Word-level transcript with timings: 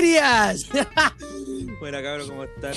materias! 0.00 0.66
Buena 1.80 2.02
cabrón, 2.02 2.28
¿cómo 2.28 2.44
están? 2.44 2.74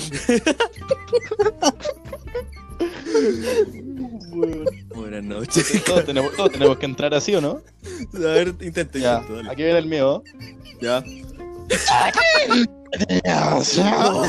Buenas 4.94 5.24
noches. 5.24 5.84
Todos 5.84 6.04
tenemos, 6.04 6.34
todos 6.36 6.52
tenemos 6.52 6.78
que 6.78 6.86
entrar 6.86 7.14
así, 7.14 7.34
¿o 7.34 7.40
no? 7.40 7.60
A 8.14 8.18
ver, 8.18 8.48
intenta, 8.60 8.98
Ya, 8.98 9.18
intenta, 9.20 9.34
dale. 9.34 9.50
aquí 9.50 9.62
viene 9.62 9.78
el 9.78 9.86
mío. 9.86 10.22
Ya. 10.80 11.02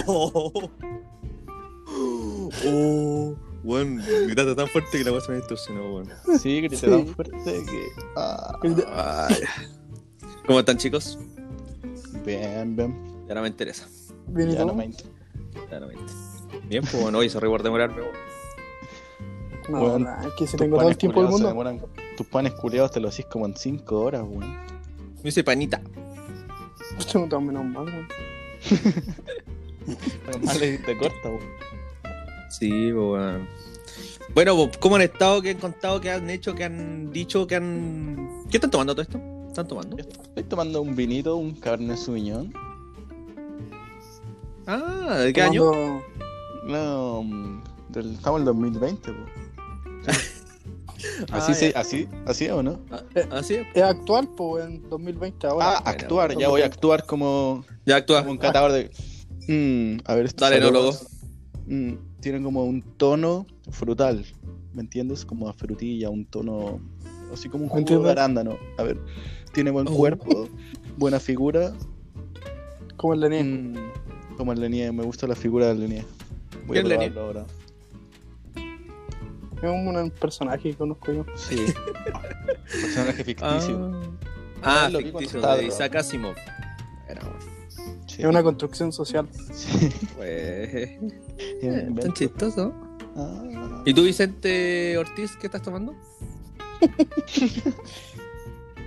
Oh, 0.07 0.51
oh, 2.65 3.35
weón, 3.63 3.97
gritaste 4.27 4.55
tan 4.55 4.67
fuerte 4.67 4.97
que 4.97 5.03
la 5.03 5.11
cosa 5.11 5.31
me 5.31 5.37
distorsionó, 5.37 5.95
weón. 5.95 6.09
Sí, 6.39 6.61
grité 6.61 6.77
Sí. 6.77 6.85
tan 6.87 7.07
fuerte 7.07 7.35
que. 7.43 7.87
Ah. 8.15 9.27
¿Cómo 10.45 10.59
están, 10.59 10.77
chicos? 10.77 11.17
Bien, 12.25 12.75
bien. 12.75 13.25
Ya 13.27 13.35
no 13.35 13.41
me 13.41 13.47
interesa. 13.47 13.87
Bien, 14.27 14.49
¿y 14.51 14.53
Ya 14.55 14.65
no 14.65 14.73
me 14.73 14.85
inter- 14.85 15.07
Ya 15.71 15.79
no 15.79 15.87
me 15.87 15.93
interesa. 15.93 16.21
Bien, 16.67 16.83
pues 16.83 17.01
bueno, 17.01 17.17
hoy 17.19 17.29
sorry 17.29 17.47
por 17.47 17.63
demorarme. 17.63 18.01
No, 19.69 19.81
Weón, 19.81 20.03
nah, 20.03 20.21
es 20.27 20.33
que 20.37 20.45
si 20.47 20.57
tengo 20.57 20.77
todo 20.77 20.89
el 20.89 20.97
tiempo 20.97 21.21
del 21.21 21.31
mundo. 21.31 21.49
demoran- 21.49 21.81
Tus 22.17 22.27
panes 22.27 22.53
culiados 22.53 22.91
te 22.91 22.99
lo 22.99 23.09
hacís 23.09 23.25
como 23.25 23.45
en 23.45 23.55
5 23.57 23.99
horas, 24.01 24.23
weón. 24.23 24.55
Me 25.23 25.29
hice 25.29 25.43
panita. 25.43 25.81
Tengo 27.11 27.27
todo 27.27 27.41
menos 27.41 27.65
mal, 27.65 27.85
weón. 27.85 28.07
Pero 30.25 30.39
mal 30.39 30.59
le 30.59 30.77
te 30.79 30.97
corta, 30.97 31.29
weón. 31.29 31.41
Sí, 32.49 32.69
pues 32.93 32.95
weón. 32.95 33.47
Bueno, 34.33 34.55
pues, 34.55 34.77
¿cómo 34.77 34.95
han 34.97 35.01
estado? 35.03 35.41
¿Qué 35.41 35.51
han 35.51 35.57
contado? 35.57 35.99
¿Qué 36.01 36.11
han 36.11 36.29
hecho? 36.29 36.53
¿Qué 36.55 36.63
han 36.65 37.11
dicho? 37.11 37.47
¿Qué 37.47 37.55
han. 37.55 38.43
¿Qué 38.49 38.57
están 38.57 38.71
tomando 38.71 38.93
todo 38.93 39.01
esto? 39.03 39.19
¿Están 39.55 39.69
tomando? 39.69 39.97
Estoy 39.97 40.43
tomando 40.43 40.81
un 40.81 40.97
vinito, 40.97 41.37
un 41.37 41.53
Cabernet 41.53 41.95
Sauvignon. 41.95 42.51
Ah, 44.67 45.19
¿de 45.19 45.31
qué 45.31 45.43
año? 45.43 46.01
No, 46.67 47.23
mm, 47.23 47.63
del, 47.87 48.15
estamos 48.15 48.41
en 48.41 48.41
el 48.41 48.45
2020, 48.53 49.11
po. 49.13 49.17
Ah, 51.31 51.37
Así, 51.37 51.53
se, 51.53 51.71
ya. 51.71 51.79
así, 51.79 52.09
así 52.25 52.49
o 52.49 52.61
no? 52.61 52.81
Así 53.31 53.53
es. 53.55 53.67
Es 53.73 53.83
actual, 53.83 54.27
pues, 54.35 54.65
en 54.65 54.89
2020 54.89 55.47
ahora. 55.47 55.77
Ah, 55.77 55.83
actuar, 55.85 56.37
ya 56.37 56.49
voy 56.49 56.61
a 56.61 56.65
actuar 56.65 57.05
como, 57.05 57.63
Ya 57.85 57.95
actúa. 57.95 58.19
como 58.23 58.31
un 58.31 58.37
catador 58.37 58.73
de. 58.73 58.91
Mm, 59.47 60.01
a 60.03 60.15
ver, 60.15 60.25
estos 60.25 60.41
Dale, 60.49 60.57
enólogo. 60.57 60.91
mm, 61.67 61.93
tienen 62.19 62.43
como 62.43 62.65
un 62.65 62.81
tono 62.81 63.45
frutal, 63.71 64.25
¿me 64.73 64.81
entiendes? 64.81 65.23
Como 65.23 65.47
a 65.47 65.53
frutilla, 65.53 66.09
un 66.09 66.25
tono 66.25 66.81
así 67.31 67.49
como 67.49 67.65
un 67.65 67.69
jugo 67.69 68.03
de 68.03 68.11
arándano. 68.11 68.57
A 68.77 68.83
ver, 68.83 68.97
tiene 69.55 69.71
buen 69.71 69.87
Oh. 69.87 69.95
cuerpo, 69.95 70.49
buena 70.97 71.19
figura, 71.19 71.73
Como 72.97 73.13
el 73.13 73.21
de 73.21 73.43
mm, 73.43 73.75
como 74.37 74.51
el 74.51 74.59
Lenier, 74.59 74.91
me 74.91 75.03
gusta 75.03 75.25
la 75.27 75.35
figura 75.35 75.67
del 75.67 75.79
Lenier. 75.79 76.05
Voy 76.67 76.77
a 76.77 76.81
¿Quién 76.81 76.89
Lenier? 76.89 77.13
probarlo 77.13 77.41
ahora. 77.41 77.53
Es 79.57 79.63
un, 79.63 79.95
un 79.95 80.11
personaje 80.11 80.71
que 80.71 80.75
conozco 80.75 81.11
yo. 81.13 81.25
Sí. 81.35 81.55
Personaje 82.81 83.23
ficticio. 83.23 84.01
Ah, 84.61 84.85
ah 84.85 84.89
Lo 84.89 84.97
vi 84.99 85.05
cuando 85.05 85.19
ficticio, 85.19 85.37
estaba 85.39 85.55
de 85.55 85.61
drogado. 85.61 85.75
Isaac 85.85 85.95
Asimov. 85.95 86.35
Era. 87.07 87.21
Sí. 88.07 88.21
Es 88.21 88.25
una 88.25 88.43
construcción 88.43 88.91
social. 88.91 89.27
Sí. 89.53 89.89
Pues. 90.17 90.99
Es 91.61 91.87
un 91.87 91.95
Tan 91.95 92.13
chistoso. 92.13 92.73
Ah. 93.15 93.81
¿Y 93.85 93.93
tú, 93.93 94.03
Vicente 94.03 94.97
Ortiz, 94.97 95.37
qué 95.39 95.47
estás 95.47 95.61
tomando? 95.61 95.95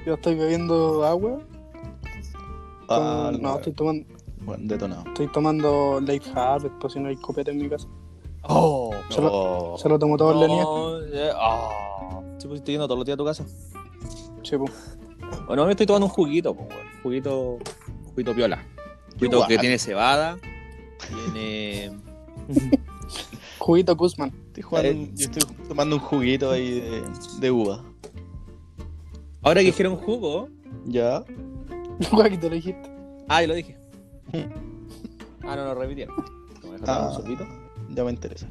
Yo 0.06 0.14
estoy 0.14 0.34
bebiendo 0.36 1.04
agua. 1.04 1.38
Ah, 2.88 3.28
con- 3.32 3.42
no, 3.42 3.56
estoy 3.56 3.72
tomando, 3.72 4.06
Bueno, 4.40 4.62
detonado. 4.66 5.04
estoy 5.08 5.26
tomando 5.28 6.00
Life 6.00 6.30
Hard, 6.34 6.62
después 6.62 6.92
si 6.94 7.00
no 7.00 7.08
hay 7.08 7.16
copete 7.16 7.50
en 7.50 7.58
mi 7.58 7.68
casa. 7.68 7.86
Oh, 8.42 8.92
Se 9.10 9.20
lo- 9.20 9.74
Se 9.76 9.88
lo 9.88 9.98
tomo 9.98 10.16
todo 10.16 10.32
el 10.32 10.40
Lenier. 10.40 11.32
Ah. 11.36 11.68
Sí, 12.38 12.46
pues 12.46 12.60
estoy 12.60 12.74
yendo 12.74 12.86
todos 12.86 12.98
los 13.00 13.04
días 13.06 13.14
a 13.14 13.18
tu 13.18 13.24
casa. 13.24 13.44
Sí, 14.42 14.56
pues. 14.56 14.72
Bueno, 15.46 15.66
me 15.66 15.72
estoy 15.72 15.84
tomando 15.86 16.06
un 16.06 16.12
juguito, 16.12 16.54
pues, 16.54 16.68
weón. 16.68 16.86
Juguito. 17.02 17.58
Juguito 18.10 18.34
piola. 18.34 18.64
Juguito 19.14 19.36
Igual. 19.36 19.48
que 19.48 19.58
tiene 19.58 19.78
cebada. 19.78 20.38
Tiene. 21.32 21.98
Juguito 23.58 23.96
Guzmán. 23.96 24.32
Estoy, 24.46 24.62
jugando- 24.62 24.92
yo 25.14 25.26
estoy 25.30 25.42
tomando 25.68 25.96
un 25.96 26.02
juguito 26.02 26.50
ahí 26.52 26.80
de, 26.80 27.02
de 27.40 27.50
uva. 27.50 27.84
Ahora 29.48 29.60
que 29.62 29.66
dijeron 29.68 29.96
jugo. 29.96 30.50
¿Ya? 30.84 31.24
Que 32.30 32.36
te 32.36 32.50
lo 32.50 32.54
dijiste. 32.54 32.90
Ah, 33.28 33.40
yo 33.40 33.48
lo 33.48 33.54
dije. 33.54 33.74
Ah, 35.42 35.56
no, 35.56 35.64
lo 35.64 35.74
repitieron. 35.76 36.14
¿Me 36.62 36.72
dejas 36.72 36.80
tomar 36.82 37.00
Ah. 37.00 37.08
un 37.08 37.14
sorbito? 37.14 37.46
Ya 37.94 38.04
me 38.04 38.10
interesa. 38.10 38.46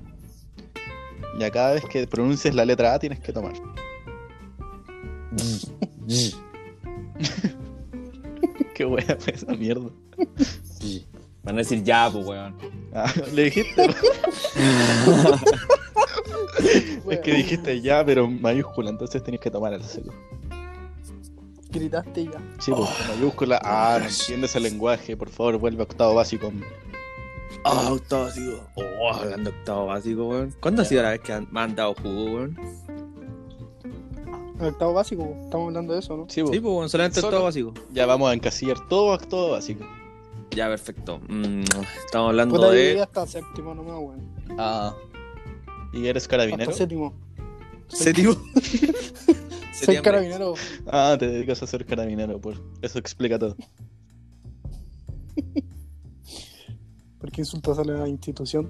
Ya 1.38 1.52
cada 1.52 1.74
vez 1.76 1.86
que 1.86 2.08
pronuncies 2.08 2.56
la 2.56 2.66
letra 2.66 2.96
A 2.96 3.00
tienes 3.00 3.20
que 3.20 3.32
tomar. 3.32 3.54
Qué 8.74 8.86
wea 8.86 9.16
fue 9.20 9.34
esa 9.36 9.54
mierda. 9.54 9.92
Van 11.44 11.54
a 11.54 11.58
decir 11.60 11.84
ya, 11.84 12.10
pues, 12.12 12.26
weón. 12.26 12.56
Ah, 12.96 13.14
le 13.36 13.44
dijiste. 13.44 13.86
es 17.12 17.20
que 17.20 17.34
dijiste 17.36 17.82
ya, 17.82 18.04
pero 18.04 18.26
en 18.26 18.42
mayúscula, 18.42 18.90
entonces 18.90 19.22
tenías 19.22 19.44
que 19.44 19.52
tomar 19.52 19.74
el 19.74 19.84
seco. 19.84 20.12
Gritaste 21.70 22.26
ya. 22.26 22.42
Sí, 22.60 22.72
pues, 22.72 22.90
con 22.90 23.08
mayúscula. 23.16 23.60
Ah, 23.64 23.98
no 24.00 24.06
entiendes 24.08 24.56
el 24.56 24.64
lenguaje, 24.64 25.16
por 25.18 25.30
favor, 25.30 25.58
vuelve 25.58 25.82
a 25.82 25.84
octavo 25.84 26.16
básico. 26.16 26.52
Ah, 27.64 27.90
octavo 27.92 28.24
básico. 28.26 28.60
Oh, 28.76 29.14
hablando 29.14 29.52
de 29.52 29.58
octavo 29.58 29.86
básico, 29.88 30.28
weón. 30.28 30.56
¿Cuándo 30.60 30.82
ha 30.82 30.86
sido 30.86 31.04
la 31.04 31.10
vez 31.12 31.20
que 31.22 31.34
han- 31.34 31.48
me 31.52 31.60
han 31.60 31.76
dado 31.76 31.94
jugo, 31.96 32.24
weón? 32.26 32.58
El 34.60 34.66
octavo 34.68 34.94
básico, 34.94 35.38
estamos 35.44 35.68
hablando 35.68 35.94
de 35.94 36.00
eso, 36.00 36.18
¿no? 36.18 36.26
Sí, 36.30 36.42
pues, 36.42 36.54
Sí, 36.56 36.60
pues, 36.62 36.74
weón, 36.74 36.90
solamente 36.90 37.16
Solo- 37.22 37.28
octavo 37.28 37.44
básico. 37.46 37.74
ya 37.94 38.06
vamos 38.06 38.30
a 38.30 38.34
encasillar 38.34 38.88
todo 38.88 39.14
octavo 39.14 39.52
básico. 39.52 39.86
Ya, 40.52 40.68
perfecto. 40.68 41.20
Mm, 41.28 41.62
estamos 42.06 42.30
hablando 42.30 42.56
Puta, 42.56 42.72
de. 42.72 43.02
hasta 43.02 43.28
séptimo 43.28 43.76
nomás, 43.76 43.96
weón. 44.00 44.32
Ah. 44.58 44.96
¿Y 45.94 46.08
eres 46.08 46.24
Hasta 46.24 46.32
carabinero? 46.38 46.72
séptimo. 46.72 47.14
Séptimo. 47.90 48.36
Soy 49.86 49.98
carabinero. 50.02 50.54
Ah, 50.88 51.16
te 51.20 51.28
dedicas 51.28 51.62
a 51.64 51.68
ser 51.68 51.86
carabinero, 51.86 52.40
pues. 52.40 52.58
Eso 52.82 53.00
explica 53.00 53.38
todo. 53.38 53.56
¿Por 57.20 57.32
qué 57.32 57.42
insultas 57.42 57.78
a 57.80 57.84
la 57.84 58.08
institución? 58.08 58.70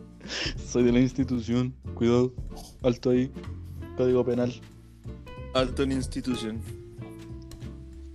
Soy 0.66 0.84
de 0.84 0.92
la 0.92 1.00
institución. 1.00 1.74
Cuidado. 1.94 2.32
Alto 2.82 3.10
ahí. 3.10 3.30
Código 3.96 4.24
penal. 4.24 4.52
Alto 5.54 5.82
en 5.82 5.92
institución. 5.92 6.60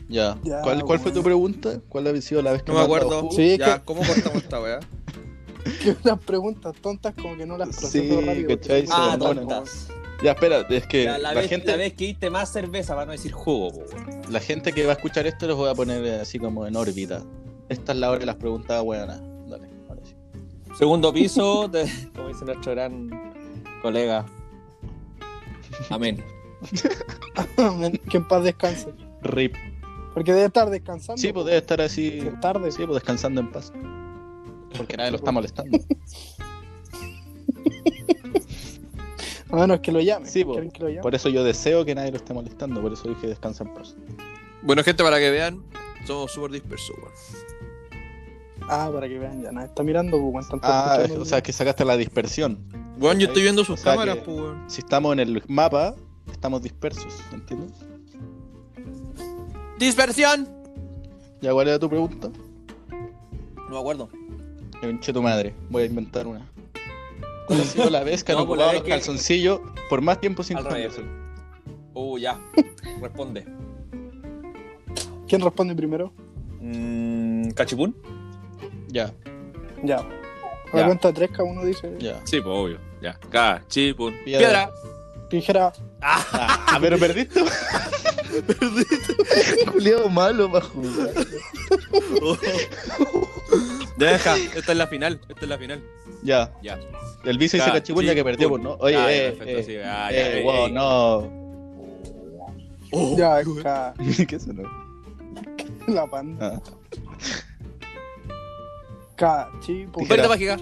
Ya. 0.08 0.38
Ya, 0.44 0.62
¿Cuál, 0.62 0.84
cuál 0.84 1.00
fue 1.00 1.12
tu 1.12 1.22
pregunta? 1.24 1.80
¿Cuál 1.88 2.08
ha 2.08 2.22
sido 2.22 2.42
la 2.42 2.52
vez 2.52 2.64
que 2.64 2.72
No 2.72 2.80
me 2.80 2.84
acuerdo. 2.84 3.30
Sí, 3.32 3.58
ya, 3.58 3.78
que- 3.80 3.86
¿cómo 3.86 4.02
cortamos 4.02 4.44
esta 4.44 4.60
weá? 4.60 4.80
que 5.84 5.96
unas 6.04 6.20
preguntas 6.20 6.76
tontas 6.82 7.14
como 7.14 7.38
que 7.38 7.46
no 7.46 7.58
las 7.58 7.70
proceso 7.78 8.20
Sí, 8.20 8.26
rápido. 8.26 8.60
Ah, 8.92 9.16
tontas. 9.20 9.90
Ya, 10.22 10.32
espera, 10.32 10.66
es 10.70 10.86
que 10.88 11.06
la, 11.06 11.18
la, 11.18 11.34
vez, 11.34 11.50
gente, 11.50 11.68
la 11.68 11.78
vez 11.78 11.94
que 11.94 12.06
diste 12.08 12.30
más 12.30 12.52
cerveza, 12.52 12.94
para 12.94 13.06
no 13.06 13.12
decir 13.14 13.32
jugo, 13.32 13.72
la 14.30 14.40
gente 14.42 14.74
que 14.74 14.86
va 14.86 14.92
a 14.92 14.96
escuchar 14.96 15.26
esto 15.28 15.48
los 15.48 15.56
voy 15.58 15.70
a 15.70 15.76
poner 15.76 16.20
así 16.20 16.38
como 16.40 16.68
en 16.68 16.76
órbita. 16.76 17.24
Esta 17.70 17.94
es 17.94 17.98
la 18.00 18.10
hora 18.10 18.20
de 18.20 18.26
las 18.26 18.36
preguntas 18.36 18.84
buenas. 18.84 19.22
Dale, 19.48 19.68
ahora 19.88 20.02
sí. 20.04 20.16
Segundo 20.78 21.14
piso, 21.14 21.68
de- 21.70 21.90
como 22.16 22.28
dice 22.28 22.44
nuestro 22.46 22.74
gran 22.74 23.10
colega. 23.82 24.26
Amén. 25.90 26.22
que 28.10 28.18
en 28.18 28.28
paz 28.28 28.44
descanse. 28.44 28.94
Rip. 29.22 29.56
Porque 30.14 30.34
debe 30.34 30.48
estar 30.48 30.70
descansando. 30.70 31.22
Sí, 31.22 31.32
pues 31.32 31.46
debe 31.46 31.58
estar 31.60 31.80
así. 31.80 32.28
Tarde. 32.42 32.72
Sí, 32.72 32.80
pues 32.86 32.96
descansando 32.96 33.40
en 33.40 33.52
paz. 33.52 33.72
Porque 34.76 34.98
nadie 34.98 35.12
lo 35.12 35.18
está 35.18 35.32
molestando. 35.32 35.78
A 39.52 39.56
menos 39.56 39.80
que 39.80 39.92
lo 39.92 40.00
llame. 40.00 40.26
Sí, 40.28 40.44
po. 40.46 40.52
¿Quieren 40.54 40.72
que 40.72 40.84
lo 40.84 40.90
llame? 40.90 41.02
Por 41.02 41.16
eso 41.16 41.30
yo 41.30 41.44
deseo 41.44 41.84
que 41.86 41.96
nadie 41.96 42.12
lo 42.12 42.18
esté 42.18 42.34
molestando. 42.34 42.82
Por 42.82 42.94
eso 42.94 43.08
dije 43.10 43.28
descansa 43.28 43.64
en 43.64 43.74
paz. 43.74 43.96
Bueno, 44.62 44.84
gente, 44.84 45.04
para 45.04 45.18
que 45.20 45.30
vean, 45.32 45.64
somos 46.06 46.32
súper 46.32 46.52
dispersos, 46.52 46.96
weón. 46.98 47.12
Ah, 48.72 48.90
para 48.94 49.08
que 49.08 49.18
vean, 49.18 49.42
ya 49.42 49.52
nada. 49.52 49.66
Está 49.68 49.82
mirando, 49.84 50.20
pues, 50.32 50.46
están 50.46 50.60
Ah, 50.64 51.00
o 51.20 51.26
sea 51.26 51.42
que 51.42 51.52
sacaste 51.52 51.84
la 51.86 51.98
dispersión. 51.98 52.60
Weón, 53.00 53.18
yo 53.20 53.28
estoy 53.28 53.42
viendo 53.44 53.64
sus 53.64 53.80
O 53.80 53.84
sea 53.84 53.94
cámaras, 53.94 54.18
que- 54.18 54.22
pues, 54.26 54.38
weón. 54.38 54.64
Si 54.70 54.82
estamos 54.82 55.14
en 55.14 55.20
el 55.22 55.44
mapa, 55.48 55.96
estamos 56.32 56.62
dispersos, 56.62 57.20
¿entiendes? 57.34 57.72
¡Dispersión! 59.80 60.48
¿Ya 61.42 61.54
cuál 61.54 61.70
era 61.70 61.80
tu 61.80 61.90
pregunta? 61.90 62.30
No 63.56 63.70
me 63.70 63.80
acuerdo. 63.80 64.10
Conche 64.82 65.14
tu 65.14 65.22
madre, 65.22 65.56
voy 65.70 65.84
a 65.84 65.86
inventar 65.86 66.28
una. 66.28 66.46
¿Cuál 67.50 67.62
ha 67.62 67.66
sido 67.66 67.90
la 67.90 68.04
vez 68.04 68.24
que 68.24 68.32
han 68.32 68.38
No, 68.38 68.46
pues 68.48 68.60
la 68.60 68.66
ocupado 68.66 68.74
los 68.80 68.84
que- 68.84 68.90
calzoncillos 68.92 69.60
por 69.90 70.02
más 70.02 70.22
tiempo 70.22 70.44
sin 70.44 70.56
cambiarse? 70.58 71.02
Uh, 71.96 72.18
ya. 72.20 72.40
Responde. 73.02 73.46
¿Quién 75.28 75.42
responde 75.42 75.74
primero? 75.76 76.14
Mm, 76.62 77.50
cachipún? 77.52 77.96
Ya, 78.88 79.12
Ya. 79.84 80.08
La 80.74 80.86
cuenta 80.86 81.12
tres, 81.12 81.32
cada 81.32 81.44
uno 81.46 81.66
dice. 81.66 81.96
ya. 82.00 82.22
Sí, 82.26 82.40
pues 82.42 82.56
obvio. 82.56 82.78
Ya. 83.02 83.20
Cachipún. 83.32 84.14
Piedra. 84.24 84.48
Piedra. 84.48 84.72
Tijera. 85.30 85.74
Ah, 86.02 86.78
pero 86.80 86.98
perdiste. 87.00 87.44
perdiste. 88.48 89.66
Juliado 89.72 90.08
malo 90.10 90.52
para 90.52 90.66
jugar. 90.66 91.10
Deja. 94.00 94.38
Esta 94.38 94.72
es 94.72 94.78
la 94.78 94.88
final. 94.88 95.20
Esta 95.28 95.42
es 95.42 95.50
la 95.50 95.58
final. 95.58 95.84
Ya. 96.24 96.52
Ya. 96.62 96.80
El 97.26 97.38
vice 97.38 97.58
dice 97.58 97.72
cachipún 97.72 98.06
ya 98.06 98.16
que 98.16 98.24
perdió, 98.24 98.50
pues, 98.50 98.64
¿no? 98.64 98.74
Oye, 98.80 98.94
ya, 98.94 99.14
eh, 99.14 99.32
perfecto, 99.34 99.72
eh. 99.72 99.84
Ah, 99.86 100.10
eh, 100.12 100.40
eh, 100.40 100.44
wow, 100.44 100.66
eh. 100.68 100.72
no. 100.72 101.40
Oh. 102.92 103.18
Ya, 103.18 103.42
ca- 103.62 103.94
¿Qué 104.28 104.36
eso 104.36 104.54
no? 104.54 104.64
la 105.88 106.08
panda. 106.08 106.62
Ah. 109.18 109.50
Tijera. 109.62 109.90
Vuelta 109.92 110.28
mágica. 110.30 110.58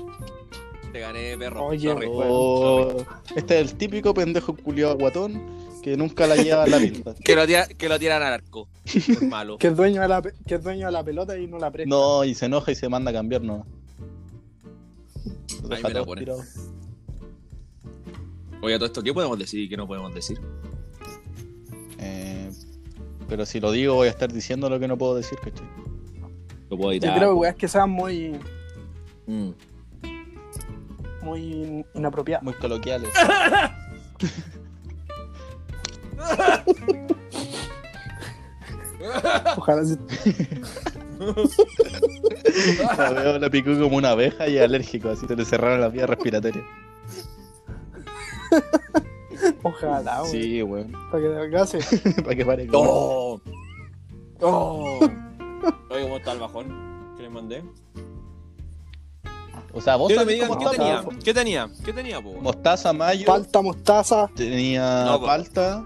Te 0.91 0.99
gané, 0.99 1.37
perro. 1.37 1.65
Oye. 1.65 1.93
Oh, 2.07 3.05
este 3.35 3.59
es 3.59 3.71
el 3.71 3.77
típico 3.77 4.13
pendejo 4.13 4.55
culiado 4.55 4.97
guatón 4.97 5.41
que 5.91 5.95
nunca 5.97 6.27
la 6.27 6.35
lleva 6.35 6.63
a 6.63 6.67
la 6.67 6.77
pista. 6.79 7.15
Que 7.15 7.33
lo, 7.35 7.47
tira, 7.47 7.65
que 7.67 7.87
lo 7.87 7.97
tiran 7.97 8.21
al 8.21 8.33
arco. 8.33 8.67
Es 8.85 9.21
malo. 9.21 9.57
Que 9.59 9.67
es 9.67 9.75
dueño 9.75 10.01
de 10.01 10.07
la, 10.09 10.21
que 10.21 10.55
es 10.55 10.63
dueño 10.63 10.87
de 10.87 10.91
la 10.91 11.03
pelota 11.03 11.37
y 11.37 11.47
no 11.47 11.57
la 11.59 11.71
presta. 11.71 11.89
No, 11.89 12.25
y 12.25 12.35
se 12.35 12.47
enoja 12.47 12.71
y 12.71 12.75
se 12.75 12.89
manda 12.89 13.11
a 13.11 13.13
cambiar, 13.13 13.41
no. 13.41 13.65
Ahí 15.71 15.81
me 15.83 15.89
la 15.93 16.03
pone. 16.03 16.25
Oye, 18.61 18.75
todo 18.75 18.85
esto, 18.85 19.01
¿qué 19.03 19.13
podemos 19.13 19.37
decir 19.39 19.61
y 19.61 19.69
qué 19.69 19.77
no 19.77 19.87
podemos 19.87 20.13
decir? 20.13 20.39
Eh, 21.99 22.49
pero 23.29 23.45
si 23.45 23.59
lo 23.61 23.71
digo, 23.71 23.93
voy 23.93 24.07
a 24.07 24.11
estar 24.11 24.31
diciendo 24.33 24.69
lo 24.69 24.79
que 24.79 24.87
no 24.89 24.97
puedo 24.97 25.15
decir, 25.15 25.37
¿cachai? 25.39 25.67
Lo 26.69 26.75
puedo 26.77 26.91
Yo 26.91 26.97
editar. 26.97 27.15
creo 27.17 27.29
que 27.29 27.35
weas 27.35 27.55
que 27.55 27.67
sean 27.69 27.89
muy, 27.89 28.37
Mm. 29.27 29.49
muy 31.21 31.85
inapropiadas. 31.93 32.43
Muy 32.43 32.53
coloquiales. 32.55 33.09
Ojalá 39.57 39.83
se- 39.85 39.97
La 42.97 43.09
veo, 43.11 43.39
la 43.39 43.49
picó 43.49 43.71
como 43.79 43.97
una 43.97 44.11
abeja 44.11 44.47
y 44.47 44.57
es 44.57 44.63
alérgico, 44.63 45.09
así 45.09 45.25
se 45.27 45.35
le 45.35 45.43
cerraron 45.45 45.81
las 45.81 45.91
vías 45.91 46.07
respiratorias. 46.09 46.63
Ojalá, 49.63 50.21
weón. 50.23 50.31
Sí, 50.31 50.61
weón. 50.63 50.91
Para 51.11 51.23
que 51.23 51.27
adelgace. 51.29 51.79
Para 52.23 52.35
que 52.35 52.45
pare. 52.45 52.67
¡Oh! 52.73 53.39
¡Oh! 54.41 54.99
Oye, 55.89 56.03
¿cómo 56.03 56.17
está 56.17 56.31
el 56.33 56.39
bajón 56.39 57.13
que 57.17 57.23
le 57.23 57.29
mandé? 57.29 57.63
O 59.73 59.81
sea, 59.81 59.95
vos 59.95 60.13
sabés 60.13 60.35
digan 60.35 60.49
cómo 60.49 60.69
qué 60.71 60.77
tenía. 60.77 61.03
¿Qué 61.23 61.33
tenía? 61.33 61.69
¿Qué 61.83 61.93
tenía, 61.93 62.21
po? 62.21 62.33
Mostaza, 62.41 62.93
mayo. 62.93 63.25
Palta, 63.25 63.61
mostaza. 63.61 64.29
Tenía 64.35 65.05
No, 65.05 65.19
po. 65.19 65.25
palta. 65.25 65.83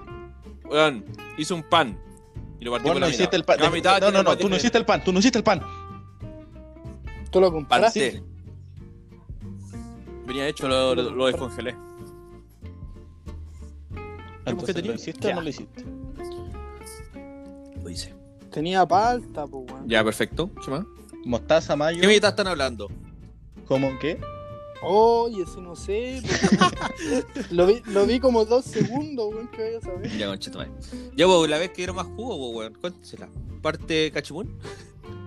Weón, 0.71 1.05
hice 1.37 1.53
un 1.53 1.63
pan. 1.63 1.99
Y 2.59 2.65
lo 2.65 2.71
partí 2.71 2.83
Vos 2.83 2.93
por 2.93 3.01
no 3.01 3.07
la 3.07 3.09
hiciste 3.09 3.23
mitad. 3.23 3.35
el 3.35 3.43
pan. 3.43 3.59
La 3.59 3.69
mitad 3.69 4.01
No, 4.01 4.11
no, 4.11 4.23
no, 4.23 4.37
tú 4.37 4.47
no 4.49 4.55
hiciste 4.55 4.77
el 4.77 4.85
pan, 4.85 5.03
tú 5.03 5.11
no 5.11 5.19
hiciste 5.19 5.37
el 5.37 5.43
pan. 5.43 5.61
¿Tú 7.29 7.41
lo 7.41 7.51
compraste? 7.51 8.11
Pancé. 8.11 8.23
Venía 10.25 10.47
hecho, 10.47 10.67
lo, 10.67 10.95
lo, 10.95 11.11
lo 11.11 11.25
descongelé. 11.27 11.75
Entonces? 14.45 14.85
¿lo 14.85 14.93
hiciste 14.93 15.27
o 15.31 15.35
no 15.35 15.41
lo 15.41 15.49
hiciste? 15.49 15.85
Lo 17.83 17.89
hice. 17.89 18.13
Tenía 18.51 18.85
palta, 18.85 19.45
pues, 19.47 19.71
weón. 19.71 19.87
Ya, 19.87 20.03
perfecto. 20.03 20.49
¿Qué 20.63 20.71
más? 20.71 20.85
Mostaza, 21.25 21.75
mayo. 21.75 21.99
¿Qué 22.01 22.07
mitad 22.07 22.29
están 22.31 22.47
hablando? 22.47 22.89
¿Cómo 23.67 23.97
qué? 23.99 24.19
Oye, 24.83 25.43
ese 25.43 25.61
no 25.61 25.75
sé. 25.75 26.21
pues, 26.23 26.51
weón. 26.59 27.23
lo, 27.51 27.67
vi, 27.67 27.81
lo 27.87 28.05
vi 28.05 28.19
como 28.19 28.45
dos 28.45 28.65
segundos, 28.65 29.29
weón, 29.33 29.47
que 29.49 29.61
vaya 29.63 29.77
a 29.77 29.81
saber. 29.81 30.17
Ya, 30.17 30.27
conchito, 30.27 30.57
madre. 30.57 30.71
Ya, 31.15 31.25
pues, 31.27 31.49
la 31.49 31.57
vez 31.57 31.69
que 31.69 31.77
dieron 31.77 31.95
más 31.95 32.07
jugo, 32.07 32.49
weón. 32.51 32.73
Cuéntesela. 32.79 33.29
Parte 33.61 34.11
cachipún. 34.11 34.57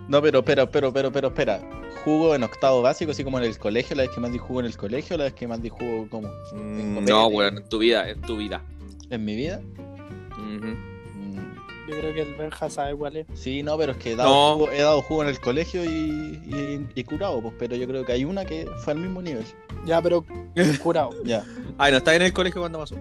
No, 0.08 0.20
pero, 0.20 0.44
pero, 0.44 0.70
pero, 0.70 0.92
pero, 0.92 1.10
pero, 1.12 1.28
espera. 1.28 1.60
¿Jugo 2.04 2.34
en 2.34 2.42
octavo 2.42 2.82
básico, 2.82 3.12
así 3.12 3.24
como 3.24 3.38
en 3.38 3.44
el 3.44 3.56
colegio? 3.58 3.96
¿La 3.96 4.02
vez 4.02 4.12
que 4.12 4.20
más 4.20 4.30
di 4.32 4.36
jugo 4.38 4.60
en 4.60 4.66
el 4.66 4.76
colegio 4.76 5.14
o 5.14 5.18
la 5.18 5.24
vez 5.24 5.32
que 5.34 5.48
más 5.48 5.62
di 5.62 5.70
jugo 5.70 6.06
como 6.10 6.28
Mm, 6.52 7.04
no, 7.06 7.26
weón, 7.28 7.56
en 7.58 7.68
tu 7.68 7.78
vida, 7.78 8.10
en 8.10 8.20
tu 8.20 8.36
vida. 8.36 8.62
en 9.08 9.24
mi 9.24 9.34
vida? 9.36 9.62
Mm, 10.36 10.93
Yo 11.88 11.98
creo 11.98 12.14
que 12.14 12.22
el 12.22 12.34
Benja 12.34 12.70
sabe 12.70 12.94
cuál 12.96 13.16
es. 13.18 13.26
Sí, 13.34 13.62
no, 13.62 13.76
pero 13.76 13.92
es 13.92 13.98
que 13.98 14.12
he 14.12 14.16
dado, 14.16 14.30
No. 14.30 14.54
jugo, 14.54 14.70
he 14.72 14.80
dado 14.80 15.02
jugo 15.02 15.22
en 15.22 15.28
el 15.28 15.38
colegio 15.40 15.84
y, 15.84 15.88
y, 15.88 16.88
y 16.94 17.04
curado, 17.04 17.42
pues, 17.42 17.54
pero 17.58 17.76
yo 17.76 17.86
creo 17.86 18.04
que 18.06 18.12
hay 18.12 18.24
una 18.24 18.44
que 18.46 18.66
fue 18.78 18.94
al 18.94 19.00
mismo 19.00 19.20
nivel. 19.20 19.44
Ya, 19.84 20.00
pero 20.00 20.24
curado. 20.82 21.10
Ya. 21.24 21.44
Ay, 21.76 21.92
no, 21.92 21.98
estaba 21.98 22.16
en 22.16 22.22
el 22.22 22.32
colegio 22.32 22.62
cuando 22.62 22.78
pasó. 22.78 22.96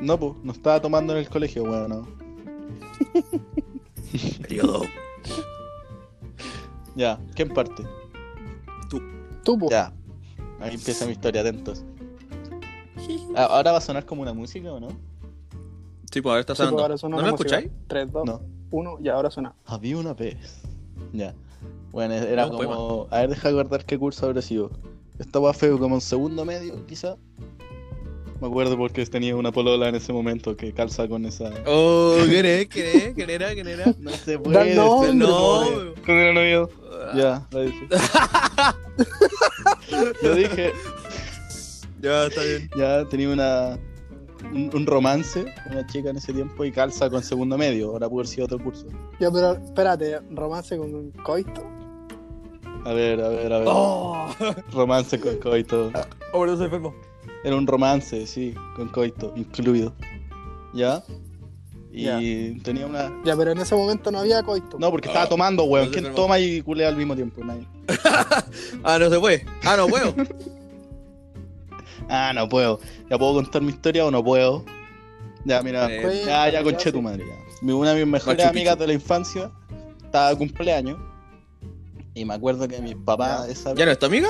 No, 0.00 0.18
pues, 0.18 0.32
no 0.42 0.52
estaba 0.52 0.80
tomando 0.80 1.12
en 1.12 1.18
el 1.20 1.28
colegio, 1.28 1.64
weón, 1.64 1.88
no. 1.90 2.08
Periodo. 4.40 4.82
Ya, 6.94 7.18
¿quién 7.34 7.48
parte? 7.50 7.84
Tú, 9.44 9.58
pues. 9.58 9.70
Ya. 9.70 9.92
Ahí 10.60 10.74
empieza 10.74 11.04
mi 11.06 11.12
historia, 11.12 11.40
atentos. 11.42 11.84
Ah, 13.34 13.46
¿Ahora 13.50 13.72
va 13.72 13.78
a 13.78 13.80
sonar 13.80 14.06
como 14.06 14.22
una 14.22 14.32
música 14.32 14.72
o 14.72 14.78
no? 14.78 14.88
Sí, 16.12 16.20
pues 16.20 16.30
ahora 16.30 16.40
está 16.40 16.54
Sí, 16.54 16.58
pues, 16.58 16.66
sonando. 16.68 16.82
ahora 16.82 16.98
suena 16.98 17.16
¿No 17.16 17.22
lo 17.22 17.28
escucháis? 17.28 17.70
3, 17.88 18.12
2, 18.12 18.24
No. 18.26 18.40
1 18.70 18.98
y 19.02 19.08
ahora 19.08 19.30
suena. 19.30 19.54
Había 19.64 19.96
una 19.98 20.14
vez. 20.14 20.36
Ya. 21.12 21.34
Bueno, 21.90 22.14
era 22.14 22.48
como. 22.48 23.06
A 23.10 23.20
ver, 23.20 23.30
deja 23.30 23.48
de 23.48 23.54
guardar 23.54 23.84
qué 23.84 23.98
curso 23.98 24.26
habrá 24.26 24.42
sido. 24.42 24.70
Estaba 25.18 25.52
feo 25.52 25.78
como 25.78 25.94
en 25.96 26.00
segundo 26.00 26.44
medio, 26.44 26.86
quizá. 26.86 27.16
Me 28.40 28.48
acuerdo 28.48 28.76
porque 28.76 29.06
tenía 29.06 29.36
una 29.36 29.52
polola 29.52 29.88
en 29.88 29.94
ese 29.94 30.12
momento 30.12 30.56
que 30.56 30.72
calza 30.72 31.06
con 31.06 31.24
esa. 31.26 31.50
Oh, 31.66 32.16
¿quién 32.28 32.44
es? 32.46 32.66
¿Quién 32.68 32.86
es? 32.86 33.14
¿Quién 33.14 33.30
era? 33.30 33.54
¿Quién 33.54 33.68
era? 33.68 33.94
No 33.98 34.10
se 34.10 34.38
puede. 34.38 34.74
no. 34.74 35.12
nombre. 35.12 36.02
¿Con 36.04 36.14
el 36.16 36.34
novio? 36.34 36.70
Ya, 37.14 37.46
la 37.50 37.60
dije. 37.60 37.88
Yo 40.22 40.34
dije, 40.34 40.72
Ya, 42.00 42.26
está 42.26 42.42
bien. 42.42 42.70
ya 42.76 43.04
tenía 43.08 43.28
una. 43.28 43.78
Un, 44.52 44.70
un 44.74 44.86
romance, 44.86 45.44
una 45.70 45.86
chica 45.86 46.10
en 46.10 46.16
ese 46.16 46.32
tiempo 46.32 46.64
y 46.64 46.72
calza 46.72 47.08
con 47.08 47.22
segundo 47.22 47.56
medio. 47.56 47.90
Ahora 47.90 48.08
pudo 48.08 48.20
haber 48.20 48.28
sido 48.28 48.44
otro 48.46 48.58
curso. 48.58 48.86
Ya, 49.20 49.30
pero 49.30 49.52
espérate, 49.52 50.20
romance 50.30 50.76
con 50.76 50.94
un 50.94 51.10
coito. 51.10 51.62
A 52.84 52.92
ver, 52.92 53.20
a 53.22 53.28
ver, 53.28 53.52
a 53.52 53.58
ver. 53.58 53.68
Oh, 53.70 54.26
Romance 54.72 55.18
con 55.20 55.36
coito. 55.36 55.90
oh, 56.32 56.46
no 56.46 56.56
soy 56.56 56.64
enfermo. 56.64 56.94
Era 57.44 57.56
un 57.56 57.66
romance, 57.66 58.26
sí, 58.26 58.54
con 58.76 58.88
coito 58.88 59.32
incluido. 59.36 59.94
¿Ya? 60.74 61.02
Y 61.92 62.58
tenía 62.60 62.86
una. 62.86 63.12
Ya, 63.24 63.36
pero 63.36 63.52
en 63.52 63.58
ese 63.58 63.74
momento 63.74 64.10
no 64.10 64.20
había 64.20 64.42
coito. 64.42 64.78
No, 64.78 64.90
porque 64.90 65.08
estaba 65.08 65.28
tomando, 65.28 65.64
weón. 65.64 65.92
Sé, 65.92 66.00
¿Quién 66.00 66.14
toma 66.14 66.38
y 66.38 66.62
culea 66.62 66.88
al 66.88 66.96
mismo 66.96 67.14
tiempo? 67.14 67.44
Nadie. 67.44 67.66
Ah, 68.84 68.98
no 68.98 69.10
se 69.10 69.18
puede. 69.18 69.44
Ah, 69.64 69.76
no 69.76 69.86
puedo. 69.86 70.14
Ah, 72.14 72.32
no 72.34 72.48
puedo. 72.48 72.78
¿Ya 73.10 73.16
puedo 73.18 73.34
contar 73.34 73.62
mi 73.62 73.70
historia 73.70 74.04
o 74.04 74.10
no 74.10 74.22
puedo? 74.22 74.64
Ya, 75.44 75.62
mira. 75.62 75.90
Eh, 75.90 76.22
Ya, 76.26 76.46
ya 76.46 76.50
ya, 76.52 76.62
conché 76.62 76.92
tu 76.92 77.00
madre. 77.00 77.24
Ya. 77.26 77.34
Mi- 77.62 77.72
Una 77.72 77.94
de 77.94 78.04
mis 78.04 78.12
mejores 78.12 78.38
Machu 78.38 78.50
amigas 78.50 78.78
de 78.78 78.86
la 78.86 78.92
infancia 78.92 79.50
estaba 80.04 80.30
de 80.30 80.36
cumpleaños. 80.36 80.98
Y 82.14 82.24
me 82.26 82.34
acuerdo 82.34 82.68
que 82.68 82.80
mi 82.82 82.94
papá, 82.94 83.46
esa 83.48 83.72
¿Ya 83.74 83.86
no 83.86 83.92
es 83.92 83.98
tu 83.98 84.06
amiga? 84.06 84.28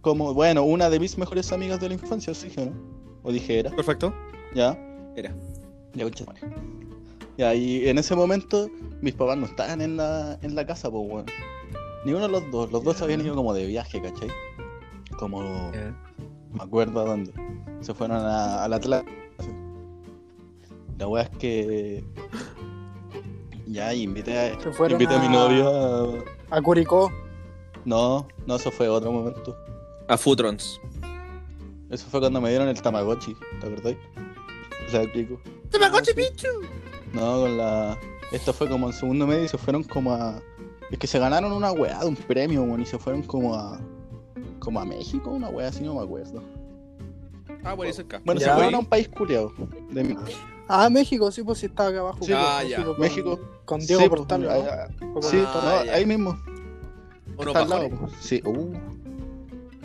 como, 0.00 0.32
bueno, 0.34 0.62
una 0.62 0.88
de 0.88 1.00
mis 1.00 1.18
mejores 1.18 1.50
amigas 1.52 1.80
de 1.80 1.88
la 1.88 1.94
infancia, 1.94 2.32
sí, 2.32 2.48
¿o 2.56 2.64
¿no? 2.66 2.72
O 3.24 3.32
dije 3.32 3.58
era. 3.58 3.70
Perfecto. 3.70 4.14
¿Ya? 4.54 4.78
Era. 5.16 5.34
Ya, 5.94 6.04
concha 6.04 6.24
tu 6.24 6.30
madre. 6.32 6.48
Ya, 7.36 7.54
y 7.54 7.88
en 7.88 7.98
ese 7.98 8.14
momento 8.14 8.70
mis 9.02 9.14
papás 9.14 9.36
no 9.36 9.46
estaban 9.46 9.80
en 9.80 9.96
la, 9.96 10.38
en 10.42 10.54
la 10.54 10.64
casa, 10.64 10.90
pues, 10.90 11.02
weón. 11.10 11.26
Ni 12.04 12.12
uno 12.12 12.22
de 12.22 12.28
los 12.28 12.50
dos. 12.52 12.70
Los 12.72 12.84
dos 12.84 12.96
se 12.96 13.04
habían 13.04 13.20
ido 13.20 13.34
como 13.34 13.52
de 13.52 13.66
viaje, 13.66 14.00
¿cachai? 14.00 14.28
Como, 15.18 15.72
me 16.56 16.62
acuerdo 16.64 17.00
a 17.00 17.04
dónde. 17.04 17.32
Se 17.80 17.94
fueron 17.94 18.16
a, 18.18 18.64
a 18.64 18.68
la 18.68 18.76
Atlántica. 18.76 19.12
La 20.98 21.06
weá 21.08 21.24
es 21.24 21.30
que. 21.38 22.04
Ya, 23.66 23.92
invité 23.92 24.38
a, 24.38 24.60
Se 24.60 24.92
invité 24.92 25.14
a 25.14 25.18
mi 25.18 25.28
novia. 25.28 25.66
a- 26.50 26.56
A 26.56 26.62
Curicó. 26.62 27.10
No, 27.84 28.26
no, 28.46 28.56
eso 28.56 28.70
fue 28.70 28.88
otro 28.88 29.12
momento. 29.12 29.56
A 30.08 30.16
Futrons. 30.16 30.80
Eso 31.90 32.06
fue 32.08 32.20
cuando 32.20 32.40
me 32.40 32.48
dieron 32.50 32.68
el 32.68 32.80
Tamagotchi, 32.80 33.36
¿te 33.60 33.66
acordás? 33.66 33.94
La 34.92 35.02
explico. 35.02 35.40
¡Tamagotchi 35.70 36.14
Pichu! 36.14 36.48
No, 37.12 37.40
con 37.42 37.56
la. 37.56 37.96
Esto 38.32 38.52
fue 38.52 38.68
como 38.68 38.88
en 38.88 38.92
segundo 38.92 39.26
medio 39.26 39.44
y 39.44 39.48
se 39.48 39.58
fueron 39.58 39.84
como 39.84 40.12
a. 40.12 40.40
Es 40.90 40.98
que 40.98 41.06
se 41.06 41.18
ganaron 41.18 41.52
una 41.52 41.72
weá 41.72 42.00
de 42.00 42.06
un 42.06 42.16
premio, 42.16 42.62
weón, 42.62 42.80
y 42.82 42.86
se 42.86 42.98
fueron 42.98 43.22
como 43.22 43.54
a. 43.54 43.80
Como 44.58 44.80
a 44.80 44.84
México, 44.84 45.30
una 45.30 45.48
weá 45.48 45.68
así, 45.68 45.82
no 45.84 45.94
me 45.94 46.02
acuerdo. 46.02 46.42
Ah, 47.64 47.74
por 47.76 47.86
ahí 47.86 47.92
cerca. 47.92 48.20
Bueno, 48.24 48.40
Ya. 48.40 48.48
se 48.48 48.54
fueron 48.54 48.74
a 48.74 48.78
un 48.78 48.86
país 48.86 49.08
culiado. 49.08 49.52
De 49.90 50.04
mí. 50.04 50.16
Ah, 50.68 50.88
México, 50.90 51.30
sí, 51.30 51.42
pues 51.42 51.58
sí 51.58 51.66
estaba 51.66 51.88
acá 51.90 52.00
abajo. 52.00 52.18
Sí, 52.22 52.32
Ah, 52.34 52.58
pues, 52.60 52.70
ya. 52.70 52.84
con- 52.84 52.98
México. 53.00 53.40
Con 53.64 53.80
Diego 53.80 54.02
Sí, 54.02 54.08
pues, 54.08 54.18
Portal, 54.20 54.42
¿no? 54.42 54.50
ah, 54.50 54.88
O 55.10 55.12
con 55.14 55.22
Sí. 55.22 55.42
Ah, 55.44 55.78
no, 55.80 55.84
ya. 55.86 55.94
ahí 55.94 56.06
mismo. 56.06 56.36
Uno 57.38 57.48
Está 57.48 57.62
al 57.62 57.68
lado, 57.68 57.88
pues. 57.90 58.12
Sí, 58.20 58.42
uh. 58.44 58.72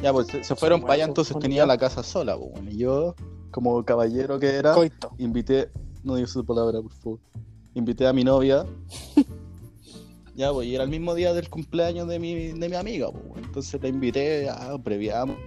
Ya, 0.02 0.12
pues 0.14 0.28
se, 0.28 0.44
se 0.44 0.56
fueron 0.56 0.82
para 0.82 0.94
allá, 0.94 1.04
bueno, 1.04 1.12
entonces 1.12 1.34
pues, 1.34 1.42
tenía 1.44 1.64
ya. 1.64 1.68
la 1.68 1.78
casa 1.78 2.02
sola, 2.02 2.38
pues. 2.38 2.52
bueno, 2.52 2.72
Y 2.72 2.78
yo, 2.78 3.16
como 3.52 3.84
caballero 3.86 4.40
que 4.40 4.48
era, 4.48 4.74
Coito. 4.74 5.12
invité, 5.20 5.70
no 6.04 6.16
digo 6.16 6.28
su 6.28 6.44
palabra, 6.46 6.82
por 6.82 6.92
favor. 6.94 7.20
Invité 7.76 8.08
a 8.08 8.14
mi 8.14 8.24
novia. 8.24 8.66
ya, 10.36 10.52
pues, 10.52 10.68
y 10.68 10.76
era 10.76 10.84
el 10.84 10.90
mismo 10.90 11.14
día 11.16 11.34
del 11.34 11.50
cumpleaños 11.50 12.08
de 12.08 12.20
mi, 12.20 12.48
de 12.54 12.70
mi 12.70 12.76
amiga, 12.76 13.12
pues. 13.12 13.24
bueno. 13.28 13.48
Entonces 13.48 13.82
la 13.82 13.88
invité, 13.90 14.46
ya, 14.46 14.78
previamos. 14.84 15.38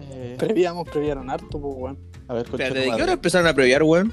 Eh, 0.00 0.36
Previamos, 0.38 0.88
previaron 0.88 1.28
harto, 1.30 1.60
pues, 1.60 1.74
weón. 1.76 1.98
a 2.28 2.34
ver, 2.34 2.44
Espérate, 2.46 2.78
¿de 2.78 2.96
qué 2.96 3.02
hora 3.02 3.12
empezaron 3.12 3.46
a 3.48 3.54
previar, 3.54 3.82
weón? 3.82 4.12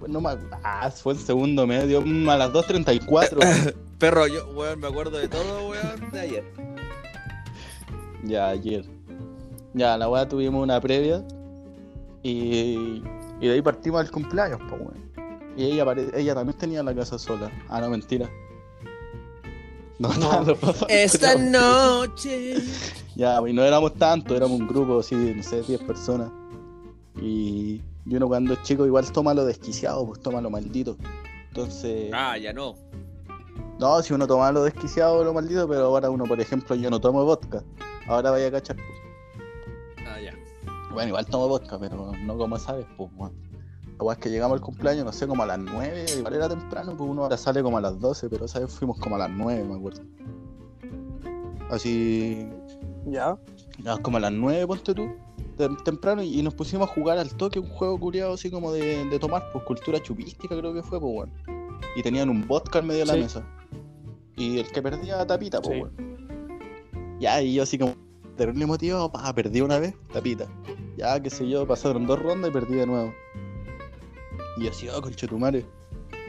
Pues 0.00 0.10
no 0.10 0.20
me 0.20 0.30
Ah, 0.64 0.90
fue 0.90 1.12
el 1.12 1.18
segundo 1.20 1.66
medio, 1.66 2.00
a 2.00 2.36
las 2.36 2.50
2.34. 2.52 3.74
Perro, 3.98 4.26
yo, 4.26 4.48
weón, 4.50 4.80
me 4.80 4.88
acuerdo 4.88 5.16
de 5.18 5.28
todo, 5.28 5.68
weón, 5.70 6.10
de 6.10 6.20
ayer. 6.20 6.44
ya, 8.24 8.48
ayer. 8.48 8.84
Ya, 9.74 9.96
la 9.96 10.08
weá 10.08 10.28
tuvimos 10.28 10.62
una 10.62 10.80
previa. 10.80 11.24
Y, 12.22 13.02
y 13.42 13.48
de 13.48 13.54
ahí 13.54 13.60
partimos 13.62 14.00
al 14.00 14.10
cumpleaños, 14.10 14.58
pues, 14.68 14.80
weón. 14.80 15.12
Y 15.56 15.64
ella, 15.64 15.84
pare- 15.84 16.10
ella 16.18 16.34
también 16.34 16.56
tenía 16.56 16.82
la 16.82 16.94
casa 16.94 17.18
sola. 17.18 17.50
Ah, 17.68 17.80
no, 17.82 17.90
mentira. 17.90 18.30
No, 19.98 20.08
los 20.44 20.60
dos 20.60 20.86
Esta 20.88 21.36
noche. 21.36 22.54
Ya, 23.14 23.38
pues, 23.40 23.52
y 23.52 23.54
no 23.54 23.62
éramos 23.62 23.92
tantos, 23.96 24.34
éramos 24.34 24.58
un 24.58 24.66
grupo 24.66 25.00
así, 25.00 25.14
no 25.14 25.42
sé, 25.42 25.60
10 25.60 25.82
personas. 25.82 26.30
Y, 27.20 27.82
y 28.06 28.16
uno 28.16 28.26
cuando 28.26 28.54
es 28.54 28.62
chico 28.62 28.86
igual 28.86 29.12
toma 29.12 29.34
lo 29.34 29.44
desquiciado, 29.44 30.06
pues 30.06 30.20
toma 30.20 30.40
lo 30.40 30.48
maldito. 30.48 30.96
Entonces, 31.48 32.10
Ah, 32.14 32.38
ya 32.38 32.54
no. 32.54 32.74
no, 33.78 34.02
si 34.02 34.14
uno 34.14 34.26
toma 34.26 34.50
lo 34.50 34.64
desquiciado, 34.64 35.22
lo 35.22 35.34
maldito, 35.34 35.68
pero 35.68 35.82
ahora 35.84 36.08
uno, 36.08 36.24
por 36.24 36.40
ejemplo, 36.40 36.74
yo 36.74 36.88
no 36.88 37.02
tomo 37.02 37.22
vodka. 37.26 37.62
Ahora 38.06 38.30
vaya 38.30 38.46
a 38.46 38.50
cachar, 38.50 38.76
pues. 38.76 38.88
Bueno, 40.92 41.08
igual 41.08 41.26
tomo 41.26 41.48
vodka, 41.48 41.78
pero 41.78 42.12
no 42.24 42.36
como 42.36 42.58
sabes, 42.58 42.86
pues. 42.96 43.10
La 43.98 44.04
weá 44.04 44.14
es 44.14 44.18
que 44.18 44.30
llegamos 44.30 44.56
al 44.56 44.60
cumpleaños, 44.60 45.04
no 45.04 45.12
sé, 45.12 45.26
como 45.26 45.42
a 45.42 45.46
las 45.46 45.58
9, 45.58 46.06
igual 46.18 46.34
era 46.34 46.48
temprano, 46.48 46.94
pues 46.96 47.08
uno 47.08 47.22
ahora 47.22 47.36
sale 47.36 47.62
como 47.62 47.78
a 47.78 47.80
las 47.80 47.98
12, 48.00 48.28
pero 48.28 48.46
esa 48.46 48.58
vez 48.60 48.70
fuimos 48.72 48.98
como 48.98 49.14
a 49.16 49.18
las 49.18 49.30
9, 49.30 49.64
me 49.64 49.74
acuerdo. 49.76 50.02
Así, 51.70 52.46
Ya. 53.06 53.36
ya, 53.78 53.96
como 53.98 54.16
a 54.18 54.20
las 54.20 54.32
9, 54.32 54.66
ponte 54.66 54.94
tú, 54.94 55.08
tem- 55.56 55.82
temprano, 55.84 56.22
y 56.22 56.42
nos 56.42 56.54
pusimos 56.54 56.88
a 56.90 56.92
jugar 56.92 57.18
al 57.18 57.30
toque 57.34 57.58
un 57.58 57.68
juego 57.68 57.98
curiado 57.98 58.34
así 58.34 58.50
como 58.50 58.72
de, 58.72 59.04
de 59.08 59.18
tomar, 59.18 59.50
pues 59.52 59.64
cultura 59.64 60.02
chupística 60.02 60.56
creo 60.56 60.74
que 60.74 60.82
fue, 60.82 61.00
pues, 61.00 61.12
weón. 61.14 61.32
Y 61.96 62.02
tenían 62.02 62.28
un 62.28 62.46
vodka 62.46 62.80
en 62.80 62.86
medio 62.86 63.00
de 63.00 63.06
la 63.06 63.14
Sí. 63.14 63.20
mesa. 63.20 63.46
Y 64.36 64.58
el 64.58 64.70
que 64.70 64.82
perdía 64.82 65.26
tapita, 65.26 65.60
pues, 65.62 65.76
Sí. 65.76 65.82
weón. 65.82 67.18
Ya, 67.20 67.40
y 67.40 67.54
yo 67.54 67.62
así 67.62 67.78
como 67.78 67.94
terrible 68.36 68.66
motivado, 68.66 69.10
pa, 69.10 69.32
perdí 69.34 69.60
una 69.60 69.78
vez, 69.78 69.94
tapita. 70.12 70.46
Ya, 70.96 71.20
qué 71.20 71.30
sé 71.30 71.48
yo, 71.48 71.66
pasaron 71.66 72.06
dos 72.06 72.20
rondas 72.20 72.50
y 72.50 72.52
perdí 72.52 72.74
de 72.74 72.86
nuevo. 72.86 73.14
Y 74.58 74.68
así, 74.68 74.88
oh, 74.88 75.00
conchetumare. 75.00 75.64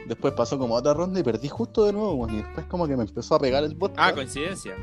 Después 0.06 0.34
pasó 0.34 0.58
como 0.58 0.74
otra 0.74 0.94
ronda 0.94 1.20
y 1.20 1.22
perdí 1.22 1.48
justo 1.48 1.84
de 1.84 1.92
nuevo. 1.92 2.28
Y 2.28 2.36
después 2.36 2.66
como 2.66 2.86
que 2.86 2.96
me 2.96 3.04
empezó 3.04 3.34
a 3.34 3.38
pegar 3.38 3.64
el 3.64 3.74
vodka. 3.74 4.06
Ah, 4.06 4.12
coincidencia. 4.12 4.74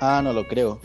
Ah, 0.00 0.20
no 0.22 0.32
lo 0.32 0.46
creo. 0.46 0.80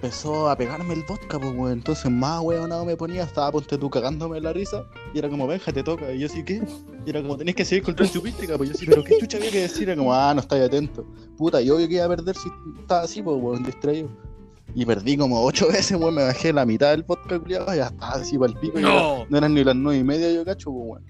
Empezó 0.00 0.48
a 0.48 0.54
pegarme 0.54 0.94
el 0.94 1.02
vodka, 1.02 1.40
pues, 1.40 1.52
weón. 1.56 1.72
Entonces, 1.72 2.08
más 2.08 2.40
weón, 2.40 2.70
no 2.70 2.84
me 2.84 2.96
ponía. 2.96 3.24
Estaba, 3.24 3.50
ponte 3.50 3.76
tú, 3.76 3.90
cagándome 3.90 4.40
la 4.40 4.52
risa. 4.52 4.84
Y 5.12 5.18
era 5.18 5.28
como, 5.28 5.44
venja, 5.48 5.72
te 5.72 5.82
toca. 5.82 6.12
Y 6.12 6.20
yo 6.20 6.28
sí, 6.28 6.44
¿qué? 6.44 6.62
Y 7.04 7.10
era 7.10 7.20
como, 7.20 7.36
tenés 7.36 7.56
que 7.56 7.64
seguir 7.64 7.82
contra 7.82 8.06
el 8.06 8.12
chupística. 8.12 8.56
Pues 8.56 8.70
yo 8.70 8.76
sí, 8.76 8.86
pero 8.86 9.02
¿qué 9.02 9.18
chucha 9.18 9.38
había 9.38 9.50
que 9.50 9.62
decir? 9.62 9.88
Era 9.88 9.98
como, 9.98 10.14
ah, 10.14 10.32
no 10.34 10.40
estáis 10.40 10.62
atento. 10.62 11.04
Puta, 11.36 11.60
yo 11.60 11.74
obvio 11.74 11.88
que 11.88 11.94
iba 11.94 12.04
a 12.04 12.08
perder 12.08 12.36
si 12.36 12.48
estaba 12.80 13.00
así, 13.02 13.20
pues, 13.22 13.36
weón, 13.42 13.64
distraído. 13.64 14.08
Y 14.72 14.86
perdí 14.86 15.16
como 15.16 15.42
ocho 15.44 15.66
veces, 15.72 15.98
weón. 15.98 16.14
Me 16.14 16.22
bajé 16.22 16.52
la 16.52 16.64
mitad 16.64 16.92
del 16.92 17.02
vodka, 17.02 17.36
culiado. 17.40 17.74
Y 17.74 17.78
ya 17.78 17.86
estaba 17.86 18.12
así 18.12 18.38
para 18.38 18.52
el 18.52 18.58
pico. 18.60 18.78
y 18.78 18.82
No. 18.82 19.26
No 19.28 19.36
eran 19.36 19.52
ni 19.52 19.64
las 19.64 19.74
nueve 19.74 19.98
y 19.98 20.04
media, 20.04 20.30
yo 20.30 20.44
cacho, 20.44 20.70
pues, 20.70 20.84
weón. 20.90 21.04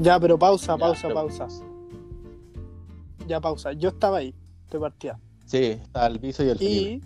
Ya, 0.00 0.20
pero 0.20 0.38
pausa, 0.38 0.74
Ya, 0.74 0.78
pausa, 0.78 1.02
pero- 1.08 1.14
pausa. 1.16 1.48
Ya, 3.26 3.40
pausa. 3.40 3.72
Yo 3.72 3.88
estaba 3.88 4.18
ahí, 4.18 4.32
de 4.70 4.78
partida. 4.78 5.18
Sí, 5.44 5.56
estaba 5.82 6.06
el 6.06 6.20
piso 6.20 6.44
y 6.44 6.48
el 6.50 6.56
frío. 6.58 7.00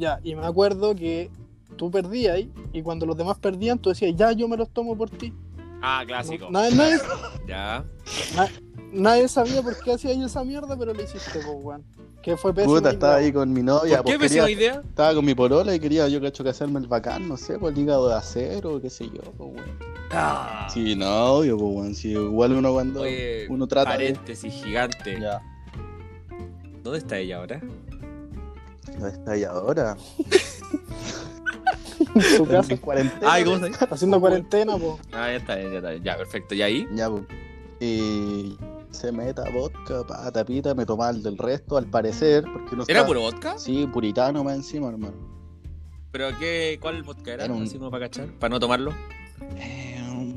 Ya, 0.00 0.18
y 0.24 0.34
me 0.34 0.46
acuerdo 0.46 0.94
que 0.96 1.30
tú 1.76 1.90
perdías 1.90 2.40
y 2.72 2.82
cuando 2.82 3.04
los 3.04 3.16
demás 3.18 3.38
perdían, 3.38 3.78
tú 3.78 3.90
decías, 3.90 4.12
ya, 4.16 4.32
yo 4.32 4.48
me 4.48 4.56
los 4.56 4.70
tomo 4.70 4.96
por 4.96 5.10
ti. 5.10 5.32
Ah, 5.82 6.02
clásico. 6.06 6.46
No- 6.50 6.60
nadie, 6.60 6.74
nadie, 6.74 6.98
Ya. 7.46 7.84
nadie 8.92 9.28
sabía 9.28 9.62
por 9.62 9.78
qué 9.82 9.92
hacía 9.92 10.14
yo 10.14 10.24
esa 10.26 10.42
mierda, 10.42 10.74
pero 10.76 10.94
lo 10.94 11.02
hiciste, 11.02 11.40
pues, 11.44 11.56
weón. 11.62 11.84
Que 12.22 12.36
fue 12.36 12.52
pésimo. 12.54 12.74
Puta, 12.74 12.90
estaba 12.90 13.16
ahí 13.16 13.30
con 13.32 13.50
mi 13.52 13.62
novia. 13.62 14.02
¿Por 14.02 14.12
qué 14.12 14.18
pues, 14.18 14.30
pésima 14.30 14.50
idea? 14.50 14.80
Estaba 14.84 15.14
con 15.14 15.24
mi 15.24 15.34
polola 15.34 15.74
y 15.74 15.80
quería 15.80 16.06
yo 16.08 16.20
cacho 16.20 16.42
que 16.44 16.50
hacerme 16.50 16.78
el 16.80 16.86
bacán, 16.86 17.26
no 17.28 17.36
sé, 17.38 17.58
pues 17.58 17.74
el 17.74 17.82
hígado 17.82 18.08
de 18.08 18.14
acero, 18.14 18.80
qué 18.80 18.88
sé 18.90 19.06
yo, 19.06 19.20
pues 19.38 19.50
weón. 19.54 19.78
Ah. 20.12 20.66
Sí, 20.72 20.96
no, 20.96 21.34
obvio, 21.34 21.56
pues 21.58 21.76
weón. 21.76 21.94
Si 21.94 22.10
igual 22.12 22.52
uno 22.52 22.72
cuando 22.72 23.02
Oye, 23.02 23.46
uno 23.48 23.66
trata 23.66 23.92
de. 23.92 23.96
paréntesis 24.12 24.52
gigante. 24.52 25.18
Ya. 25.20 25.40
¿Dónde 26.82 26.98
está 26.98 27.18
ella 27.18 27.38
ahora? 27.38 27.60
¿Dónde 29.00 29.16
está 29.16 29.32
ahí 29.32 29.44
ahora? 29.44 29.96
en 32.14 32.22
su 32.22 32.46
casa, 32.46 32.72
En 32.72 32.78
cuarentena. 32.78 33.32
Ay, 33.32 33.44
¿cómo 33.44 33.56
está 33.56 33.66
ahí? 33.84 33.88
haciendo 33.90 34.20
cuarentena, 34.20 34.76
pues. 34.76 34.94
Ah, 35.12 35.28
ya 35.28 35.36
está, 35.36 35.60
ya 35.60 35.68
está. 35.76 35.96
Ya, 35.96 36.16
perfecto. 36.16 36.54
¿Y 36.54 36.62
ahí? 36.62 36.86
Ya, 36.94 37.10
pues. 37.10 37.22
Y 37.80 38.56
se 38.90 39.10
meta 39.12 39.44
vodka, 39.50 40.06
pa, 40.06 40.30
tapita, 40.32 40.74
me 40.74 40.84
tomaba 40.84 41.10
el 41.10 41.22
del 41.22 41.38
resto, 41.38 41.76
al 41.76 41.86
parecer, 41.86 42.44
porque 42.52 42.76
no 42.76 42.82
¿Era 42.82 43.00
estaba- 43.00 43.06
puro 43.06 43.20
vodka? 43.22 43.58
Sí, 43.58 43.86
puritano 43.86 44.44
más 44.44 44.56
encima, 44.56 44.88
hermano. 44.88 45.14
¿Pero 46.12 46.28
qué, 46.38 46.78
cuál 46.80 47.02
vodka 47.04 47.32
era? 47.34 47.44
Era 47.44 47.54
un- 47.54 47.90
para 47.90 48.06
cachar, 48.08 48.26
para 48.38 48.50
no 48.50 48.60
tomarlo. 48.60 48.92
Eh, 49.56 50.36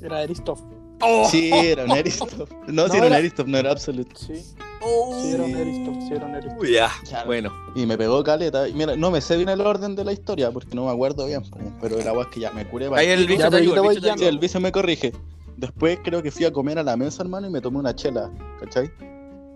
Era 0.00 0.22
Eristoff. 0.22 0.60
¡Oh! 1.00 1.28
Sí, 1.30 1.50
era 1.52 1.84
un 1.84 1.90
Eristoff. 1.92 2.32
No, 2.66 2.86
No, 2.86 2.88
sí, 2.88 2.96
era 2.96 3.06
un 3.06 3.12
Eristoff, 3.12 3.46
no 3.46 3.58
era 3.58 3.70
Absolute. 3.72 4.14
Sí, 4.16 4.54
Oh. 4.84 5.18
sí, 5.22 5.32
era 5.32 5.44
un 5.44 5.56
Eristoff, 5.56 5.96
sí, 6.08 6.14
era 6.14 6.26
un. 6.26 6.66
Ya. 6.66 6.90
Claro. 7.08 7.26
Bueno. 7.26 7.52
Y 7.74 7.86
me 7.86 7.96
pegó 7.96 8.22
caleta. 8.22 8.68
Y 8.68 8.74
mira, 8.74 8.96
no 8.96 9.10
me 9.10 9.20
sé 9.20 9.36
bien 9.36 9.48
el 9.48 9.60
orden 9.60 9.96
de 9.96 10.04
la 10.04 10.12
historia 10.12 10.50
porque 10.50 10.74
no 10.74 10.84
me 10.86 10.92
acuerdo 10.92 11.26
bien, 11.26 11.42
pero 11.80 11.98
la 11.98 12.12
weá 12.12 12.22
es 12.22 12.28
que 12.28 12.40
ya 12.40 12.50
me 12.50 12.66
curé. 12.66 12.88
Ahí 12.94 13.08
el 13.08 13.26
te 13.26 13.34
el 13.34 14.22
el 14.22 14.38
vice 14.38 14.60
me 14.60 14.72
corrige. 14.72 15.12
Después 15.56 15.98
creo 16.02 16.22
que 16.22 16.30
fui 16.30 16.44
a 16.44 16.52
comer 16.52 16.78
a 16.78 16.82
la 16.82 16.96
mesa, 16.96 17.22
hermano, 17.22 17.46
y 17.46 17.50
me 17.50 17.60
tomé 17.60 17.78
una 17.78 17.94
chela, 17.94 18.30
¿cachai? 18.60 18.90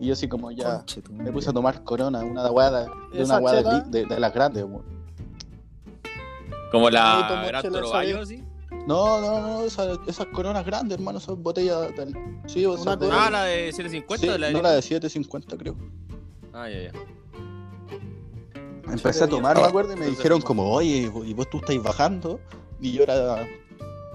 Y 0.00 0.06
yo 0.06 0.12
así 0.12 0.28
como 0.28 0.52
ya 0.52 0.76
Conche 0.76 1.02
me 1.10 1.32
puse 1.32 1.50
a 1.50 1.52
tomar 1.52 1.82
corona, 1.82 2.20
una 2.20 2.48
guada, 2.48 2.86
de 3.12 3.22
¿Esa 3.22 3.34
una 3.34 3.40
guada 3.40 3.62
chela? 3.62 3.80
de, 3.88 4.06
de 4.06 4.20
las 4.20 4.32
grandes, 4.32 4.62
weón. 4.64 4.84
Como 6.70 6.90
la 6.90 7.44
Gran. 7.48 8.57
No, 8.86 9.20
no, 9.20 9.40
no, 9.40 9.64
esas, 9.64 9.98
esas 10.06 10.26
coronas 10.28 10.64
grandes, 10.64 10.96
hermano, 10.98 11.20
son 11.20 11.42
botellas. 11.42 11.88
Sí, 12.46 12.64
esas 12.64 12.82
Una 12.82 12.96
de-. 12.96 13.08
Ah, 13.12 13.30
la 13.30 13.44
de 13.44 13.72
750 13.72 14.26
sí, 14.26 14.28
o 14.32 14.38
la 14.38 14.46
de... 14.48 14.52
no 14.54 14.62
la 14.62 14.72
de 14.72 14.82
750 14.82 15.56
creo. 15.58 15.76
Ah, 16.52 16.68
ya, 16.68 16.82
ya. 16.84 16.92
Empecé 18.90 19.24
a 19.24 19.28
tomar, 19.28 19.56
me 19.56 19.64
acuerdo, 19.64 19.92
y 19.92 19.96
me 19.96 20.06
dijeron 20.06 20.40
como- 20.40 20.62
como, 20.64 20.74
oye, 20.76 21.10
y 21.26 21.34
vos 21.34 21.48
tú 21.50 21.58
estáis 21.58 21.82
bajando, 21.82 22.40
y 22.80 22.92
yo 22.92 23.02
era 23.02 23.46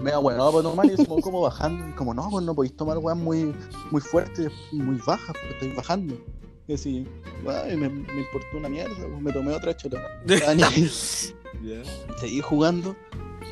mega 0.00 0.18
bueno 0.18 0.50
para 0.50 0.62
tomar, 0.64 0.86
y 0.86 0.90
decimos, 0.90 1.20
¿cómo 1.22 1.40
bajando? 1.42 1.88
Y 1.88 1.92
como, 1.92 2.12
no, 2.12 2.28
pues 2.28 2.44
no 2.44 2.54
podéis 2.56 2.76
tomar 2.76 2.98
weas 2.98 3.16
muy, 3.16 3.54
muy 3.92 4.00
fuertes, 4.00 4.50
muy 4.72 4.96
bajas, 5.06 5.28
porque 5.28 5.50
estáis 5.54 5.76
bajando. 5.76 6.16
Y 6.66 6.74
así, 6.74 7.06
me, 7.44 7.88
me 7.88 8.20
importó 8.20 8.56
una 8.56 8.68
mierda, 8.68 8.96
pues 8.96 9.20
me 9.20 9.32
tomé 9.32 9.52
otra 9.54 9.76
chela. 9.76 10.00
Seguí 12.18 12.40
jugando, 12.40 12.96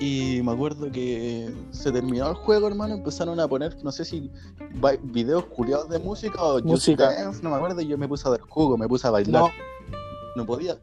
y 0.02 0.42
me 0.42 0.52
acuerdo 0.52 0.90
que 0.90 1.52
se 1.70 1.92
terminó 1.92 2.28
el 2.28 2.34
juego, 2.34 2.66
hermano, 2.66 2.94
empezaron 2.94 3.38
a 3.40 3.46
poner, 3.46 3.76
no 3.84 3.92
sé 3.92 4.04
si 4.04 4.30
videos 5.02 5.44
culiados 5.46 5.88
de 5.88 5.98
música 5.98 6.42
o 6.42 6.54
Just 6.54 6.64
Música. 6.64 7.12
Dance, 7.12 7.42
no 7.42 7.50
me 7.50 7.56
acuerdo, 7.56 7.80
y 7.80 7.86
yo 7.86 7.96
me 7.98 8.08
puse 8.08 8.26
a 8.26 8.32
dar 8.32 8.40
jugo, 8.40 8.76
me 8.76 8.88
puse 8.88 9.06
a 9.06 9.10
bailar. 9.10 9.42
No, 9.42 9.50
No, 10.36 10.46
podía, 10.46 10.76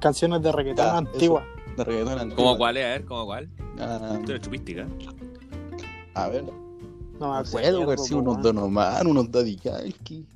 canciones 0.00 0.42
de 0.42 0.52
reggaetón 0.52 0.84
Ya, 0.86 0.96
antiguas. 0.98 1.44
de 1.76 1.84
reggaetón 1.84 2.18
antiguo. 2.18 2.44
¿Cómo 2.44 2.58
cuál 2.58 2.76
es? 2.76 2.84
A 2.84 2.88
ver, 2.88 3.04
¿cómo 3.04 3.24
cuál? 3.26 3.48
Ah, 3.78 4.16
Esto 4.20 4.34
es 4.34 4.40
chupística. 4.42 4.86
a 6.14 6.28
ver, 6.28 6.44
No 7.18 7.32
me 7.32 7.38
acuerdo. 7.38 7.86
ver 7.86 7.98
si 7.98 8.14
unos 8.14 8.34
weón. 8.34 8.42
Don 8.42 8.58
Omar, 8.58 9.06
unos 9.06 9.30
Daddy 9.30 9.56
Yankee. 9.56 10.26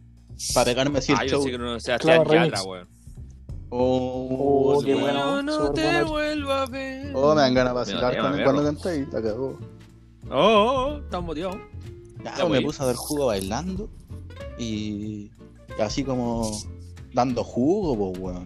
Para 0.53 0.65
pegarme 0.67 0.99
así 0.99 1.13
Ah, 1.17 1.23
el 1.23 1.31
yo 1.31 1.37
show. 1.37 1.45
sé 1.45 1.51
que 1.53 1.59
no 1.59 1.79
Sebastián 1.81 2.25
Claro, 2.25 2.25
Yatra, 2.25 2.41
remix. 2.45 2.65
weón. 2.67 2.89
Oh, 3.77 4.77
Oh, 4.77 4.83
qué 4.83 4.95
bueno. 4.95 5.43
no 5.43 5.73
te 5.73 5.83
bueno. 5.83 6.09
vuelvo 6.09 6.53
a 6.53 6.67
ver. 6.67 7.11
Oh, 7.15 7.35
me 7.35 7.41
dan 7.41 7.55
ganas 7.55 7.73
de 7.73 7.79
vacilar 7.81 8.15
tema, 8.15 8.45
cuando 8.45 8.63
canté 8.63 9.07
la 9.13 9.21
cagó. 9.21 9.59
Oh, 10.31 10.37
oh, 10.37 10.87
oh, 10.95 10.99
estamos 10.99 11.27
motivados. 11.27 11.59
Ya, 12.25 12.37
Ya, 12.37 12.47
pues, 12.47 12.61
me 12.61 12.67
puse 12.67 12.83
a 12.83 12.87
dar 12.87 12.95
jugo 12.95 13.27
bailando 13.27 13.89
y, 14.59 15.31
y 15.77 15.81
así 15.83 16.05
como 16.05 16.51
dando 17.13 17.43
jugo, 17.43 18.13
pues, 18.13 18.23
weón. 18.23 18.45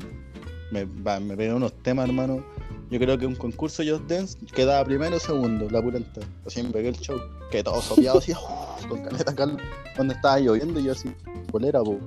Me, 0.70 0.86
me 1.20 1.36
pegué 1.36 1.52
unos 1.52 1.72
temas, 1.82 2.08
hermano. 2.08 2.42
Yo 2.90 2.98
creo 2.98 3.18
que 3.18 3.26
un 3.26 3.34
concurso 3.34 3.82
Just 3.86 4.04
Dance 4.10 4.38
quedaba 4.54 4.82
primero 4.84 5.16
o 5.16 5.20
segundo, 5.20 5.68
la 5.70 5.82
pura 5.82 5.98
entera. 5.98 6.26
Así 6.46 6.62
me 6.62 6.70
pegué 6.70 6.88
el 6.88 6.96
show. 6.98 7.20
Que 7.50 7.62
todo 7.62 7.82
sopeado 7.82 8.18
así, 8.18 8.32
con 8.88 9.02
caleta 9.02 9.34
calma. 9.34 9.58
Donde 9.94 10.14
estaba 10.14 10.40
lloviendo 10.40 10.80
y 10.80 10.84
yo 10.84 10.92
así, 10.92 11.12
bolera, 11.52 11.82
po. 11.82 11.98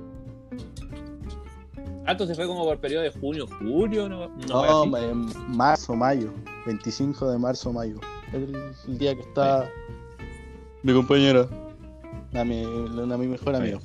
Ah, 2.04 2.12
entonces 2.12 2.36
fue 2.36 2.46
como 2.46 2.64
por 2.64 2.78
periodo 2.78 3.02
de 3.04 3.10
junio, 3.10 3.46
julio, 3.60 4.08
¿no? 4.08 4.28
No, 4.48 4.96
en 4.96 5.26
marzo, 5.56 5.94
mayo. 5.94 6.32
25 6.66 7.30
de 7.30 7.38
marzo, 7.38 7.72
mayo. 7.72 8.00
El, 8.32 8.54
el 8.88 8.98
día 8.98 9.14
que 9.14 9.22
está 9.22 9.68
mi 10.82 10.92
compañera. 10.92 11.46
La, 12.32 12.44
mi, 12.44 12.64
la, 12.64 13.16
mi 13.16 13.26
mejor 13.28 13.54
amiga. 13.54 13.78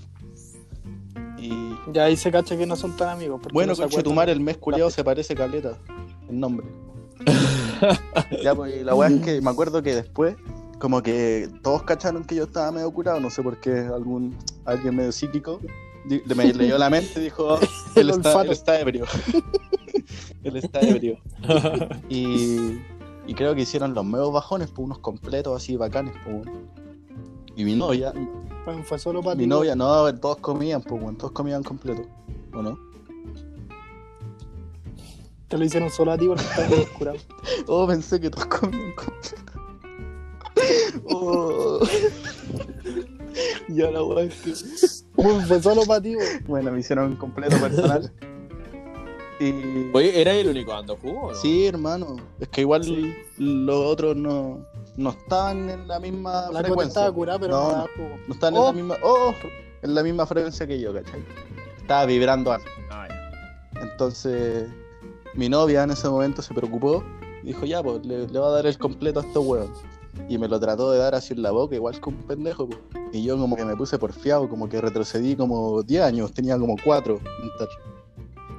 Y 1.37 1.75
Ya 1.93 2.05
ahí 2.05 2.15
se 2.15 2.31
cacha 2.31 2.57
que 2.57 2.65
no 2.65 2.75
son 2.75 2.95
tan 2.97 3.09
amigos. 3.09 3.39
porque 3.41 3.53
bueno, 3.53 3.73
no 3.73 3.75
se. 3.75 3.87
Chetumar 3.89 4.29
el 4.29 4.39
mes 4.39 4.57
culiado 4.57 4.89
se 4.89 5.03
parece 5.03 5.35
caleta. 5.35 5.77
El 6.27 6.39
nombre. 6.39 6.65
ya, 8.43 8.55
pues 8.55 8.83
la 8.83 8.95
weá 8.95 9.09
es 9.09 9.21
que 9.21 9.41
me 9.41 9.49
acuerdo 9.49 9.83
que 9.83 9.93
después, 9.93 10.35
como 10.79 11.03
que 11.03 11.49
todos 11.61 11.83
cacharon 11.83 12.23
que 12.23 12.35
yo 12.35 12.45
estaba 12.45 12.71
medio 12.71 12.89
curado, 12.91 13.19
no 13.19 13.29
sé 13.29 13.43
por 13.43 13.59
qué 13.59 13.71
algún 13.79 14.35
alguien 14.65 14.95
medio 14.95 15.11
psíquico 15.11 15.59
me 16.35 16.53
leyó 16.53 16.77
la 16.77 16.89
mente 16.89 17.19
y 17.19 17.23
dijo, 17.25 17.55
"Oh, 17.55 17.59
él, 17.95 18.09
está, 18.09 18.41
él 18.43 18.51
está 18.51 18.79
ebrio. 18.79 19.05
él 20.43 20.57
está 20.57 20.79
ebrio. 20.81 21.17
Y, 22.09 22.79
y 23.27 23.33
creo 23.35 23.53
que 23.55 23.61
hicieron 23.61 23.93
los 23.93 24.05
medios 24.05 24.31
bajones, 24.31 24.69
pues 24.69 24.85
unos 24.85 24.99
completos 24.99 25.55
así 25.61 25.75
bacanes, 25.75 26.13
pues. 26.23 26.45
weón. 26.45 26.67
Y 27.55 27.65
mi 27.65 27.75
novia, 27.75 28.13
Bueno, 28.65 28.83
fue 28.83 28.99
solo 28.99 29.21
para 29.23 29.35
mi 29.35 29.43
ti. 29.43 29.47
novia, 29.49 29.75
no, 29.75 30.13
todos 30.15 30.37
comían, 30.37 30.81
pues, 30.81 31.01
weón, 31.01 31.17
todos 31.17 31.31
comían 31.31 31.63
completo, 31.63 32.03
¿o 32.53 32.61
no? 32.61 32.77
Te 35.47 35.57
lo 35.57 35.63
hicieron 35.65 35.89
solo 35.89 36.11
a 36.11 36.17
ti 36.17 36.27
porque 36.27 36.43
estabas 36.43 36.69
descurado. 36.69 37.17
Oh, 37.67 37.87
pensé 37.87 38.19
que 38.19 38.29
todos 38.29 38.45
comían 38.47 38.93
completo. 38.93 39.51
Oh. 41.09 41.79
Es 43.37 44.33
que. 44.35 45.21
Bueno, 45.21 45.41
fue 45.47 45.61
solo 45.61 45.83
para 45.85 46.01
ti, 46.01 46.15
weón. 46.15 46.43
Bueno, 46.47 46.71
me 46.71 46.79
hicieron 46.79 47.05
un 47.11 47.15
completo 47.17 47.57
personal. 47.59 48.11
y. 49.39 49.91
Oye, 49.93 50.19
¿era 50.21 50.33
el 50.33 50.47
único 50.49 50.71
dando 50.71 50.97
jugo 50.97 51.21
o 51.27 51.31
no? 51.31 51.37
Sí, 51.37 51.65
hermano. 51.67 52.17
Es 52.39 52.47
que 52.49 52.61
igual 52.61 52.83
Sí. 52.83 53.13
los 53.37 53.75
otros 53.85 54.15
no, 54.15 54.65
no 54.95 55.09
estaban 55.11 55.69
en 55.69 55.87
la 55.87 55.99
misma 55.99 56.49
La 56.51 56.59
frecuencia. 56.61 56.87
estaba 57.01 57.11
curada, 57.13 57.39
pero 57.39 57.51
No, 57.53 57.71
no, 57.71 57.87
no. 58.27 58.33
estaban 58.33 58.55
Oh. 58.57 58.59
en 58.59 58.65
la 58.65 58.73
misma. 58.73 58.95
Oh, 59.03 59.33
en 59.81 59.95
la 59.95 60.03
misma 60.03 60.25
frecuencia 60.25 60.65
que 60.67 60.79
yo, 60.79 60.93
¿cachai? 60.93 61.23
Estaba 61.77 62.05
vibrando 62.05 62.51
alto. 62.51 62.69
Ah. 62.89 63.07
Entonces, 63.79 64.67
mi 65.35 65.49
novia 65.49 65.83
en 65.83 65.91
ese 65.91 66.09
momento 66.09 66.41
se 66.41 66.53
preocupó 66.53 67.03
y 67.43 67.47
dijo, 67.47 67.65
ya, 67.65 67.81
pues 67.83 68.03
le, 68.05 68.27
le 68.27 68.39
va 68.39 68.47
a 68.47 68.51
dar 68.51 68.65
el 68.65 68.77
completo 68.77 69.19
a 69.19 69.23
estos 69.23 69.45
huevos. 69.45 69.69
Y 70.29 70.37
me 70.37 70.47
lo 70.47 70.59
trató 70.59 70.91
de 70.91 70.99
dar 70.99 71.15
así 71.15 71.33
en 71.33 71.41
la 71.41 71.51
boca, 71.51 71.75
igual 71.75 71.99
que 71.99 72.09
un 72.09 72.17
pendejo. 72.23 72.67
Y 73.13 73.23
yo 73.23 73.37
como 73.37 73.55
que 73.55 73.65
me 73.65 73.75
puse 73.75 73.97
porfiado, 73.97 74.49
como 74.49 74.67
que 74.67 74.81
retrocedí 74.81 75.35
como 75.35 75.83
10 75.83 76.03
años, 76.03 76.33
tenía 76.33 76.57
como 76.57 76.75
4. 76.83 77.19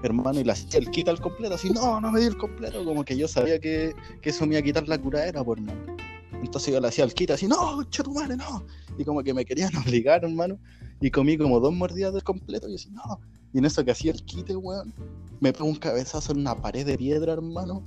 Hermano, 0.03 0.41
y 0.41 0.49
hacía 0.49 0.79
el 0.79 0.91
quita 0.91 1.11
el 1.11 1.21
completo, 1.21 1.55
así, 1.55 1.71
no, 1.71 2.01
no 2.01 2.13
me 2.13 2.21
di 2.21 2.27
el 2.27 2.37
completo. 2.37 2.85
Como 2.85 3.05
que 3.05 3.17
yo 3.17 3.27
sabía 3.27 3.59
que, 3.59 3.95
que 4.23 4.31
eso 4.31 4.47
me 4.47 4.55
iba 4.55 4.61
a 4.61 4.63
quitar 4.63 4.89
la 4.89 4.99
curadera, 4.99 5.43
por 5.43 5.59
hermano. 5.59 5.97
Entonces 6.43 6.73
yo 6.73 6.81
le 6.81 6.89
hacía 6.89 7.05
el 7.05 7.15
quita, 7.15 7.35
así, 7.35 7.47
no, 7.47 7.85
tu 7.85 8.15
madre, 8.15 8.37
no. 8.37 8.65
Y 8.97 9.05
como 9.05 9.23
que 9.23 9.35
me 9.35 9.45
querían 9.45 9.75
obligar, 9.87 10.25
hermano. 10.25 10.59
Y 11.01 11.11
comí 11.11 11.37
como 11.37 11.61
dos 11.61 11.73
mordidas 11.73 12.13
del 12.15 12.23
completo, 12.23 12.69
y 12.69 12.73
yo 12.73 12.77
así, 12.77 12.91
no. 12.91 13.21
Y 13.53 13.59
en 13.59 13.65
eso 13.65 13.85
que 13.85 13.91
hacía 13.91 14.13
el 14.13 14.25
quite, 14.25 14.55
weón, 14.57 14.95
me 15.41 15.53
pegó 15.53 15.67
un 15.67 15.77
cabezazo 15.77 16.33
en 16.33 16.41
una 16.41 16.55
pared 16.55 16.87
de 16.87 16.97
piedra, 16.97 17.33
hermano. 17.33 17.83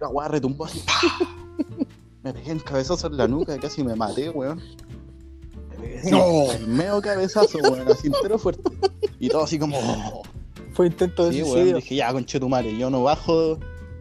La 0.00 0.08
weá 0.08 0.28
retumbó 0.28 0.66
así. 0.66 0.82
Me 2.26 2.32
pegué 2.32 2.50
un 2.54 2.58
cabezazo 2.58 3.06
en 3.06 3.16
la 3.18 3.28
nuca 3.28 3.54
y 3.54 3.60
casi 3.60 3.84
me 3.84 3.94
maté, 3.94 4.30
weón. 4.30 4.60
No. 6.10 6.50
el 6.50 6.66
medio 6.66 7.00
cabezazo, 7.00 7.58
weón, 7.58 7.86
así 7.88 8.08
entero 8.08 8.36
fuerte. 8.36 8.62
Y 9.20 9.28
todo 9.28 9.44
así 9.44 9.58
como. 9.60 9.78
oh. 9.78 10.22
Fue 10.72 10.86
intento 10.88 11.26
de 11.26 11.32
Sí, 11.32 11.42
weón, 11.42 11.52
suicidio. 11.54 11.76
dije, 11.76 11.94
ya, 11.94 12.12
conchetumare, 12.12 12.76
yo 12.76 12.90
no 12.90 13.04
bajo 13.04 13.58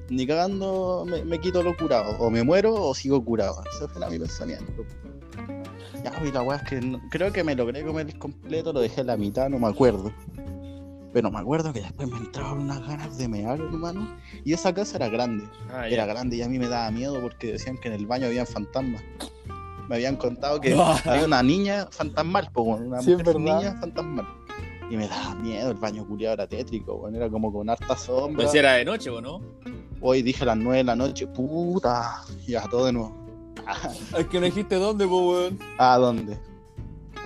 ni 0.10 0.26
cagando, 0.26 1.06
me, 1.08 1.24
me 1.24 1.40
quito 1.40 1.62
lo 1.62 1.78
curado. 1.78 2.18
O 2.20 2.32
me 2.32 2.44
muero 2.44 2.74
o 2.74 2.96
sigo 2.96 3.24
curado. 3.24 3.62
Ese 3.76 3.88
fue 3.88 4.10
mi 4.10 4.18
pensamiento. 4.18 4.74
Ya, 6.04 6.12
y 6.28 6.32
la 6.32 6.42
weá 6.42 6.58
es 6.58 6.64
que 6.68 6.82
no- 6.82 7.00
creo 7.12 7.32
que 7.32 7.44
me 7.44 7.54
logré 7.56 7.84
comer 7.86 8.08
el 8.08 8.18
completo, 8.18 8.74
lo 8.74 8.80
dejé 8.82 9.02
a 9.02 9.04
la 9.04 9.18
mitad, 9.18 9.50
no 9.50 9.60
me 9.60 9.68
acuerdo. 9.68 10.12
Pero 11.16 11.32
me 11.32 11.40
acuerdo 11.40 11.72
que 11.72 11.80
después 11.80 12.10
me 12.10 12.18
entraban 12.18 12.60
unas 12.60 12.86
ganas 12.86 13.18
de 13.18 13.30
mear, 13.30 13.58
hermano. 13.58 14.18
Y 14.44 14.52
esa 14.52 14.74
casa 14.74 14.98
era 14.98 15.08
grande. 15.08 15.46
Ah, 15.72 15.88
Era 15.88 16.06
ya. 16.06 16.14
grande 16.14 16.36
y 16.36 16.42
a 16.42 16.50
mí 16.50 16.60
me 16.60 16.68
daba 16.68 16.92
miedo 16.92 17.22
porque 17.22 17.54
decían 17.54 17.78
que 17.78 17.88
en 17.88 17.94
el 17.94 18.06
baño 18.06 18.26
habían 18.28 18.46
fantasmas. 18.46 19.02
Me 19.88 19.96
habían 19.96 20.18
contado 20.18 20.60
que 20.60 20.74
Ah. 20.78 21.00
había 21.06 21.24
una 21.24 21.42
niña 21.42 21.88
fantasmal, 21.90 22.50
po, 22.52 22.64
weón, 22.64 22.88
una 22.88 23.02
Sí, 23.02 23.12
mujer 23.16 23.40
niña 23.40 23.78
fantasmal. 23.80 24.28
Y 24.92 24.98
me 24.98 25.08
daba 25.08 25.36
miedo, 25.36 25.72
el 25.72 25.78
baño 25.78 26.06
culiado 26.06 26.34
era 26.34 26.48
tétrico, 26.48 26.96
weón, 26.96 27.16
era 27.16 27.30
como 27.30 27.50
con 27.54 27.70
harta 27.70 27.96
sombra. 27.96 28.44
Pues 28.44 28.54
era 28.54 28.74
de 28.74 28.84
noche, 28.84 29.10
¿o 29.10 29.22
no? 29.22 29.40
Hoy 30.02 30.22
dije 30.22 30.44
a 30.44 30.48
las 30.48 30.58
9 30.58 30.80
de 30.80 30.84
la 30.84 30.98
noche, 30.98 31.28
puta, 31.28 32.24
ya 32.46 32.68
todo 32.68 32.88
de 32.88 32.92
nuevo. 32.92 33.16
Es 34.18 34.28
que 34.28 34.38
no 34.42 34.48
dijiste 34.48 34.76
dónde, 34.76 35.08
pues, 35.08 35.22
weón. 35.24 35.60
¿A 35.78 35.98
dónde? 35.98 36.38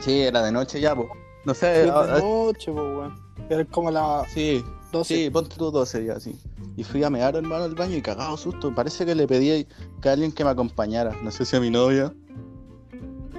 Sí, 0.02 0.20
era 0.22 0.44
de 0.44 0.52
noche 0.52 0.80
ya, 0.80 0.96
po. 0.96 1.10
No 1.44 1.56
Sí, 1.56 1.62
sé, 1.62 1.66
de 1.86 1.90
ah, 1.90 2.06
ah, 2.08 2.20
noche, 2.22 2.72
po, 2.72 2.82
weón. 2.84 3.29
Era 3.50 3.66
como 3.66 3.90
la 3.92 4.24
sí, 4.34 4.64
12. 4.92 5.16
sí, 5.16 5.30
ponte 5.30 5.56
tú 5.58 5.72
12 5.72 6.06
ya, 6.06 6.20
sí. 6.20 6.36
Y 6.78 6.84
fui 6.84 7.04
a 7.04 7.10
mear, 7.10 7.36
hermano, 7.36 7.66
al 7.66 7.76
baño 7.76 7.98
y 7.98 8.02
cagado 8.02 8.38
susto. 8.38 8.74
Parece 8.74 9.06
que 9.06 9.16
le 9.16 9.28
pedí 9.28 9.68
que 10.02 10.10
alguien 10.10 10.32
que 10.32 10.44
me 10.44 10.52
acompañara. 10.52 11.16
No 11.24 11.32
sé 11.32 11.44
si 11.46 11.56
a 11.56 11.60
mi 11.60 11.70
novia. 11.70 12.14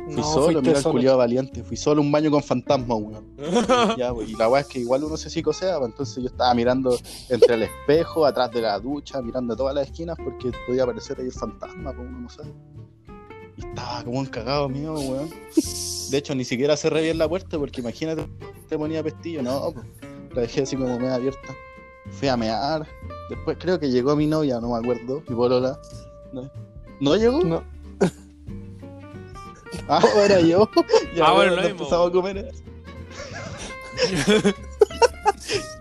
Fui 0.07 0.16
No, 0.16 0.25
solo, 0.25 0.61
mira 0.61 0.77
el 0.77 0.83
solo. 0.83 0.94
culiado 0.94 1.18
valiente. 1.18 1.62
Fui 1.62 1.77
solo 1.77 2.03
a 2.03 2.05
un 2.05 2.11
baño 2.11 2.31
con 2.33 2.42
fantasmas, 2.42 2.99
weón. 3.01 3.25
Ya, 3.96 4.12
y 4.27 4.35
la 4.35 4.49
weá 4.49 4.62
es 4.62 4.66
que 4.66 4.81
igual 4.81 5.05
uno 5.05 5.16
se 5.16 5.31
psicosea, 5.31 5.79
entonces 5.85 6.16
yo 6.23 6.29
estaba 6.29 6.53
mirando 6.55 6.99
entre 7.29 7.55
el 7.55 7.62
espejo, 7.62 8.27
atrás 8.27 8.51
de 8.51 8.61
la 8.61 8.79
ducha, 8.81 9.23
mirando 9.23 9.55
todas 9.57 9.75
las 9.75 9.87
esquinas 9.87 10.16
porque 10.23 10.51
podía 10.66 10.83
aparecer 10.83 11.18
ahí 11.20 11.27
el 11.27 11.33
fantasma, 11.33 11.92
pues 11.94 12.09
uno 12.09 12.20
no 12.23 12.29
sabe. 12.29 12.53
Y 13.57 13.61
estaba 13.66 14.03
como 14.05 14.18
un 14.18 14.27
cagado 14.27 14.68
mío, 14.68 14.94
weón. 14.94 15.31
De 16.11 16.18
hecho, 16.18 16.35
ni 16.35 16.44
siquiera 16.44 16.77
cerré 16.77 17.03
bien 17.03 17.18
la 17.18 17.29
puerta 17.29 17.59
porque 17.59 17.81
imagínate, 17.81 18.27
te 18.68 18.77
ponía 18.77 19.03
pestillo, 19.03 19.42
no, 19.42 19.73
pues. 19.73 19.87
La 20.35 20.42
dejé 20.42 20.62
así 20.62 20.77
como 20.77 20.99
media 20.99 21.14
abierta. 21.16 21.55
Fui 22.11 22.29
a 22.29 22.37
mear. 22.37 22.87
Después 23.29 23.57
creo 23.61 23.79
que 23.79 23.90
llegó 23.90 24.14
mi 24.16 24.27
novia, 24.27 24.61
no 24.61 24.70
me 24.70 24.79
acuerdo, 24.79 25.23
mi 25.29 25.35
polola. 25.35 25.79
¿No, 26.33 26.51
¿No 27.01 27.16
llegó? 27.16 27.42
No, 27.44 27.62
Ah, 29.88 30.03
era 30.25 30.40
yo. 30.40 30.68
ya, 31.16 31.27
Ah, 31.27 31.33
bueno, 31.33 31.53
bueno, 31.53 31.62
lo 31.62 31.68
empezamos 31.68 32.09
a 32.09 32.12
comer. 32.12 32.53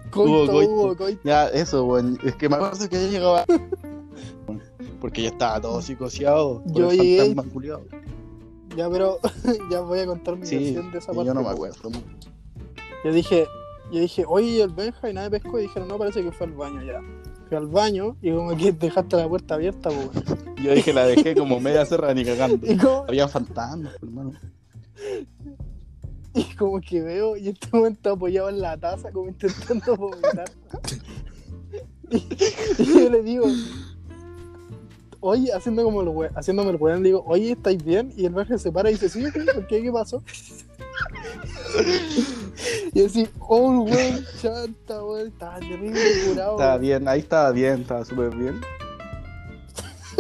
Coito, 0.10 0.58
hubo 0.58 0.96
coito. 0.96 1.22
Ya, 1.24 1.48
eso, 1.50 1.86
weón. 1.86 2.18
Es 2.24 2.36
que 2.36 2.50
me 2.50 2.56
acuerdo 2.56 2.90
que 2.90 3.00
yo 3.00 3.08
llegaba. 3.12 3.46
Porque 5.00 5.22
yo 5.24 5.30
estaba 5.30 5.62
todo 5.62 5.82
psicoseado. 5.82 6.64
Yo 6.66 6.92
llegué-. 6.92 7.36
Ya, 8.80 8.90
pero 8.90 9.20
ya 9.72 9.82
voy 9.82 10.00
a 10.00 10.06
contar 10.06 10.38
mi 10.38 10.46
Sí, 10.46 10.56
versión 10.56 10.90
de 10.92 11.00
esa 11.00 11.08
parte. 11.08 11.26
yo 11.26 11.34
no 11.34 11.42
me 11.44 11.50
acuerdo. 11.50 11.92
Yo 13.04 13.12
dije, 13.12 13.46
yo 13.92 14.00
dije, 14.00 14.24
oye, 14.26 14.62
el 14.64 14.70
Benja 14.70 15.10
y 15.10 15.14
nadie 15.14 15.30
pescó. 15.32 15.60
Y 15.60 15.64
dijeron, 15.64 15.90
no, 15.90 15.98
parece 15.98 16.24
que 16.24 16.32
fue 16.32 16.48
al 16.48 16.54
baño 16.54 16.82
ya. 16.84 17.02
Fui 17.50 17.58
al 17.58 17.68
baño 17.68 18.16
y 18.22 18.32
como 18.32 18.56
que 18.56 18.72
dejaste 18.86 19.18
la 19.18 19.28
puerta 19.28 19.56
abierta, 19.56 19.90
weón. 19.90 20.12
Yo 20.64 20.74
dije, 20.74 20.94
la 20.94 21.06
dejé 21.06 21.36
como 21.36 21.60
media 21.60 21.86
cerrada 21.86 22.14
ni 22.14 22.24
cagando. 22.24 22.66
Como, 22.82 23.04
Había 23.10 23.28
fantasmas, 23.28 23.96
hermano. 24.02 24.32
y 26.34 26.44
como 26.56 26.80
que 26.80 27.02
veo, 27.02 27.36
y 27.36 27.48
en 27.50 27.54
este 27.54 27.68
momento 27.76 28.12
apoyado 28.14 28.48
en 28.48 28.62
la 28.62 28.78
taza, 28.78 29.12
como 29.12 29.28
intentando 29.28 29.98
vomitar. 29.98 30.50
y, 32.12 32.18
y 32.82 32.86
yo 32.86 33.10
le 33.10 33.24
digo, 33.24 33.46
oye, 35.22 35.52
haciendo 35.54 35.84
como 35.84 36.02
el 36.02 36.08
we- 36.10 36.32
haciéndome 36.36 36.70
el 36.72 36.76
weón, 36.78 37.04
le 37.04 37.10
digo, 37.10 37.24
oye, 37.28 37.52
¿estáis 37.52 37.84
bien? 37.84 38.14
Y 38.16 38.26
el 38.26 38.34
Benja 38.34 38.58
se 38.58 38.72
para 38.72 38.90
y 38.90 38.94
dice, 38.94 39.10
sí, 39.10 39.24
sí, 39.26 39.40
¿por 39.54 39.68
qué? 39.68 39.82
¿Qué 39.82 39.92
pasó? 39.92 40.24
y 42.94 43.06
así, 43.06 43.28
oh, 43.40 43.82
weón, 43.82 44.26
chanta, 44.42 45.04
weón, 45.04 45.28
estaba 45.28 45.60
terrible 45.60 46.00
curado. 46.28 46.52
Estaba 46.54 46.78
bien, 46.78 47.08
ahí 47.08 47.20
estaba 47.20 47.52
bien, 47.52 47.82
estaba 47.82 48.06
súper 48.06 48.36
bien. 48.36 48.62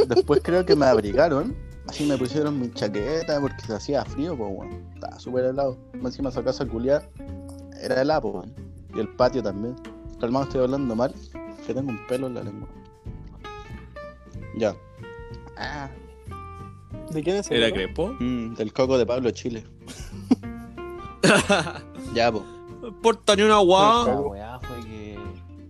Después 0.07 0.41
creo 0.43 0.65
que 0.65 0.75
me 0.75 0.85
abrigaron. 0.85 1.55
Así 1.87 2.05
me 2.05 2.17
pusieron 2.17 2.59
mi 2.59 2.71
chaqueta 2.71 3.41
porque 3.41 3.61
se 3.65 3.73
hacía 3.73 4.05
frío, 4.05 4.37
pues, 4.37 4.51
weón. 4.53 4.83
Estaba 4.93 5.19
súper 5.19 5.45
helado. 5.45 5.77
Encima 5.93 6.29
esa 6.29 6.43
casa 6.43 6.65
culiar 6.65 7.09
era 7.81 8.01
helado, 8.01 8.27
weón. 8.29 8.53
Y 8.95 8.99
el 8.99 9.09
patio 9.15 9.41
también. 9.41 9.75
Calmado, 10.21 10.45
estoy 10.45 10.61
hablando 10.61 10.95
mal. 10.95 11.13
Que 11.65 11.73
tengo 11.73 11.89
un 11.89 12.05
pelo 12.07 12.27
en 12.27 12.35
la 12.35 12.43
lengua. 12.43 12.67
Ya. 14.57 14.75
Ah, 15.59 15.89
¿De 17.11 17.21
quién 17.21 17.35
es 17.35 17.45
ese 17.47 17.57
¿Era? 17.57 17.71
Crepo? 17.71 18.15
mm, 18.19 18.55
del 18.55 18.71
coco 18.73 18.97
de 18.97 19.05
Pablo 19.05 19.29
Chile. 19.31 19.63
Ya, 22.13 22.31
pues. 22.31 22.43
Porta 23.03 23.35
ni 23.35 23.43
una 23.43 23.57
guau. 23.59 24.07
La 24.07 24.19
weá 24.19 24.59
fue 24.61 24.79
que 24.85 25.17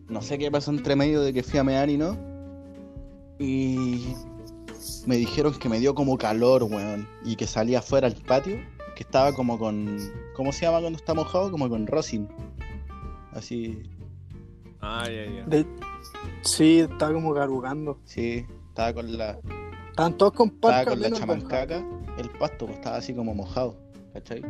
no 0.07 0.21
sé 0.21 0.37
qué 0.37 0.49
pasó 0.51 0.71
entre 0.71 0.95
medio 0.95 1.21
de 1.21 1.33
que 1.33 1.43
fui 1.43 1.59
a 1.59 1.63
mear 1.63 1.89
y 1.89 1.97
no. 1.97 2.15
Y 3.39 4.13
me 5.05 5.17
dijeron 5.17 5.53
que 5.55 5.67
me 5.69 5.79
dio 5.79 5.93
como 5.95 6.17
calor, 6.17 6.63
weón. 6.63 7.07
Y 7.25 7.35
que 7.35 7.47
salía 7.47 7.79
afuera 7.79 8.07
al 8.07 8.15
patio, 8.15 8.57
que 8.95 9.03
estaba 9.03 9.33
como 9.33 9.57
con. 9.59 9.97
¿Cómo 10.35 10.51
se 10.53 10.65
llama 10.65 10.79
cuando 10.79 10.97
está 10.97 11.13
mojado? 11.13 11.51
Como 11.51 11.67
con 11.67 11.87
rosin. 11.87 12.29
Así. 13.33 13.81
Ah, 14.81 15.03
ya, 15.07 15.25
ya. 15.25 15.43
De- 15.45 15.65
Sí, 16.41 16.79
está 16.79 17.11
como 17.11 17.33
garugando. 17.33 17.99
Sí, 18.05 18.45
estaba 18.69 18.93
con 18.93 19.17
la. 19.17 19.37
Estaban 19.99 20.17
todos 20.17 20.31
con 20.31 20.47
Estaba 20.47 20.85
con 20.85 21.01
la 21.01 21.11
chamancaca. 21.11 21.85
El 22.17 22.29
pasto 22.29 22.67
pues, 22.67 22.77
estaba 22.77 22.95
así 22.95 23.13
como 23.13 23.35
mojado. 23.35 23.75
¿Cachai? 24.13 24.41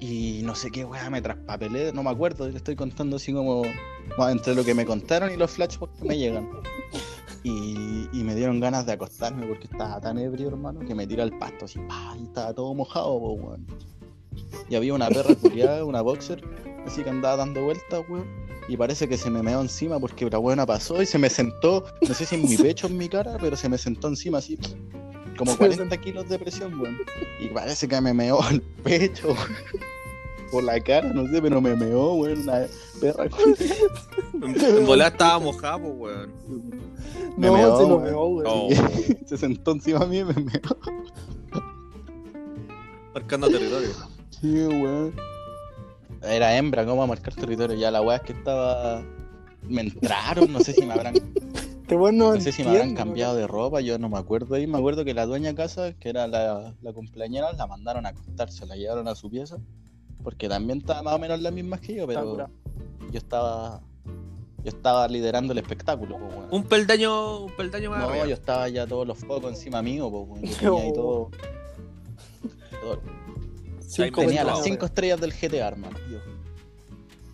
Y 0.00 0.40
no 0.42 0.56
sé 0.56 0.72
qué 0.72 0.84
weá 0.84 1.08
me 1.08 1.22
traspapelé, 1.22 1.92
no 1.92 2.02
me 2.02 2.10
acuerdo, 2.10 2.48
le 2.48 2.56
estoy 2.56 2.74
contando 2.74 3.14
así 3.14 3.32
como 3.32 3.62
bueno, 3.62 4.30
entre 4.30 4.56
lo 4.56 4.64
que 4.64 4.74
me 4.74 4.84
contaron 4.84 5.30
y 5.30 5.36
los 5.36 5.52
flashbacks 5.52 6.00
que 6.00 6.08
me 6.08 6.18
llegan. 6.18 6.50
Y, 7.44 8.08
y 8.12 8.24
me 8.24 8.34
dieron 8.34 8.58
ganas 8.58 8.86
de 8.86 8.92
acostarme 8.94 9.46
porque 9.46 9.68
estaba 9.70 10.00
tan 10.00 10.18
ebrio, 10.18 10.48
hermano, 10.48 10.80
que 10.80 10.96
me 10.96 11.06
tiré 11.06 11.22
al 11.22 11.38
pasto 11.38 11.66
así, 11.66 11.78
pa, 11.86 12.16
y 12.18 12.24
estaba 12.24 12.52
todo 12.52 12.74
mojado, 12.74 13.20
po, 13.20 13.32
weón. 13.34 13.66
Y 14.68 14.74
había 14.76 14.94
una 14.94 15.08
perra 15.08 15.34
culiada, 15.34 15.84
una 15.84 16.00
boxer, 16.02 16.42
así 16.86 17.02
que 17.02 17.10
andaba 17.10 17.36
dando 17.36 17.62
vueltas, 17.64 18.02
weón. 18.08 18.26
Y 18.68 18.76
parece 18.78 19.06
que 19.08 19.18
se 19.18 19.28
me 19.30 19.42
meó 19.42 19.60
encima 19.60 20.00
porque 20.00 20.28
la 20.30 20.38
buena 20.38 20.64
pasó 20.64 21.02
y 21.02 21.06
se 21.06 21.18
me 21.18 21.28
sentó, 21.28 21.84
no 22.08 22.14
sé 22.14 22.24
si 22.24 22.34
en 22.36 22.48
mi 22.48 22.56
pecho 22.56 22.86
o 22.86 22.90
en 22.90 22.96
mi 22.96 23.08
cara, 23.10 23.36
pero 23.40 23.56
se 23.56 23.68
me 23.68 23.76
sentó 23.76 24.08
encima 24.08 24.38
así, 24.38 24.56
como 25.36 25.50
Se 25.52 25.58
me 25.62 25.68
40 25.68 25.96
kilos 25.98 26.28
de 26.28 26.38
presión, 26.38 26.80
weón. 26.80 26.96
Y 27.40 27.48
parece 27.48 27.86
que 27.88 28.00
me 28.00 28.14
meó 28.14 28.42
al 28.42 28.60
pecho, 28.82 29.28
weón. 29.28 29.84
Por 30.50 30.62
la 30.64 30.78
cara, 30.80 31.12
no 31.12 31.26
sé, 31.28 31.42
pero 31.42 31.60
me 31.60 31.74
meó, 31.76 32.14
weón, 32.14 32.40
una 32.42 32.66
perra 33.00 33.28
culiada. 33.28 33.74
En 34.78 34.86
volada 34.86 35.10
estaba 35.10 35.38
mojado, 35.40 35.80
po, 35.82 35.88
weón. 35.88 36.32
Me 37.36 37.48
No, 37.48 37.54
meó, 37.54 37.76
se 37.76 37.82
lo 37.88 37.96
weón. 37.96 38.04
meó, 38.04 38.26
güey. 38.28 38.46
Oh, 38.48 38.68
Se 39.26 39.36
sentó 39.36 39.72
encima 39.72 40.06
mío 40.06 40.22
y 40.30 40.34
me 40.34 40.42
meó. 40.44 40.60
marcando 43.12 43.48
territorio. 43.48 43.88
Sí, 44.44 44.52
weón. 44.66 45.14
Era 46.22 46.54
hembra, 46.58 46.84
¿cómo 46.84 47.02
a 47.02 47.06
marcar 47.06 47.34
territorio? 47.34 47.78
Ya 47.78 47.90
la 47.90 48.02
weá 48.02 48.16
es 48.18 48.22
que 48.24 48.34
estaba. 48.34 49.02
Me 49.66 49.80
entraron, 49.80 50.52
no 50.52 50.60
sé 50.60 50.74
si 50.74 50.84
me 50.84 50.92
habrán, 50.92 51.14
Este 51.80 51.96
weón 51.96 52.18
no 52.18 52.34
no 52.34 52.40
sé 52.42 52.52
si 52.52 52.62
me 52.62 52.68
habrán 52.68 52.94
cambiado 52.94 53.36
de 53.36 53.46
ropa, 53.46 53.80
yo 53.80 53.98
no 53.98 54.10
me 54.10 54.18
acuerdo 54.18 54.54
ahí. 54.56 54.66
Me 54.66 54.76
acuerdo 54.76 55.02
que 55.02 55.14
la 55.14 55.24
dueña 55.24 55.48
de 55.48 55.54
casa, 55.54 55.94
que 55.94 56.10
era 56.10 56.26
la, 56.26 56.74
la 56.82 56.92
cumpleañera, 56.92 57.54
la 57.54 57.66
mandaron 57.66 58.04
a 58.04 58.10
acostarse, 58.10 58.66
la 58.66 58.76
llevaron 58.76 59.08
a 59.08 59.14
su 59.14 59.30
pieza. 59.30 59.56
Porque 60.22 60.46
también 60.46 60.80
estaba 60.80 61.00
más 61.02 61.14
o 61.14 61.18
menos 61.18 61.40
las 61.40 61.52
mismas 61.54 61.80
que 61.80 61.94
yo, 61.94 62.06
pero 62.06 62.36
yo 63.10 63.18
estaba. 63.18 63.80
Yo 64.62 64.68
estaba 64.68 65.08
liderando 65.08 65.52
el 65.54 65.58
espectáculo, 65.58 66.18
pues, 66.18 66.34
weón. 66.36 66.48
Un 66.50 66.64
peldaño, 66.64 67.44
un 67.44 67.52
peldaño 67.56 67.88
más 67.90 68.00
No, 68.00 68.08
arriba. 68.10 68.26
yo 68.26 68.34
estaba 68.34 68.68
ya 68.68 68.86
todos 68.86 69.06
los 69.06 69.18
focos 69.18 69.50
encima 69.52 69.80
mío, 69.80 70.10
pues, 70.10 70.28
weón. 70.28 70.42
Yo 70.44 70.56
tenía 70.58 70.82
ahí 70.84 70.92
todo. 70.92 71.30
todo- 72.82 73.23
Cinco 73.94 74.22
Tenía 74.22 74.42
las 74.42 74.54
ventanas, 74.54 74.64
cinco 74.64 74.86
estrellas 74.86 75.20
del 75.20 75.32
GTA, 75.32 75.68
hermano. 75.68 75.96
Yo. 76.10 76.18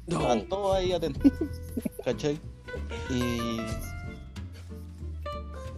No. 0.06 0.16
Estaban 0.18 0.48
todos 0.48 0.76
ahí 0.76 0.92
atentos. 0.92 1.32
¿Cachai? 2.04 2.38
Y. 3.08 3.60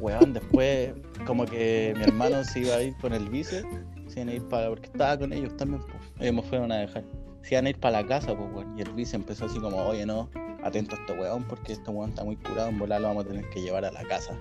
Weón, 0.01 0.33
después, 0.33 0.92
como 1.25 1.47
que 1.47 1.95
mi 1.97 2.03
hermano 2.03 2.42
se 2.42 2.61
iba 2.61 2.75
a 2.75 2.83
ir 2.83 2.97
con 2.97 3.12
el 3.12 3.29
vice. 3.29 3.62
Se 4.09 4.21
iban 4.21 4.31
a 4.31 4.35
ir 4.35 4.42
para. 4.49 4.71
Porque 4.71 4.87
estaba 4.87 5.16
con 5.16 5.33
ellos 5.33 5.57
también, 5.57 5.83
pues. 5.83 6.03
Ellos 6.18 6.35
me 6.35 6.42
fueron 6.42 6.73
a 6.73 6.79
dejar. 6.79 7.05
Se 7.42 7.55
iban 7.55 7.66
a 7.66 7.71
ir 7.71 7.79
para 7.79 8.03
la 8.03 8.09
casa, 8.09 8.37
pues, 8.37 8.53
weón. 8.53 8.77
Y 8.77 8.83
el 8.83 8.90
vice 8.90 9.14
empezó 9.14 9.45
así 9.45 9.61
como, 9.61 9.77
oye, 9.77 10.05
no, 10.05 10.29
atento 10.64 10.97
a 10.97 10.99
este 10.99 11.12
weón, 11.12 11.45
porque 11.45 11.75
este 11.75 11.90
weón 11.90 12.11
está 12.11 12.25
muy 12.25 12.35
curado. 12.37 12.71
En 12.71 12.79
volar 12.81 13.01
lo 13.01 13.09
vamos 13.09 13.25
a 13.27 13.29
tener 13.29 13.49
que 13.51 13.61
llevar 13.61 13.85
a 13.85 13.92
la 13.92 14.03
casa. 14.03 14.37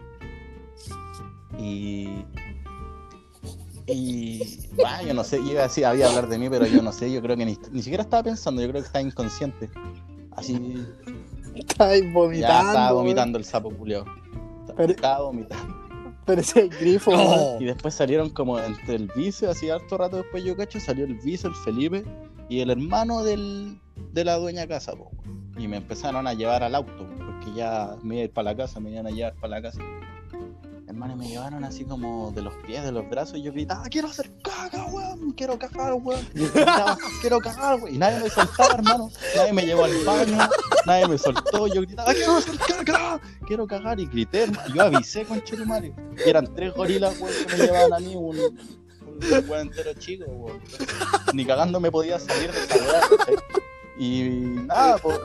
Y. 1.59 2.25
Y. 3.87 4.41
bah, 4.81 5.01
yo 5.03 5.13
no 5.13 5.23
sé, 5.23 5.39
iba 5.41 5.63
así, 5.65 5.83
había 5.83 6.07
hablar 6.09 6.27
de 6.27 6.37
mí, 6.37 6.49
pero 6.49 6.65
yo 6.65 6.81
no 6.81 6.91
sé, 6.91 7.11
yo 7.11 7.21
creo 7.21 7.35
que 7.37 7.45
ni, 7.45 7.57
ni 7.71 7.81
siquiera 7.81 8.03
estaba 8.03 8.23
pensando, 8.23 8.61
yo 8.61 8.69
creo 8.69 8.81
que 8.81 8.87
estaba 8.87 9.03
inconsciente. 9.03 9.69
Así. 10.31 10.85
Está 11.55 11.89
ahí 11.89 12.01
vomitando. 12.11 12.47
Ya 12.63 12.67
estaba 12.67 12.91
vomitando 12.93 13.37
el 13.37 13.45
sapo 13.45 13.69
culeo. 13.71 14.05
Pero- 14.77 14.93
Estaba 14.93 15.21
vomitando. 15.25 15.75
Pero 16.25 16.39
ese 16.41 16.67
grifo. 16.67 17.11
No. 17.11 17.59
Y 17.59 17.65
después 17.65 17.93
salieron 17.95 18.29
como 18.29 18.59
entre 18.59 18.95
el 18.95 19.11
vice, 19.15 19.47
así 19.47 19.69
harto 19.69 19.97
rato 19.97 20.17
después 20.17 20.43
yo 20.43 20.55
cacho, 20.55 20.79
salió 20.79 21.03
el 21.05 21.15
vice, 21.15 21.47
el 21.47 21.55
Felipe 21.55 22.05
y 22.47 22.59
el 22.61 22.69
hermano 22.69 23.23
del, 23.23 23.79
de 24.13 24.23
la 24.23 24.35
dueña 24.37 24.67
casa, 24.67 24.93
po. 24.95 25.09
Y 25.57 25.67
me 25.67 25.77
empezaron 25.77 26.27
a 26.27 26.33
llevar 26.33 26.63
al 26.63 26.75
auto, 26.75 27.07
porque 27.17 27.53
ya 27.55 27.95
me 28.03 28.15
iba 28.15 28.21
a 28.21 28.25
ir 28.25 28.31
para 28.31 28.51
la 28.51 28.55
casa, 28.57 28.79
me 28.79 28.91
iban 28.91 29.07
a 29.07 29.09
llevar 29.09 29.33
para 29.35 29.59
la 29.59 29.61
casa. 29.63 29.81
Hermano, 30.91 31.15
me 31.15 31.25
llevaron 31.25 31.63
así 31.63 31.85
como 31.85 32.33
de 32.33 32.41
los 32.41 32.53
pies, 32.67 32.83
de 32.83 32.91
los 32.91 33.09
brazos, 33.09 33.37
y 33.37 33.43
yo 33.43 33.53
gritaba, 33.53 33.83
quiero 33.83 34.09
hacer 34.09 34.29
caca, 34.43 34.87
weón, 34.87 35.31
quiero 35.31 35.57
cagar, 35.57 35.93
weón. 35.93 36.27
Y 36.35 36.39
gritaba, 36.47 36.97
quiero 37.21 37.39
cagar, 37.39 37.79
weón. 37.79 37.95
Y 37.95 37.97
nadie 37.97 38.19
me 38.19 38.29
soltaba, 38.29 38.73
hermano. 38.73 39.09
Nadie 39.33 39.53
me 39.53 39.65
llevó 39.65 39.85
al 39.85 40.03
baño, 40.03 40.37
nadie 40.85 41.07
me 41.07 41.17
soltó, 41.17 41.67
yo 41.67 41.83
gritaba, 41.83 42.13
quiero 42.13 42.35
hacer 42.35 42.57
caca, 42.57 43.21
quiero 43.47 43.65
cagar, 43.65 44.01
y 44.01 44.05
grité, 44.05 44.43
hermano. 44.43 44.75
Yo 44.75 44.81
avisé 44.81 45.23
con 45.23 45.41
Chetumare. 45.41 45.95
Y 46.25 46.29
eran 46.29 46.53
tres 46.53 46.73
gorilas, 46.73 47.17
weón, 47.21 47.33
que 47.47 47.55
me 47.55 47.63
llevaban 47.63 47.93
a 47.93 47.99
mí, 47.99 48.13
un, 48.13 48.37
un 48.37 49.49
weón 49.49 49.67
entero 49.67 49.93
chico, 49.93 50.25
weón. 50.25 50.61
Ni 51.33 51.45
cagando 51.45 51.79
me 51.79 51.89
podía 51.89 52.19
salir 52.19 52.51
de 52.51 52.59
esa 52.59 53.07
¿cachai? 53.17 53.35
Y 53.97 54.23
nada, 54.67 54.97
pues, 54.97 55.17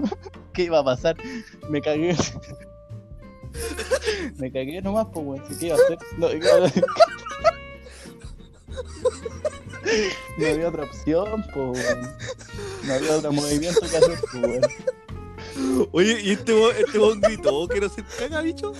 ¿qué 0.54 0.62
iba 0.62 0.78
a 0.78 0.84
pasar? 0.84 1.14
Me 1.68 1.82
cagué. 1.82 2.16
Me 4.38 4.50
cagué 4.52 4.80
nomás, 4.82 5.06
pues, 5.12 5.26
weón. 5.26 5.42
¿Qué 5.58 5.66
iba 5.66 5.76
a 5.76 5.78
hacer? 5.78 5.98
No, 6.18 6.30
iba- 6.32 6.46
no 10.38 10.46
había 10.46 10.68
otra 10.68 10.84
opción, 10.84 11.44
pues, 11.52 11.86
weón. 11.86 12.00
No 12.86 12.94
había 12.94 13.16
otro 13.16 13.32
movimiento 13.32 13.80
que 13.80 13.96
hacer, 13.96 14.18
pues, 14.20 14.34
weón. 14.34 14.60
Oye, 15.92 16.20
¿y 16.22 16.30
este 16.30 16.54
weón, 16.54 16.74
este 16.78 16.98
weón 16.98 17.20
gritó 17.20 17.68
que 17.68 17.80
no 17.80 17.88
se 17.88 18.02
caga, 18.18 18.40
bicho? 18.42 18.72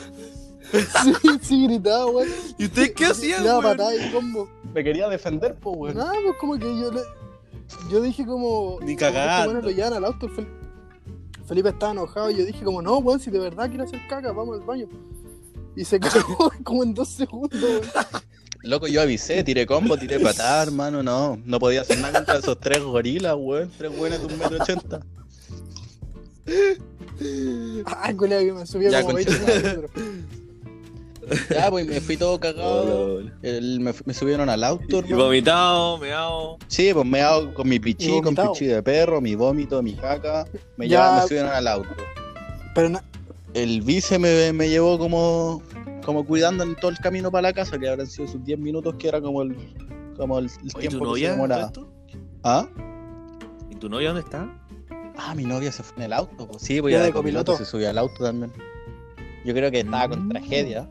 Sí, 0.72 1.12
sí, 1.42 1.66
gritaba, 1.66 2.06
weón. 2.06 2.28
¿Y 2.58 2.64
ustedes 2.66 2.92
qué 2.92 3.06
hacían, 3.06 3.42
Tiraba 3.42 3.58
weón? 3.60 3.76
patada 3.76 3.94
y 3.96 4.10
combo. 4.12 4.48
Me 4.72 4.84
quería 4.84 5.08
defender, 5.08 5.56
pues, 5.56 5.76
weón. 5.76 5.96
Nada, 5.96 6.12
pues 6.22 6.36
como 6.38 6.58
que 6.58 6.64
yo 6.64 6.92
le. 6.92 7.00
Yo 7.90 8.00
dije 8.00 8.24
como. 8.26 8.78
Ni 8.82 8.96
como 8.96 8.96
que 8.96 8.96
cagando. 8.96 9.42
Este 9.44 9.48
weón 9.54 9.64
lo 9.64 9.70
llevan 9.70 9.92
al 9.94 10.04
auto. 10.04 10.26
el 10.26 10.32
Felipe 11.50 11.70
estaba 11.70 11.90
enojado 11.90 12.30
y 12.30 12.36
yo 12.36 12.44
dije 12.44 12.62
como, 12.62 12.80
no, 12.80 12.98
weón, 12.98 13.18
si 13.18 13.28
de 13.28 13.40
verdad 13.40 13.68
quiere 13.68 13.82
hacer 13.82 13.98
caca, 14.08 14.30
vamos 14.30 14.60
al 14.60 14.64
baño. 14.64 14.86
Y 15.74 15.84
se 15.84 15.98
cagó 15.98 16.52
como 16.62 16.84
en 16.84 16.94
dos 16.94 17.08
segundos, 17.08 17.60
weón. 17.60 17.82
Loco, 18.62 18.86
yo 18.86 19.02
avisé, 19.02 19.42
tiré 19.42 19.66
combo, 19.66 19.96
tiré 19.98 20.20
patada, 20.20 20.62
hermano, 20.62 21.02
no. 21.02 21.40
No 21.44 21.58
podía 21.58 21.80
hacer 21.80 21.98
nada 21.98 22.20
contra 22.20 22.36
esos 22.38 22.60
tres 22.60 22.80
gorilas, 22.84 23.34
weón. 23.36 23.68
Tres 23.76 23.90
weones 23.98 24.20
de 24.20 24.26
un 24.32 24.38
metro 24.38 24.58
ochenta. 24.62 25.00
Ay, 27.84 28.14
colega, 28.14 28.42
que 28.42 28.52
me 28.52 28.64
subía 28.66 28.90
Ya, 28.90 29.02
como 29.02 29.14
concha 29.14 29.30
20 29.30 29.40
tu 29.40 29.46
madre. 29.46 29.76
metros. 29.76 29.90
Ya, 31.50 31.70
pues 31.70 31.86
me 31.86 32.00
fui 32.00 32.16
todo 32.16 32.38
cagado. 32.40 33.20
El- 33.42 33.80
me, 33.80 33.92
me 34.04 34.14
subieron 34.14 34.48
al 34.48 34.64
auto, 34.64 34.84
Y 34.96 34.98
hermano. 34.98 35.24
vomitado, 35.24 35.98
meado. 35.98 36.58
Sí, 36.68 36.90
pues 36.92 37.06
me 37.06 37.20
hago 37.22 37.54
con 37.54 37.68
mi 37.68 37.78
pichí, 37.78 38.16
Y 38.16 38.20
con 38.22 38.34
pichí 38.34 38.66
de 38.66 38.82
perro, 38.82 39.20
mi 39.20 39.34
vómito, 39.34 39.82
mi 39.82 39.94
caca. 39.94 40.44
Me, 40.76 40.88
Ya. 40.88 40.98
llevaron, 40.98 41.16
me 41.22 41.28
subieron 41.28 41.50
al 41.50 41.68
auto. 41.68 41.88
Pero 42.74 42.88
na- 42.88 43.04
El 43.54 43.82
vice 43.82 44.18
me, 44.18 44.52
me 44.52 44.68
llevó 44.68 44.98
como, 44.98 45.62
como 46.04 46.24
cuidando 46.24 46.62
en 46.64 46.76
todo 46.76 46.90
el 46.90 46.98
camino 46.98 47.30
para 47.30 47.42
la 47.42 47.52
casa, 47.52 47.78
que 47.78 47.88
habrán 47.88 48.06
sido 48.06 48.28
sus 48.28 48.44
10 48.44 48.58
minutos, 48.58 48.94
que 48.98 49.08
era 49.08 49.20
como 49.20 49.42
el, 49.42 49.56
como 50.16 50.38
el, 50.38 50.46
el 50.46 50.50
Oye, 50.52 50.70
¿tu 50.72 50.78
tiempo 50.98 51.14
que 51.14 51.20
se 51.20 51.30
demoraba. 51.30 51.72
¿Ah? 52.44 52.68
¿Y 53.70 53.74
tu 53.76 53.88
novia 53.88 54.08
dónde 54.12 54.22
está? 54.22 54.48
Ah, 55.16 55.34
mi 55.34 55.44
novia 55.44 55.70
se 55.72 55.82
fue 55.82 55.96
en 55.98 56.02
el 56.04 56.12
auto. 56.12 56.46
Pues. 56.48 56.62
Sí, 56.62 56.80
pues 56.80 56.92
Ya 56.92 57.00
de 57.00 57.06
de 57.06 57.12
copiloto 57.12 57.52
copiloto. 57.52 57.64
se 57.64 57.70
subió 57.70 57.90
al 57.90 57.98
auto 57.98 58.24
también. 58.24 58.52
Yo 59.44 59.52
creo 59.54 59.70
que 59.70 59.80
estaba 59.80 60.08
con 60.08 60.26
Mm. 60.26 60.30
tragedia. 60.30 60.88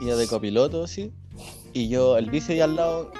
Iba 0.00 0.16
de 0.16 0.26
copiloto, 0.26 0.86
sí. 0.86 1.12
Y 1.72 1.88
yo, 1.88 2.16
el 2.18 2.30
vice 2.30 2.54
ahí 2.54 2.60
al 2.60 2.76
lado, 2.76 3.12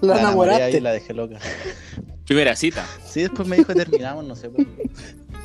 la, 0.00 0.20
enamoraste. 0.20 0.76
y 0.76 0.80
la 0.80 0.92
dejé 0.92 1.14
loca. 1.14 1.38
Primera 2.26 2.54
cita. 2.56 2.84
Sí, 3.04 3.22
después 3.22 3.46
me 3.48 3.56
dijo 3.56 3.72
terminamos, 3.74 4.24
no 4.24 4.34
sé 4.36 4.50
qué. 4.54 4.66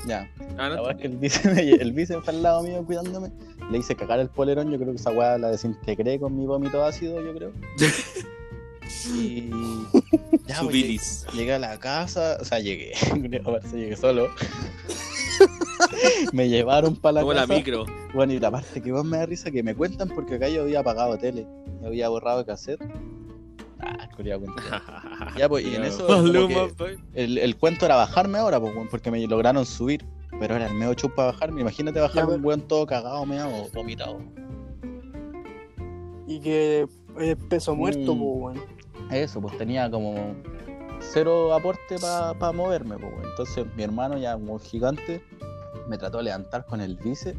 Ya. 0.08 0.30
Ah, 0.58 0.70
La 0.70 0.76
no. 0.76 0.84
verdad 0.84 0.92
es 0.92 0.98
que 1.02 1.08
el 1.08 1.18
vice, 1.18 1.50
me, 1.50 1.62
el 1.70 1.94
vice 1.94 2.20
fue 2.22 2.34
al 2.34 2.42
lado 2.44 2.64
mío 2.64 2.84
cuidándome. 2.86 3.32
Le 3.72 3.78
hice 3.78 3.96
cagar 3.96 4.20
el 4.20 4.30
polerón, 4.30 4.72
yo 4.72 4.78
creo 4.78 4.92
que 4.92 4.98
esa 5.00 5.12
weá 5.12 5.38
la 5.38 5.50
desintegré 5.50 6.20
con 6.20 6.36
mi 6.38 6.46
vómito 6.46 6.84
ácido, 6.84 7.22
yo 7.22 7.34
creo. 7.34 7.52
Y. 9.16 9.50
Ya, 10.48 10.56
Su 10.58 10.66
pues, 10.66 10.76
llegué, 10.76 11.00
llegué 11.34 11.54
a 11.54 11.60
la 11.60 11.80
casa, 11.80 12.38
o 12.42 12.46
sea, 12.46 12.60
llegué. 12.60 12.92
Parece 13.46 13.78
llegué 13.78 13.96
solo. 13.96 14.30
me 16.34 16.50
llevaron 16.50 16.96
para 16.96 17.14
la 17.14 17.22
Como 17.22 17.34
la 17.34 17.42
casa. 17.42 17.54
micro. 17.54 17.86
Bueno, 18.14 18.34
y 18.34 18.40
la 18.40 18.52
parte 18.52 18.82
que 18.82 18.92
más 18.92 19.04
me 19.06 19.18
da 19.18 19.26
risa 19.26 19.52
que 19.52 19.64
me 19.64 19.76
cuentan 19.76 20.10
porque 20.10 20.36
acá 20.36 20.48
yo 20.50 20.62
había 20.64 20.80
apagado 20.80 21.18
tele. 21.18 21.46
Yo 21.82 21.88
había 21.88 22.10
borrado 22.10 22.46
cassette. 22.46 22.82
Ah, 23.80 24.08
cuenta. 24.16 24.84
Ya, 25.38 25.50
pues, 25.50 25.66
y 25.66 25.76
en 25.76 25.84
eso 25.84 26.08
el, 27.14 27.38
el 27.38 27.56
cuento 27.58 27.86
era 27.86 27.96
bajarme 27.96 28.38
ahora, 28.38 28.60
pues, 28.60 28.74
porque 28.90 29.10
me 29.12 29.26
lograron 29.28 29.66
subir. 29.66 30.06
Pero 30.40 30.56
era 30.56 30.68
el 30.68 30.74
medio 30.74 30.94
chup 30.94 31.14
para 31.16 31.32
bajarme. 31.32 31.62
Imagínate 31.62 32.00
bajar 32.00 32.28
Ya, 32.28 32.34
un 32.34 32.44
weón 32.44 32.62
todo 32.62 32.86
cagado, 32.86 33.26
meado, 33.26 33.68
vomitado. 33.74 34.20
Y 36.28 36.40
que 36.40 36.88
es 37.20 37.36
peso 37.50 37.76
muerto, 37.76 38.16
Mm. 38.16 38.20
pues, 38.20 38.56
weón. 38.58 38.62
Eso, 39.12 39.42
pues 39.42 39.58
tenía 39.58 39.90
como 39.92 40.36
cero 41.00 41.54
aporte 41.54 41.98
para 42.00 42.52
moverme, 42.54 42.98
pues, 42.98 43.12
weón. 43.14 43.26
Entonces 43.30 43.66
mi 43.76 43.84
hermano, 43.84 44.18
ya 44.18 44.34
como 44.34 44.58
gigante, 44.60 45.22
me 45.88 45.98
trató 45.98 46.18
de 46.20 46.26
levantar 46.26 46.66
con 46.66 46.82
el 46.82 46.98
bice. 46.98 47.36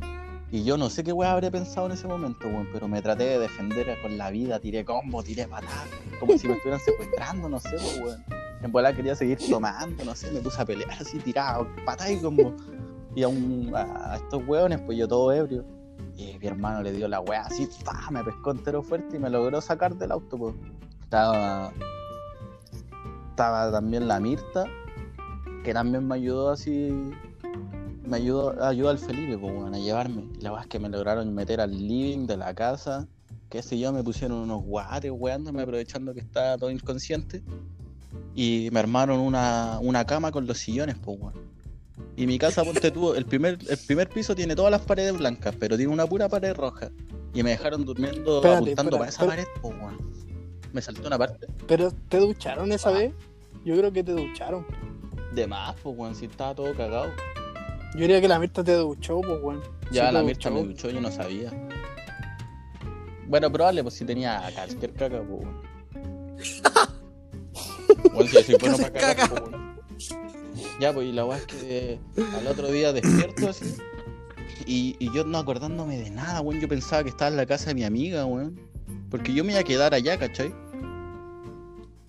Y 0.50 0.64
yo 0.64 0.76
no 0.76 0.90
sé 0.90 1.02
qué 1.02 1.12
weá 1.12 1.32
habré 1.32 1.50
pensado 1.50 1.86
en 1.86 1.92
ese 1.92 2.06
momento, 2.06 2.46
weón, 2.46 2.68
pero 2.72 2.86
me 2.86 3.00
traté 3.00 3.24
de 3.24 3.38
defender 3.38 3.96
con 4.02 4.18
la 4.18 4.30
vida, 4.30 4.60
tiré 4.60 4.84
combo, 4.84 5.22
tiré 5.22 5.46
patadas, 5.48 5.86
como 6.20 6.36
si 6.36 6.46
me 6.46 6.54
estuvieran 6.54 6.80
secuestrando, 6.84 7.48
no 7.48 7.58
sé, 7.58 7.70
pues, 7.70 8.00
weón. 8.02 8.24
En 8.62 8.70
bola 8.70 8.94
quería 8.94 9.14
seguir 9.16 9.38
tomando, 9.48 10.04
no 10.04 10.14
sé, 10.14 10.30
me 10.30 10.40
puse 10.40 10.60
a 10.60 10.64
pelear 10.66 10.90
así, 10.92 11.18
tirado, 11.20 11.66
patadas 11.86 12.12
y 12.12 12.18
combo. 12.20 12.54
Y 13.14 13.22
a, 13.22 13.28
un- 13.28 13.72
a- 13.74 14.12
a 14.12 14.16
estos 14.16 14.46
weones, 14.46 14.80
pues 14.82 14.98
yo 14.98 15.08
todo 15.08 15.32
ebrio. 15.32 15.64
Y 16.16 16.36
mi 16.38 16.46
hermano 16.46 16.82
le 16.82 16.92
dio 16.92 17.08
la 17.08 17.20
weá 17.20 17.42
así, 17.42 17.66
¡pah! 17.84 18.10
me 18.10 18.22
pescó 18.22 18.50
entero 18.50 18.82
fuerte 18.82 19.16
y 19.16 19.18
me 19.18 19.30
logró 19.30 19.60
sacar 19.62 19.94
del 19.96 20.12
auto, 20.12 20.36
pues. 20.36 20.54
Estaba. 21.02 21.72
Estaba 23.30 23.72
también 23.72 24.06
la 24.08 24.20
Mirta, 24.20 24.64
que 25.64 25.72
también 25.72 26.06
me 26.06 26.14
ayudó 26.16 26.50
así. 26.50 26.90
Me 28.04 28.16
ayudó, 28.16 28.62
ayudó 28.64 28.90
al 28.90 28.98
Felipe, 28.98 29.38
pues, 29.38 29.54
bueno, 29.54 29.76
a 29.76 29.78
llevarme. 29.78 30.24
La 30.40 30.50
verdad 30.50 30.64
es 30.64 30.68
que 30.68 30.78
me 30.78 30.88
lograron 30.88 31.32
meter 31.34 31.60
al 31.60 31.70
living 31.70 32.26
de 32.26 32.36
la 32.36 32.54
casa. 32.54 33.06
Qué 33.48 33.62
sé 33.62 33.78
yo, 33.78 33.92
me 33.92 34.02
pusieron 34.02 34.38
unos 34.38 34.62
guates, 34.64 35.12
weándome, 35.14 35.62
aprovechando 35.62 36.12
que 36.14 36.20
estaba 36.20 36.56
todo 36.58 36.70
inconsciente. 36.70 37.42
Y 38.34 38.68
me 38.72 38.80
armaron 38.80 39.20
una, 39.20 39.78
una 39.80 40.04
cama 40.06 40.32
con 40.32 40.46
los 40.46 40.58
sillones, 40.58 40.96
pues. 40.98 41.18
Y 42.16 42.26
mi 42.26 42.38
casa, 42.38 42.64
ponte 42.64 42.90
tú, 42.90 43.14
el 43.14 43.24
primer, 43.26 43.58
el 43.68 43.78
primer 43.86 44.08
piso 44.08 44.34
tiene 44.34 44.56
todas 44.56 44.70
las 44.70 44.80
paredes 44.82 45.16
blancas, 45.16 45.54
pero 45.58 45.76
tiene 45.76 45.92
una 45.92 46.06
pura 46.06 46.28
pared 46.28 46.54
roja. 46.54 46.90
Y 47.34 47.42
me 47.42 47.50
dejaron 47.50 47.84
durmiendo 47.84 48.36
Espérate, 48.36 48.72
apuntando 48.72 48.96
espera, 48.96 48.98
para 48.98 49.10
esa 49.10 49.26
pared, 49.26 49.44
pues. 49.60 49.74
Me 50.72 50.80
saltó 50.82 51.06
una 51.06 51.18
parte. 51.18 51.46
Pero 51.68 51.92
te 52.08 52.18
ducharon 52.18 52.72
esa 52.72 52.88
Ah. 52.90 52.92
vez. 52.92 53.12
Yo 53.64 53.76
creo 53.76 53.92
que 53.92 54.02
te 54.02 54.12
ducharon. 54.12 54.66
De 55.34 55.46
más, 55.46 55.76
pues, 55.82 55.96
weón, 55.96 56.14
si 56.14 56.24
estaba 56.26 56.54
todo 56.54 56.74
cagado. 56.74 57.10
Yo 57.94 58.00
diría 58.00 58.20
que 58.20 58.28
la 58.28 58.38
Mirta 58.38 58.64
te 58.64 58.72
duchó, 58.74 59.20
pues, 59.20 59.38
weón. 59.42 59.60
Ya 59.90 60.08
Sí 60.08 60.14
la 60.14 60.22
Mirta 60.22 60.50
me 60.50 60.62
duchó. 60.64 60.90
yo 60.90 61.00
no 61.00 61.10
sabía. 61.10 61.52
Bueno, 63.26 63.50
probable, 63.52 63.82
pues 63.82 63.94
si 63.94 64.04
tenía 64.04 64.42
cualquier 64.54 64.92
caca, 64.94 65.22
pues, 65.22 65.44
weón. 65.44 65.62
Bueno, 68.12 68.28
si 68.30 68.42
soy 68.42 68.56
bueno 68.56 68.76
¿Qué 68.78 68.82
para 68.82 69.14
cagar, 69.14 69.30
pues, 69.30 69.42
weón. 69.42 69.76
Ya, 70.80 70.92
pues, 70.92 71.06
y 71.06 71.12
la 71.12 71.24
weá 71.24 71.38
es 71.38 71.46
que 71.46 72.00
al 72.38 72.46
otro 72.46 72.68
día 72.68 72.92
despierto 72.92 73.48
así. 73.48 73.76
Y, 74.66 74.96
y 74.98 75.12
yo 75.14 75.24
no 75.24 75.38
acordándome 75.38 75.98
de 75.98 76.10
nada, 76.10 76.40
weón. 76.40 76.60
Yo 76.60 76.68
pensaba 76.68 77.02
que 77.02 77.10
estaba 77.10 77.30
en 77.30 77.36
la 77.36 77.46
casa 77.46 77.66
de 77.66 77.74
mi 77.74 77.84
amiga, 77.84 78.24
weón. 78.24 78.58
Porque 79.10 79.34
yo 79.34 79.44
me 79.44 79.52
iba 79.52 79.60
a 79.60 79.64
quedar 79.64 79.94
allá, 79.94 80.18
¿cachai? 80.18 80.54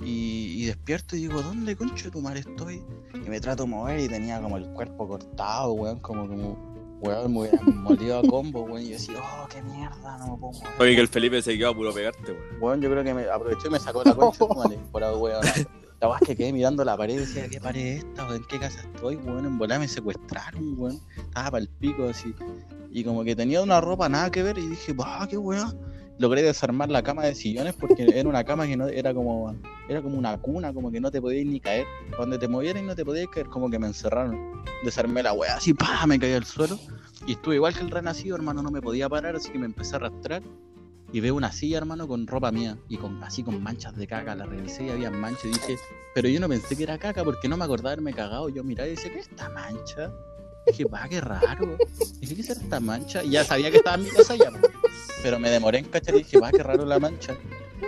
Y, 0.05 0.63
y 0.63 0.65
despierto 0.65 1.15
y 1.15 1.21
digo, 1.21 1.41
¿dónde 1.41 1.75
concho 1.75 2.05
de 2.05 2.11
tu 2.11 2.21
madre 2.21 2.41
estoy? 2.41 2.83
Y 3.13 3.29
me 3.29 3.39
trato 3.39 3.63
de 3.63 3.69
mover 3.69 3.99
y 3.99 4.07
tenía 4.07 4.41
como 4.41 4.57
el 4.57 4.65
cuerpo 4.67 5.07
cortado, 5.07 5.73
weón, 5.73 5.99
como, 5.99 6.27
como, 6.27 6.99
weón, 7.01 7.31
me 7.31 7.39
hubieran 7.39 7.77
molido 7.83 8.19
a 8.19 8.21
combo, 8.23 8.63
weón. 8.63 8.81
Y 8.81 8.89
yo 8.89 8.91
decía, 8.91 9.15
oh, 9.19 9.47
qué 9.47 9.61
mierda, 9.61 10.17
no 10.17 10.33
me 10.33 10.37
puedo 10.37 10.53
mover. 10.53 10.69
Oye, 10.79 10.95
que 10.95 11.01
el 11.01 11.07
Felipe 11.07 11.41
se 11.41 11.57
quedó 11.57 11.69
a 11.69 11.75
puro 11.75 11.93
pegarte, 11.93 12.31
weón. 12.31 12.61
Weón, 12.61 12.81
yo 12.81 12.89
creo 12.89 13.03
que 13.03 13.13
me 13.13 13.29
aprovechó 13.29 13.67
y 13.67 13.71
me 13.71 13.79
sacó 13.79 14.03
la 14.03 14.15
concha 14.15 14.45
de 14.45 14.47
tu 14.47 14.55
madre, 14.55 14.79
por 14.91 15.03
ahí, 15.03 15.15
weón. 15.15 15.45
La 16.03 16.17
es 16.19 16.27
que 16.27 16.35
quedé 16.35 16.51
mirando 16.51 16.83
la 16.83 16.97
pared 16.97 17.13
y 17.13 17.17
decía, 17.19 17.47
¿qué 17.47 17.61
pared 17.61 17.97
es 17.97 18.03
esta? 18.03 18.35
¿En 18.35 18.43
qué 18.43 18.59
casa 18.59 18.81
estoy, 18.81 19.15
weón? 19.15 19.45
En 19.45 19.57
volada 19.57 19.79
me 19.79 19.87
secuestraron, 19.87 20.77
weón. 20.77 20.99
Estaba 21.15 21.51
para 21.51 21.61
el 21.61 21.69
pico 21.69 22.09
así. 22.09 22.35
Y 22.91 23.05
como 23.05 23.23
que 23.23 23.37
tenía 23.37 23.61
una 23.61 23.79
ropa 23.79 24.09
nada 24.09 24.29
que 24.29 24.43
ver 24.43 24.57
y 24.57 24.67
dije, 24.67 24.91
va, 24.91 25.25
qué 25.29 25.37
weón. 25.37 25.79
Logré 26.23 26.41
desarmar 26.41 26.89
la 26.89 27.03
cama 27.03 27.25
de 27.25 27.35
sillones 27.35 27.73
porque 27.73 28.07
era 28.15 28.29
una 28.29 28.45
cama 28.45 28.65
que 28.65 28.77
no 28.77 28.87
era 28.87 29.13
como 29.13 29.53
era 29.89 30.01
como 30.01 30.17
una 30.17 30.37
cuna, 30.37 30.71
como 30.73 30.89
que 30.89 31.01
no 31.01 31.11
te 31.11 31.19
podías 31.21 31.45
ni 31.45 31.59
caer. 31.59 31.85
Donde 32.17 32.39
te 32.39 32.47
movieras 32.47 32.81
y 32.81 32.85
no 32.85 32.95
te 32.95 33.03
podías 33.03 33.27
caer, 33.27 33.47
como 33.47 33.69
que 33.69 33.77
me 33.77 33.87
encerraron. 33.87 34.63
Desarmé 34.85 35.21
la 35.21 35.33
weá 35.33 35.57
así, 35.57 35.73
pa, 35.73 36.07
me 36.07 36.17
caí 36.17 36.31
al 36.31 36.45
suelo. 36.45 36.79
Y 37.27 37.33
estuve 37.33 37.55
igual 37.55 37.73
que 37.73 37.81
el 37.81 37.91
renacido, 37.91 38.37
hermano, 38.37 38.63
no 38.63 38.71
me 38.71 38.81
podía 38.81 39.09
parar, 39.09 39.35
así 39.35 39.51
que 39.51 39.59
me 39.59 39.65
empecé 39.65 39.95
a 39.95 39.97
arrastrar. 39.97 40.41
Y 41.11 41.19
veo 41.19 41.35
una 41.35 41.51
silla, 41.51 41.79
hermano, 41.79 42.07
con 42.07 42.25
ropa 42.25 42.53
mía 42.53 42.77
y 42.87 42.95
con 42.95 43.21
así 43.21 43.43
con 43.43 43.61
manchas 43.61 43.93
de 43.97 44.07
caca. 44.07 44.33
La 44.33 44.45
revisé 44.45 44.85
y 44.85 44.91
había 44.91 45.11
manchas 45.11 45.43
y 45.43 45.49
dije, 45.49 45.75
pero 46.15 46.29
yo 46.29 46.39
no 46.39 46.47
pensé 46.47 46.77
que 46.77 46.83
era 46.83 46.97
caca 46.97 47.25
porque 47.25 47.49
no 47.49 47.57
me 47.57 47.65
acordaba 47.65 47.91
haberme 47.91 48.13
cagado. 48.13 48.47
Yo 48.47 48.63
miraba 48.63 48.87
y 48.87 48.91
decía, 48.91 49.11
¿qué 49.11 49.19
es 49.19 49.27
esta 49.27 49.49
mancha? 49.49 50.09
Dije, 50.67 50.85
va, 50.85 51.07
qué 51.09 51.21
raro. 51.21 51.77
Dije, 52.19 52.35
¿qué 52.35 52.43
será 52.43 52.61
esta 52.61 52.79
mancha? 52.79 53.23
Y 53.23 53.31
ya 53.31 53.43
sabía 53.43 53.69
que 53.71 53.77
estaba 53.77 53.97
en 53.97 54.03
mi 54.03 54.09
casa 54.09 54.35
ya. 54.35 54.51
Pero 55.21 55.39
me 55.39 55.49
demoré 55.49 55.79
en 55.79 55.85
cachar 55.85 56.15
y 56.15 56.19
dije, 56.19 56.39
va, 56.39 56.51
qué 56.51 56.63
raro 56.63 56.85
la 56.85 56.99
mancha. 56.99 57.35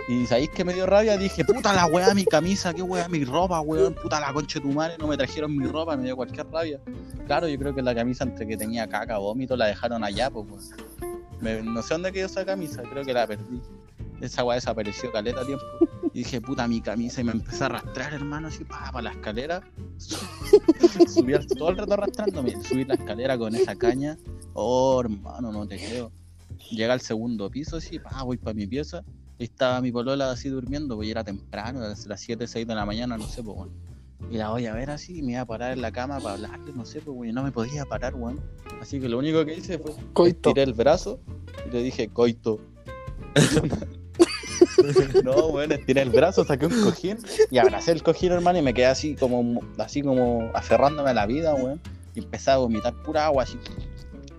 Y 0.08 0.26
sabéis 0.26 0.50
que 0.50 0.64
me 0.64 0.72
dio 0.74 0.86
rabia, 0.86 1.16
dije, 1.16 1.44
puta 1.44 1.72
la 1.72 1.86
weá, 1.86 2.14
mi 2.14 2.24
camisa, 2.24 2.72
qué 2.72 2.82
weá, 2.82 3.08
mi 3.08 3.24
ropa, 3.24 3.60
weón, 3.60 3.94
puta 3.94 4.20
la 4.20 4.32
concha 4.32 4.58
de 4.60 4.66
tu 4.66 4.72
madre, 4.72 4.96
no 4.98 5.06
me 5.08 5.16
trajeron 5.16 5.56
mi 5.56 5.66
ropa, 5.66 5.96
me 5.96 6.04
dio 6.04 6.14
cualquier 6.16 6.46
rabia. 6.48 6.80
Claro, 7.26 7.48
yo 7.48 7.58
creo 7.58 7.74
que 7.74 7.82
la 7.82 7.94
camisa 7.94 8.24
entre 8.24 8.46
que 8.46 8.56
tenía 8.56 8.86
caca, 8.88 9.18
vómito, 9.18 9.56
la 9.56 9.66
dejaron 9.66 10.04
allá, 10.04 10.30
pues, 10.30 10.46
weón. 10.48 11.26
Me- 11.40 11.62
no 11.62 11.82
sé 11.82 11.94
dónde 11.94 12.12
quedó 12.12 12.26
esa 12.26 12.44
camisa, 12.44 12.82
creo 12.82 13.04
que 13.04 13.12
la 13.12 13.26
perdí. 13.26 13.60
Esa 14.20 14.44
weá 14.44 14.54
desapareció 14.56 15.10
caleta 15.12 15.44
tiempo. 15.44 15.64
Y 16.16 16.20
dije, 16.20 16.40
puta, 16.40 16.66
mi 16.66 16.80
camisa, 16.80 17.20
y 17.20 17.24
me 17.24 17.32
empecé 17.32 17.64
a 17.64 17.66
arrastrar, 17.66 18.14
hermano, 18.14 18.48
así, 18.48 18.64
pa, 18.64 18.90
para 18.90 19.02
la 19.02 19.10
escalera. 19.10 19.60
Subí 21.08 21.34
todo 21.58 21.68
el 21.68 21.76
rato 21.76 21.92
arrastrándome, 21.92 22.52
subir 22.64 22.88
la 22.88 22.94
escalera 22.94 23.36
con 23.36 23.54
esa 23.54 23.76
caña. 23.76 24.16
Oh, 24.54 24.98
hermano, 24.98 25.52
no 25.52 25.68
te 25.68 25.76
creo. 25.76 26.10
Llega 26.70 26.94
al 26.94 27.02
segundo 27.02 27.50
piso, 27.50 27.76
así, 27.76 27.98
pa, 27.98 28.22
voy 28.22 28.38
para 28.38 28.54
mi 28.54 28.66
pieza. 28.66 29.04
Y 29.38 29.44
estaba 29.44 29.82
mi 29.82 29.92
polola 29.92 30.30
así 30.30 30.48
durmiendo, 30.48 30.96
pues 30.96 31.10
era 31.10 31.22
temprano, 31.22 31.80
a 31.80 31.88
las 31.88 32.20
7, 32.20 32.46
6 32.46 32.66
de 32.66 32.74
la 32.74 32.86
mañana, 32.86 33.18
no 33.18 33.26
sé, 33.26 33.42
pues, 33.42 33.54
bueno. 33.54 33.72
Y 34.30 34.38
la 34.38 34.48
voy 34.48 34.64
a 34.64 34.72
ver 34.72 34.88
así, 34.88 35.18
y 35.18 35.22
me 35.22 35.32
iba 35.32 35.42
a 35.42 35.46
parar 35.46 35.72
en 35.72 35.82
la 35.82 35.92
cama 35.92 36.18
para 36.18 36.36
hablarle, 36.36 36.72
no 36.72 36.86
sé, 36.86 37.02
pues, 37.02 37.14
bueno, 37.14 37.34
no 37.34 37.42
me 37.42 37.52
podía 37.52 37.84
parar, 37.84 38.14
weón. 38.14 38.40
Así 38.80 38.98
que 39.00 39.10
lo 39.10 39.18
único 39.18 39.44
que 39.44 39.56
hice 39.56 39.78
fue 39.78 39.92
Coito. 40.14 40.54
tiré 40.54 40.62
el 40.62 40.72
brazo 40.72 41.20
y 41.68 41.74
le 41.74 41.82
dije, 41.82 42.08
coito. 42.08 42.58
no, 45.24 45.48
bueno, 45.50 45.74
estiré 45.74 46.02
el 46.02 46.10
brazo, 46.10 46.44
saqué 46.44 46.66
un 46.66 46.82
cojín 46.82 47.18
y 47.50 47.58
abracé 47.58 47.92
el 47.92 48.02
cojín, 48.02 48.32
hermano, 48.32 48.58
y 48.58 48.62
me 48.62 48.74
quedé 48.74 48.86
así 48.86 49.14
como, 49.16 49.60
así 49.78 50.02
como 50.02 50.50
aferrándome 50.54 51.10
a 51.10 51.14
la 51.14 51.26
vida, 51.26 51.54
weón. 51.54 51.80
Y 52.14 52.20
empecé 52.20 52.50
a 52.50 52.56
vomitar 52.58 52.94
pura 53.02 53.26
agua, 53.26 53.42
así. 53.42 53.58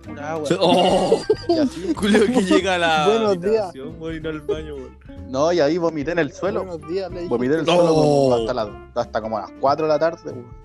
Pura 0.04 0.32
agua. 0.32 0.48
¡Oh! 0.60 1.20
Y 1.48 1.58
así, 1.58 1.92
Julio 1.96 2.26
que 2.26 2.42
llega 2.42 2.74
a 2.74 2.78
la 2.78 3.06
Buenos 3.08 3.40
días. 3.40 3.72
weón, 3.98 4.26
al 4.26 4.40
baño, 4.40 4.74
weón. 4.76 4.96
no, 5.30 5.52
y 5.52 5.60
ahí 5.60 5.78
vomité 5.78 6.12
en 6.12 6.18
el 6.20 6.32
suelo. 6.32 6.64
Buenos 6.64 6.88
días, 6.88 7.10
le 7.10 7.16
dije. 7.20 7.28
Vomité 7.28 7.54
en 7.54 7.60
el 7.60 7.66
suelo 7.66 7.94
como 7.94 8.34
hasta, 8.34 8.54
la- 8.54 8.90
hasta 8.94 9.20
como 9.20 9.38
a 9.38 9.42
las 9.42 9.50
4 9.60 9.86
de 9.86 9.92
la 9.92 9.98
tarde, 9.98 10.30
weón. 10.32 10.58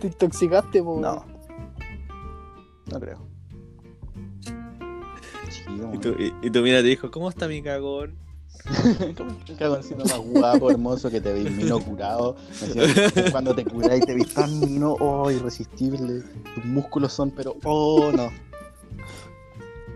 Te 0.00 0.06
intoxicaste, 0.08 0.82
po. 0.82 0.98
No. 1.00 1.24
No 2.90 3.00
creo. 3.00 3.18
Y 5.92 5.98
tu, 5.98 6.08
y, 6.10 6.34
y 6.42 6.50
tu 6.50 6.60
mina 6.62 6.78
te 6.78 6.84
dijo, 6.88 7.10
¿cómo 7.10 7.28
está 7.28 7.48
mi 7.48 7.62
cagón? 7.62 8.14
Como 9.16 9.30
el 9.48 9.56
cagoncito 9.56 10.04
más 10.04 10.18
guapo, 10.18 10.70
hermoso, 10.70 11.10
que 11.10 11.20
te 11.20 11.32
veis 11.32 11.50
mino 11.50 11.80
curado. 11.80 12.36
Me 12.60 12.68
decía, 12.84 13.32
Cuando 13.32 13.54
te 13.54 13.64
curáis 13.64 14.06
te 14.06 14.14
veis 14.14 14.32
tan 14.34 14.60
mino, 14.60 14.96
oh, 15.00 15.30
irresistible. 15.30 16.22
Tus 16.54 16.64
músculos 16.64 17.12
son, 17.12 17.30
pero, 17.30 17.56
oh, 17.64 18.12
no. 18.12 18.30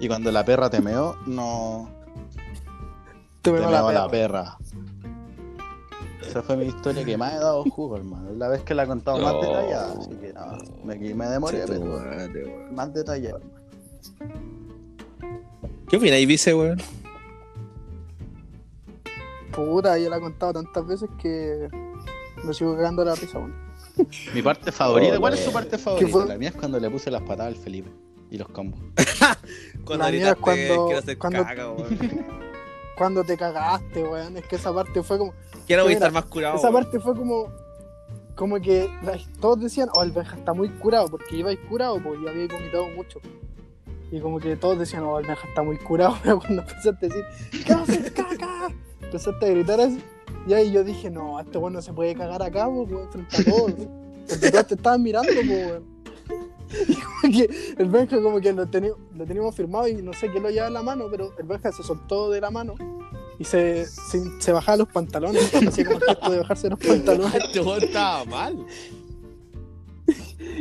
Y 0.01 0.09
cuando 0.09 0.33
la 0.33 0.45
perra 0.45 0.69
te 0.69 0.81
meó, 0.81 1.17
no. 1.27 1.89
Te 3.43 3.53
meó 3.53 3.71
la 3.71 3.93
la 3.93 4.09
perra. 4.09 4.59
Esa 6.27 6.43
fue 6.43 6.57
mi 6.57 6.67
historia 6.67 7.05
que 7.05 7.17
más 7.17 7.35
he 7.35 7.39
dado 7.39 7.63
jugo, 7.71 7.97
hermano. 7.97 8.33
La 8.33 8.49
vez 8.49 8.63
que 8.63 8.75
la 8.75 8.83
he 8.83 8.87
contado 8.87 9.19
más 9.19 9.33
No. 9.35 9.41
detallada, 9.43 9.95
así 9.97 10.11
que 10.17 10.33
no. 10.33 10.59
Me, 10.85 11.15
me 11.15 11.27
demoré, 11.27 11.63
pero 11.69 12.67
más 12.73 12.93
detallada. 12.93 13.39
¿Qué 15.89 15.97
opináis, 15.97 16.27
vice, 16.27 16.55
weón? 16.55 16.79
Puta, 19.53 19.99
yo 19.99 20.11
la 20.11 20.17
he 20.19 20.21
contado 20.21 20.53
tantas 20.55 20.87
veces 20.87 21.09
que 21.21 21.69
me 22.45 22.53
sigo 22.53 22.75
cagando 22.77 23.05
la 23.05 23.15
risa, 23.15 23.39
weón. 23.39 23.55
Mi 24.35 24.43
parte 24.43 24.73
favorita, 24.73 25.17
Oh, 25.17 25.21
¿cuál 25.21 25.35
es 25.35 25.41
tu 25.41 25.51
weón. 25.51 25.55
parte 25.63 25.79
favorita? 25.79 26.25
La 26.27 26.39
mía 26.39 26.49
es 26.51 26.55
cuando 26.57 26.79
le 26.81 26.91
puse 26.91 27.11
las 27.11 27.23
patadas 27.23 27.55
al 27.55 27.57
Felipe 27.57 27.91
y 28.31 28.39
los 28.39 28.49
combos. 28.49 28.81
Cuando 29.85 30.05
La 30.05 30.11
mía 30.11 30.31
es 30.31 30.35
cuando- 30.37 30.97
hacer 30.99 31.17
cuando- 31.17 31.45
caca, 31.45 31.71
weón. 31.71 31.99
Cuando 32.99 33.23
te 33.25 33.37
cagaste, 33.37 34.03
weón. 34.03 34.37
Es 34.37 34.45
que 34.47 34.57
esa 34.57 34.73
parte 34.75 35.01
fue 35.03 35.19
como. 35.19 35.33
Quiero 35.67 35.85
voy 35.85 35.93
a 35.93 35.97
Mira, 35.97 36.07
estar 36.09 36.13
más 36.13 36.25
curado, 36.31 36.57
Esa 36.57 36.71
weón. 36.71 36.83
parte 36.85 36.99
fue 36.99 37.15
como. 37.15 37.53
Como 38.35 38.61
que 38.61 38.91
todos 39.41 39.61
decían, 39.61 39.89
oh, 39.95 40.03
el 40.03 40.11
Benja 40.11 40.37
está 40.37 40.53
muy 40.53 40.69
curado, 40.71 41.09
porque 41.09 41.37
ibais 41.37 41.59
curado, 41.71 42.01
pues 42.03 42.19
y 42.23 42.29
había 42.29 42.49
vomitado 42.49 42.89
mucho. 42.89 43.21
Y 44.11 44.21
como 44.21 44.39
que 44.39 44.57
todos 44.57 44.79
decían, 44.79 45.03
oh, 45.05 45.19
el 45.19 45.27
Benja 45.27 45.49
está 45.49 45.63
muy 45.63 45.79
curado, 45.79 46.17
pero 46.23 46.39
cuando 46.39 46.63
empezaste 46.63 47.07
a 47.07 47.09
decir, 47.09 47.25
¿qué 47.65 47.73
haces, 47.73 48.11
caca? 48.13 48.69
Empezaste 49.03 49.47
a 49.47 49.49
gritar 49.49 49.81
así. 49.81 50.03
Y 50.47 50.55
ahí 50.55 50.71
yo 50.71 50.85
dije, 50.85 51.11
no, 51.11 51.41
este 51.41 51.59
weón 51.59 51.73
no 51.73 51.83
se 51.83 51.93
puede 51.93 52.15
cagar 52.15 52.43
acá, 52.43 52.69
weón, 52.69 53.11
frente 53.11 53.37
a 53.37 53.45
todos. 53.45 53.73
porque 54.29 54.51
todos 54.51 54.67
te 54.67 54.75
estaban 54.75 55.03
mirando, 55.03 55.33
weón. 55.33 55.97
Y 56.89 56.95
como 56.95 57.33
que 57.33 57.75
el 57.79 57.89
Benja 57.89 58.21
como 58.21 58.41
que 58.41 58.53
lo, 58.53 58.67
teníamos 58.69 59.55
firmado 59.55 59.87
y 59.87 60.03
no 60.03 60.13
sé 60.13 60.31
qué 60.33 60.41
lo 60.41 60.51
llevaba 60.51 60.67
en 60.67 60.75
la 60.75 60.83
mano, 60.83 61.07
pero 61.09 61.33
el 61.39 61.47
Benja 61.47 61.71
se 61.71 61.85
soltó 61.85 62.29
de 62.29 62.41
la 62.41 62.51
mano 62.51 62.75
y 63.39 63.45
se, 63.45 63.87
se, 63.87 64.41
se 64.41 64.53
bajaba 64.53 64.79
los 64.79 64.89
pantalones, 64.89 65.55
hacía 65.69 65.85
como 65.85 65.99
el 65.99 66.07
gesto 66.07 66.31
de 66.31 66.39
bajarse 66.39 66.69
los 66.69 66.79
pantalones 66.79 67.35
Este 67.35 67.61
weón 67.61 67.85
estaba 67.85 68.25
mal. 68.25 68.67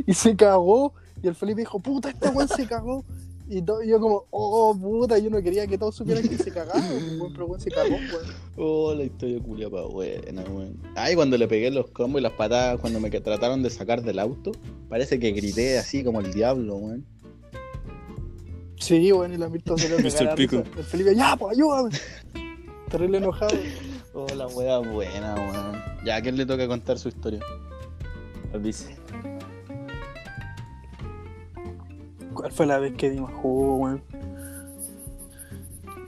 y 0.06 0.14
se 0.14 0.36
cagó. 0.36 0.94
Y 1.22 1.28
el 1.28 1.36
Felipe 1.36 1.62
dijo, 1.62 1.80
puta, 1.80 2.10
este 2.10 2.30
weón 2.30 2.48
se 2.48 2.68
cagó. 2.68 3.04
Y, 3.48 3.62
to- 3.62 3.84
y 3.84 3.90
yo 3.90 4.00
como, 4.00 4.26
oh, 4.32 4.76
puta, 4.76 5.20
yo 5.20 5.30
no 5.30 5.40
quería 5.42 5.68
que 5.68 5.78
todos 5.78 5.96
supieran 5.96 6.28
que 6.28 6.36
se 6.38 6.52
cagaba, 6.52 6.80
weón, 7.20 7.32
pero 7.34 7.46
weón 7.46 7.62
se 7.62 7.70
cagó, 7.70 7.96
weón. 7.96 8.26
Oh, 8.58 8.94
la 8.96 9.04
historia 9.04 9.40
culia 9.40 9.70
pa' 9.70 9.84
buena, 9.86 10.42
weón. 10.44 10.78
Ay, 10.96 11.14
cuando 11.16 11.38
le 11.38 11.48
pegué 11.48 11.70
los 11.70 11.92
combos 11.92 12.22
y 12.22 12.24
las 12.24 12.32
patadas 12.34 12.80
cuando 12.80 13.00
me 13.00 13.12
que- 13.12 13.22
trataron 13.22 13.62
de 13.62 13.70
sacar 13.70 14.02
del 14.02 14.18
auto, 14.20 14.52
parece 14.90 15.20
que 15.20 15.32
grité 15.32 15.78
así 15.78 16.04
como 16.04 16.22
el 16.22 16.34
diablo, 16.34 16.76
weón. 16.78 17.06
Sí, 18.78 19.12
weón, 19.12 19.34
y 19.34 19.38
la 19.38 19.48
Mirta 19.48 19.78
se 19.78 19.90
lo 19.90 20.00
Mr. 20.00 20.12
cagaba. 20.14 20.36
Pico. 20.36 20.64
El 20.78 20.84
Felipe, 20.84 21.16
ya, 21.16 21.36
pues 21.38 21.56
ayúdame. 21.58 21.92
Terrible 22.90 23.18
enojado. 23.20 23.56
Oh, 24.14 24.28
la 24.36 24.48
wea 24.48 24.80
buena, 24.80 25.36
weón. 25.36 25.82
Ya, 26.06 26.16
¿a 26.18 26.22
quién 26.22 26.36
le 26.38 26.46
toca 26.46 26.68
contar 26.68 26.98
su 26.98 27.10
historia? 27.10 27.42
Al 28.54 28.60
vice. 28.62 28.96
¿Cuál 32.36 32.52
fue 32.52 32.66
la 32.68 32.78
vez 32.78 32.94
que 32.96 33.10
dimos 33.10 33.32
jugo, 33.34 33.76
weón? 33.78 34.04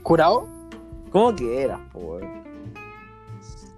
¿Curado? 0.02 0.46
¿Cómo 1.10 1.34
que 1.34 1.62
era, 1.62 1.78
po, 1.92 1.98
weón? 2.00 2.38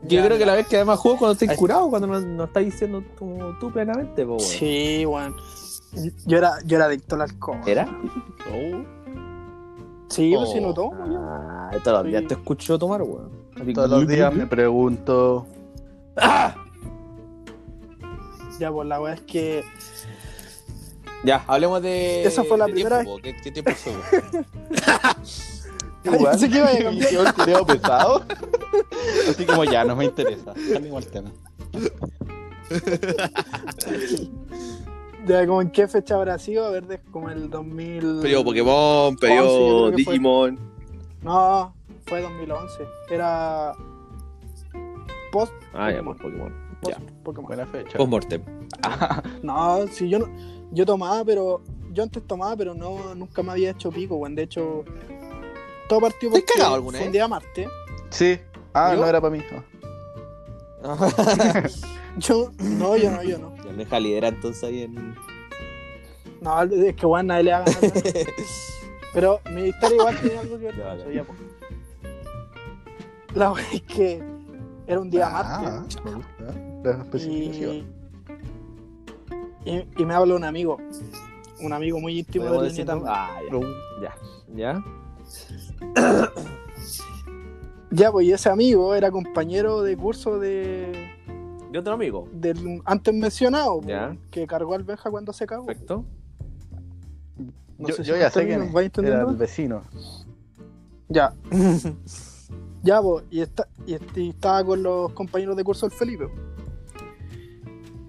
Ya, 0.03 0.21
Yo 0.21 0.25
creo 0.27 0.39
que 0.39 0.47
la 0.47 0.55
vez 0.55 0.67
que 0.67 0.77
además 0.77 0.99
juego 0.99 1.19
cuando 1.19 1.33
estáis 1.35 1.59
curado, 1.59 1.89
cuando 1.91 2.07
no, 2.09 2.21
no 2.21 2.45
estáis 2.45 2.73
diciendo 2.73 3.03
como 3.19 3.57
tú 3.59 3.71
plenamente, 3.73 4.25
po, 4.25 4.33
weón. 4.33 4.41
Sí, 4.41 5.05
weón. 5.07 5.35
Yo 6.27 6.39
era, 6.39 6.53
yo 6.65 6.77
era 6.77 6.87
adicto 6.87 7.17
al 7.17 7.23
alcohol. 7.23 7.59
¿Era? 7.67 7.89
Oh, 8.53 8.83
Sí, 10.09 10.33
pues 10.35 10.49
Oh. 10.49 10.53
si 10.53 10.61
no 10.61 10.75
tomo. 10.75 10.93
Ah, 11.05 11.71
todos 11.85 11.99
los 12.03 12.07
días 12.07 12.23
Sí. 12.23 12.29
te 12.29 12.35
escucho 12.35 12.79
tomar, 12.79 13.03
weón. 13.03 13.31
Así 13.61 13.73
todos 13.73 13.91
los 13.91 14.07
días 14.09 14.35
me 14.35 14.47
pregunto. 14.47 15.47
¡Ah! 16.17 16.55
Ya, 18.59 18.71
pues 18.73 18.89
la 18.89 19.01
weá 19.01 19.15
es 19.15 19.21
que. 19.23 19.63
Ya, 21.25 21.45
hablemos 21.47 21.83
de. 21.83 22.25
Esa 22.25 22.45
fue 22.45 22.57
la 22.57 22.67
de 22.67 22.73
primera 22.73 22.97
tiempo, 23.03 23.17
po. 23.17 23.23
¿Qué, 23.23 23.37
qué 23.43 23.51
tiempo 23.51 23.73
fue? 23.73 23.93
Que 26.03 26.09
iba 26.17 26.33
a 26.33 26.79
cambiar. 26.83 27.67
Pesado. 27.67 28.25
Así 29.29 29.45
como 29.45 29.65
ya, 29.65 29.85
no 29.85 29.95
me 29.97 30.07
interesa. 30.07 30.55
Cambiemos 30.73 31.05
el 31.05 31.11
tema. 31.11 31.31
Ya, 35.27 35.47
como 35.47 35.61
en 35.61 35.71
qué 35.71 35.87
fecha 35.87 36.15
habrá 36.15 36.39
sido, 36.39 36.65
a 36.65 36.71
ver, 36.71 36.87
de 36.87 37.01
como 37.11 37.29
el 37.29 37.51
2000. 37.51 38.21
Periodo 38.23 38.45
Pokémon, 38.45 39.17
periodo 39.17 39.89
creo 39.89 39.97
que 39.97 40.05
fue. 40.05 40.13
Digimon. 40.15 40.59
No, 41.23 41.75
fue 42.07 42.23
2011. 42.23 42.85
Era. 43.11 43.75
Post. 45.31 45.53
Ah, 45.75 45.93
ya, 45.93 46.03
Pokémon. 46.03 46.53
Post 46.81 46.99
Ya. 46.99 47.07
Pokémon. 47.25 47.47
Buena 47.49 47.67
fecha. 47.67 47.97
Postmortem. 47.99 48.43
No, 49.43 49.87
si 49.89 50.09
yo 50.09 50.19
no. 50.19 50.27
Yo 50.73 50.87
tomaba, 50.87 51.25
pero. 51.25 51.63
Yo 51.93 52.03
antes 52.05 52.25
tomaba, 52.27 52.57
pero 52.57 52.73
no 52.75 53.15
nunca 53.15 53.43
me 53.43 53.51
había 53.53 53.71
hecho 53.71 53.91
pico, 53.91 54.17
weón. 54.17 54.35
De 54.35 54.43
hecho. 54.45 54.85
Todo 55.89 56.01
partió 56.01 56.31
¿Te 56.31 56.37
has 56.39 56.43
porque 56.43 56.53
cagado 56.55 56.75
alguna 56.77 56.99
fue 56.99 57.07
un 57.09 57.13
día 57.13 57.27
martes. 57.29 57.69
Sí. 58.11 58.39
Ah, 58.73 58.93
¿Yo? 58.95 59.01
no 59.01 59.07
era 59.09 59.21
para 59.21 59.33
mí. 59.37 59.43
Ah. 60.85 61.67
Yo. 62.17 62.51
No, 62.59 62.97
yo 62.97 63.11
no, 63.11 63.23
yo 63.23 63.39
no. 63.39 63.55
Ya 63.65 63.71
me 63.73 63.85
deja 63.85 64.01
liderar 64.01 64.35
entonces 64.35 64.63
ahí 64.65 64.83
en. 64.83 65.15
No, 66.41 66.63
es 66.63 66.95
que 66.97 67.07
weón, 67.07 67.27
nadie 67.27 67.45
le 67.45 67.53
haga 67.53 67.65
nada. 67.67 67.93
Pero 69.13 69.41
mi 69.53 69.63
historia 69.69 69.97
igual 69.97 70.21
tiene 70.21 70.39
algo 70.39 70.59
que 70.59 70.65
ver 70.67 71.25
po. 71.27 71.35
La 73.35 73.53
wea 73.53 73.65
es 73.73 73.83
que 73.83 74.23
era 74.87 75.01
un 75.01 75.11
día 75.11 75.27
Ah, 75.29 75.61
martes. 75.63 76.05
me 76.05 76.15
gusta. 76.15 76.70
La 76.83 76.91
especificación. 76.93 77.87
Y, 79.65 79.71
y, 79.71 79.89
y 79.99 80.05
me 80.05 80.15
habló 80.15 80.37
un 80.37 80.45
amigo. 80.45 80.79
Un 81.63 81.73
amigo 81.73 82.01
muy 82.01 82.19
íntimo 82.19 82.45
de 82.45 82.51
¿Podemos 82.51 82.63
la 82.65 82.69
decir 82.71 82.87
nombre? 82.87 83.11
Ah, 83.13 83.39
ya. 84.03 84.15
Ya. 84.55 84.85
¿Ya? 85.95 86.31
Ya, 87.93 88.13
pues 88.13 88.25
y 88.27 88.33
ese 88.33 88.49
amigo 88.49 88.95
era 88.95 89.11
compañero 89.11 89.83
de 89.83 89.97
curso 89.97 90.39
de 90.39 91.11
¿De 91.73 91.79
otro 91.81 91.95
amigo? 91.95 92.29
del 92.33 92.81
antes 92.85 93.13
mencionado, 93.13 93.81
Ya. 93.83 94.09
pues, 94.09 94.19
que 94.31 94.47
cargó 94.47 94.75
al 94.75 94.85
Benja 94.85 95.11
cuando 95.11 95.33
se 95.33 95.45
cagó. 95.45 95.67
Perfecto. 95.67 96.05
No 97.79 97.89
yo 97.89 97.95
sé 97.97 98.05
si 98.05 98.09
yo 98.11 98.17
ya 98.17 98.31
sé 98.31 98.45
va 98.73 98.83
Era 98.83 99.23
el 99.29 99.37
vecino. 99.37 99.83
Ya. 101.09 101.35
ya, 102.85 103.03
pues, 103.03 103.25
y, 103.31 103.41
está, 103.41 103.67
y, 103.85 103.95
este- 103.95 104.21
y 104.21 104.29
estaba 104.31 104.65
con 104.65 104.83
los 104.85 105.13
compañeros 105.13 105.57
de 105.57 105.65
curso 105.65 105.89
del 105.89 105.99
Felipe. 105.99 106.29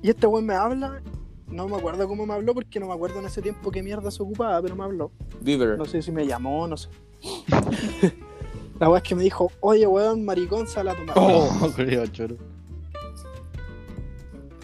Y 0.02 0.10
este 0.10 0.28
weón 0.28 0.46
me 0.46 0.56
habla, 0.56 1.02
no 1.48 1.68
me 1.68 1.76
acuerdo 1.76 2.08
cómo 2.08 2.26
me 2.26 2.34
habló, 2.34 2.54
porque 2.54 2.80
no 2.80 2.88
me 2.88 2.94
acuerdo 2.94 3.20
en 3.20 3.26
ese 3.26 3.42
tiempo 3.42 3.72
qué 3.72 3.84
mierda 3.84 4.10
se 4.10 4.24
ocupaba, 4.24 4.62
pero 4.62 4.76
me 4.76 4.84
habló. 4.84 5.12
Beaver. 5.42 5.78
No 5.78 5.86
sé 5.86 6.02
si 6.02 6.12
me 6.12 6.26
llamó, 6.26 6.68
no 6.68 6.78
sé. 6.78 6.90
La 8.80 8.90
weá 8.90 8.98
es 8.98 9.04
que 9.04 9.14
me 9.14 9.24
dijo, 9.24 9.52
oye 9.60 9.86
weón, 9.86 10.26
maricón, 10.26 10.68
sal 10.68 10.88
a 10.88 10.96
tomar. 10.96 11.16
Oh, 11.18 11.72
creo, 11.76 12.06
choro. 12.08 12.36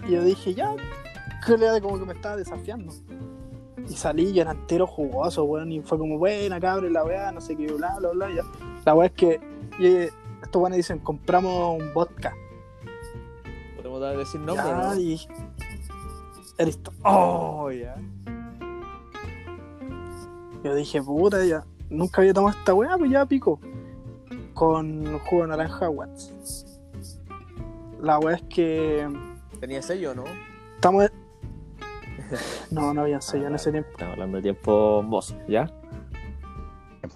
Y 0.08 0.14
yo 0.14 0.24
dije, 0.24 0.56
ya, 0.56 0.76
que 1.46 1.58
le 1.58 1.82
como 1.82 2.00
que 2.00 2.06
me 2.06 2.14
estaba 2.14 2.36
desafiando. 2.36 2.92
Y 3.88 3.94
salí 3.94 4.32
y 4.32 4.40
era 4.40 4.52
entero 4.52 4.88
jugoso, 4.88 5.44
weón. 5.44 5.72
Y 5.72 5.82
fue 5.82 6.00
como, 6.00 6.18
buena 6.18 6.60
cabrón, 6.60 6.94
la 6.94 7.04
weá, 7.04 7.32
no 7.32 7.42
sé 7.42 7.56
qué, 7.56 7.68
bla, 7.68 7.96
bla, 8.00 8.10
bla. 8.10 8.34
Ya. 8.34 8.44
La 8.86 8.96
weá 8.96 9.08
es 9.08 9.14
que 9.14 9.40
y, 9.78 9.86
eh, 9.86 10.10
estos 10.42 10.62
weones 10.62 10.78
dicen, 10.78 11.00
compramos 11.00 11.80
un 11.80 11.94
vodka. 11.94 12.36
Decir 14.00 14.40
nombre, 14.42 14.66
ya, 14.66 14.76
¿no? 14.78 14.96
y. 15.00 15.20
Eres 16.58 16.80
Oh, 17.04 17.70
ya. 17.72 17.96
Yo 20.64 20.76
dije, 20.76 21.02
puta, 21.02 21.44
ya. 21.46 21.64
Nunca 21.90 22.22
había 22.22 22.34
tomado 22.34 22.58
esta 22.58 22.74
weá, 22.74 22.98
pues 22.98 23.12
ya 23.12 23.26
pico. 23.26 23.60
Con 24.54 25.20
jugo 25.20 25.44
de 25.44 25.48
naranja 25.50 25.90
Watts. 25.90 26.80
La 28.02 28.20
weá 28.20 28.36
es 28.38 28.44
que. 28.44 29.08
Tenía 29.60 29.82
sello, 29.82 30.14
¿no? 30.16 30.24
Estamos. 30.76 31.10
No, 32.72 32.94
no 32.94 33.02
había 33.04 33.22
sello 33.22 33.48
en 33.48 33.56
ese 33.56 33.72
tiempo. 33.72 33.90
Estamos 33.92 34.14
hablando 34.14 34.38
de 34.38 34.44
tiempo 34.44 35.02
vos, 35.04 35.34
¿ya? 35.48 35.72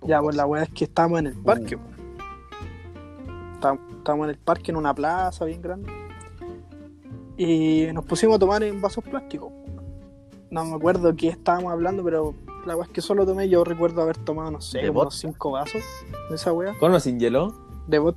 Ya, 0.04 0.22
pues 0.22 0.38
la 0.38 0.46
weá 0.46 0.64
es 0.64 0.70
que 0.70 0.86
estábamos 0.86 1.20
en 1.20 1.28
el 1.28 1.36
parque. 1.38 1.78
Está- 3.56 3.78
Estábamos 3.98 4.24
en 4.26 4.30
el 4.30 4.38
parque 4.38 4.72
en 4.72 4.78
una 4.78 4.96
plaza 4.96 5.44
bien 5.46 5.62
grande. 5.62 5.92
Y 7.44 7.92
nos 7.92 8.06
pusimos 8.06 8.36
a 8.36 8.40
tomar 8.40 8.62
en 8.62 8.80
vasos 8.82 9.04
plásticos. 9.04 9.52
No 10.52 10.64
me 10.64 10.76
acuerdo 10.76 11.16
qué 11.16 11.30
estábamos 11.30 11.72
hablando, 11.72 12.04
pero 12.04 12.36
la 12.68 12.76
weá 12.76 12.86
es 12.86 12.92
que 12.92 13.02
solo 13.02 13.26
tomé. 13.26 13.50
Yo 13.50 13.64
recuerdo 13.64 14.04
haber 14.04 14.16
tomado, 14.16 14.52
no 14.52 14.62
sé, 14.62 14.88
unos 14.88 15.18
cinco 15.18 15.50
vasos 15.50 15.82
de 16.30 16.36
esa 16.36 16.54
weá. 16.54 16.78
¿Con 16.78 16.94
o 16.94 17.00
sin 17.00 17.20
hielo? 17.20 17.52
De 17.88 17.98
bot, 17.98 18.16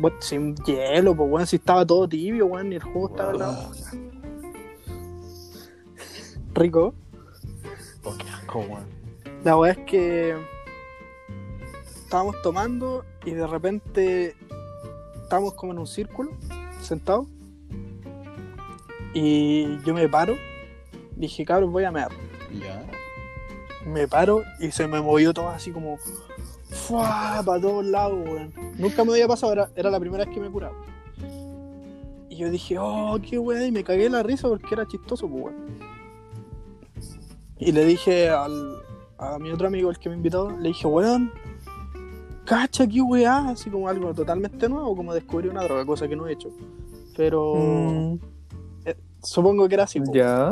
bot 0.00 0.20
sin 0.20 0.56
hielo, 0.64 1.14
pues 1.14 1.30
weón, 1.30 1.46
si 1.46 1.56
estaba 1.56 1.86
todo 1.86 2.08
tibio, 2.08 2.46
weón, 2.46 2.72
y 2.72 2.74
el 2.74 2.82
jugo 2.82 3.10
estaba 3.10 3.30
helado. 3.30 3.70
Rico. 6.52 6.92
Oh, 8.02 8.16
qué 8.18 8.28
asco, 8.30 8.58
weón. 8.58 8.84
La 9.44 9.56
weá 9.56 9.74
es 9.74 9.78
que 9.86 10.36
estábamos 11.84 12.34
tomando 12.42 13.04
y 13.24 13.30
de 13.30 13.46
repente 13.46 14.34
estábamos 15.22 15.54
como 15.54 15.70
en 15.70 15.78
un 15.78 15.86
círculo, 15.86 16.32
sentados. 16.80 17.28
Y 19.14 19.78
yo 19.84 19.94
me 19.94 20.08
paro, 20.08 20.36
dije, 21.16 21.44
cabrón, 21.44 21.72
voy 21.72 21.84
a 21.84 21.90
mear. 21.90 22.10
Ya. 22.52 22.84
Me 23.86 24.06
paro 24.06 24.42
y 24.60 24.70
se 24.70 24.86
me 24.86 25.00
movió 25.00 25.32
todo 25.32 25.48
así 25.48 25.70
como 25.70 25.96
¡fua! 26.68 27.42
para 27.44 27.60
todos 27.60 27.84
lados, 27.84 28.18
weón. 28.24 28.52
Nunca 28.78 29.04
me 29.04 29.12
había 29.12 29.26
pasado, 29.26 29.52
era, 29.52 29.70
era 29.74 29.90
la 29.90 29.98
primera 29.98 30.24
vez 30.24 30.34
que 30.34 30.40
me 30.40 30.50
curaba. 30.50 30.74
Y 32.28 32.36
yo 32.36 32.50
dije, 32.50 32.76
oh, 32.78 33.18
qué 33.28 33.38
weón, 33.38 33.66
y 33.66 33.72
me 33.72 33.82
cagué 33.84 34.08
la 34.08 34.22
risa 34.22 34.48
porque 34.48 34.74
era 34.74 34.86
chistoso, 34.86 35.28
pues, 35.28 35.44
weón. 35.44 35.80
Y 37.58 37.72
le 37.72 37.84
dije 37.84 38.30
al, 38.30 38.80
a 39.18 39.38
mi 39.38 39.50
otro 39.50 39.66
amigo, 39.66 39.90
el 39.90 39.98
que 39.98 40.08
me 40.08 40.14
invitó, 40.14 40.50
le 40.50 40.68
dije, 40.68 40.86
weón, 40.86 41.32
cacha, 42.44 42.86
qué 42.86 43.00
weá, 43.02 43.50
así 43.50 43.68
como 43.70 43.88
algo 43.88 44.14
totalmente 44.14 44.68
nuevo, 44.68 44.94
como 44.96 45.12
descubrir 45.14 45.50
una 45.50 45.62
droga, 45.64 45.84
cosa 45.84 46.08
que 46.08 46.16
no 46.16 46.26
he 46.26 46.32
hecho. 46.32 46.50
Pero 47.16 47.54
Mm, 47.54 48.18
supongo 49.22 49.68
que 49.68 49.74
era 49.74 49.84
así, 49.84 50.00
pues. 50.00 50.12
ya. 50.12 50.50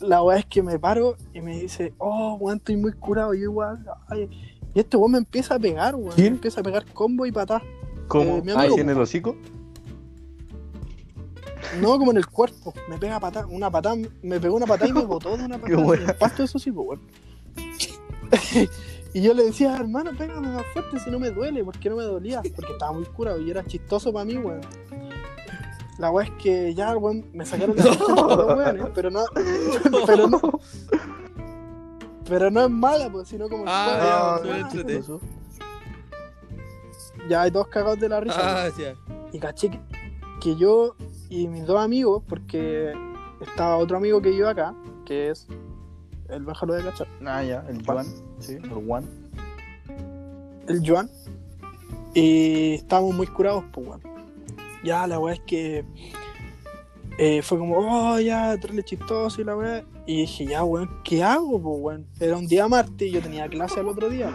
La 0.00 0.22
weá 0.22 0.38
es 0.38 0.46
que 0.46 0.62
me 0.62 0.78
paro 0.78 1.16
y 1.32 1.40
me 1.40 1.60
dice, 1.60 1.94
oh, 1.98 2.34
weón, 2.40 2.58
estoy 2.58 2.76
muy 2.76 2.92
curado, 2.92 3.34
yo 3.34 3.42
igual. 3.42 3.84
ay. 4.08 4.28
Y 4.74 4.80
este 4.80 4.96
weón 4.96 5.12
me 5.12 5.18
empieza 5.18 5.54
a 5.54 5.58
pegar, 5.58 5.94
weón. 5.94 6.14
¿Quién? 6.14 6.32
Me 6.32 6.36
empieza 6.36 6.60
a 6.60 6.64
pegar 6.64 6.84
combo 6.92 7.26
y 7.26 7.32
patá. 7.32 7.62
¿Cómo? 8.08 8.38
Eh, 8.38 8.42
¿Ah, 8.54 8.60
amigo, 8.60 8.74
tiene 8.74 8.92
el 8.92 9.00
hocico? 9.00 9.36
No, 11.80 11.98
como 11.98 12.10
en 12.10 12.18
el 12.18 12.26
cuerpo. 12.26 12.74
Me 12.88 12.98
pega 12.98 13.20
patada, 13.20 13.46
una 13.46 13.70
patada, 13.70 13.96
me 14.22 14.40
pegó 14.40 14.56
una 14.56 14.66
patada 14.66 14.90
y 14.90 14.92
me 14.92 15.04
botó 15.04 15.36
de 15.36 15.44
una 15.44 15.58
Qué 15.62 15.76
patada. 15.76 15.94
En 15.94 16.08
el 16.08 16.16
pasto, 16.16 16.42
eso 16.42 16.58
sí, 16.58 16.72
pues, 16.72 16.88
weón. 16.88 17.00
y 19.14 19.22
yo 19.22 19.34
le 19.34 19.44
decía, 19.44 19.76
hermano, 19.76 20.10
pégame 20.16 20.48
más 20.48 20.64
fuerte 20.72 20.98
si 21.00 21.10
no 21.10 21.18
me 21.18 21.30
duele, 21.30 21.62
porque 21.64 21.90
no 21.90 21.96
me 21.96 22.04
dolía, 22.04 22.42
porque 22.56 22.72
estaba 22.72 22.92
muy 22.92 23.04
curado 23.04 23.40
y 23.40 23.50
era 23.50 23.64
chistoso 23.64 24.12
para 24.12 24.24
mí, 24.24 24.36
weón. 24.36 24.60
La 25.98 26.10
weá 26.10 26.26
es 26.26 26.32
que 26.42 26.74
ya, 26.74 26.96
weón, 26.96 27.26
me 27.32 27.44
sacaron 27.44 27.76
la 27.76 27.84
dos 27.84 28.56
weones, 28.58 28.86
pero 28.94 29.10
no, 29.10 29.24
pero 30.06 30.26
no, 30.28 30.40
pero 32.28 32.50
no 32.50 32.62
es 32.64 32.70
mala, 32.70 33.10
pues, 33.10 33.28
sino 33.28 33.48
como 33.48 33.64
Ah, 33.66 34.40
que- 34.42 35.02
ya, 37.28 37.42
hay 37.42 37.50
dos 37.50 37.68
cagados 37.68 38.00
de 38.00 38.08
la 38.08 38.20
risa. 38.20 38.64
Ah, 38.64 38.68
ya. 38.78 38.94
Y 39.32 39.38
caché 39.38 39.70
que, 39.70 39.80
que 40.40 40.56
yo 40.56 40.96
y 41.28 41.46
mis 41.48 41.66
dos 41.66 41.78
amigos, 41.80 42.22
porque 42.28 42.92
estaba 43.40 43.76
otro 43.76 43.96
amigo 43.96 44.20
que 44.20 44.36
yo 44.36 44.48
acá, 44.48 44.74
que 45.04 45.30
es 45.30 45.46
el 46.28 46.44
Benjalo 46.44 46.74
de 46.74 46.84
cachar, 46.84 47.06
Ah, 47.24 47.42
ya, 47.42 47.64
el 47.68 47.84
Juan. 47.84 48.06
Sí, 48.38 48.54
el 48.54 48.68
Juan. 48.70 49.04
el 50.68 50.82
Joan, 50.88 51.10
y 52.14 52.74
estábamos 52.74 53.14
muy 53.14 53.26
curados, 53.26 53.64
pues, 53.72 53.86
weón. 53.86 54.11
Ya, 54.84 55.06
la 55.06 55.18
weá 55.18 55.34
es 55.34 55.40
que 55.40 55.84
eh, 57.18 57.42
fue 57.42 57.58
como, 57.58 57.76
oh, 57.78 58.18
ya, 58.20 58.56
traerle 58.58 58.82
chistoso 58.82 59.40
y 59.40 59.44
la 59.44 59.56
weá. 59.56 59.84
Y 60.06 60.22
dije, 60.22 60.46
ya, 60.46 60.64
weón, 60.64 60.90
¿qué 61.04 61.22
hago, 61.22 61.60
pues, 61.62 61.76
weón? 61.80 62.06
Era 62.18 62.36
un 62.36 62.46
día 62.46 62.66
martes 62.68 63.08
y 63.08 63.12
yo 63.12 63.20
tenía 63.20 63.48
clase 63.48 63.80
al 63.80 63.88
otro 63.88 64.08
día. 64.08 64.30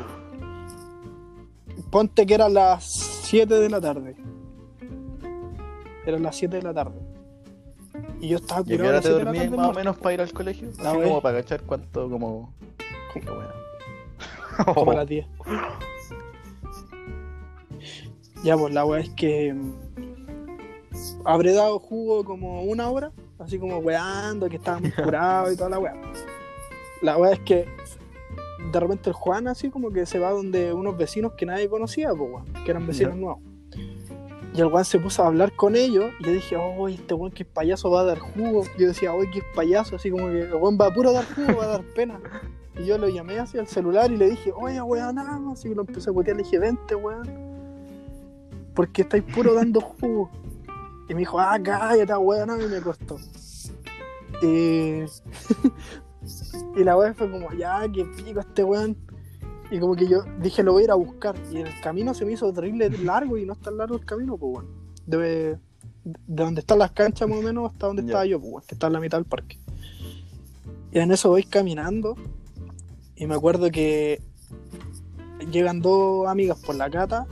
Ponte 1.91 2.25
que 2.25 2.33
eran 2.33 2.53
las 2.53 2.83
7 2.85 3.53
de 3.53 3.69
la 3.69 3.81
tarde. 3.81 4.15
Eran 6.05 6.23
las 6.23 6.35
7 6.37 6.55
de 6.57 6.63
la 6.63 6.73
tarde. 6.73 6.99
Y 8.21 8.29
yo 8.29 8.37
estaba 8.37 8.61
¿Y 8.61 8.77
curado 8.77 8.83
a 8.83 8.87
hora 8.87 8.95
las 8.97 9.03
te 9.03 9.09
7 9.09 9.17
de 9.19 9.23
la 9.25 9.31
dormís 9.31 9.41
tarde. 9.43 9.57
más 9.57 9.69
o 9.69 9.73
menos 9.73 9.97
para 9.97 10.13
ir 10.13 10.21
al 10.21 10.33
colegio? 10.33 10.69
La 10.81 10.91
Así 10.91 11.01
como 11.01 11.21
para 11.21 11.41
cachar 11.41 11.61
cuánto, 11.63 12.09
como. 12.09 12.53
Qué 13.13 13.19
wea. 13.19 14.73
como 14.73 14.91
a 14.91 14.95
las 14.95 15.07
10. 15.09 15.25
Ya, 18.43 18.55
pues 18.57 18.73
la 18.73 18.85
weá 18.85 19.01
es 19.01 19.09
que 19.11 19.55
habré 21.23 21.53
dado 21.53 21.79
jugo 21.79 22.23
como 22.23 22.63
una 22.63 22.89
hora, 22.89 23.11
así 23.39 23.59
como 23.59 23.77
weando, 23.77 24.49
que 24.49 24.57
estaba 24.57 24.79
muy 24.79 24.91
curado 24.91 25.51
y 25.51 25.55
toda 25.55 25.69
la 25.69 25.79
weá. 25.79 25.93
La 27.01 27.17
weá 27.17 27.33
es 27.33 27.39
que 27.41 27.67
de 28.71 28.79
repente 28.79 29.09
el 29.09 29.13
Juan 29.13 29.47
así 29.47 29.69
como 29.69 29.91
que 29.91 30.05
se 30.05 30.19
va 30.19 30.31
donde 30.31 30.73
unos 30.73 30.97
vecinos 30.97 31.33
que 31.33 31.45
nadie 31.45 31.69
conocía, 31.69 32.09
pues 32.09 32.31
weón, 32.31 32.45
que 32.65 32.71
eran 32.71 32.87
vecinos 32.87 33.15
nuevos. 33.15 33.41
Y 34.53 34.61
el 34.61 34.69
Juan 34.69 34.85
se 34.85 34.97
puso 34.97 35.23
a 35.23 35.27
hablar 35.27 35.55
con 35.55 35.75
ellos 35.75 36.05
y 36.19 36.23
yo 36.23 36.31
dije, 36.31 36.55
oh, 36.55 36.87
este 36.87 37.13
weón 37.13 37.31
que 37.31 37.43
es 37.43 37.49
payaso 37.49 37.91
va 37.91 38.01
a 38.01 38.05
dar 38.05 38.17
jugo. 38.17 38.63
Yo 38.77 38.87
decía, 38.87 39.13
oh, 39.13 39.19
que 39.31 39.39
es 39.39 39.45
payaso, 39.55 39.97
así 39.97 40.09
como 40.09 40.27
que 40.27 40.41
el 40.41 40.53
weón 40.55 40.77
va 40.81 40.87
a 40.87 40.93
puro 40.93 41.11
dar 41.11 41.25
jugo, 41.35 41.57
va 41.57 41.65
a 41.65 41.67
dar 41.67 41.83
pena. 41.93 42.19
Y 42.75 42.85
yo 42.85 42.97
lo 42.97 43.07
llamé 43.07 43.39
hacia 43.39 43.61
el 43.61 43.67
celular 43.67 44.11
y 44.11 44.17
le 44.17 44.29
dije, 44.29 44.51
oye, 44.55 44.81
weón, 44.81 45.15
nada 45.15 45.37
más. 45.37 45.63
Y 45.65 45.75
lo 45.75 45.81
empecé 45.81 46.09
a 46.09 46.13
putear, 46.13 46.37
le 46.37 46.43
dije, 46.43 46.57
vente, 46.57 46.95
weón. 46.95 47.27
Porque 48.73 49.03
estáis 49.03 49.23
puro 49.23 49.53
dando 49.53 49.79
jugo. 49.79 50.31
Y 51.09 51.13
me 51.13 51.19
dijo, 51.21 51.39
ah, 51.39 51.57
cállate, 51.61 52.15
weón, 52.17 52.61
y 52.61 52.67
me 52.67 52.81
costó. 52.81 53.17
Y, 54.41 55.03
y 56.79 56.83
la 56.83 56.97
weón 56.97 57.15
fue 57.15 57.31
como, 57.31 57.51
ya, 57.53 57.89
que 57.91 58.05
pico 58.05 58.39
este 58.39 58.63
weón. 58.63 58.97
Y 59.71 59.79
como 59.79 59.95
que 59.95 60.07
yo 60.07 60.23
dije, 60.41 60.63
lo 60.63 60.73
voy 60.73 60.83
a 60.83 60.85
ir 60.85 60.91
a 60.91 60.95
buscar. 60.95 61.35
Y 61.51 61.57
el 61.57 61.81
camino 61.81 62.13
se 62.13 62.25
me 62.25 62.33
hizo 62.33 62.51
terrible 62.53 62.89
largo 62.89 63.37
y 63.37 63.45
no 63.45 63.53
es 63.53 63.59
tan 63.59 63.77
largo 63.77 63.95
el 63.95 64.05
camino, 64.05 64.37
pues, 64.37 64.55
weón. 64.57 64.67
Debe, 65.05 65.59
de 66.03 66.43
donde 66.43 66.61
están 66.61 66.79
las 66.79 66.91
canchas, 66.91 67.27
más 67.29 67.39
o 67.39 67.41
menos, 67.41 67.71
hasta 67.71 67.87
donde 67.87 68.01
Ya. 68.03 68.07
estaba 68.07 68.25
yo, 68.25 68.39
pues, 68.39 68.51
weón, 68.51 68.63
que 68.67 68.75
está 68.75 68.87
en 68.87 68.93
la 68.93 68.99
mitad 68.99 69.17
del 69.17 69.25
parque. 69.25 69.57
Y 70.91 70.99
en 70.99 71.11
eso 71.11 71.29
voy 71.29 71.43
caminando. 71.43 72.15
Y 73.15 73.27
me 73.27 73.35
acuerdo 73.35 73.71
que 73.71 74.21
llegan 75.51 75.81
dos 75.81 76.27
amigas 76.27 76.59
por 76.59 76.75
la 76.75 76.89
cata. 76.89 77.25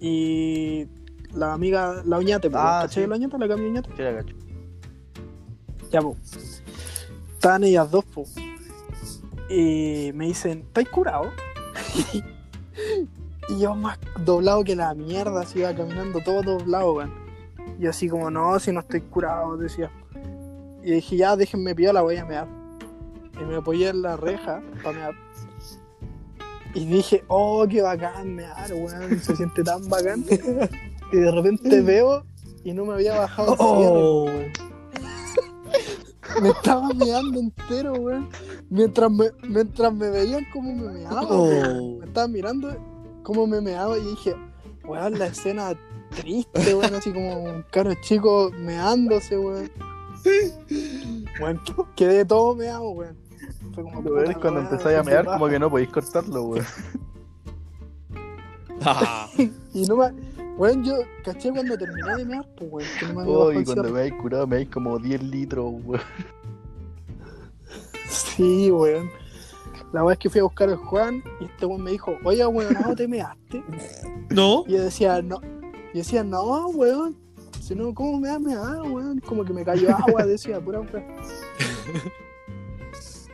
Y 0.00 0.86
la 1.34 1.52
amiga, 1.52 2.02
la 2.04 2.18
uñate, 2.18 2.50
pues, 2.50 2.62
Ah, 2.64 2.80
¿cachai 2.82 3.04
sí. 3.04 3.08
la 3.10 3.16
uñate? 3.16 3.38
La 3.38 3.48
cambia 3.48 3.68
uñate. 3.68 3.90
Sí, 3.96 4.02
la 4.02 4.14
cacho. 4.16 4.34
Ya, 5.90 6.00
pues. 6.00 6.62
Estaban 7.34 7.64
ellas 7.64 7.90
dos, 7.90 8.04
pues. 8.14 8.34
Y 9.50 10.10
me 10.14 10.26
dicen, 10.26 10.60
¿estáis 10.60 10.88
curado? 10.88 11.30
y 13.48 13.58
yo 13.60 13.74
más 13.74 13.98
doblado 14.24 14.64
que 14.64 14.74
la 14.74 14.94
mierda, 14.94 15.42
así 15.42 15.58
iba 15.58 15.74
caminando 15.74 16.20
todo 16.20 16.42
doblado, 16.42 16.94
weón. 16.94 17.12
Y 17.78 17.86
así 17.86 18.08
como, 18.08 18.30
no, 18.30 18.58
si 18.58 18.72
no 18.72 18.80
estoy 18.80 19.02
curado, 19.02 19.56
decía. 19.56 19.90
Y 20.82 20.92
dije, 20.92 21.16
ya, 21.16 21.36
déjenme 21.36 21.74
pillar, 21.74 21.94
la 21.94 22.02
voy 22.02 22.16
a 22.16 22.24
mear. 22.24 22.46
Y 23.40 23.44
me 23.44 23.56
apoyé 23.56 23.88
en 23.88 24.02
la 24.02 24.16
reja 24.16 24.62
para 24.82 24.96
mear. 24.96 25.14
Y 26.74 26.86
dije, 26.86 27.24
oh, 27.28 27.66
qué 27.68 27.82
bacán 27.82 28.34
mear, 28.34 28.72
weón. 28.72 29.20
Se 29.20 29.36
siente 29.36 29.62
tan 29.62 29.88
bacán. 29.88 30.24
Y 31.14 31.20
de 31.20 31.30
repente 31.30 31.80
veo 31.80 32.24
y 32.64 32.72
no 32.72 32.84
me 32.84 32.94
había 32.94 33.16
bajado 33.18 33.52
el 33.52 33.58
cierre, 33.58 33.72
Oh. 33.86 34.24
weón. 34.24 34.52
Me 36.42 36.48
estaba 36.48 36.88
meando 36.94 37.38
entero, 37.38 37.92
weón. 37.92 38.28
Mientras 38.68 39.08
me, 39.10 39.26
mientras 39.46 39.94
me 39.94 40.10
veían 40.10 40.44
como 40.52 40.74
me 40.74 40.90
meaba, 40.92 41.22
weón. 41.26 41.78
Oh. 41.80 41.98
Me 42.00 42.06
estaban 42.06 42.32
mirando 42.32 42.76
cómo 43.22 43.46
me 43.46 43.60
meaba 43.60 43.96
y 43.98 44.04
dije, 44.04 44.34
weón, 44.84 45.16
la 45.18 45.26
escena 45.26 45.78
triste, 46.16 46.74
weón, 46.74 46.94
así 46.94 47.12
como 47.12 47.44
un 47.44 47.64
caro 47.70 47.92
chico 48.02 48.50
meándose, 48.58 49.38
weón. 49.38 49.70
Weón, 51.40 51.58
qu- 51.60 51.86
quedé 51.94 52.24
todo 52.24 52.56
meado, 52.56 52.90
weón. 52.90 53.16
Fue 53.72 53.84
como, 53.84 54.02
puta, 54.02 54.34
cuando 54.40 54.60
weón, 54.60 54.72
empezáis 54.72 54.98
a 54.98 55.02
mear, 55.04 55.24
como 55.26 55.46
que 55.48 55.58
no 55.60 55.70
podéis 55.70 55.90
cortarlo, 55.90 56.42
weón. 56.44 56.66
Ah. 58.82 59.28
Y 59.74 59.86
no 59.86 59.96
me. 59.96 60.33
Weón, 60.56 60.84
yo 60.84 60.94
caché 61.24 61.50
cuando 61.50 61.76
terminé 61.76 62.16
de 62.16 62.24
mear, 62.24 62.46
pues, 62.56 62.70
weón, 62.70 62.88
que 63.00 63.06
no 63.06 63.14
me 63.14 63.20
había 63.22 63.32
Oh, 63.34 63.38
bajado 63.46 63.60
y 63.60 63.64
cuando 63.64 63.82
me 63.84 63.98
habéis 64.00 64.14
curado, 64.14 64.46
me 64.46 64.56
habéis 64.56 64.70
como 64.70 64.98
10 64.98 65.22
litros, 65.24 65.72
weón. 65.84 66.00
Sí, 68.08 68.70
weón. 68.70 69.10
La 69.92 70.02
weón 70.02 70.12
es 70.12 70.18
que 70.18 70.30
fui 70.30 70.40
a 70.40 70.44
buscar 70.44 70.68
al 70.68 70.76
Juan 70.76 71.22
y 71.40 71.44
este 71.46 71.66
weón 71.66 71.82
me 71.82 71.90
dijo, 71.92 72.16
oye, 72.24 72.46
weón, 72.46 72.74
¿no 72.86 72.94
te 72.94 73.08
measte? 73.08 73.62
¿No? 74.30 74.64
Y 74.66 74.72
yo 74.72 74.82
decía, 74.82 75.20
no. 75.22 75.40
Y 75.92 75.98
decía, 75.98 76.22
no, 76.22 76.68
weón. 76.68 77.16
Si 77.60 77.74
no, 77.74 77.94
¿cómo 77.94 78.20
me 78.20 78.28
da 78.28 78.38
meada, 78.38 78.82
weón? 78.82 79.20
Como 79.20 79.44
que 79.44 79.52
me 79.52 79.64
cayó 79.64 79.90
agua, 79.96 80.24
decía, 80.26 80.60
pura 80.60 80.80
weón. 80.80 81.04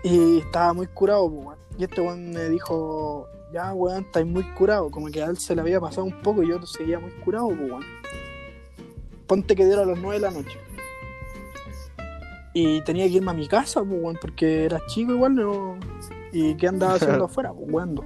Y 0.02 0.38
estaba 0.38 0.72
muy 0.72 0.86
curado, 0.86 1.28
pues, 1.30 1.46
weón. 1.46 1.58
Y 1.78 1.84
este 1.84 2.00
weón 2.00 2.30
me 2.30 2.48
dijo, 2.48 3.26
ya, 3.52 3.72
weón, 3.74 4.04
estáis 4.04 4.26
muy 4.26 4.42
curado. 4.54 4.90
Como 4.90 5.08
que 5.08 5.22
a 5.22 5.26
él 5.26 5.38
se 5.38 5.54
le 5.54 5.60
había 5.60 5.80
pasado 5.80 6.04
un 6.04 6.20
poco 6.22 6.42
y 6.42 6.48
yo 6.48 6.64
seguía 6.66 6.98
muy 6.98 7.10
curado, 7.24 7.48
pues, 7.48 7.60
weón. 7.60 7.84
Ponte 9.26 9.54
que 9.54 9.64
diera 9.64 9.82
a 9.82 9.86
las 9.86 9.98
9 9.98 10.14
de 10.14 10.20
la 10.20 10.30
noche. 10.30 10.58
Y 12.52 12.80
tenía 12.82 13.06
que 13.06 13.14
irme 13.14 13.30
a 13.30 13.34
mi 13.34 13.46
casa, 13.46 13.80
pues, 13.82 14.02
weón, 14.02 14.18
porque 14.20 14.64
era 14.64 14.80
chico 14.86 15.12
igual, 15.12 15.34
no. 15.34 15.76
¿Y 16.32 16.54
qué 16.54 16.68
andaba 16.68 16.94
haciendo 16.94 17.24
afuera? 17.26 17.52
Pues, 17.52 17.70
weón. 17.70 18.00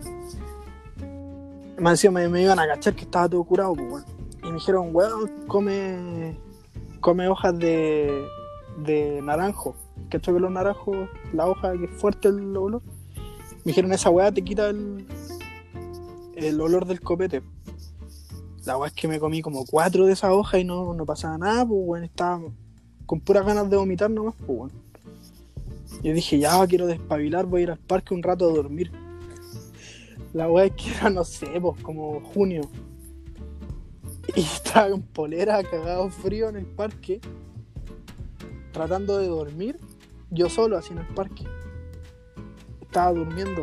Me 1.78 1.90
decían, 1.90 2.14
me, 2.14 2.28
me 2.28 2.42
iban 2.42 2.58
a 2.58 2.66
cachar 2.66 2.94
que 2.94 3.02
estaba 3.02 3.28
todo 3.28 3.44
curado, 3.44 3.74
pues, 3.74 3.88
weón. 3.88 4.04
Y 4.42 4.46
me 4.46 4.54
dijeron, 4.54 4.90
weón, 4.92 5.46
come, 5.46 6.38
come 7.00 7.28
hojas 7.28 7.58
de, 7.58 8.26
de 8.84 9.20
naranjo. 9.22 9.74
¿Cachai 10.10 10.34
que 10.34 10.40
los 10.40 10.50
naranjos, 10.50 11.08
la 11.32 11.46
hoja 11.46 11.72
que 11.72 11.84
es 11.84 11.90
fuerte 11.92 12.28
el 12.28 12.56
olor? 12.56 12.82
Me 13.64 13.70
dijeron, 13.70 13.92
esa 13.92 14.10
weá 14.10 14.30
te 14.30 14.42
quita 14.42 14.68
el, 14.68 15.06
el 16.36 16.60
olor 16.60 16.86
del 16.86 17.00
copete. 17.00 17.42
La 18.64 18.78
weá 18.78 18.88
es 18.88 18.94
que 18.94 19.08
me 19.08 19.20
comí 19.20 19.42
como 19.42 19.66
cuatro 19.66 20.06
de 20.06 20.12
esas 20.14 20.30
hojas 20.30 20.60
y 20.60 20.64
no, 20.64 20.94
no 20.94 21.04
pasaba 21.04 21.36
nada, 21.36 21.66
pues, 21.66 21.80
weón. 21.84 22.04
Estaba 22.04 22.40
con 23.06 23.20
puras 23.20 23.44
ganas 23.44 23.68
de 23.68 23.76
vomitar 23.76 24.10
nomás, 24.10 24.34
pues, 24.38 24.48
weón. 24.48 24.72
Yo 26.02 26.12
dije, 26.12 26.38
ya 26.38 26.66
quiero 26.66 26.86
despabilar, 26.86 27.46
voy 27.46 27.60
a 27.60 27.62
ir 27.64 27.70
al 27.70 27.78
parque 27.78 28.14
un 28.14 28.22
rato 28.22 28.48
a 28.48 28.52
dormir. 28.52 28.90
La 30.32 30.50
weá 30.50 30.66
es 30.66 30.72
que 30.72 30.90
era, 30.90 31.10
no 31.10 31.24
sé, 31.24 31.46
pues, 31.60 31.80
como 31.82 32.20
junio. 32.20 32.62
Y 34.34 34.40
estaba 34.40 34.90
con 34.90 35.02
polera, 35.02 35.62
cagado 35.62 36.08
frío 36.10 36.48
en 36.48 36.56
el 36.56 36.66
parque, 36.66 37.20
tratando 38.72 39.18
de 39.18 39.28
dormir, 39.28 39.78
yo 40.30 40.48
solo, 40.48 40.78
así 40.78 40.92
en 40.92 40.98
el 40.98 41.08
parque. 41.08 41.44
Estaba 42.80 43.12
durmiendo 43.12 43.62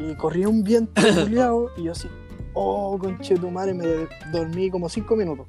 y 0.00 0.14
corría 0.16 0.48
un 0.48 0.62
viento 0.64 1.00
culiao 1.24 1.70
y 1.76 1.84
yo 1.84 1.92
así, 1.92 2.08
oh, 2.54 2.98
conche 2.98 3.36
tu 3.36 3.50
madre, 3.50 3.74
me 3.74 3.86
dormí 4.32 4.70
como 4.70 4.88
cinco 4.88 5.14
minutos. 5.16 5.46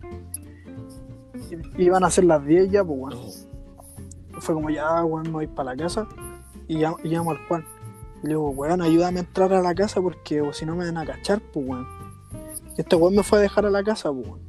Y- 1.78 1.84
Iban 1.86 2.04
a 2.04 2.10
ser 2.10 2.26
las 2.26 2.46
10 2.46 2.70
ya, 2.72 2.84
pues 2.84 3.00
bueno. 3.00 3.18
Fue 4.40 4.56
como 4.56 4.70
ya, 4.70 5.04
weón, 5.04 5.24
me 5.24 5.30
voy 5.32 5.48
para 5.48 5.74
la 5.76 5.84
casa 5.84 6.08
y 6.68 6.78
llam- 6.78 6.98
y 7.04 7.10
llamo 7.10 7.32
al 7.32 7.38
Juan. 7.48 7.66
Y 8.24 8.28
le 8.28 8.30
digo, 8.30 8.50
weón, 8.52 8.82
ayúdame 8.82 9.20
a 9.20 9.24
entrar 9.24 9.52
a 9.54 9.62
la 9.62 9.74
casa 9.76 10.02
porque 10.02 10.42
o 10.42 10.54
si 10.54 10.66
no 10.66 10.76
me 10.76 10.86
van 10.86 10.98
a 10.98 11.06
cachar, 11.06 11.42
pues 11.54 11.66
weón. 11.68 11.88
Este 12.78 12.96
weón 12.96 13.16
me 13.16 13.24
fue 13.24 13.40
a 13.40 13.42
dejar 13.42 13.66
a 13.66 13.70
la 13.70 13.84
casa, 13.84 14.12
pues 14.12 14.28
weón. 14.28 14.40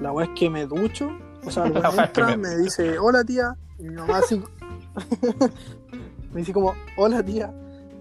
La 0.00 0.12
weá 0.12 0.26
es 0.26 0.32
que 0.38 0.50
me 0.50 0.66
ducho 0.66 1.10
O 1.46 1.50
sea, 1.50 1.64
el 1.66 1.72
weón 1.72 1.98
entra, 1.98 2.36
me 2.36 2.56
dice, 2.56 2.98
hola 2.98 3.24
tía. 3.24 3.56
Y 3.78 3.84
mi 3.84 3.94
mamá 3.94 4.18
así. 4.18 4.40
me 6.32 6.40
dice 6.40 6.52
como, 6.52 6.74
hola 6.96 7.22
tía. 7.22 7.52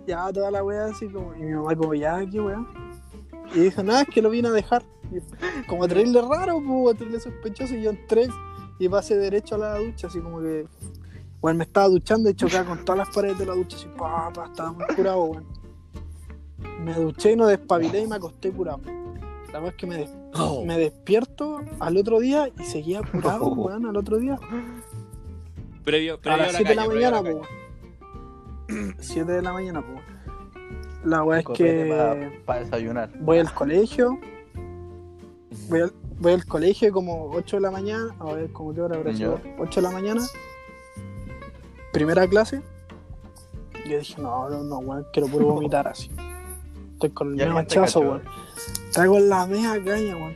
Ya, 0.07 0.31
toda 0.31 0.51
la 0.51 0.63
weá 0.63 0.85
así 0.85 1.07
como. 1.07 1.33
Y 1.35 1.39
mi 1.39 1.53
mamá 1.53 1.75
como, 1.75 1.93
ya, 1.93 2.23
qué 2.29 2.39
weá. 2.39 2.65
Y 3.53 3.59
dijo, 3.59 3.83
nada, 3.83 4.01
es 4.01 4.07
que 4.09 4.21
lo 4.21 4.29
vine 4.29 4.47
a 4.47 4.51
dejar. 4.51 4.83
Y 5.11 5.65
como 5.67 5.83
a 5.83 5.87
traerle 5.87 6.21
raro, 6.21 6.61
pues, 6.65 6.95
a 6.95 6.97
traerle 6.97 7.19
sospechoso. 7.19 7.75
Y 7.75 7.83
yo 7.83 7.91
entré 7.91 8.27
y 8.79 8.89
pasé 8.89 9.15
derecho 9.17 9.55
a 9.55 9.57
la 9.59 9.77
ducha, 9.79 10.07
así 10.07 10.19
como 10.19 10.41
que. 10.41 10.67
Bueno, 11.41 11.59
me 11.59 11.63
estaba 11.65 11.87
duchando 11.87 12.29
y 12.29 12.33
chocaba 12.33 12.65
con 12.65 12.83
todas 12.85 12.97
las 13.05 13.15
paredes 13.15 13.37
de 13.37 13.45
la 13.45 13.53
ducha, 13.53 13.77
así, 13.77 13.87
pa, 13.95 14.31
pa, 14.33 14.45
estaba 14.47 14.71
muy 14.71 14.85
curado, 14.95 15.23
weón. 15.25 15.45
Me 16.83 16.93
duché 16.93 17.33
y 17.33 17.35
no 17.35 17.45
despabilé 17.45 18.01
y 18.01 18.07
me 18.07 18.15
acosté 18.15 18.51
curado. 18.51 18.81
La 19.53 19.59
verdad 19.59 19.69
es 19.69 19.75
que 19.75 19.85
me, 19.87 19.97
des- 19.97 20.13
Oh. 20.37 20.65
me 20.65 20.77
despierto 20.77 21.61
al 21.79 21.95
otro 21.97 22.19
día 22.19 22.49
y 22.59 22.63
seguía 22.63 23.01
curado, 23.03 23.45
Oh. 23.45 23.53
weón, 23.53 23.85
al 23.85 23.95
otro 23.95 24.17
día. 24.17 24.37
Previo, 25.83 26.15
A 26.15 26.17
previo 26.17 26.37
las 26.43 26.51
7 26.55 26.69
de 26.69 26.75
la 26.75 26.83
a 26.83 26.87
mañana, 26.87 27.23
caña. 27.23 27.41
pues. 28.67 28.95
7 28.99 29.31
de 29.31 29.41
la 29.41 29.53
mañana, 29.53 29.81
pues. 29.85 30.15
La 31.05 31.23
weá 31.23 31.39
es 31.39 31.45
que 31.45 32.41
para 32.45 32.61
desayunar. 32.61 33.11
voy 33.19 33.37
al 33.37 33.53
colegio, 33.53 34.19
voy 35.69 35.81
al, 35.81 35.93
voy 36.17 36.33
al 36.33 36.45
colegio 36.45 36.91
como 36.91 37.29
8 37.31 37.57
de 37.57 37.61
la 37.61 37.71
mañana, 37.71 38.15
a 38.19 38.33
ver, 38.33 38.51
como 38.51 38.73
qué 38.73 38.81
hora 38.81 38.95
habrá 38.97 39.13
sido, 39.13 39.39
8 39.59 39.81
de 39.81 39.87
la 39.87 39.93
mañana, 39.93 40.21
primera 41.93 42.27
clase. 42.27 42.61
Yo 43.87 43.99
dije, 43.99 44.19
no, 44.19 44.49
no, 44.49 44.63
no, 44.63 44.79
weón, 44.79 45.05
quiero 45.13 45.27
puro 45.27 45.45
vomitar 45.45 45.87
así. 45.87 46.09
Estoy 46.93 47.11
con 47.11 47.33
el 47.33 47.37
Ya 47.37 47.45
mismo 47.45 47.59
alguien 47.59 47.67
te 47.67 47.79
machazo, 47.79 47.99
weón. 47.99 48.23
Traigo 48.91 49.19
la 49.19 49.45
media 49.45 49.73
caña, 49.83 50.15
weón. 50.15 50.35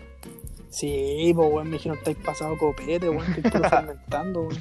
Sí, 0.69 1.32
pues, 1.36 1.51
weón, 1.51 1.67
me 1.67 1.73
dijeron, 1.73 1.97
estáis 1.97 2.17
pasado 2.17 2.55
copete, 2.59 3.09
weón, 3.09 3.25
estoy 3.34 3.51
puro 3.51 3.69
fermentando, 3.69 4.41
weón. 4.41 4.57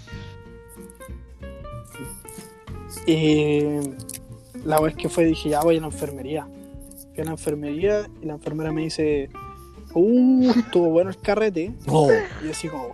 Y 3.07 3.61
la 4.64 4.80
vez 4.80 4.95
que 4.97 5.09
fue, 5.09 5.24
dije, 5.24 5.51
ya 5.51 5.61
voy 5.62 5.76
a 5.76 5.80
la 5.80 5.86
enfermería. 5.86 6.47
Fui 7.14 7.22
a 7.22 7.24
la 7.24 7.30
enfermería 7.32 8.09
y 8.22 8.26
la 8.26 8.34
enfermera 8.34 8.72
me 8.72 8.82
dice, 8.82 9.28
uh, 9.95 10.51
estuvo 10.51 10.91
bueno 10.91 11.11
el 11.11 11.18
carrete. 11.18 11.72
Oh. 11.86 12.11
Y 12.43 12.45
yo 12.47 12.51
así 12.51 12.68
como, 12.68 12.93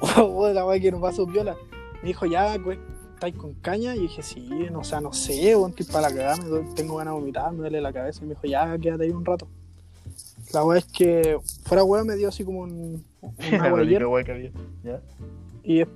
oh, 0.18 0.48
la 0.52 0.64
weá 0.66 0.80
que 0.80 0.90
no 0.90 1.00
pasó 1.00 1.26
viola. 1.26 1.56
Me 2.02 2.08
dijo, 2.08 2.26
ya, 2.26 2.56
güey, 2.58 2.78
¿estáis 3.14 3.34
con 3.34 3.54
caña? 3.54 3.96
Y 3.96 4.00
dije, 4.00 4.22
sí, 4.22 4.48
no, 4.70 4.80
o 4.80 4.84
sea, 4.84 5.00
no 5.00 5.12
sé, 5.12 5.56
weón, 5.56 5.70
estoy 5.70 5.86
para 5.86 6.10
la 6.10 6.14
cagada, 6.16 6.36
tengo 6.74 6.96
ganas 6.96 7.14
de 7.14 7.20
vomitar, 7.20 7.50
me 7.52 7.58
duele 7.58 7.80
la 7.80 7.92
cabeza. 7.92 8.20
Y 8.22 8.28
me 8.28 8.34
dijo, 8.34 8.46
ya, 8.46 8.76
quédate 8.78 9.04
ahí 9.04 9.10
un 9.10 9.24
rato. 9.24 9.48
La 10.52 10.64
weá 10.64 10.78
es 10.78 10.84
que 10.84 11.38
fuera 11.64 11.82
weá 11.82 12.04
me 12.04 12.14
dio 12.14 12.28
así 12.28 12.44
como 12.44 12.60
un, 12.60 13.04
un 13.20 13.34
La 13.50 13.56
agua 13.64 13.68
de 13.68 13.72
única 13.74 13.90
hierro. 13.90 14.10
weá 14.10 14.24
que 14.24 14.32
había. 14.32 14.50
¿Ya? 14.84 15.00
Y, 15.64 15.80
es- 15.80 15.88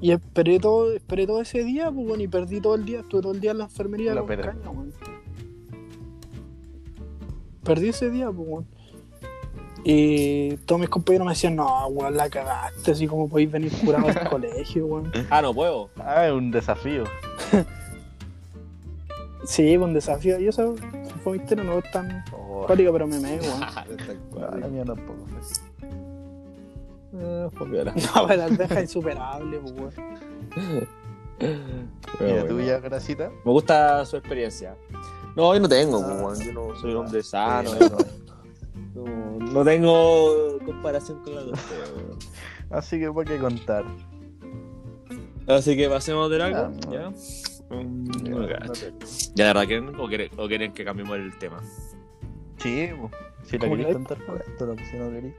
y 0.00 0.10
esperé 0.12 0.58
todo, 0.58 0.92
esperé 0.92 1.26
todo 1.26 1.40
ese 1.40 1.64
día, 1.64 1.90
pues 1.90 2.06
bueno, 2.06 2.22
y 2.22 2.28
perdí 2.28 2.60
todo 2.60 2.74
el 2.74 2.84
día, 2.84 3.00
estuve 3.00 3.22
todo 3.22 3.32
el 3.32 3.40
día 3.40 3.52
en 3.52 3.58
la 3.58 3.64
enfermería 3.64 4.14
La 4.14 4.20
con 4.20 4.28
pera. 4.28 4.52
caña, 4.52 4.70
weón. 4.70 4.92
Perdí 7.64 7.88
ese 7.88 8.10
día, 8.10 8.30
pues 8.30 8.48
weón. 8.48 8.66
Y 9.88 10.56
todos 10.66 10.80
mis 10.80 10.88
compañeros 10.90 11.26
me 11.26 11.32
decían, 11.32 11.56
no, 11.56 11.86
weón, 11.88 12.16
la 12.16 12.28
cagaste, 12.28 12.90
así 12.92 13.06
como 13.06 13.28
podéis 13.28 13.50
venir 13.50 13.72
curado 13.84 14.08
al 14.08 14.28
colegio, 14.30 14.86
weón. 14.86 15.12
Ah, 15.30 15.40
no 15.42 15.54
puedo. 15.54 15.90
Ah, 15.96 16.26
es 16.26 16.32
un 16.32 16.50
desafío. 16.50 17.04
Sí, 19.44 19.76
un 19.76 19.94
desafío. 19.94 20.40
Y 20.40 20.48
eso 20.48 20.74
fue 21.22 21.38
no 21.38 21.78
es 21.78 21.90
tan 21.92 22.24
Oh, 22.32 22.66
pero 22.66 23.06
me 23.06 23.20
me, 23.20 23.38
weón. 23.38 24.60
la 24.60 24.66
mía 24.68 24.84
tampoco. 24.84 25.24
Ah, 27.18 27.48
pues 27.56 27.70
viola. 27.70 27.94
No, 28.14 28.26
pero 28.26 28.38
la 28.38 28.44
alberja 28.46 28.74
es 28.76 28.82
insuperable, 28.82 29.58
pues 29.58 29.72
weón. 29.72 30.88
¿Y 31.38 31.44
la 32.24 32.32
bueno. 32.32 32.46
tuya, 32.46 32.80
grasita? 32.80 33.30
Me 33.44 33.52
gusta 33.52 34.04
su 34.06 34.16
experiencia. 34.16 34.76
No, 35.36 35.52
yo 35.54 35.60
no 35.60 35.68
tengo, 35.68 35.98
Ah, 36.02 36.22
weón. 36.22 36.38
Yo 36.40 36.52
no 36.52 36.76
soy 36.76 36.90
un 36.92 36.96
hombre 36.98 37.22
sano. 37.22 37.70
Sí, 37.70 37.78
no, 38.94 39.04
no, 39.04 39.52
no 39.52 39.64
tengo 39.64 40.58
comparación 40.64 41.22
con 41.22 41.34
la 41.34 41.44
de 41.44 41.50
ustedes, 41.52 41.92
weón. 41.96 42.18
Así 42.70 42.98
que, 42.98 43.10
¿por 43.12 43.24
qué 43.24 43.38
contar? 43.38 43.84
Así 45.46 45.76
que 45.76 45.88
pasemos 45.88 46.30
Ah, 46.32 46.70
no. 46.86 46.92
¿ya? 46.92 47.10
Mm, 47.70 48.04
Ya, 48.24 48.30
no 48.30 48.38
no 48.40 48.48
cacho. 48.48 48.72
te- 48.72 49.06
¿Ya 49.34 49.44
de 49.46 49.50
verdad 49.52 49.66
quieren 49.66 49.94
o, 50.00 50.08
quieren 50.08 50.30
o 50.36 50.48
quieren 50.48 50.72
que 50.72 50.84
cambiemos 50.84 51.16
el 51.18 51.36
tema? 51.38 51.60
Sí, 52.58 52.88
si 53.44 53.58
la 53.58 53.60
¿Cómo 53.60 53.76
queréis 53.76 53.86
que? 53.88 53.92
contar, 53.92 54.18
pues, 54.26 54.42
pero 54.58 54.74
si 54.90 54.96
no 54.98 55.10
queréis. 55.10 55.34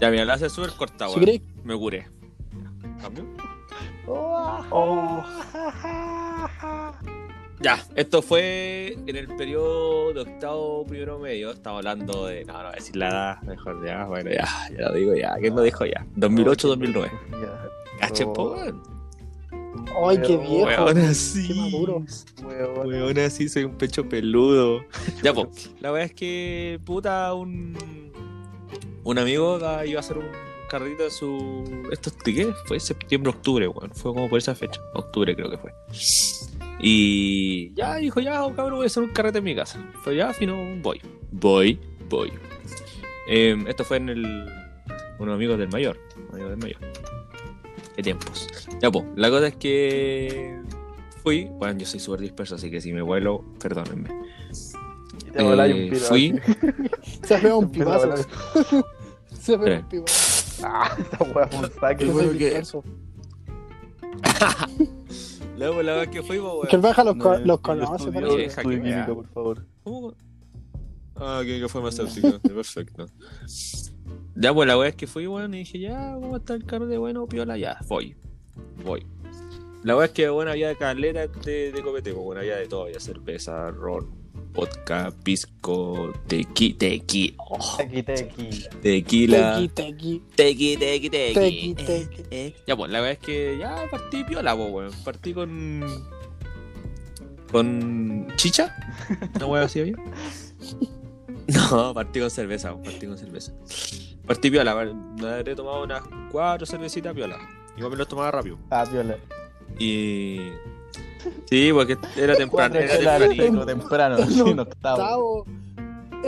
Ya, 0.00 0.10
mira, 0.10 0.24
la 0.24 0.34
hace 0.34 0.48
súper 0.48 0.70
corta, 0.70 1.08
weón. 1.08 1.42
Me 1.62 1.76
curé. 1.76 2.06
¿Cambio? 3.00 3.26
oh, 4.06 5.22
Ya, 7.60 7.84
esto 7.94 8.22
fue 8.22 8.96
en 9.06 9.14
el 9.14 9.28
periodo 9.36 10.14
de 10.14 10.20
octavo 10.22 10.86
primero 10.86 11.18
medio. 11.18 11.50
Estamos 11.50 11.78
hablando 11.78 12.26
de. 12.26 12.46
No, 12.46 12.54
no 12.54 12.58
voy 12.60 12.72
a 12.72 12.76
decir 12.76 12.96
la 12.96 13.08
edad, 13.08 13.42
mejor 13.42 13.84
ya. 13.84 14.06
Bueno, 14.06 14.30
ya, 14.30 14.48
ya 14.70 14.88
lo 14.88 14.94
digo 14.94 15.14
ya. 15.14 15.34
¿Quién 15.38 15.54
lo 15.54 15.60
dijo 15.62 15.84
ya? 15.84 16.06
2008-2009. 16.16 17.10
Ya. 17.32 17.68
Cachen, 18.00 18.32
po, 18.32 18.56
ay, 20.06 20.18
qué 20.26 20.38
viejo. 20.38 20.64
Weón, 20.64 20.98
así. 20.98 21.48
Qué 21.48 21.54
maduro. 21.54 22.04
Weón. 22.86 23.18
Así 23.18 23.50
soy 23.50 23.64
un 23.64 23.76
pecho 23.76 24.08
peludo. 24.08 24.82
Ya, 25.22 25.34
pues, 25.34 25.70
la 25.80 25.90
verdad 25.90 26.06
es 26.06 26.14
que, 26.14 26.80
puta, 26.86 27.34
un. 27.34 27.76
Un 29.04 29.18
amigo 29.18 29.58
da- 29.58 29.84
iba 29.86 29.98
a 29.98 30.00
hacer 30.00 30.18
un 30.18 30.26
carrito 30.68 31.02
de 31.04 31.10
su. 31.10 31.64
¿Esto 31.90 32.10
qué? 32.24 32.52
Fue 32.66 32.78
septiembre, 32.80 33.30
octubre, 33.30 33.66
weón. 33.68 33.90
Fue 33.94 34.12
como 34.14 34.28
por 34.28 34.38
esa 34.38 34.54
fecha. 34.54 34.80
Octubre 34.94 35.34
creo 35.34 35.50
que 35.50 35.58
fue. 35.58 35.72
Y 36.82 37.74
ya 37.74 37.96
dijo, 37.96 38.20
ya, 38.20 38.44
oh, 38.44 38.54
cabrón, 38.54 38.76
voy 38.76 38.84
a 38.84 38.86
hacer 38.86 39.02
un 39.02 39.10
carrete 39.10 39.38
en 39.38 39.44
mi 39.44 39.54
casa. 39.54 39.78
Fue 40.02 40.16
ya, 40.16 40.32
fino, 40.32 40.56
voy. 40.82 41.00
Voy, 41.30 41.78
voy. 42.08 42.32
Em, 43.28 43.66
esto 43.68 43.84
fue 43.84 43.98
en 43.98 44.08
el. 44.08 44.46
Unos 45.18 45.34
amigos 45.34 45.58
del 45.58 45.68
mayor. 45.68 45.98
Amigos 46.32 46.50
del 46.50 46.58
mayor. 46.58 46.78
Qué 47.96 48.02
tiempos. 48.02 48.48
Ya, 48.80 48.90
pues, 48.90 49.04
la 49.16 49.28
cosa 49.30 49.48
es 49.48 49.56
que. 49.56 50.58
Fui. 51.22 51.44
Bueno, 51.58 51.78
yo 51.78 51.86
soy 51.86 52.00
súper 52.00 52.20
disperso, 52.20 52.54
así 52.54 52.70
que 52.70 52.80
si 52.80 52.92
me 52.94 53.02
vuelo, 53.02 53.44
perdónenme. 53.60 54.08
Te 55.32 55.42
Eh, 55.42 55.90
un 55.90 55.96
fui. 55.96 56.40
Se 57.22 57.38
pegó 57.38 57.58
un 57.58 57.72
volar. 57.72 58.18
Se 59.40 59.58
pegó 59.58 59.66
Sí. 59.66 59.72
un 59.82 59.88
pipazo. 59.88 60.62
Ah, 60.66 60.96
esta 60.98 61.24
weá 61.24 61.46
fue 61.48 61.58
un 61.60 61.72
saque. 61.80 62.06
Yo 62.06 62.38
que-. 62.38 62.62
Luego, 65.58 65.82
la 65.82 65.92
verdad 65.94 66.12
que 66.12 66.22
fui, 66.22 66.38
pues, 66.38 66.68
Que 66.70 66.76
el 66.76 66.82
Baja 66.82 67.04
los, 67.04 67.16
co- 67.16 67.38
No, 67.38 67.44
los 67.46 67.60
conoce, 67.60 68.04
estudio- 68.04 68.12
parece. 68.28 68.44
Estudio 68.46 68.78
jaque, 68.78 68.82
química, 68.90 69.14
por 69.14 69.26
favor. 69.28 69.66
¿Cómo? 69.84 70.14
Ah, 71.16 71.40
que, 71.44 71.60
que 71.60 71.68
fue 71.68 71.80
farmacéutico. 71.82 72.38
Perfecto. 72.40 73.06
Ya, 74.36 74.54
pues 74.54 74.66
la 74.66 74.78
wea 74.78 74.88
es 74.88 74.94
que 74.96 75.06
fui, 75.06 75.26
weón, 75.26 75.52
y 75.54 75.58
dije, 75.58 75.78
ya, 75.80 76.14
¿cómo 76.14 76.36
está 76.38 76.54
el 76.54 76.64
carro 76.64 76.86
de 76.86 76.96
bueno, 76.96 77.26
piola? 77.26 77.58
Ya, 77.58 77.78
voy. 77.88 78.16
Voy. 78.84 79.06
La 79.82 79.96
wea 79.96 80.06
es 80.06 80.12
que, 80.12 80.28
bueno, 80.30 80.50
había 80.50 80.74
caleta 80.76 81.26
de, 81.26 81.72
de 81.72 81.82
copete, 81.82 82.12
pues, 82.14 82.24
bueno, 82.24 82.40
había 82.40 82.56
de 82.56 82.66
todo, 82.66 82.84
había 82.84 83.00
cerveza, 83.00 83.70
ron, 83.70 84.10
vodka, 84.52 85.12
pisco, 85.22 86.12
tequi, 86.26 86.74
tequi, 86.74 87.34
oh, 87.38 87.76
Tequi, 87.78 88.02
tequi. 88.02 88.50
tequila. 88.82 89.56
Tequi, 89.56 89.68
tequi. 89.68 90.22
Tequi, 90.36 90.76
tequi, 90.76 91.10
tequi. 91.10 91.34
Tequi, 91.74 91.74
Eh, 91.88 92.08
eh. 92.30 92.54
Ya, 92.66 92.76
pues, 92.76 92.90
la 92.90 93.00
verdad 93.00 93.18
es 93.20 93.26
que 93.26 93.58
ya 93.58 93.86
partí 93.90 94.24
piola, 94.24 94.56
pues, 94.56 94.70
weón. 94.72 94.92
Partí 95.04 95.32
con. 95.34 95.80
con. 97.52 98.26
chicha. 98.36 98.74
Una 99.36 99.46
wea 99.46 99.62
así 99.62 99.80
había. 99.80 99.96
No, 101.48 101.92
partí 101.94 102.20
con 102.20 102.30
cerveza, 102.30 102.72
weón, 102.72 102.84
partí 102.84 103.06
con 103.06 103.18
cerveza. 103.18 103.52
Partí 104.26 104.50
piola, 104.50 104.74
weón. 104.76 105.14
me 105.16 105.28
habré 105.28 105.54
tomado 105.54 105.82
unas 105.84 106.02
cuatro 106.30 106.66
cervecitas 106.66 107.14
piola. 107.14 107.38
Igual 107.76 107.92
me 107.92 107.98
las 107.98 108.08
tomaba 108.08 108.30
rápido. 108.30 108.58
Ah, 108.70 108.84
viola. 108.84 109.16
Y. 109.78 110.38
Sí, 111.48 111.70
porque 111.72 111.98
era 112.16 112.34
temprano. 112.36 112.74
Era 112.76 112.96
chelas 112.96 113.18
tempranito. 113.20 113.66
temprano, 113.66 114.18
En 114.18 114.30
sí, 114.30 114.40
en 114.40 114.58
octavo. 114.60 114.96
Octavo. 115.00 115.46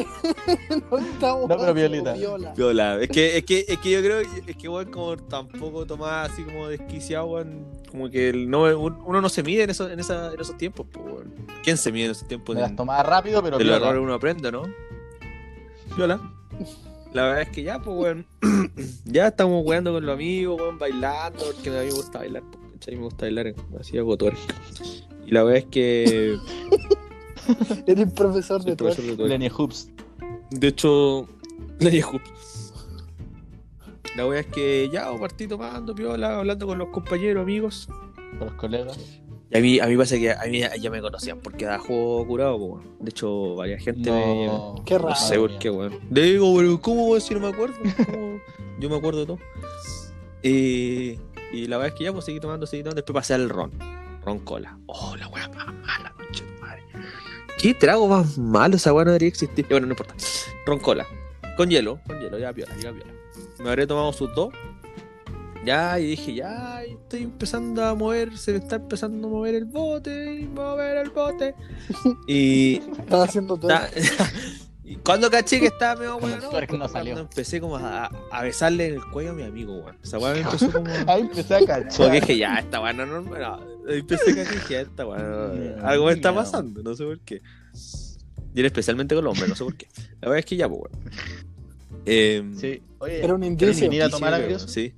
En 0.70 0.82
octavo. 0.90 1.46
No, 1.48 1.58
pero 1.58 1.74
violita. 1.74 2.14
viola. 2.14 2.54
Piola. 2.54 2.98
Es 3.02 3.08
que, 3.10 3.36
es 3.36 3.44
que, 3.44 3.64
es 3.68 3.78
que 3.78 3.90
yo 3.90 4.00
creo 4.00 4.22
que- 4.22 4.50
es 4.52 4.56
que 4.56 4.66
weón 4.68 4.90
como 4.90 5.16
tampoco 5.18 5.84
tomaba 5.84 6.22
así 6.24 6.42
como 6.44 6.66
desquiciado, 6.68 7.26
weón. 7.26 7.66
Como 7.90 8.08
que 8.08 8.30
el- 8.30 8.48
no, 8.48 8.62
uno 8.78 9.20
no 9.20 9.28
se 9.28 9.42
mide 9.42 9.64
en, 9.64 9.70
eso, 9.70 9.90
en, 9.90 10.00
esa, 10.00 10.32
en 10.32 10.40
esos 10.40 10.56
tiempos, 10.56 10.86
pues. 10.90 11.04
¿Quién 11.62 11.76
se 11.76 11.92
mide 11.92 12.06
en 12.06 12.10
esos 12.12 12.26
tiempos? 12.26 12.54
Me 12.54 12.62
las 12.62 12.74
tomaba 12.74 13.02
rápido, 13.02 13.42
pero 13.42 13.58
de 13.58 13.64
los 13.64 13.74
viola. 13.74 13.86
errores 13.86 14.02
uno 14.02 14.14
aprende, 14.14 14.50
¿no? 14.50 14.62
Piola. 15.94 16.20
La 17.12 17.24
verdad 17.24 17.42
es 17.42 17.48
que 17.50 17.62
ya, 17.62 17.78
pues, 17.78 17.94
weón. 17.94 18.26
ya 19.04 19.28
estamos 19.28 19.62
weando 19.66 19.92
con 19.92 20.06
los 20.06 20.14
amigos, 20.14 20.58
weón, 20.58 20.78
bailando, 20.78 21.44
porque 21.44 21.68
a 21.68 21.72
mí 21.82 21.88
me 21.88 21.92
gusta 21.92 22.20
bailar, 22.20 22.42
pues, 22.50 22.61
¿cachai? 22.82 22.96
Me 22.96 23.04
gusta 23.04 23.26
bailar, 23.26 23.54
así 23.78 23.98
hago 23.98 24.16
twerk. 24.16 24.36
Y 25.26 25.30
la 25.30 25.44
verdad 25.44 25.58
es 25.58 25.66
que. 25.66 26.36
Eres 27.86 28.12
profesor 28.12 28.62
de 28.62 28.72
el 28.72 28.76
todo. 28.76 28.88
profesor 28.88 29.10
de 29.10 29.16
twerk. 29.16 29.30
Lenny 29.30 29.48
Hoops. 29.48 29.90
De 30.50 30.68
hecho, 30.68 31.28
le 31.78 31.90
dijo. 31.90 32.20
La 34.16 34.26
wea 34.26 34.40
es 34.40 34.46
que 34.46 34.90
ya 34.92 35.10
partí 35.18 35.46
tomando, 35.46 35.94
piola, 35.94 36.38
hablando 36.38 36.66
con 36.66 36.78
los 36.78 36.88
compañeros, 36.88 37.42
amigos. 37.42 37.88
Con 38.38 38.48
los 38.48 38.54
colegas. 38.56 38.98
Y 39.50 39.58
a 39.58 39.60
mí, 39.60 39.80
a 39.80 39.86
mí 39.86 39.96
pasa 39.96 40.16
que 40.18 40.32
a 40.32 40.44
mí 40.50 40.60
ya 40.80 40.90
me 40.90 41.00
conocían 41.00 41.38
porque 41.38 41.64
da 41.66 41.78
juego 41.78 42.26
curado, 42.26 42.58
po. 42.58 42.82
De 43.00 43.10
hecho, 43.10 43.54
varias 43.54 43.82
gente 43.82 44.10
me. 44.10 44.46
No. 44.46 44.74
Qué 44.84 44.98
raro. 44.98 45.10
No 45.10 45.16
sé 45.16 45.38
por 45.38 45.58
qué, 45.58 45.70
weón. 45.70 45.98
Digo, 46.10 46.54
pero 46.56 46.80
¿cómo 46.80 47.06
weón, 47.06 47.20
si 47.20 47.34
no 47.34 47.40
me 47.40 47.48
acuerdo? 47.48 47.76
¿Cómo? 48.06 48.40
Yo 48.78 48.90
me 48.90 48.96
acuerdo 48.96 49.20
de 49.20 49.26
todo. 49.26 49.38
Eh, 50.42 51.18
y 51.52 51.66
la 51.66 51.76
verdad 51.76 51.92
es 51.92 51.98
que 51.98 52.04
ya 52.04 52.12
pues 52.12 52.24
seguí 52.24 52.40
tomando, 52.40 52.66
seguí 52.66 52.82
tomando. 52.82 52.96
Después 52.96 53.14
pasé 53.14 53.34
al 53.34 53.48
ron. 53.48 53.70
Ron 54.24 54.38
cola. 54.40 54.78
Oh, 54.86 55.14
la 55.16 55.28
weá 55.28 55.48
más 55.48 55.66
mala, 55.74 56.12
concha 56.16 56.44
madre. 56.60 56.82
¿Qué 57.58 57.74
trago 57.74 58.08
más 58.08 58.38
malo? 58.38 58.76
Esa 58.76 58.92
weá 58.92 59.04
no 59.04 59.10
debería 59.10 59.28
existir. 59.28 59.66
Y 59.68 59.72
bueno, 59.72 59.86
no 59.86 59.92
importa. 59.92 60.14
Ron 60.66 60.78
cola. 60.78 61.06
Con 61.56 61.68
hielo, 61.68 62.00
con 62.06 62.20
hielo, 62.20 62.38
ya 62.38 62.52
piola, 62.52 62.74
ya 62.76 62.92
piola. 62.92 63.12
Me 63.58 63.68
habré 63.68 63.86
tomado 63.86 64.12
sus 64.12 64.34
dos. 64.34 64.52
Ya, 65.64 66.00
y 66.00 66.06
dije, 66.06 66.34
ya, 66.34 66.82
estoy 66.82 67.22
empezando 67.22 67.84
a 67.84 67.94
mover, 67.94 68.36
se 68.36 68.50
me 68.52 68.58
está 68.58 68.76
empezando 68.76 69.28
a 69.28 69.30
mover 69.30 69.54
el 69.54 69.64
bote, 69.64 70.48
mover 70.52 70.96
el 70.96 71.10
bote. 71.10 71.54
Y 72.26 72.76
Estaba 72.98 73.24
haciendo 73.24 73.56
todo. 73.56 73.70
Y 74.92 74.96
cuando 74.96 75.30
caché 75.30 75.58
que 75.58 75.66
estaba 75.66 75.96
medio 75.98 76.18
bueno, 76.18 76.48
twerk 76.50 76.72
no 76.72 76.86
salió. 76.88 77.14
cuando 77.14 77.30
empecé 77.30 77.60
como 77.60 77.76
a, 77.76 78.06
a 78.30 78.42
besarle 78.42 78.88
en 78.88 78.94
el 78.94 79.04
cuello 79.06 79.30
a 79.30 79.34
mi 79.34 79.42
amigo, 79.42 79.74
weón. 79.74 79.96
Esa 80.02 80.18
me 80.18 80.38
empezó 80.40 80.70
como. 80.70 80.86
Ahí 81.06 81.22
empecé 81.22 81.54
a 81.54 81.64
cachar. 81.64 82.10
que 82.10 82.20
dije, 82.20 82.36
ya, 82.36 82.58
esta 82.58 82.80
weá 82.80 82.92
no 82.92 83.06
normal. 83.06 83.40
No, 83.40 83.90
Empecé 83.92 84.32
a 84.32 84.44
cachar 84.44 84.68
ya, 84.68 84.80
esta 84.82 85.06
weá 85.06 85.18
no- 85.22 85.54
Miedo, 85.54 85.86
Algo 85.86 86.06
me 86.06 86.12
está 86.12 86.34
pasando, 86.34 86.82
no 86.82 86.94
sé 86.94 87.04
por 87.04 87.18
qué. 87.20 87.40
Y 88.54 88.58
era 88.60 88.66
especialmente 88.66 89.14
con 89.14 89.24
los 89.24 89.32
hombres, 89.32 89.48
no 89.48 89.56
sé 89.56 89.64
por 89.64 89.74
qué. 89.76 89.86
La 90.20 90.28
verdad 90.28 90.38
es 90.40 90.44
que 90.44 90.56
ya, 90.56 90.68
pues, 90.68 90.82
weón. 90.82 91.10
Eh, 92.04 92.50
Sí. 92.60 92.82
Oye, 92.98 93.24
Era 93.24 93.34
un 93.34 93.40
¿quieren 93.40 93.52
indicio. 93.68 93.88
venir 93.88 94.02
a 94.02 94.10
tomar 94.10 94.34
weón, 94.40 94.60
Sí. 94.68 94.92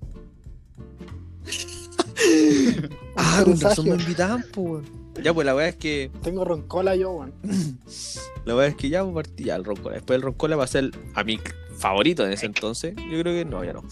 ah, 3.17 3.43
con 3.45 3.61
razón 3.61 3.85
me 3.89 3.95
invitaban, 3.95 4.45
pues, 4.53 4.67
weón. 4.67 5.04
Ya, 5.23 5.33
pues 5.33 5.47
la 5.47 5.55
weá 5.55 5.69
es 5.69 5.77
que. 5.77 6.11
Tengo 6.23 6.45
roncola 6.45 6.97
yo, 6.97 7.11
weón. 7.13 7.33
La 8.45 8.55
verdad 8.55 8.69
es 8.71 8.77
que 8.77 8.89
ya 8.91 9.03
pues, 9.05 9.15
partí 9.15 9.45
ya 9.45 9.57
el 9.57 9.65
roncola. 9.65 9.95
Después 9.95 10.17
el 10.17 10.23
roncola 10.23 10.57
va 10.57 10.65
a 10.65 10.67
ser 10.67 10.91
a 11.15 11.25
mi 11.25 11.39
favorito 11.79 12.27
en 12.27 12.33
ese 12.33 12.47
entonces. 12.47 12.95
Yo 12.97 13.21
creo 13.21 13.33
que 13.35 13.45
no, 13.45 13.65
ya 13.65 13.73
no. 13.73 13.83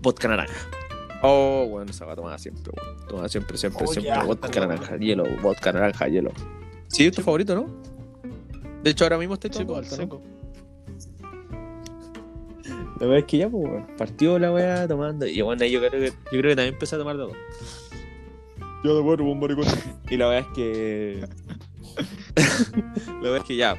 Vodka 0.00 0.28
naranja. 0.28 0.54
Oh, 1.22 1.66
bueno, 1.68 1.90
esa 1.90 2.04
va 2.04 2.12
a 2.12 2.16
tomar 2.16 2.38
siempre, 2.38 2.72
weón. 2.76 3.06
Tomaba 3.08 3.28
siempre, 3.28 3.58
siempre, 3.58 3.84
Oh, 3.84 3.92
siempre. 3.92 4.08
ya, 4.14 4.22
vodka 4.22 4.46
está 4.48 4.60
naranja, 4.66 4.96
hielo, 4.98 5.24
vodka 5.42 5.72
naranja, 5.72 6.06
hielo. 6.06 6.30
Sí, 6.88 7.06
es 7.06 7.12
tu 7.12 7.22
favorito, 7.22 7.54
¿no? 7.56 7.66
De 8.84 8.90
hecho, 8.90 9.04
ahora 9.04 9.18
mismo 9.18 9.34
estoy 9.34 9.50
Sí, 9.52 9.64
pues, 9.64 9.90
¿no? 9.90 9.96
seco. 9.96 10.22
La 13.00 13.06
verdad 13.06 13.18
es 13.18 13.24
que 13.24 13.38
ya, 13.38 13.48
pues, 13.48 13.64
weón, 13.64 13.86
partió 13.96 14.38
la 14.38 14.52
weá 14.52 14.86
tomando. 14.86 15.26
Y 15.26 15.40
bueno, 15.40 15.64
yo 15.64 15.78
creo 15.80 15.90
que, 15.90 16.06
yo 16.10 16.12
creo 16.30 16.42
que 16.42 16.56
también 16.56 16.74
empecé 16.74 16.96
a 16.96 16.98
tomar 16.98 17.16
de 17.16 17.24
todo. 17.24 17.32
Yo 18.84 18.94
de 18.94 19.00
bueno, 19.02 19.24
un 19.24 19.40
maricón. 19.40 19.66
Y 20.08 20.16
la 20.16 20.28
verdad 20.28 20.48
es 20.50 20.54
que. 20.54 21.28
la 23.06 23.20
verdad 23.22 23.36
es 23.38 23.44
que 23.44 23.56
ya, 23.56 23.76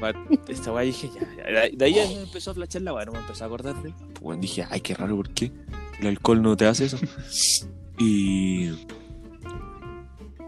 esta 0.47 0.74
weá 0.74 0.84
dije 0.84 1.10
ya. 1.14 1.70
De 1.72 1.86
ahí 1.86 1.93
ya 1.95 2.06
me 2.06 2.22
empezó 2.24 2.52
a 2.52 2.54
flashar 2.54 2.82
la 2.82 2.93
weá, 2.93 3.06
no 3.06 3.14
me 3.14 3.20
empezó 3.20 3.43
a 3.43 3.47
acordar 3.47 3.82
de 3.82 3.89
él. 3.89 3.95
Pues 3.97 4.22
bueno, 4.22 4.41
dije, 4.41 4.66
ay, 4.70 4.82
qué 4.82 4.93
raro, 4.95 5.16
¿por 5.16 5.30
qué? 5.30 5.52
El 6.00 6.08
alcohol 6.08 6.41
no 6.41 6.56
te 6.58 6.66
hace 6.66 6.86
eso. 6.86 6.97
Y. 8.02 8.70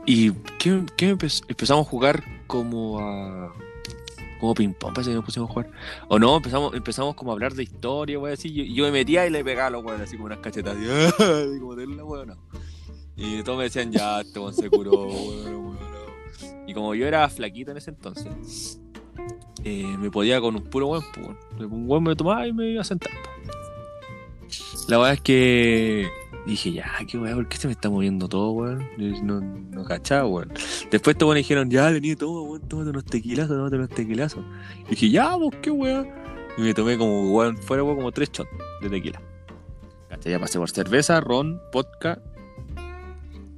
Y. 0.06 0.32
¿Qué, 0.58 0.84
qué 0.98 1.14
empe- 1.16 1.44
empezamos 1.48 1.86
a 1.86 1.90
jugar 1.90 2.24
como 2.48 3.00
a. 3.00 3.54
Como 4.40 4.54
ping-pong, 4.56 4.94
parece 4.94 5.12
que 5.12 5.16
nos 5.16 5.26
pusimos 5.26 5.50
a 5.50 5.54
jugar. 5.54 5.70
O 6.08 6.18
no, 6.18 6.38
empezamos, 6.38 6.74
empezamos 6.74 7.14
como 7.14 7.32
a 7.32 7.34
hablar 7.34 7.54
de 7.54 7.64
historia, 7.64 8.18
weón, 8.18 8.34
así. 8.34 8.52
Yo, 8.54 8.64
yo 8.64 8.84
me 8.86 8.92
metía 8.92 9.28
y 9.28 9.30
le 9.30 9.44
pegaba 9.44 9.68
a 9.68 9.70
los 9.70 9.84
weones, 9.84 10.08
así 10.08 10.16
como 10.16 10.28
unas 10.28 10.40
cachetas. 10.40 10.76
así, 10.78 11.60
como 11.60 11.76
de 11.76 11.88
la 11.88 12.04
weón. 12.06 12.38
Y 13.22 13.44
todos 13.44 13.58
me 13.58 13.66
decían, 13.66 13.92
ya, 13.92 14.22
este 14.22 14.40
weón 14.40 14.54
se 14.54 14.70
curó, 14.70 15.06
weón, 15.06 15.66
weón. 15.66 15.78
Y 16.68 16.74
como 16.74 16.96
yo 16.96 17.06
era 17.08 17.28
flaquito 17.30 17.72
en 17.72 17.78
ese 17.78 17.92
entonces, 17.92 18.80
eh, 19.64 19.96
me 20.00 20.10
podía 20.10 20.42
con 20.42 20.56
un 20.56 20.64
puro 20.64 20.88
weón, 20.88 21.04
pues. 21.14 21.70
Un 21.72 21.88
weón 21.88 22.04
me 22.04 22.16
tomaba 22.16 22.48
y 22.48 22.54
me 22.54 22.70
iba 22.72 22.82
a 22.82 22.84
sentar. 22.84 23.12
pues. 23.14 24.86
La 24.88 24.98
verdad 24.98 25.14
es 25.14 25.22
que 25.22 26.10
dije, 26.48 26.72
ya, 26.72 26.92
qué 27.08 27.18
weón, 27.20 27.36
¿por 27.36 27.48
qué 27.48 27.58
se 27.58 27.68
me 27.68 27.74
está 27.74 27.90
moviendo 27.92 28.28
todo, 28.28 28.52
weón? 28.52 28.90
No, 29.24 29.40
no 29.40 29.84
cachaba, 29.84 30.26
weón. 30.28 30.52
Después 30.90 31.16
weones 31.20 31.44
dijeron, 31.44 31.70
ya, 31.70 31.92
vení, 31.92 32.16
toma, 32.16 32.42
weón, 32.42 32.62
tómate 32.68 32.90
unos 32.90 33.06
tequilazos, 33.06 33.56
tómate 33.56 33.76
unos 33.76 33.90
tequilazos. 33.90 34.44
Y 34.88 34.90
dije, 34.92 35.10
ya, 35.12 35.38
pues, 35.38 35.56
qué 35.62 35.70
weón. 35.70 36.10
Y 36.58 36.62
me 36.62 36.74
tomé 36.74 36.98
como, 36.98 37.32
weón, 37.32 37.56
fuera, 37.58 37.84
weón, 37.84 37.98
como 37.98 38.12
tres 38.12 38.32
shots 38.32 38.50
de 38.82 38.90
tequila. 38.90 39.22
Ya 40.24 40.40
pasé 40.40 40.60
por 40.60 40.70
cerveza, 40.70 41.20
ron, 41.22 41.62
vodka, 41.74 42.22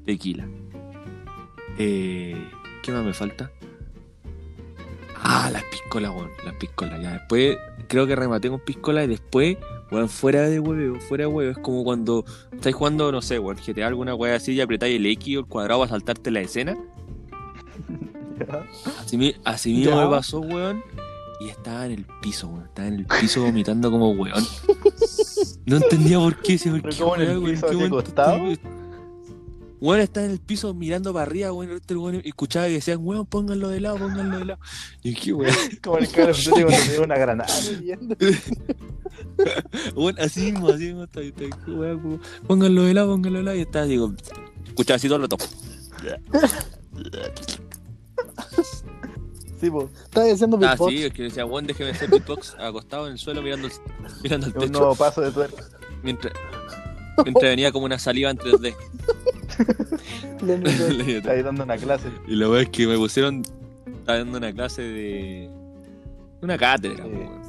tequila. 0.05 0.47
Eh, 1.77 2.35
¿Qué 2.81 2.91
más 2.91 3.03
me 3.03 3.13
falta? 3.13 3.51
Ah, 5.23 5.49
las 5.51 5.63
piscolas, 5.65 6.11
weón. 6.11 6.29
Las 6.43 6.55
piscolas. 6.55 7.01
Ya 7.01 7.13
después 7.13 7.57
creo 7.87 8.07
que 8.07 8.15
rematé 8.15 8.49
con 8.49 8.59
piscola 8.59 9.03
y 9.03 9.07
después, 9.07 9.57
weón, 9.91 10.09
fuera 10.09 10.49
de 10.49 10.59
huevo, 10.59 10.99
fuera 10.99 11.23
de 11.23 11.27
huevo. 11.27 11.51
Es 11.51 11.57
como 11.57 11.83
cuando 11.83 12.25
estáis 12.51 12.75
jugando, 12.75 13.11
no 13.11 13.21
sé, 13.21 13.39
weón, 13.39 13.57
GTA 13.57 13.87
alguna 13.87 14.15
weá 14.15 14.35
así 14.35 14.53
y 14.53 14.61
apretáis 14.61 14.97
el 14.97 15.05
X 15.05 15.37
o 15.37 15.39
el 15.41 15.45
cuadrado 15.45 15.81
para 15.81 15.91
saltarte 15.91 16.31
la 16.31 16.41
escena. 16.41 16.77
Así, 18.99 19.35
así 19.45 19.73
mismo 19.73 19.95
me 20.03 20.09
pasó, 20.09 20.39
weón. 20.39 20.83
Y 21.39 21.49
estaba 21.49 21.85
en 21.85 21.91
el 21.93 22.05
piso, 22.21 22.47
weón. 22.47 22.65
Estaba 22.65 22.87
en 22.87 22.93
el 22.95 23.05
piso 23.05 23.43
vomitando 23.43 23.89
como 23.91 24.11
weón. 24.11 24.43
No 25.65 25.77
entendía 25.77 26.17
por 26.19 26.41
qué. 26.41 26.53
decía, 26.53 26.71
¿por 26.71 26.89
qué, 26.89 26.97
¿cómo 26.97 27.15
en 27.15 27.21
el 27.21 27.37
weón? 27.37 27.49
¿En 27.49 27.51
piso, 27.51 27.61
qué 27.61 27.67
así 27.67 27.75
momento 27.75 27.99
acostado? 27.99 28.37
Weón 29.85 29.99
estaba 29.99 30.25
en 30.25 30.31
el 30.31 30.39
piso 30.39 30.73
mirando 30.73 31.11
para 31.11 31.23
arriba, 31.25 31.51
weón. 31.51 31.71
Este 31.73 31.93
weón 31.93 32.21
escuchaba 32.23 32.67
que 32.67 32.73
decían, 32.75 32.99
weón, 33.01 33.25
pónganlo 33.25 33.67
de 33.67 33.81
lado, 33.81 33.97
pónganlo 33.97 34.39
de 34.39 34.45
lado. 34.45 34.59
Y 35.03 35.09
dije, 35.09 35.33
weón, 35.33 35.53
Como 35.83 35.97
el 35.97 36.07
Call 36.09 36.29
of 36.29 36.37
Duty 36.37 36.61
cuando 36.63 36.83
te 36.85 36.91
dio 36.93 37.03
una 37.03 37.17
granada. 37.17 37.53
Weón, 39.95 40.15
así 40.19 40.51
mismo, 40.51 40.69
así 40.69 40.85
mismo. 40.85 41.03
Está, 41.03 41.19
está, 41.21 41.43
weón, 41.67 42.21
pónganlo 42.47 42.83
de 42.83 42.93
lado, 42.93 43.09
pónganlo 43.09 43.39
de 43.39 43.43
lado. 43.43 43.57
Y 43.57 43.61
estaba, 43.61 43.85
digo, 43.85 44.13
escuchaba 44.67 44.95
así 44.95 45.07
todo 45.09 45.17
el 45.17 45.23
rato. 45.23 45.37
Sí, 49.59 49.69
pues. 49.69 49.87
Estaba 50.05 50.25
haciendo 50.31 50.57
Ah, 50.57 50.59
beatbox. 50.59 50.91
sí, 50.93 51.03
es 51.03 51.13
que 51.13 51.23
decía, 51.23 51.45
weón, 51.45 51.67
déjeme 51.67 51.91
hacer 51.91 52.09
beatbox 52.09 52.55
acostado 52.59 53.07
en 53.07 53.13
el 53.13 53.19
suelo 53.19 53.41
mirando, 53.41 53.67
el- 53.67 53.73
mirando 54.23 54.47
el 54.47 54.53
Un 54.53 54.59
techo. 54.59 54.71
nuevo 54.71 54.95
paso 54.95 55.21
de 55.21 55.31
tuerca. 55.31 55.63
Mientras, 56.03 56.33
mientras 57.23 57.49
venía 57.49 57.71
como 57.71 57.85
una 57.85 57.97
saliva 57.99 58.29
en 58.29 58.37
3D. 58.37 58.75
Está 61.07 61.41
dando 61.41 61.63
una 61.63 61.77
clase. 61.77 62.09
y 62.27 62.35
la 62.35 62.47
verdad 62.47 62.63
es 62.63 62.69
que 62.69 62.87
me 62.87 62.97
pusieron. 62.97 63.43
Estaba 63.85 64.17
dando 64.19 64.37
una 64.37 64.53
clase 64.53 64.81
de. 64.81 65.49
Una 66.41 66.57
cátedra, 66.57 67.05
weón. 67.05 67.41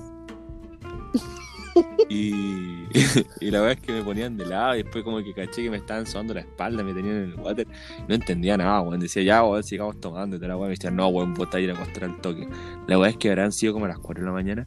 Y, 2.09 2.85
y 3.41 3.51
la 3.51 3.61
verdad 3.61 3.73
es 3.73 3.81
que 3.81 3.93
me 3.93 4.03
ponían 4.03 4.37
de 4.37 4.47
lado 4.47 4.77
y 4.77 4.83
después 4.83 5.03
como 5.03 5.19
que 5.19 5.35
caché 5.35 5.65
que 5.65 5.71
me 5.71 5.79
estaban 5.79 6.07
sobando 6.07 6.35
la 6.35 6.41
espalda, 6.41 6.85
me 6.85 6.95
tenían 6.95 7.17
en 7.17 7.23
el 7.33 7.35
water. 7.35 7.67
No 8.07 8.15
entendía 8.15 8.57
nada, 8.57 8.81
weón. 8.81 9.01
Decía, 9.01 9.23
ya, 9.23 9.43
weón, 9.43 9.63
sigamos 9.63 10.01
tomando 10.01 10.37
y 10.37 10.39
toda 10.39 10.49
la 10.49 10.57
weón. 10.57 10.69
Me 10.69 10.77
decían, 10.77 10.97
no, 10.97 11.09
weón, 11.09 11.35
vos 11.35 11.51
te 11.51 11.57
a 11.57 11.61
ir 11.61 11.71
a 11.71 11.75
acostar 11.75 12.05
al 12.05 12.21
toque. 12.21 12.47
La 12.87 12.97
verdad 12.97 13.11
es 13.11 13.17
que 13.17 13.31
habrán 13.31 13.53
sido 13.53 13.73
como 13.73 13.89
las 13.89 13.99
4 13.99 14.23
de 14.23 14.27
la 14.27 14.33
mañana 14.33 14.67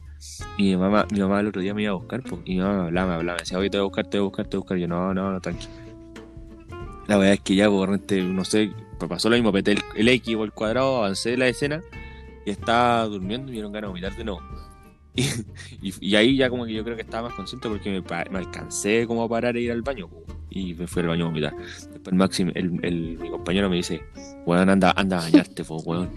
y 0.58 0.64
mi 0.64 0.76
mamá, 0.76 1.06
mi 1.10 1.20
mamá 1.20 1.40
el 1.40 1.46
otro 1.46 1.62
día 1.62 1.72
me 1.74 1.82
iba 1.82 1.92
a 1.92 1.94
buscar 1.94 2.22
y 2.44 2.54
mi 2.54 2.60
mamá 2.60 2.74
me 2.74 2.82
hablaba, 2.88 3.08
me 3.08 3.14
hablaba, 3.14 3.36
me 3.36 3.42
decía, 3.42 3.58
oye, 3.58 3.70
te 3.70 3.78
voy 3.78 3.82
a 3.82 3.88
buscar, 3.88 4.06
te 4.06 4.18
voy 4.18 4.24
a 4.24 4.28
buscar, 4.28 4.46
te 4.46 4.56
voy 4.56 4.60
a 4.60 4.62
buscar. 4.62 4.78
Y 4.78 4.80
yo, 4.82 4.88
no, 4.88 5.14
no, 5.14 5.32
no, 5.32 5.40
tranqui. 5.40 5.68
La 7.08 7.16
verdad 7.16 7.34
es 7.34 7.40
que 7.40 7.54
ya, 7.56 7.68
por 7.68 7.88
repente, 7.88 8.22
no 8.22 8.44
sé, 8.44 8.70
pues 8.98 9.08
pasó 9.08 9.28
lo 9.30 9.36
mismo, 9.36 9.50
peté 9.50 9.72
el, 9.72 9.82
el 9.96 10.08
X 10.08 10.36
o 10.36 10.44
el 10.44 10.52
cuadrado, 10.52 10.98
avancé 10.98 11.36
la 11.36 11.48
escena 11.48 11.82
y 12.44 12.50
estaba 12.50 13.04
durmiendo 13.06 13.46
y 13.46 13.46
me 13.46 13.52
dieron 13.52 13.72
ganas 13.72 13.88
de 13.88 13.88
vomitar 13.88 14.16
de 14.16 14.24
nuevo. 14.24 14.40
Y, 15.82 16.14
ahí 16.14 16.36
ya 16.36 16.48
como 16.48 16.64
que 16.64 16.72
yo 16.72 16.84
creo 16.84 16.94
que 16.94 17.02
estaba 17.02 17.28
más 17.28 17.36
consciente 17.36 17.68
porque 17.68 17.90
me, 17.90 18.00
me 18.30 18.38
alcancé 18.38 19.04
como 19.06 19.24
a 19.24 19.28
parar 19.28 19.56
e 19.56 19.62
ir 19.62 19.72
al 19.72 19.82
baño 19.82 20.06
po, 20.08 20.22
y 20.50 20.74
me 20.74 20.86
fui 20.86 21.02
al 21.02 21.08
baño 21.08 21.24
a 21.24 21.28
vomitar. 21.28 21.54
Después 21.92 22.14
Maxim, 22.14 22.52
el, 22.54 22.78
el- 22.84 23.18
mi 23.18 23.28
compañero 23.30 23.68
me 23.68 23.76
dice, 23.76 24.00
weón, 24.46 24.68
anda, 24.70 24.92
anda 24.96 25.18
a 25.18 25.22
bañarte, 25.22 25.64
po, 25.64 25.76
weón. 25.78 26.10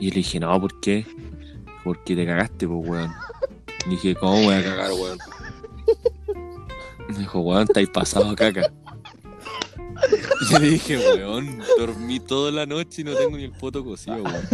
Y 0.00 0.08
le 0.10 0.16
dije, 0.16 0.40
no, 0.40 0.58
¿por 0.60 0.80
qué? 0.80 1.06
Porque 1.84 2.16
te 2.16 2.26
cagaste, 2.26 2.66
po, 2.66 2.76
weón. 2.78 3.12
Y 3.86 3.90
dije, 3.90 4.14
¿cómo 4.16 4.42
voy 4.42 4.54
a 4.54 4.62
cagar, 4.64 4.90
weón? 4.92 5.18
Me 7.10 7.18
dijo, 7.18 7.40
weón, 7.40 7.62
estáis 7.62 7.88
pasado 7.90 8.34
caca. 8.34 8.72
Yo 10.50 10.58
le 10.58 10.70
dije, 10.70 10.96
weón, 10.98 11.58
dormí 11.78 12.20
toda 12.20 12.50
la 12.50 12.66
noche 12.66 13.02
y 13.02 13.04
no 13.04 13.14
tengo 13.14 13.36
ni 13.36 13.44
el 13.44 13.52
poto 13.52 13.84
cocido, 13.84 14.16
weón. 14.22 14.48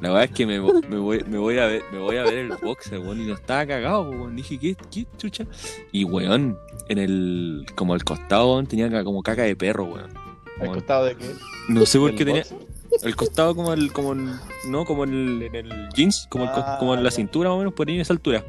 La 0.00 0.08
verdad 0.08 0.24
es 0.24 0.30
que 0.32 0.46
me, 0.46 0.60
vo- 0.60 0.86
me 0.88 0.96
voy, 0.98 1.24
me 1.28 1.38
voy 1.38 1.58
a 1.58 1.66
ver, 1.66 1.82
me 1.92 1.98
voy 1.98 2.16
a 2.16 2.24
ver 2.24 2.34
el 2.34 2.48
boxer, 2.62 2.98
weón, 2.98 3.20
y 3.20 3.26
no 3.26 3.34
estaba 3.34 3.66
cagado, 3.66 4.08
weón. 4.10 4.36
Dije, 4.36 4.58
¿qué, 4.58 4.76
qué 4.90 5.06
chucha? 5.18 5.44
Y 5.92 6.04
weón, 6.04 6.58
en 6.88 6.98
el, 6.98 7.66
como 7.74 7.94
al 7.94 8.04
costado, 8.04 8.52
weón, 8.54 8.66
tenía 8.66 9.04
como 9.04 9.22
caca 9.22 9.42
de 9.42 9.54
perro, 9.56 9.84
weón. 9.84 10.10
¿Al 10.56 10.62
Weón. 10.62 10.74
costado 10.74 11.04
de 11.06 11.16
qué? 11.16 11.30
No 11.68 11.84
sé 11.84 11.98
por 11.98 12.10
¿Del 12.10 12.18
qué 12.18 12.24
tenía, 12.24 12.42
boxer? 12.42 12.58
el 13.02 13.16
costado 13.16 13.54
como 13.56 13.72
el, 13.72 13.92
como 13.92 14.12
el, 14.12 14.30
no, 14.68 14.84
como 14.84 15.04
el, 15.04 15.42
en 15.42 15.54
el 15.56 15.88
jeans, 15.94 16.26
como, 16.30 16.44
el 16.44 16.50
co- 16.52 16.62
Ah, 16.64 16.76
como 16.78 16.94
en 16.94 17.02
la 17.02 17.10
ya. 17.10 17.16
cintura 17.16 17.48
más 17.50 17.56
o 17.56 17.58
menos, 17.58 17.74
por 17.74 17.88
ahí 17.88 17.96
en 17.96 18.00
esa 18.02 18.12
altura. 18.12 18.44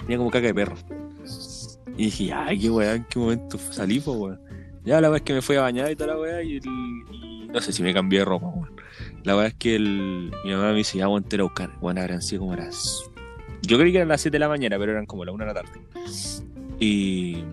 Tenía 0.00 0.18
como 0.18 0.30
caca 0.30 0.46
de 0.46 0.54
perro. 0.54 0.76
Y 1.96 2.04
dije, 2.04 2.32
ay, 2.32 2.58
qué 2.58 2.70
weá, 2.70 2.94
en 2.94 3.04
qué 3.04 3.18
momento 3.18 3.58
salí, 3.70 4.00
pues, 4.00 4.16
weón. 4.16 4.40
Ya 4.84 5.00
la 5.00 5.08
weá 5.10 5.18
es 5.18 5.22
que 5.22 5.34
me 5.34 5.42
fui 5.42 5.56
a 5.56 5.60
bañar 5.62 5.90
y 5.90 5.96
toda 5.96 6.14
la 6.14 6.20
weá, 6.20 6.42
y, 6.42 6.56
el- 6.56 6.66
y 7.12 7.48
no 7.52 7.60
sé 7.60 7.72
si 7.72 7.82
me 7.82 7.92
cambié 7.92 8.20
de 8.20 8.24
ropa, 8.24 8.46
weón. 8.48 8.70
La 9.24 9.36
weá 9.36 9.48
es 9.48 9.54
que 9.54 9.76
el, 9.76 10.32
mi 10.44 10.52
mamá 10.52 10.70
me 10.72 10.78
dice, 10.78 10.98
ya, 10.98 11.08
weón, 11.08 11.24
te 11.24 11.36
la 11.36 11.42
buscar. 11.44 11.70
Bueno, 11.80 12.00
habrán 12.00 12.22
sido 12.22 12.40
como 12.42 12.56
las. 12.56 13.02
Yo 13.62 13.78
creí 13.78 13.92
que 13.92 13.98
eran 13.98 14.08
las 14.08 14.20
7 14.22 14.34
de 14.34 14.38
la 14.40 14.48
mañana, 14.48 14.78
pero 14.78 14.92
eran 14.92 15.04
como 15.06 15.24
las 15.24 15.34
1 15.34 15.44
de 15.44 15.52
la 15.52 15.54
tarde. 15.62 15.80
Y. 16.78 17.44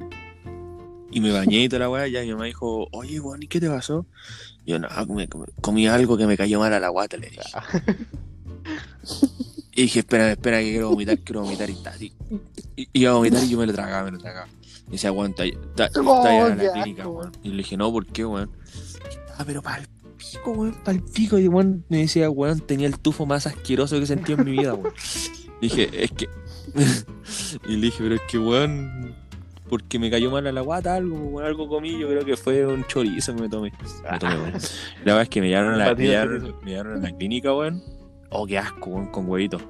Y 1.10 1.22
me 1.22 1.32
bañé 1.32 1.64
y 1.64 1.70
toda 1.70 1.80
la 1.82 1.90
weá, 1.90 2.08
y 2.08 2.12
ya 2.12 2.22
mi 2.22 2.32
mamá 2.32 2.46
dijo, 2.46 2.88
oye, 2.92 3.20
weón, 3.20 3.42
¿y 3.44 3.48
qué 3.48 3.60
te 3.60 3.70
pasó? 3.70 4.06
Y 4.66 4.72
yo, 4.72 4.80
no, 4.80 4.88
comí, 5.08 5.26
comí- 5.28 5.52
comí 5.62 5.88
algo 5.88 6.18
que 6.18 6.28
me 6.28 6.38
cayó 6.38 6.60
mal 6.60 6.74
a 6.74 6.80
la 6.80 6.90
guata, 6.90 7.18
le 7.18 7.30
dije. 7.30 7.42
Y 9.74 9.84
dije, 9.84 10.00
espera, 10.00 10.32
espera, 10.32 10.60
que 10.60 10.72
quiero 10.72 10.90
vomitar, 10.90 11.18
quiero 11.20 11.42
vomitar 11.44 11.70
y 11.70 11.74
está 11.74 11.92
así. 11.92 12.12
Y 12.76 12.88
iba 12.94 13.12
a 13.12 13.16
vomitar 13.16 13.44
y 13.44 13.50
yo 13.50 13.58
me 13.58 13.66
lo 13.68 13.74
tragaba, 13.74 14.04
me 14.06 14.12
lo 14.12 14.18
tragaba. 14.18 14.48
Y 14.88 14.92
decía, 14.92 15.12
weón, 15.12 15.32
está 15.32 15.46
está- 15.46 15.86
está 15.88 16.00
allá 16.24 16.48
en 16.48 16.58
qué 16.58 16.64
la 16.66 16.74
clínica, 16.74 17.08
weón. 17.08 17.32
Y 17.44 17.50
le 17.50 17.58
dije, 17.58 17.78
no, 17.78 17.92
¿por 17.92 18.06
qué, 18.06 18.26
weón? 18.26 18.52
Ah, 19.38 19.44
pero 19.46 19.62
para 19.62 19.82
el 19.82 19.88
pico, 20.18 20.52
weón, 20.52 20.74
para 20.84 20.98
el 20.98 21.04
pico. 21.04 21.38
Y 21.38 21.48
weón 21.48 21.84
me 21.90 21.98
decía, 22.00 22.30
weón, 22.30 22.60
tenía 22.62 22.88
el 22.88 22.98
tufo 23.00 23.26
más 23.26 23.48
asqueroso 23.48 23.98
que 23.98 24.04
he 24.04 24.08
sentido 24.08 24.40
en 24.40 24.46
mi 24.46 24.52
vida, 24.52 24.74
weón. 24.74 24.94
Dije, 25.62 25.90
es 26.04 26.12
que. 26.12 26.30
y 27.68 27.76
le 27.76 27.82
dije, 27.88 27.98
pero 28.00 28.16
es 28.16 28.22
que, 28.30 28.38
weón, 28.38 29.16
porque 29.70 30.00
me 30.00 30.10
cayó 30.10 30.32
mal 30.32 30.48
a 30.48 30.52
la 30.52 30.62
guata 30.62 30.96
algo, 30.96 31.40
algo 31.42 31.68
comí, 31.68 32.00
yo 32.00 32.08
creo 32.08 32.24
que 32.24 32.38
fue 32.38 32.66
un 32.66 32.86
chorizo 32.86 33.36
que 33.36 33.42
me 33.42 33.50
tomé. 33.50 33.74
Me 34.12 34.20
tomé, 34.20 34.36
weón. 34.36 34.54
La 34.54 35.14
verdad 35.14 35.22
es 35.24 35.30
que 35.30 35.42
me 35.42 35.50
llevaron 35.50 35.74
a 35.74 35.78
la, 35.78 35.86
me 35.96 36.04
llevaron, 36.08 36.56
me 36.64 36.72
llevaron 36.72 36.94
a 37.06 37.10
la 37.10 37.18
clínica, 37.18 37.54
weón. 37.54 37.84
Oh, 38.30 38.46
qué 38.48 38.58
asco, 38.58 38.90
weón, 38.92 39.08
con 39.08 39.28
huevitos. 39.30 39.62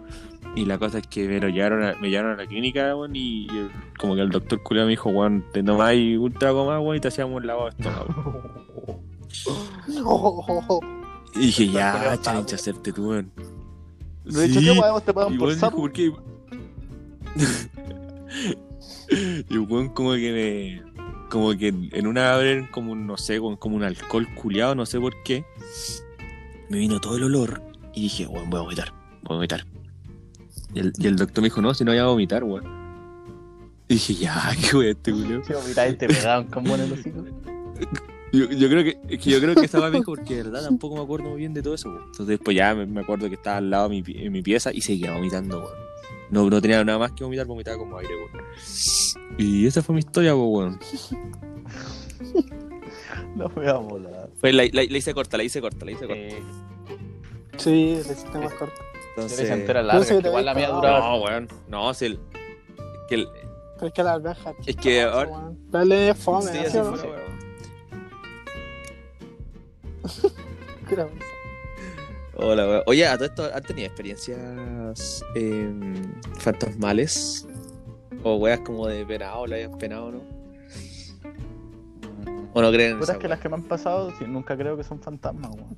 Y 0.58 0.66
la 0.66 0.78
cosa 0.78 0.98
es 0.98 1.08
que 1.08 1.28
me, 1.28 1.40
lo 1.40 1.50
llevaron 1.50 1.84
a, 1.84 1.94
me 2.02 2.10
llevaron 2.10 2.32
a 2.34 2.36
la 2.44 2.48
clínica, 2.48 2.96
weón, 2.96 3.16
y, 3.16 3.46
y 3.46 3.50
el- 3.58 3.70
como 4.00 4.16
que 4.16 4.22
el 4.22 4.30
doctor 4.30 4.62
culiao 4.64 4.86
me 4.86 4.92
dijo, 4.92 5.10
weón, 5.10 5.46
te 5.54 5.62
tomáis 5.64 6.18
un 6.18 6.34
trago 6.34 6.66
más, 6.66 6.80
weón, 6.82 6.98
y 6.98 7.00
te 7.00 7.08
hacíamos 7.10 7.38
un 7.38 7.48
lavado 7.48 7.70
de 7.70 7.76
estómago. 7.78 8.52
Y 11.36 11.40
dije, 11.40 11.68
ya, 11.68 12.18
chancha, 12.22 12.56
hacerte 12.56 12.92
tú, 12.92 13.10
weón. 13.10 13.32
De 14.26 14.46
hecho, 14.46 14.60
Sí. 14.60 14.66
¿qué 14.66 14.72
weón 14.80 15.02
te 15.04 15.12
Y 15.12 15.14
pagan 15.14 15.38
por 15.38 15.54
sapo? 15.56 15.78
¿por 15.78 15.92
qué? 15.92 16.12
y 19.50 19.58
weón 19.58 19.90
como 19.90 20.14
que 20.14 20.82
me... 20.84 20.98
Como 21.30 21.56
que 21.58 21.68
en 21.68 22.08
una 22.08 22.34
abren 22.34 22.68
como 22.68 22.94
un, 22.94 23.06
no 23.06 23.18
sé, 23.18 23.40
como 23.40 23.60
como 23.60 23.76
un 23.76 23.84
alcohol 23.84 24.26
culiado, 24.34 24.76
no 24.76 24.86
sé 24.86 24.98
por 25.00 25.14
qué. 25.24 25.44
Me 26.70 26.78
vino 26.78 27.00
todo 27.02 27.18
el 27.18 27.24
olor 27.24 27.62
y 27.94 28.04
dije, 28.04 28.26
weón, 28.26 28.50
voy 28.50 28.60
a 28.60 28.64
vomitar, 28.64 28.94
voy 29.24 29.34
a 29.34 29.36
vomitar. 29.36 29.66
Y 30.78 30.80
el, 30.80 30.94
y 31.00 31.08
el 31.08 31.16
doctor 31.16 31.42
me 31.42 31.48
dijo, 31.48 31.60
no, 31.62 31.74
si 31.74 31.84
no 31.84 31.92
voy 31.92 32.00
a 32.00 32.06
vomitar, 32.06 32.44
weón. 32.44 32.64
Y 33.88 33.96
dije, 33.96 34.14
ya, 34.16 34.52
qué 34.70 34.76
weón 34.78 34.90
este 34.92 35.12
culiao. 35.12 35.44
Sí, 35.44 35.54
vomitar 35.54 35.90
y 35.90 35.96
te 35.96 36.08
pegaban 36.08 36.46
como 36.48 36.76
en 36.76 36.82
el 36.82 36.92
hocico. 36.94 37.24
Yo, 38.34 38.46
yo 38.52 38.70
creo 38.70 38.84
que, 38.84 39.00
es 39.10 39.20
que 39.20 39.30
yo 39.32 39.40
creo 39.40 39.56
que 39.56 39.62
me 39.62 39.92
dijo 39.92 40.04
porque 40.14 40.36
de 40.36 40.44
verdad 40.44 40.64
tampoco 40.66 40.96
me 40.98 41.02
acuerdo 41.02 41.30
muy 41.30 41.40
bien 41.40 41.54
de 41.54 41.64
todo 41.64 41.74
eso, 41.74 41.90
weón. 41.90 42.02
Entonces 42.04 42.28
después 42.28 42.56
ya 42.56 42.76
me, 42.76 42.86
me 42.86 43.02
acuerdo 43.02 43.28
que 43.30 43.36
estaba 43.36 43.58
al 43.58 43.70
lado 43.70 43.90
de 43.90 44.02
mi, 44.02 44.04
en 44.18 44.32
mi 44.32 44.42
pieza 44.42 44.72
y 44.74 44.82
seguía 44.82 45.14
vomitando, 45.14 45.60
weón. 45.60 45.88
No, 46.30 46.50
no 46.50 46.62
tenía 46.62 46.84
nada 46.84 47.00
más 47.00 47.14
que 47.14 47.24
vomitar, 47.24 47.48
vomitaba 47.48 47.78
como 47.78 47.98
aire, 47.98 48.14
weón. 48.16 48.46
Y 49.38 49.66
esa 49.66 49.82
fue 49.82 49.94
mi 49.96 50.00
historia, 50.00 50.34
pues, 50.36 50.46
weón. 50.48 50.80
No 53.36 53.50
me 53.56 53.68
a 53.68 53.74
volar. 53.74 54.30
Fue, 54.40 54.52
la, 54.52 54.64
la- 54.66 54.84
la 54.84 54.98
hice 54.98 55.14
corta, 55.14 55.38
la 55.38 55.44
hice 55.44 55.62
corta, 55.62 55.86
la 55.86 55.92
hice 55.92 56.08
corta. 56.08 56.22
Eh, 56.22 56.42
Sí, 57.58 57.94
el 57.98 58.04
sistema 58.04 58.46
más 58.46 58.54
corto. 58.54 58.76
Entonces... 59.18 59.50
entera 59.50 59.82
larga, 59.82 60.06
que 60.06 60.28
igual 60.28 60.46
la 60.46 60.54
mía 60.54 60.70
duraba. 60.70 61.00
No, 61.00 61.24
weón. 61.24 61.48
No, 61.68 61.92
si 61.96 62.06
el... 62.06 62.20
Que 63.10 63.16
el 63.16 63.28
Pero 63.76 63.88
es 63.88 63.94
que 63.94 64.04
la 64.04 64.14
alberja. 64.14 64.54
Es 64.64 64.76
que 64.76 65.02
ahora- 65.02 65.52
Dale 65.72 66.14
fome, 66.14 66.52
sí, 66.70 66.78
weón. 66.78 67.02
Creo. 70.88 71.10
Hola, 72.36 72.68
weón. 72.68 72.84
Oye, 72.86 73.08
a 73.08 73.16
todo 73.16 73.26
esto, 73.26 73.50
¿han 73.52 73.64
tenido 73.64 73.88
experiencias 73.88 75.26
eh, 75.34 75.74
fantasmales? 76.38 77.48
O 78.24 78.36
weas 78.36 78.60
como 78.60 78.86
de 78.86 79.04
penado, 79.04 79.48
la 79.48 79.56
hayan 79.56 79.76
penado, 79.80 80.12
¿no? 80.12 80.22
¿O 82.54 82.62
no 82.62 82.72
creen 82.72 83.00
Puta, 83.00 83.14
es 83.14 83.18
que 83.18 83.28
las 83.28 83.40
que 83.40 83.50
me 83.50 83.56
han 83.56 83.64
pasado, 83.64 84.14
nunca 84.28 84.56
creo 84.56 84.78
que 84.78 84.84
son 84.84 85.02
fantasmas, 85.02 85.50
weón. 85.56 85.76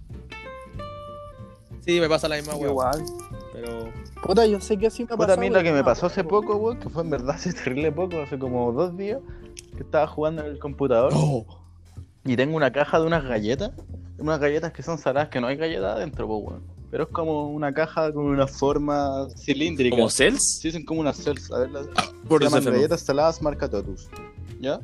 Sí, 1.90 2.00
me 2.02 2.10
pasa 2.10 2.28
la 2.28 2.36
misma. 2.36 2.56
Igual. 2.56 3.04
Pero. 3.54 3.92
Puta, 4.24 4.46
yo 4.46 4.60
sé 4.62 4.78
que 4.78 4.90
sí 4.90 5.04
me 5.04 5.14
ha 5.14 5.18
Puta, 5.18 5.24
a 5.24 5.28
pasado. 5.28 5.42
mí 5.42 5.50
la 5.50 5.64
que 5.64 5.72
me 5.72 5.84
pasó 5.84 6.06
hace 6.06 6.24
poco, 6.24 6.56
weón, 6.58 6.80
que 6.80 6.90
fue 6.90 7.04
en 7.04 7.10
verdad 7.10 7.32
hace 7.36 7.54
terrible 7.54 7.92
poco, 7.92 8.20
hace 8.22 8.38
como 8.38 8.72
dos 8.72 8.96
días, 8.98 9.20
que 9.76 9.84
estaba 9.84 10.08
jugando 10.08 10.44
en 10.44 10.52
el 10.52 10.60
computador 10.60 11.14
y 12.26 12.36
tengo 12.36 12.56
una 12.56 12.72
caja 12.72 13.00
de 13.00 13.08
unas 13.08 13.24
galletas, 13.24 13.72
unas 14.20 14.40
galletas 14.40 14.72
que 14.74 14.84
son 14.84 14.98
saladas, 14.98 15.30
que 15.30 15.40
no 15.42 15.48
hay 15.48 15.56
galletas 15.58 15.96
adentro, 15.96 16.28
pues, 16.28 16.40
weón. 16.48 16.80
Pero 16.92 17.04
es 17.04 17.10
como 17.12 17.50
una 17.50 17.72
caja 17.74 18.12
con 18.12 18.26
una 18.26 18.48
forma 18.48 19.28
cilíndrica. 19.38 19.96
¿Como 19.96 20.10
cells? 20.10 20.60
Sí, 20.60 20.72
son 20.72 20.84
como 20.84 21.02
unas 21.02 21.18
cells. 21.18 21.52
A 21.52 21.60
ver, 21.60 21.70
las 21.72 21.88
Por 22.28 22.44
se 22.44 22.50
llaman 22.50 22.74
galletas 22.74 23.02
saladas 23.02 23.42
marca 23.44 23.70
Totus. 23.70 24.10
¿Ya? 24.60 24.80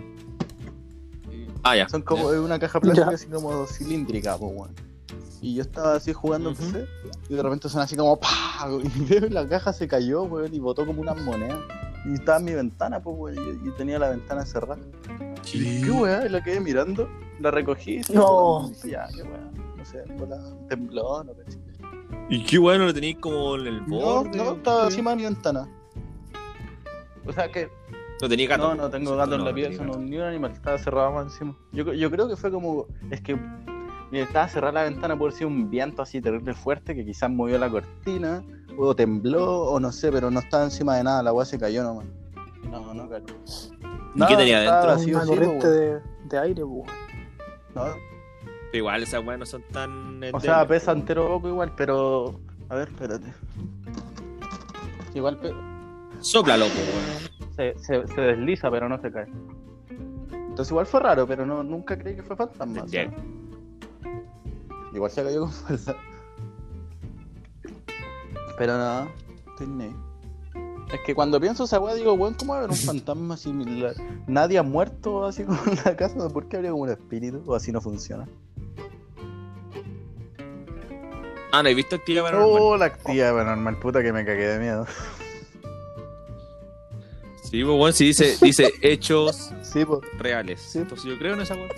Ah, 1.63 1.75
ya. 1.75 1.89
Son 1.89 2.03
como 2.03 2.29
Ya. 2.31 2.37
es 2.37 2.41
una 2.43 2.59
caja 2.59 2.79
plástica 2.79 3.09
Ya. 3.09 3.15
así 3.15 3.25
como 3.25 3.65
cilíndrica, 3.65 4.37
pues, 4.37 4.51
weón. 4.55 4.75
Y 5.45 5.53
yo 5.53 5.61
estaba 5.61 5.93
así 5.93 6.11
jugando 6.11 6.49
en. 6.49 6.55
PC 6.55 6.87
y 7.29 7.35
de 7.35 7.43
repente 7.43 7.69
suena 7.69 7.83
así 7.83 7.95
como 7.95 8.19
¡pah! 8.19 8.67
Y 8.83 8.99
veo 9.09 9.27
y 9.27 9.29
la 9.29 9.47
caja 9.47 9.71
se 9.73 9.87
cayó, 9.87 10.23
weón, 10.23 10.51
y 10.53 10.59
botó 10.59 10.85
como 10.87 11.01
unas 11.01 11.17
monedas. 11.21 11.59
Y 12.05 12.13
estaba 12.15 12.39
en 12.39 12.45
mi 12.45 12.53
ventana, 12.53 12.99
pues, 13.01 13.15
weón, 13.17 13.59
y, 13.63 13.67
y 13.67 13.71
tenía 13.73 13.99
la 13.99 14.09
ventana 14.09 14.43
cerrada. 14.45 14.81
Y 15.53 15.83
¿qué 15.83 15.91
weá? 15.91 16.25
Y 16.25 16.29
la 16.29 16.43
quedé 16.43 16.59
mirando, 16.59 17.07
la 17.39 17.51
recogí. 17.51 18.01
y 18.09 18.13
No. 18.13 18.69
dije, 18.69 18.89
ya, 18.89 19.07
qué 19.15 19.21
weá. 19.21 19.51
No 19.77 19.85
sé, 19.85 20.03
bola, 20.17 20.41
tembló, 20.67 21.23
no 21.23 21.33
pensé. 21.33 21.59
¿Y 22.29 22.43
qué 22.43 22.57
bueno 22.57 22.85
lo 22.85 22.93
tenéis 22.93 23.17
como 23.19 23.55
en 23.55 23.67
el 23.67 23.85
No, 23.87 23.97
borde? 24.23 24.37
no, 24.37 24.53
estaba 24.53 24.85
encima 24.85 25.11
de 25.11 25.15
mi 25.17 25.23
ventana. 25.25 25.69
O 27.27 27.31
sea 27.33 27.51
que 27.51 27.69
No 28.19 28.27
tenía 28.29 28.47
gato. 28.47 28.69
No, 28.69 28.75
no 28.83 28.89
tengo 28.89 29.15
gato 29.15 29.35
en 29.35 29.43
la 29.43 29.49
no 29.51 29.55
pieza, 29.55 29.83
no, 29.83 29.97
ni 29.99 30.15
un 30.17 30.23
animal, 30.23 30.51
estaba 30.53 30.77
cerrado 30.79 31.11
más 31.11 31.25
encima. 31.25 31.55
Yo, 31.71 31.93
yo 31.93 32.09
creo 32.09 32.27
que 32.27 32.35
fue 32.35 32.51
como. 32.51 32.87
Es 33.11 33.21
que. 33.21 33.37
Mira, 34.11 34.23
estaba 34.25 34.47
cerrada 34.47 34.73
la 34.73 34.83
ventana 34.83 35.17
por 35.17 35.31
si 35.31 35.43
un 35.43 35.69
viento 35.69 36.01
así 36.01 36.21
terrible 36.21 36.53
fuerte 36.53 36.95
que 36.95 37.05
quizás 37.05 37.29
movió 37.29 37.57
la 37.57 37.69
cortina, 37.69 38.43
o 38.77 38.95
tembló, 38.95 39.63
o 39.63 39.79
no 39.79 39.91
sé, 39.91 40.11
pero 40.11 40.29
no 40.31 40.39
estaba 40.39 40.63
encima 40.65 40.95
de 40.97 41.03
nada, 41.03 41.23
la 41.23 41.33
weá 41.33 41.45
se 41.45 41.57
cayó 41.59 41.83
nomás. 41.83 42.05
No, 42.69 42.93
no 42.93 43.09
cayó. 43.09 43.25
¿Y 44.15 44.25
qué 44.25 44.35
tenía 44.35 44.57
adentro? 44.71 45.17
Una 45.17 45.25
corriente 45.25 45.65
po, 45.65 45.71
de, 45.71 45.99
de 46.29 46.37
aire, 46.39 46.63
pues. 46.65 46.91
no. 47.75 47.83
Pero 48.71 48.77
igual 48.79 49.03
esas 49.03 49.25
weas 49.25 49.39
no 49.39 49.45
son 49.45 49.61
tan. 49.71 50.21
O 50.33 50.39
sea, 50.39 50.67
pesa 50.67 50.91
entero 50.91 51.27
poco 51.27 51.47
igual, 51.49 51.71
pero. 51.77 52.39
A 52.69 52.75
ver, 52.75 52.89
espérate. 52.89 53.31
Igual 55.13 55.37
pe- 55.37 55.53
Sopla 56.19 56.57
loco, 56.57 56.71
weón. 56.75 57.55
se, 57.55 57.77
se, 57.79 58.07
se 58.07 58.21
desliza, 58.21 58.69
pero 58.71 58.89
no 58.89 58.99
se 58.99 59.11
cae. 59.11 59.27
Entonces 60.31 60.71
igual 60.71 60.85
fue 60.85 60.99
raro, 61.01 61.25
pero 61.27 61.45
no, 61.45 61.63
nunca 61.63 61.97
creí 61.97 62.15
que 62.15 62.23
fue 62.23 62.35
fantasma. 62.35 62.85
Igual 64.95 65.11
se 65.11 65.23
cayó 65.23 65.41
con 65.41 65.51
fuerza. 65.51 65.95
Pero 68.57 69.05
ni 69.67 69.83
ahí. 69.83 69.95
Es 70.93 70.99
que 71.05 71.13
cuando 71.13 71.39
pienso 71.41 71.65
esa 71.65 71.79
weá 71.79 71.93
digo, 71.95 72.13
weón, 72.13 72.35
¿cómo 72.35 72.53
va 72.53 72.59
a 72.59 72.63
haber 72.63 72.71
un 72.71 72.77
fantasma 72.85 73.35
similar? 73.35 73.95
Nadie 74.27 74.57
ha 74.57 74.63
muerto 74.63 75.25
así 75.25 75.43
como 75.43 75.59
en 75.67 75.75
la 75.83 75.95
casa, 75.97 76.29
¿por 76.29 76.47
qué 76.47 76.55
habría 76.57 76.71
como 76.71 76.83
un 76.83 76.89
espíritu? 76.89 77.43
O 77.45 77.55
así 77.55 77.71
no 77.71 77.81
funciona. 77.81 78.27
Ah, 81.51 81.63
no 81.63 81.69
he 81.69 81.73
visto 81.73 81.95
actividad 81.95 82.23
paranormal. 82.23 82.61
Oh, 82.61 82.77
la 82.77 82.85
actividad 82.85 83.33
paranormal, 83.33 83.79
puta 83.79 84.01
que 84.03 84.13
me 84.13 84.25
cagué 84.25 84.47
de 84.47 84.59
miedo. 84.59 84.85
Sí, 87.43 87.63
pues 87.63 87.77
bueno, 87.77 87.93
sí 87.93 88.07
dice, 88.07 88.37
dice 88.41 88.73
hechos 88.81 89.51
Sí, 89.61 89.85
pues, 89.85 90.01
reales. 90.17 90.61
Sí. 90.61 90.79
Entonces 90.79 91.05
yo 91.05 91.17
creo 91.17 91.33
en 91.33 91.41
esa 91.41 91.55
wea. 91.55 91.69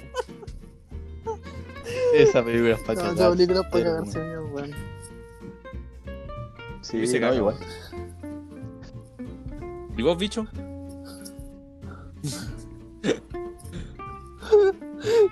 Esa 2.14 2.44
película 2.44 2.76
es 2.76 2.82
para 2.82 3.04
No, 3.04 3.12
esa 3.12 3.30
película 3.32 3.60
es 3.62 3.68
para 3.68 3.84
cagarse 3.84 4.20
miedo, 4.20 4.46
weón. 4.48 4.72
Sí, 6.82 7.08
se 7.08 7.20
no, 7.20 7.28
cagó. 7.28 7.38
igual. 7.38 7.56
¿Y 9.98 10.02
vos, 10.04 10.18
bicho? 10.18 10.46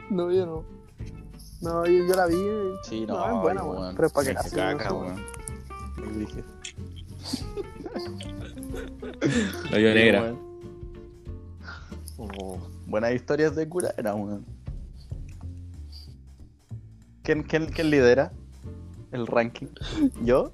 No, 0.10 0.32
yo 0.32 0.46
no. 0.46 0.64
No, 1.62 1.86
yo, 1.86 2.06
yo 2.08 2.14
la 2.16 2.28
vi. 2.28 2.36
Sí, 2.84 3.06
No, 3.06 3.18
no, 3.28 3.36
es 3.38 3.42
buena, 3.42 3.64
weón. 3.64 3.82
weón. 3.82 3.96
Pero 3.96 4.08
es 4.08 4.14
para 4.14 4.28
cagarse 4.28 4.56
caga, 4.56 4.76
miedo, 4.76 5.00
weón. 5.00 5.26
Muy 5.98 6.08
brígido. 6.26 6.44
La 9.72 9.78
Sí, 9.78 9.84
negra. 9.84 10.36
Oh, 12.18 12.58
buenas 12.86 13.14
historias 13.14 13.56
de 13.56 13.68
cura 13.68 13.94
era, 13.98 14.14
weón. 14.16 14.46
¿Quién, 17.26 17.44
quién, 17.44 17.66
quién 17.66 17.90
lidera 17.90 18.32
el 19.12 19.26
ranking? 19.28 19.68
¿Yo? 20.24 20.52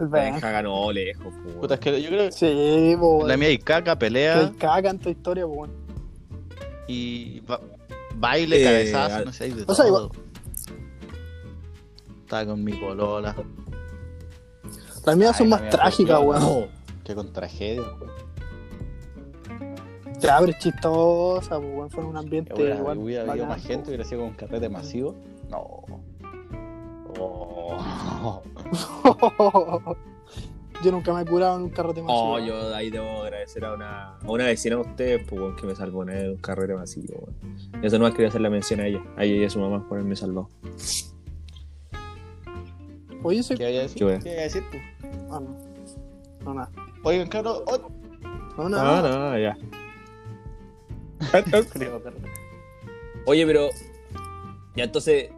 El 0.00 0.06
Benja 0.08 0.30
Benja. 0.32 0.50
ganó 0.52 0.90
lejos, 0.92 1.24
po, 1.34 1.48
weón. 1.48 1.60
Puta, 1.60 1.74
es 1.74 1.80
que 1.80 2.02
yo 2.02 2.08
creo 2.08 2.24
que 2.26 2.32
Sí, 2.32 2.96
po, 2.98 3.26
la 3.26 3.36
mía 3.36 3.48
hay 3.48 3.58
caca, 3.58 3.98
pelea 3.98 4.38
hay 4.38 4.50
caca 4.52 4.90
en 4.90 4.98
tu 4.98 5.10
historia, 5.10 5.44
po, 5.44 5.52
weón. 5.52 5.70
y 6.86 7.40
ba- 7.40 7.60
baile, 8.16 8.62
Eh, 8.62 8.64
cabezazo, 8.64 9.16
al- 9.16 9.24
no 9.26 9.32
sé, 9.32 9.44
hay 9.44 9.50
de 9.52 9.64
O 9.66 9.74
sea, 9.74 9.84
todo. 9.86 10.10
Estaba 12.22 12.46
con 12.46 12.62
mi 12.64 12.72
polola, 12.74 13.34
Las 15.04 15.16
mías 15.16 15.36
son 15.36 15.48
la 15.50 15.56
más 15.56 15.60
mía 15.62 15.70
trágicas, 15.70 16.20
weón. 16.22 16.68
que 17.04 17.14
con 17.14 17.32
tragedia, 17.32 17.82
weón. 17.82 18.27
Ya, 20.20 20.38
pero 20.40 20.50
es 20.50 20.58
chistosa, 20.58 21.58
weón. 21.58 21.90
Fue 21.90 22.02
en 22.02 22.08
un 22.10 22.16
ambiente 22.16 22.52
Hubiera, 22.54 22.76
igual. 22.76 22.98
hubiera 22.98 23.30
habido 23.30 23.46
más 23.46 23.64
gente, 23.64 23.88
hubiera 23.88 24.04
sido 24.04 24.24
un 24.24 24.34
carrete 24.34 24.68
masivo. 24.68 25.14
No. 25.48 25.84
Oh. 27.18 28.42
Yo 30.84 30.92
nunca 30.92 31.12
me 31.12 31.22
he 31.22 31.24
curado 31.24 31.56
en 31.56 31.62
un 31.64 31.70
carrete 31.70 32.02
masivo. 32.02 32.34
Oh, 32.34 32.38
yo 32.38 32.72
ahí 32.72 32.88
debo 32.88 33.22
agradecer 33.22 33.64
a 33.64 33.74
una, 33.74 34.16
a 34.16 34.30
una 34.30 34.44
vecina 34.44 34.76
de 34.76 34.82
ustedes, 34.82 35.26
pues, 35.28 35.56
que 35.60 35.66
me 35.66 35.74
salvó 35.74 36.04
en 36.04 36.30
un 36.30 36.36
carrete 36.36 36.74
masivo, 36.74 37.14
weón. 37.14 37.84
Eso 37.84 37.98
nomás 37.98 38.12
quería 38.12 38.28
hacer 38.28 38.40
la 38.42 38.50
mención 38.50 38.78
a 38.80 38.86
ella. 38.86 39.02
A 39.16 39.24
ella 39.24 39.42
y 39.42 39.44
a 39.44 39.50
su 39.50 39.58
mamá 39.58 39.84
por 39.88 39.98
haberme 39.98 40.14
salvado. 40.14 40.48
Oye, 43.24 43.40
ese... 43.40 43.56
¿Qué 43.56 43.64
vaya 43.64 43.80
a 43.80 43.82
decir? 43.82 43.98
¿Qué 43.98 44.04
vaya 44.04 44.40
a 44.40 44.42
decir 44.44 44.62
tú? 44.70 44.78
Ah, 45.30 45.40
no. 45.40 45.58
No, 46.44 46.54
nada. 46.54 46.70
Oigan, 47.02 47.28
cabrón. 47.28 47.56
Oh. 47.66 47.78
No, 48.56 48.68
nada. 48.68 49.02
No, 49.02 49.30
no, 49.30 49.38
ya. 49.38 49.56
Oye, 53.26 53.46
pero. 53.46 53.70
Ya 54.76 54.84
entonces. 54.84 55.30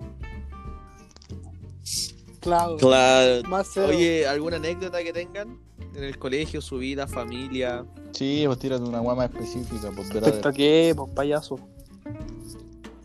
Claro. 2.41 2.77
Claro. 2.77 3.49
Más. 3.49 3.77
Oye, 3.77 4.27
¿alguna 4.27 4.57
anécdota 4.57 5.03
que 5.03 5.13
tengan? 5.13 5.59
En 5.95 6.05
el 6.05 6.19
colegio, 6.19 6.61
su 6.61 6.79
vida, 6.79 7.07
familia. 7.07 7.85
Sí, 8.13 8.45
pues 8.47 8.59
tírate 8.59 8.85
una 8.85 9.01
guama 9.01 9.25
específica, 9.25 9.91
pues 9.95 10.09
brother. 10.09 10.25
¿Respecto 10.25 10.49
a 10.49 10.53
qué, 10.53 10.95
pues, 10.97 11.11
payaso? 11.13 11.59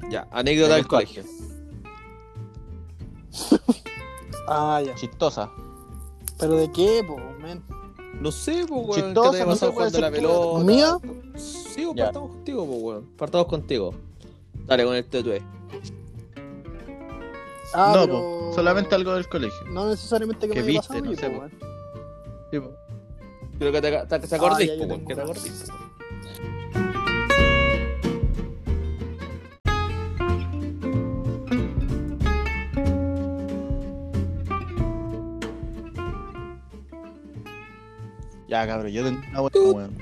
Ya, 0.09 0.28
anécdota 0.32 0.69
¿De 0.69 0.76
del 0.76 0.88
colegio. 0.88 1.23
Ah, 4.47 4.82
ya. 4.86 4.93
Chistosa. 4.95 5.51
¿Pero 6.38 6.57
de 6.57 6.71
qué, 6.71 7.03
po, 7.05 7.17
men? 7.41 7.63
No 8.22 8.32
sé, 8.32 8.66
pues, 8.68 8.70
weón. 8.70 8.88
¿Qué 8.95 9.01
Chistosa, 9.01 9.32
te 9.32 9.38
haya 9.38 9.45
no 9.45 9.55
sé, 9.55 9.68
jugando 9.68 9.99
la 9.99 10.11
pelota? 10.11 10.63
¿Mía? 10.63 10.97
Sí, 11.36 11.84
pues, 11.86 11.95
Ya. 11.95 12.05
partamos 12.05 12.30
contigo, 12.32 12.66
pues, 12.66 12.82
weón. 12.82 13.05
Partamos 13.18 13.47
contigo. 13.47 13.93
Dale 14.66 14.86
con 14.86 14.95
el 14.95 15.05
tetue. 15.05 15.41
Ah, 17.74 17.91
no, 17.95 18.01
pero... 18.05 18.13
po, 18.20 18.51
solamente 18.55 18.95
algo 18.95 19.13
del 19.13 19.28
colegio. 19.28 19.66
No 19.68 19.89
necesariamente 19.89 20.47
que, 20.47 20.53
que 20.53 20.63
me 20.63 20.70
haya 20.70 20.80
viste, 20.80 20.93
pasado, 20.93 21.05
no 21.11 21.16
sé, 21.20 21.30
po, 21.30 21.34
po. 21.34 21.39
weón. 21.39 21.51
Sí, 22.51 22.59
po. 22.59 22.72
Creo 23.59 23.72
que 23.72 23.82
te, 23.82 23.91
te, 24.20 24.28
te 24.28 24.36
acordís, 24.36 24.70
Ah, 24.72 24.74
pues, 24.78 24.89
tengo 24.89 25.07
Que 25.07 25.16
te 25.16 25.22
acordís, 25.22 25.66
Ya, 38.56 38.66
cabrón, 38.66 38.89
yo 38.93 39.03
tengo 39.03 39.20
una 39.32 39.41
buena, 39.41 39.60
weón. 39.76 39.97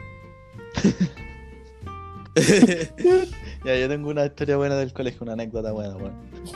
ya, 3.65 3.75
yo 3.77 3.89
tengo 3.89 4.09
una 4.11 4.25
historia 4.27 4.57
buena 4.57 4.75
del 4.75 4.93
colegio, 4.93 5.21
una 5.23 5.33
anécdota 5.33 5.71
buena, 5.71 5.95
weón. 5.95 6.13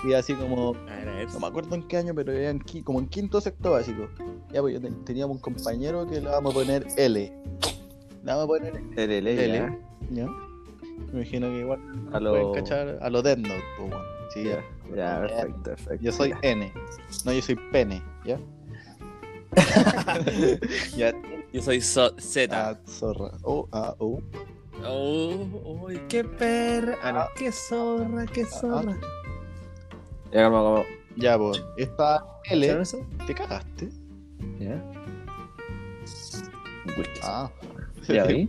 Y 0.08 0.14
así 0.14 0.36
como, 0.36 0.76
no 1.34 1.40
me 1.40 1.48
acuerdo 1.48 1.74
en 1.74 1.88
qué 1.88 1.98
año, 1.98 2.14
pero 2.14 2.34
era 2.34 2.52
en 2.52 2.60
qui- 2.60 2.84
como 2.84 3.00
en 3.00 3.08
quinto 3.08 3.42
sexto 3.42 3.72
básico. 3.72 4.10
Ya, 4.54 4.62
pues 4.62 4.76
yo 4.76 4.82
ten- 4.82 5.04
teníamos 5.06 5.38
un 5.38 5.42
compañero 5.42 6.06
que 6.08 6.22
le 6.22 6.30
vamos 6.30 6.54
a 6.54 6.60
poner 6.60 6.86
L. 6.98 7.20
Le 7.20 7.34
vamos 8.24 8.44
a 8.44 8.48
poner 8.48 8.80
L, 8.96 9.18
L. 9.18 9.78
¿Ya? 10.12 10.28
Me 10.28 11.14
imagino 11.22 11.48
que 11.50 11.60
igual 11.62 11.80
A 12.14 12.20
pueden 12.20 12.44
lo... 12.44 12.52
cachar 12.52 13.00
a 13.02 13.10
Death 13.10 13.40
Note, 13.40 13.64
pues, 13.80 13.92
weón. 13.92 14.04
Sí, 14.36 14.44
Ya, 14.44 14.64
ya. 14.90 14.96
ya, 14.96 15.20
perfecto, 15.22 15.64
perfecto. 15.64 16.04
Yo 16.06 16.12
soy 16.12 16.32
N. 16.44 16.72
No, 17.26 17.34
yo 17.34 17.42
soy 17.42 17.56
pene, 17.72 18.04
¿ya? 18.24 18.38
ya, 20.96 21.12
Yo 21.58 21.64
soy 21.64 21.82
so 21.82 22.12
Z. 22.20 22.50
ah, 22.54 22.78
zorra. 22.88 23.32
O, 23.42 23.68
A, 23.72 23.96
O. 23.98 24.22
Oh, 24.86 25.82
uy, 25.82 26.00
qué 26.08 26.24
perra. 26.24 26.96
Ah, 27.02 27.12
no, 27.12 27.26
qué 27.36 27.52
zorra, 27.52 28.28
qué 28.28 28.46
zorra. 28.46 28.96
Ah, 28.96 29.08
Ya, 30.32 30.42
calma, 30.44 30.62
calma. 30.62 30.84
Ya, 31.16 31.36
pues, 31.40 31.64
esta 31.78 32.18
¿Escucharon 32.44 32.64
L. 32.76 32.82
eso? 32.84 33.06
¿Te 33.26 33.34
cagaste? 33.34 33.90
Ya. 34.60 34.86
Ah, 37.24 37.52
Ya 38.08 38.26
vi. 38.26 38.48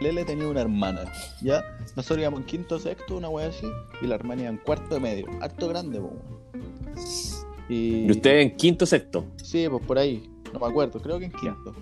Lele 0.00 0.24
tenía 0.24 0.46
una 0.46 0.60
hermana, 0.60 1.12
¿ya? 1.42 1.64
Nosotros 1.96 2.20
íbamos 2.20 2.38
en 2.38 2.46
quinto 2.46 2.78
sexto, 2.78 3.16
una 3.16 3.28
wea 3.30 3.48
así, 3.48 3.66
y 4.00 4.06
la 4.06 4.14
hermana 4.14 4.42
iba 4.42 4.50
en 4.50 4.58
cuarto 4.58 4.94
de 4.94 5.00
medio, 5.00 5.26
harto 5.40 5.66
grande, 5.66 6.00
pues. 6.00 7.44
Y... 7.68 8.04
Y 8.06 8.10
usted 8.12 8.42
en 8.42 8.56
quinto 8.56 8.86
sexto. 8.86 9.24
Sí, 9.42 9.66
pues 9.68 9.84
por 9.84 9.98
ahí, 9.98 10.30
no 10.52 10.60
me 10.60 10.66
acuerdo, 10.66 11.00
creo 11.00 11.18
que 11.18 11.26
en 11.26 11.32
quinto. 11.32 11.74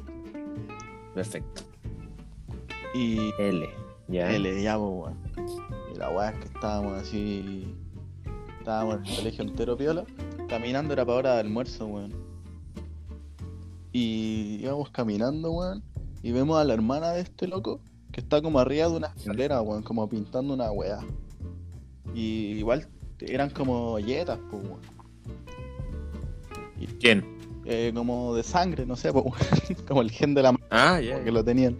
Perfecto. 1.15 1.63
Y 2.95 3.31
L. 3.39 3.69
Ya. 4.09 4.31
L, 4.31 4.63
ya, 4.63 4.79
pues, 4.79 4.91
weón. 4.91 5.19
Y 5.93 5.99
la 5.99 6.11
weá 6.11 6.31
es 6.31 6.39
que 6.39 6.45
estábamos 6.47 6.93
así. 6.95 7.75
Estábamos 8.59 8.97
en 8.97 9.07
el 9.07 9.17
colegio 9.17 9.45
entero 9.45 9.77
piola. 9.77 10.05
Caminando 10.49 10.93
era 10.93 11.05
para 11.05 11.19
hora 11.19 11.35
de 11.35 11.41
almuerzo, 11.41 11.87
weón. 11.87 12.13
Y 13.93 14.59
íbamos 14.63 14.91
caminando, 14.91 15.53
weón. 15.53 15.83
Y 16.23 16.33
vemos 16.33 16.59
a 16.59 16.65
la 16.65 16.75
hermana 16.75 17.11
de 17.11 17.21
este 17.21 17.47
loco 17.47 17.81
que 18.13 18.21
está 18.21 18.41
como 18.41 18.59
arriba 18.59 18.89
de 18.89 18.97
una 18.97 19.09
escalera, 19.09 19.61
weón, 19.63 19.83
como 19.83 20.09
pintando 20.09 20.55
una 20.55 20.71
weá. 20.71 21.01
Y 22.15 22.53
igual 22.53 22.89
eran 23.21 23.51
como 23.51 23.99
yetas, 23.99 24.39
pues, 24.51 24.63
weón. 24.65 24.81
¿Quién? 27.01 27.36
Eh, 27.67 27.93
como 27.95 28.35
de 28.35 28.43
sangre, 28.43 28.87
no 28.87 28.95
sé, 28.97 29.13
como 29.89 30.01
el 30.03 30.11
gen 30.11 30.35
de 30.35 30.43
la 30.43 30.53
mano 30.53 30.65
Ah, 30.71 31.01
ya. 31.01 31.23
que 31.23 31.31
lo 31.33 31.45
tenían. 31.45 31.77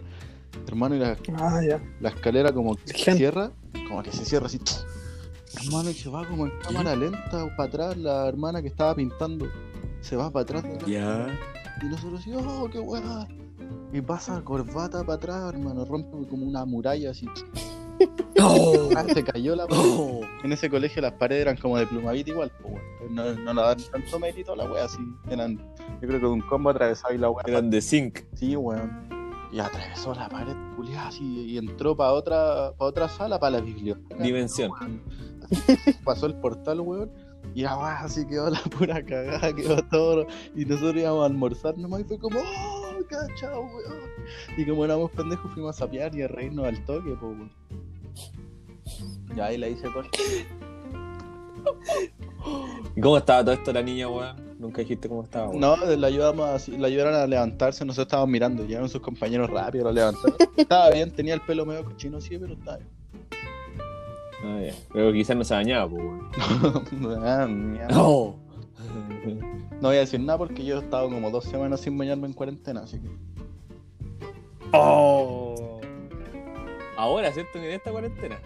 Hermano, 0.67 0.95
y 0.95 0.99
la, 0.99 1.15
Ah, 1.37 1.61
la 2.01 2.09
escalera 2.09 2.51
como 2.51 2.75
que 2.75 2.81
El 2.91 2.97
se 2.97 3.13
cierra, 3.15 3.51
como 3.87 4.03
que 4.03 4.11
se 4.11 4.25
cierra 4.25 4.47
así. 4.47 4.59
Hermano, 5.65 5.89
y 5.89 5.93
se 5.93 6.09
va 6.09 6.27
como 6.27 6.45
en 6.45 6.51
cámara 6.59 6.95
lenta 6.95 7.47
para 7.55 7.69
atrás, 7.69 7.97
la 7.97 8.27
hermana 8.27 8.61
que 8.61 8.67
estaba 8.67 8.93
pintando. 8.95 9.47
Se 10.01 10.15
va 10.15 10.29
para 10.31 10.43
atrás. 10.43 10.63
de 10.63 10.77
la- 10.81 10.87
Ya. 10.87 11.39
Y 11.81 11.85
nosotros 11.85 12.21
oh, 12.45 12.69
qué 12.69 12.79
weá. 12.79 13.27
Y 13.93 14.01
pasa 14.01 14.41
corbata 14.43 15.01
para 15.03 15.13
atrás, 15.15 15.53
hermano, 15.53 15.85
rompe 15.85 16.27
como 16.27 16.45
una 16.45 16.65
muralla 16.65 17.11
así. 17.11 17.27
Oh. 18.39 18.89
Ah, 18.95 19.03
se 19.11 19.23
cayó 19.23 19.55
la 19.55 19.65
pared. 19.65 19.81
En 20.43 20.53
ese 20.53 20.69
colegio 20.69 21.01
las 21.01 21.13
paredes 21.13 21.41
eran 21.41 21.57
como 21.57 21.79
de 21.79 21.87
plumavit 21.87 22.27
igual, 22.27 22.51
pues 22.61 22.75
weón. 23.01 23.15
No, 23.15 23.33
no 23.33 23.53
le 23.55 23.61
dan 23.61 23.77
tanto 23.91 24.19
mérito 24.19 24.53
a 24.53 24.55
la 24.55 24.65
weá 24.71 24.85
así. 24.85 24.99
Eran, 25.31 25.59
yo 26.01 26.07
creo 26.07 26.19
que 26.19 26.25
un 26.27 26.41
combo 26.41 26.69
atravesado 26.69 27.13
y 27.13 27.17
la 27.17 27.29
weá. 27.29 27.43
Eran 27.47 27.69
de 27.69 27.81
zinc. 27.81 28.19
Sí, 28.33 28.55
weón. 28.55 29.07
Y 29.51 29.59
atravesó 29.59 30.13
la 30.13 30.27
pared, 30.27 30.55
culiada, 30.75 31.07
así, 31.07 31.23
y 31.23 31.57
entró 31.57 31.95
para 31.95 32.11
otra, 32.11 32.73
pa 32.77 32.85
otra 32.85 33.07
sala, 33.07 33.39
para 33.39 33.57
la 33.57 33.61
biblioteca. 33.61 34.21
Dimensión. 34.21 34.71
Así, 35.49 35.93
Pasó 36.03 36.25
el 36.25 36.35
portal, 36.35 36.81
weón. 36.81 37.11
Y 37.55 37.63
abajo 37.63 38.05
así 38.05 38.27
quedó 38.27 38.49
la 38.49 38.59
pura 38.59 39.03
cagada, 39.03 39.53
quedó 39.55 39.81
todo. 39.83 40.27
Y 40.55 40.65
nosotros 40.65 40.97
íbamos 40.97 41.23
a 41.23 41.25
almorzar 41.27 41.77
nomás 41.77 42.01
y 42.01 42.03
fue 42.03 42.19
como, 42.19 42.39
¡oh, 42.39 42.97
cachao, 43.09 43.61
weón! 43.61 44.09
Y 44.57 44.65
como 44.65 44.83
éramos 44.85 45.11
pendejos, 45.11 45.51
fuimos 45.53 45.75
a 45.75 45.79
sapear 45.79 46.13
y 46.13 46.23
a 46.23 46.27
reírnos 46.27 46.65
al 46.65 46.83
toque, 46.85 47.15
pues, 47.19 47.21
weón. 47.21 47.51
Y 49.35 49.39
ahí 49.39 49.57
la 49.57 49.69
hice 49.69 49.91
corta. 49.91 50.17
¿Y 52.95 53.01
cómo 53.01 53.17
estaba 53.17 53.43
todo 53.43 53.53
esto 53.53 53.71
la 53.73 53.81
niña, 53.81 54.09
weón? 54.09 54.46
Nunca 54.59 54.81
dijiste 54.81 55.07
cómo 55.07 55.23
estaba, 55.23 55.49
weón. 55.49 55.59
No, 55.59 55.75
la 55.77 56.07
ayudamos 56.07 56.49
así, 56.49 56.77
la 56.77 56.87
ayudaron 56.87 57.13
a 57.13 57.27
levantarse, 57.27 57.85
nosotros 57.85 58.07
estábamos 58.07 58.31
mirando, 58.31 58.65
llegaron 58.65 58.89
sus 58.89 59.01
compañeros 59.01 59.49
rápido, 59.49 59.85
la 59.85 59.91
levantaron. 59.91 60.35
estaba 60.57 60.89
bien, 60.89 61.11
tenía 61.11 61.35
el 61.35 61.41
pelo 61.41 61.65
medio 61.65 61.85
cochino, 61.85 62.19
sí, 62.19 62.37
pero 62.39 62.53
estaba 62.53 62.77
bien. 62.77 62.89
Ah, 64.43 64.59
ya. 64.65 64.73
Pero 64.91 65.13
quizás 65.13 65.35
no 65.35 65.43
se 65.43 65.53
bañaba, 65.53 65.89
pues, 65.89 66.03
weón. 66.03 67.23
Ah. 67.23 67.47
No. 67.89 68.35
No 69.79 69.89
voy 69.89 69.97
a 69.97 69.99
decir 69.99 70.19
nada 70.19 70.39
porque 70.39 70.65
yo 70.65 70.77
he 70.77 70.79
estado 70.79 71.07
como 71.07 71.29
dos 71.29 71.43
semanas 71.43 71.81
sin 71.81 71.95
bañarme 71.95 72.25
en 72.25 72.33
cuarentena, 72.33 72.79
así 72.81 72.99
que. 72.99 73.09
Oh. 74.73 75.79
Ahora, 76.97 77.31
¿cierto? 77.31 77.59
En 77.59 77.65
esta 77.65 77.91
cuarentena. 77.91 78.39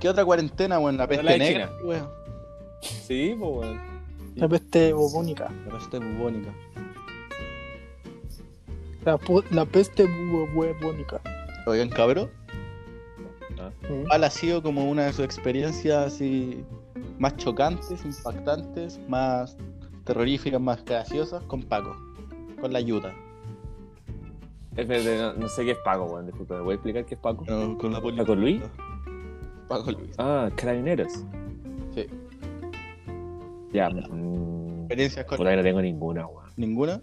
¿Qué 0.00 0.08
otra 0.08 0.24
cuarentena, 0.24 0.78
weón? 0.78 0.96
La 0.96 1.06
peste 1.06 1.22
la 1.22 1.36
negra, 1.36 1.70
weón. 1.84 2.08
Sí, 2.80 3.36
pues, 3.38 3.50
weón. 3.52 3.91
La 4.36 4.48
peste 4.48 4.92
bubónica. 4.92 5.50
La 5.66 5.72
peste 5.78 5.98
bubónica. 5.98 6.52
La, 9.04 9.18
la 9.50 9.64
peste 9.66 10.04
bu- 10.06 10.52
bubónica. 10.80 11.20
Oigan, 11.66 11.88
cabrón, 11.90 12.30
Mm. 13.88 14.06
¿cuál 14.08 14.24
ha 14.24 14.30
sido 14.30 14.62
como 14.62 14.90
una 14.90 15.04
de 15.04 15.12
sus 15.12 15.24
experiencias 15.24 16.06
así 16.14 16.64
más 17.18 17.36
chocantes, 17.36 18.04
impactantes, 18.04 18.98
más 19.08 19.56
terroríficas 20.04 20.60
más 20.60 20.84
graciosas 20.84 21.42
con 21.44 21.62
Paco, 21.62 21.96
con 22.60 22.72
la 22.72 22.78
ayuda. 22.80 23.14
Espérate, 24.76 25.18
no, 25.18 25.34
no 25.34 25.48
sé 25.48 25.64
qué 25.64 25.72
es 25.72 25.78
Paco, 25.84 26.06
weón. 26.06 26.26
Disculpa, 26.26 26.54
¿me 26.56 26.60
voy 26.62 26.72
a 26.72 26.74
explicar 26.74 27.04
qué 27.04 27.14
es 27.14 27.20
Paco? 27.20 27.44
No, 27.46 27.76
con 27.78 27.92
la 27.92 28.00
policía. 28.00 28.24
¿Paco 28.24 28.34
Luis? 28.34 28.62
Paco 29.68 29.92
Luis. 29.92 30.14
Ah, 30.18 30.50
Carabineros. 30.56 31.12
Sí. 31.94 32.06
Ya, 33.72 33.88
mm, 33.90 34.80
¿Experiencias 34.80 35.24
con 35.26 35.38
puta 35.38 35.50
que 35.50 35.56
no 35.56 35.62
tengo 35.62 35.82
ninguna, 35.82 36.26
weón. 36.26 36.50
ninguna? 36.56 37.02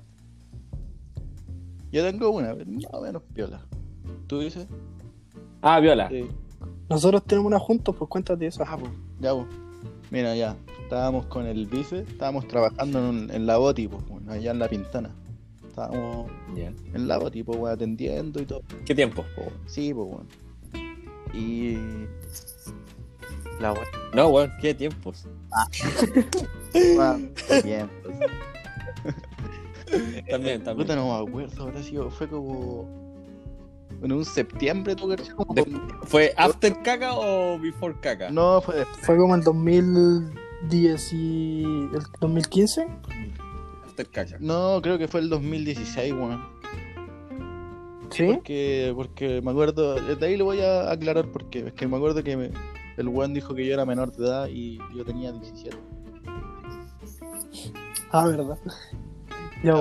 Yo 1.92 2.04
tengo 2.06 2.30
una, 2.30 2.54
pero 2.56 2.70
más 2.72 2.86
o 2.94 3.02
menos 3.02 3.24
piola. 3.34 3.62
¿Tú 4.28 4.40
dices? 4.40 4.68
Ah, 5.62 5.80
Viola. 5.80 6.08
Sí. 6.10 6.28
Nosotros 6.90 7.24
tenemos 7.26 7.48
una 7.48 7.60
juntos, 7.60 7.96
pues 7.98 8.08
cuéntate 8.10 8.46
eso. 8.48 8.64
Ah, 8.68 8.78
pues, 8.80 8.92
ya, 9.20 9.34
pues. 9.34 9.48
Mira, 10.12 10.36
ya. 10.36 10.56
Estábamos 10.84 11.26
con 11.28 11.46
el 11.46 11.66
vice, 11.68 12.00
estábamos 12.08 12.48
trabajando 12.48 13.00
en, 13.00 13.06
un- 13.06 13.32
en 13.32 13.46
la 13.46 13.58
boti, 13.58 13.88
pues, 13.88 14.04
allá 14.28 14.52
en 14.52 14.60
la 14.60 14.68
pintana. 14.68 15.10
Estábamos 15.68 16.32
Ya. 16.56 16.72
en 16.94 17.08
la 17.08 17.18
boti, 17.18 17.44
pues, 17.44 17.58
weón, 17.60 17.74
atendiendo 17.74 18.42
y 18.42 18.46
todo. 18.46 18.62
¿Qué 18.86 18.94
tiempo? 18.96 19.24
po? 19.36 19.44
Sí, 19.66 19.94
pues, 19.94 20.08
bueno. 20.08 20.26
Y. 21.34 21.76
La. 23.60 23.74
No, 24.14 24.28
weón, 24.30 24.51
¿qué 24.62 24.74
tiempos? 24.74 25.26
weón, 26.74 27.34
Bien, 27.64 27.89
pues. 28.03 28.18
También, 30.30 30.64
también. 30.64 30.78
Puta, 30.78 30.95
no 30.95 31.05
me 31.24 31.28
acuerdo, 31.30 31.64
habrá 31.64 31.82
sido. 31.84 32.10
Fue 32.10 32.28
como. 32.28 32.88
En 34.01 34.14
un 34.14 34.24
septiembre, 34.24 34.95
¿tú 34.95 35.10
crees? 35.10 35.30
Como 35.34 35.53
¿Fue 36.03 36.34
after 36.38 36.74
caca 36.84 37.16
o 37.16 37.60
before 37.60 37.95
caca? 37.99 38.30
No, 38.30 38.62
fue 38.62 38.78
después. 38.78 39.05
Fue 39.05 39.18
como 39.18 39.36
el 39.36 39.43
2010 39.43 41.14
y 41.14 41.64
el 41.64 41.99
2015. 42.22 42.88
After 43.86 44.07
caca. 44.10 44.38
No, 44.39 44.80
creo 44.82 44.97
que 44.97 45.07
fue 45.10 45.20
el 45.20 45.30
2016, 45.30 46.14
weón. 46.14 46.41
¿Sí? 48.12 48.26
Porque, 48.36 48.93
porque 48.95 49.41
me 49.41 49.51
acuerdo, 49.51 49.95
desde 49.95 50.26
ahí 50.26 50.38
lo 50.38 50.45
voy 50.45 50.62
a 50.62 50.91
aclarar 50.91 51.28
porque 51.28 51.68
es 51.68 51.74
que 51.74 51.86
me 51.88 51.97
acuerdo 51.97 52.24
que 52.24 52.38
me- 52.38 52.51
el 53.00 53.08
weón 53.08 53.34
dijo 53.34 53.56
que 53.56 53.66
yo 53.66 53.74
era 53.74 53.86
menor 53.86 54.12
de 54.12 54.26
edad 54.26 54.47
y 54.52 54.78
yo 54.93 55.06
tenía 55.06 55.32
17. 55.32 55.78
Ah, 58.12 58.28
verdad. 58.28 58.58
Ya. 59.64 59.74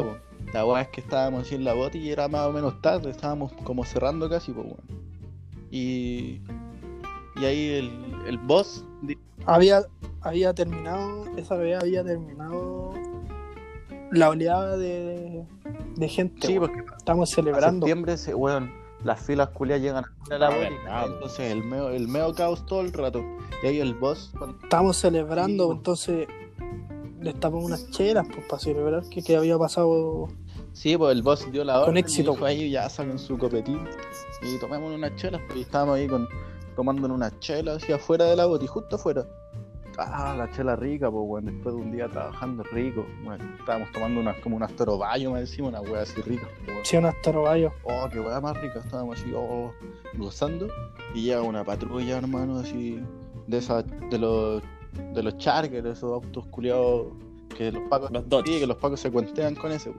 La 0.52 0.64
weá 0.64 0.82
es 0.82 0.88
que 0.88 1.00
estábamos 1.00 1.42
así 1.42 1.56
en 1.56 1.64
la 1.64 1.74
bota 1.74 1.98
y 1.98 2.10
era 2.10 2.28
más 2.28 2.46
o 2.46 2.52
menos 2.52 2.80
tarde, 2.80 3.10
estábamos 3.10 3.52
como 3.64 3.84
cerrando 3.84 4.30
casi, 4.30 4.52
pues 4.52 4.66
weón. 4.66 5.02
Y, 5.70 6.40
y 7.36 7.44
ahí 7.44 7.70
el, 7.70 8.14
el 8.26 8.38
boss 8.38 8.84
había, 9.46 9.82
había 10.20 10.54
terminado, 10.54 11.26
esa 11.36 11.56
vez 11.56 11.82
había 11.82 12.04
terminado 12.04 12.94
la 14.12 14.30
oleada 14.30 14.76
de, 14.76 15.44
de 15.96 16.08
gente. 16.08 16.46
Sí, 16.46 16.58
weón. 16.58 16.72
porque 16.72 16.94
Estamos 16.96 17.30
celebrando. 17.30 17.86
septiembre 17.86 18.16
se, 18.16 18.34
weón, 18.34 18.70
las 19.04 19.20
filas 19.20 19.48
culias 19.50 19.80
llegan 19.80 20.04
a 20.30 20.38
la 20.38 20.46
Ah, 20.48 20.50
bota, 20.50 20.58
verdad, 20.70 21.06
po. 21.06 21.12
entonces 21.14 21.52
el 21.52 21.64
meo, 21.64 21.88
el 21.90 22.08
meo 22.08 22.34
caos 22.34 22.66
todo 22.66 22.80
el 22.80 22.92
rato. 22.92 23.22
Y 23.62 23.66
ahí 23.66 23.80
el 23.80 23.94
boss, 23.94 24.32
Estamos 24.62 24.96
celebrando, 24.96 25.66
Sí, 25.66 25.72
entonces 25.76 26.28
destapamos 27.20 27.64
unas 27.64 27.90
chelas 27.90 28.26
pues, 28.32 28.46
para 28.46 28.60
celebrar 28.60 29.02
que, 29.08 29.22
que 29.22 29.36
había 29.36 29.58
pasado. 29.58 30.28
Sí, 30.72 30.96
pues 30.96 31.12
el 31.16 31.22
boss 31.22 31.50
dio 31.50 31.64
la 31.64 31.74
Con 31.74 31.82
orden 31.90 31.96
éxito. 31.98 32.30
y 32.30 32.34
dijo 32.34 32.44
ahí 32.44 32.70
ya 32.70 32.88
saquen 32.88 33.18
su 33.18 33.36
copetín 33.38 33.80
y 34.42 34.58
tomemos 34.58 34.92
unas 34.94 35.14
chelas, 35.16 35.40
pues 35.46 35.58
y 35.58 35.62
estábamos 35.62 35.96
ahí 35.96 36.06
con, 36.06 36.28
tomando 36.76 37.12
unas 37.12 37.38
chelas 37.40 37.82
hacia 37.82 37.96
afuera 37.96 38.26
de 38.26 38.36
la 38.36 38.46
bota 38.46 38.64
y 38.64 38.68
justo 38.68 38.94
afuera. 38.96 39.26
Ah, 40.00 40.34
la 40.38 40.48
chela 40.52 40.76
rica, 40.76 41.10
pues 41.10 41.26
bueno, 41.26 41.50
después 41.50 41.74
de 41.74 41.80
un 41.80 41.90
día 41.90 42.08
trabajando 42.08 42.62
rico, 42.62 43.04
bueno, 43.24 43.44
estábamos 43.58 43.90
tomando 43.90 44.20
unas 44.20 44.36
como 44.36 44.54
unas 44.54 44.72
toroballo 44.76 45.32
más 45.32 45.40
encima, 45.40 45.68
una 45.68 45.80
wea 45.80 46.02
así 46.02 46.20
rica, 46.22 46.46
pues, 46.58 46.68
weón. 46.68 46.84
Sí, 46.84 46.96
unas 46.96 47.20
torobayos. 47.22 47.72
Oh, 47.82 48.08
qué 48.08 48.20
wea 48.20 48.40
más 48.40 48.56
rica, 48.60 48.78
estábamos 48.78 49.20
así, 49.20 49.32
oh, 49.34 49.72
gozando, 50.14 50.68
y 51.14 51.22
llega 51.22 51.42
una 51.42 51.64
patrulla, 51.64 52.18
hermano, 52.18 52.60
así, 52.60 53.02
de 53.48 53.58
esas, 53.58 53.84
de 54.08 54.18
los, 54.18 54.62
de 55.14 55.22
los 55.22 55.36
chargers, 55.38 55.84
esos 55.84 56.12
autos 56.12 56.46
culiados 56.46 57.08
que 57.56 57.72
los 57.72 57.82
pacos 57.88 58.12
Los. 58.12 58.24
Sí, 58.46 58.60
que 58.60 58.66
los 58.68 58.76
pacos 58.76 59.00
se 59.00 59.10
cuentean 59.10 59.56
con 59.56 59.72
ese. 59.72 59.92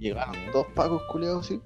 Llegaron 0.00 0.34
dos 0.52 0.66
pacos 0.74 1.00
culiados 1.04 1.46
así 1.46 1.60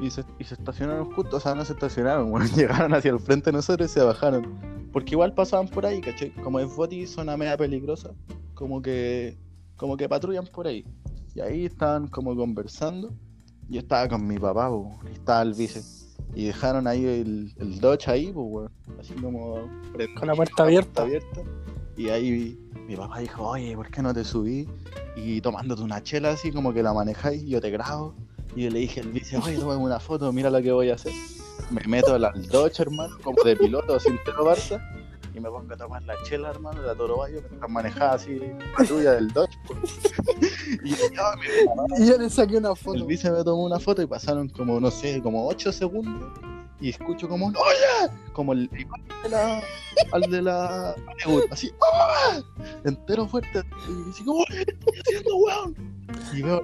y 0.00 0.10
se, 0.10 0.24
y 0.38 0.44
se 0.44 0.54
estacionaron 0.54 1.12
justo, 1.12 1.36
o 1.36 1.40
sea, 1.40 1.54
no 1.54 1.64
se 1.64 1.72
estacionaron, 1.72 2.30
bueno, 2.30 2.46
llegaron 2.54 2.94
hacia 2.94 3.10
el 3.10 3.20
frente 3.20 3.50
de 3.50 3.56
nosotros 3.56 3.90
y 3.90 3.94
se 3.94 4.02
bajaron. 4.02 4.74
Porque 4.92 5.12
igual 5.12 5.34
pasaban 5.34 5.68
por 5.68 5.86
ahí, 5.86 6.00
¿cachai? 6.00 6.30
Como 6.36 6.60
es 6.60 6.74
Boti, 6.74 7.06
zona 7.06 7.36
media 7.36 7.56
peligrosa, 7.56 8.12
como 8.54 8.80
que, 8.80 9.36
como 9.76 9.96
que 9.96 10.08
patrullan 10.08 10.46
por 10.46 10.66
ahí. 10.66 10.84
Y 11.34 11.40
ahí 11.40 11.64
estaban 11.64 12.06
como 12.06 12.36
conversando. 12.36 13.12
Yo 13.68 13.80
estaba 13.80 14.08
con 14.08 14.26
mi 14.26 14.38
papá, 14.38 14.70
y 15.10 15.14
estaba 15.14 15.42
el 15.42 15.54
vice. 15.54 15.82
Y 16.34 16.46
dejaron 16.46 16.86
ahí 16.86 17.04
el, 17.04 17.52
el 17.58 17.80
Dodge 17.80 18.08
ahí, 18.08 18.30
pues, 18.32 18.46
weón. 18.48 18.72
Así 19.00 19.14
como 19.14 19.68
Con 20.16 20.28
la 20.28 20.34
puerta 20.34 20.62
abierta. 20.62 21.02
abierta. 21.02 21.40
Y 21.96 22.08
ahí 22.08 22.58
mi 22.86 22.96
papá 22.96 23.18
dijo, 23.20 23.42
oye, 23.48 23.74
¿por 23.74 23.90
qué 23.90 24.02
no 24.02 24.12
te 24.12 24.24
subí? 24.24 24.68
Y 25.16 25.40
tomándote 25.40 25.82
una 25.82 26.02
chela 26.02 26.30
así 26.30 26.52
como 26.52 26.72
que 26.72 26.82
la 26.82 26.92
manejáis, 26.92 27.42
yo 27.44 27.60
te 27.60 27.70
grabo. 27.70 28.14
Y 28.56 28.64
yo 28.64 28.70
le 28.70 28.80
dije 28.80 29.00
al 29.00 29.08
vice, 29.08 29.36
oye, 29.38 29.56
tómame 29.58 29.82
una 29.82 29.98
foto, 30.00 30.32
mira 30.32 30.50
lo 30.50 30.62
que 30.62 30.70
voy 30.72 30.90
a 30.90 30.94
hacer. 30.94 31.12
Me 31.70 31.82
meto 31.86 32.14
al 32.14 32.48
Dodge, 32.48 32.80
hermano, 32.80 33.16
como 33.22 33.42
de 33.42 33.56
piloto, 33.56 33.98
sin 33.98 34.12
entero 34.12 34.44
Barça. 34.44 34.80
Y 35.34 35.40
me 35.40 35.48
pongo 35.50 35.72
a 35.74 35.76
tomar 35.76 36.02
la 36.04 36.14
chela, 36.22 36.50
hermano, 36.50 36.80
la 36.82 36.94
Toro 36.94 37.16
Bayo, 37.18 37.40
mientras 37.48 37.68
manejaba 37.70 38.12
así 38.12 38.38
la 38.78 38.84
tuya 38.84 39.12
del 39.12 39.32
Dodge. 39.32 39.56
pues. 39.66 39.78
y 40.84 40.90
yo, 40.90 40.96
"Ya, 41.12 41.34
mi 41.36 41.66
mamá". 41.66 41.84
Y 41.98 42.06
yo 42.06 42.16
le 42.18 42.30
saqué 42.30 42.56
una 42.58 42.70
el 42.70 42.76
foto. 42.76 43.04
vice 43.04 43.30
me 43.32 43.42
tomó 43.42 43.64
una 43.64 43.80
foto 43.80 44.00
y 44.02 44.06
pasaron 44.06 44.48
como, 44.48 44.78
no 44.78 44.90
sé, 44.92 45.20
como 45.20 45.46
8 45.48 45.72
segundos. 45.72 46.32
Y 46.80 46.90
escucho 46.90 47.28
como 47.28 47.46
un 47.46 47.56
¡Oye! 47.56 48.12
Como 48.32 48.52
el 48.52 48.68
de 48.68 49.28
la, 49.30 49.62
al 50.12 50.22
de 50.22 50.42
la 50.42 50.94
así 51.50 51.72
¡Ah! 51.80 52.40
entero 52.84 53.26
fuerte. 53.26 53.62
Y 53.88 54.10
así 54.10 54.24
como 54.24 54.44
¿qué 54.46 54.60
estoy 54.60 55.00
haciendo, 55.00 55.36
weón? 55.36 55.94
Y 56.32 56.42
veo, 56.42 56.62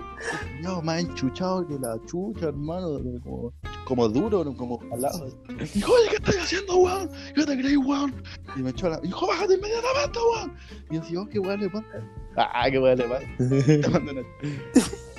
yo 0.62 0.82
más 0.82 1.00
enchuchado 1.00 1.66
que 1.66 1.78
la 1.78 1.96
chucha, 2.06 2.48
hermano, 2.48 3.00
como, 3.22 3.52
como 3.84 4.08
duro, 4.08 4.44
como 4.56 4.78
palado. 4.78 5.28
Y 5.48 5.64
dijo, 5.64 5.92
oye, 5.92 6.08
¿qué 6.10 6.16
estoy 6.16 6.36
haciendo, 6.36 6.76
weón? 6.76 7.10
¿Qué 7.34 7.44
te 7.44 7.58
creí, 7.58 7.76
weón? 7.76 8.14
Y 8.56 8.60
me 8.60 8.70
echó 8.70 8.88
la. 8.88 8.98
Dijo, 9.00 9.26
bájate 9.26 9.54
inmediatamente, 9.54 10.18
weón. 10.18 10.54
Y 10.90 10.94
yo 10.94 11.00
decía, 11.00 11.20
oh, 11.20 11.28
qué 11.28 11.38
weón 11.38 11.60
le 11.60 11.70
pasa. 11.70 11.86
Ah, 12.36 12.68
qué 12.70 12.78
weón 12.78 12.98
le 12.98 13.08
pasa. 13.08 13.26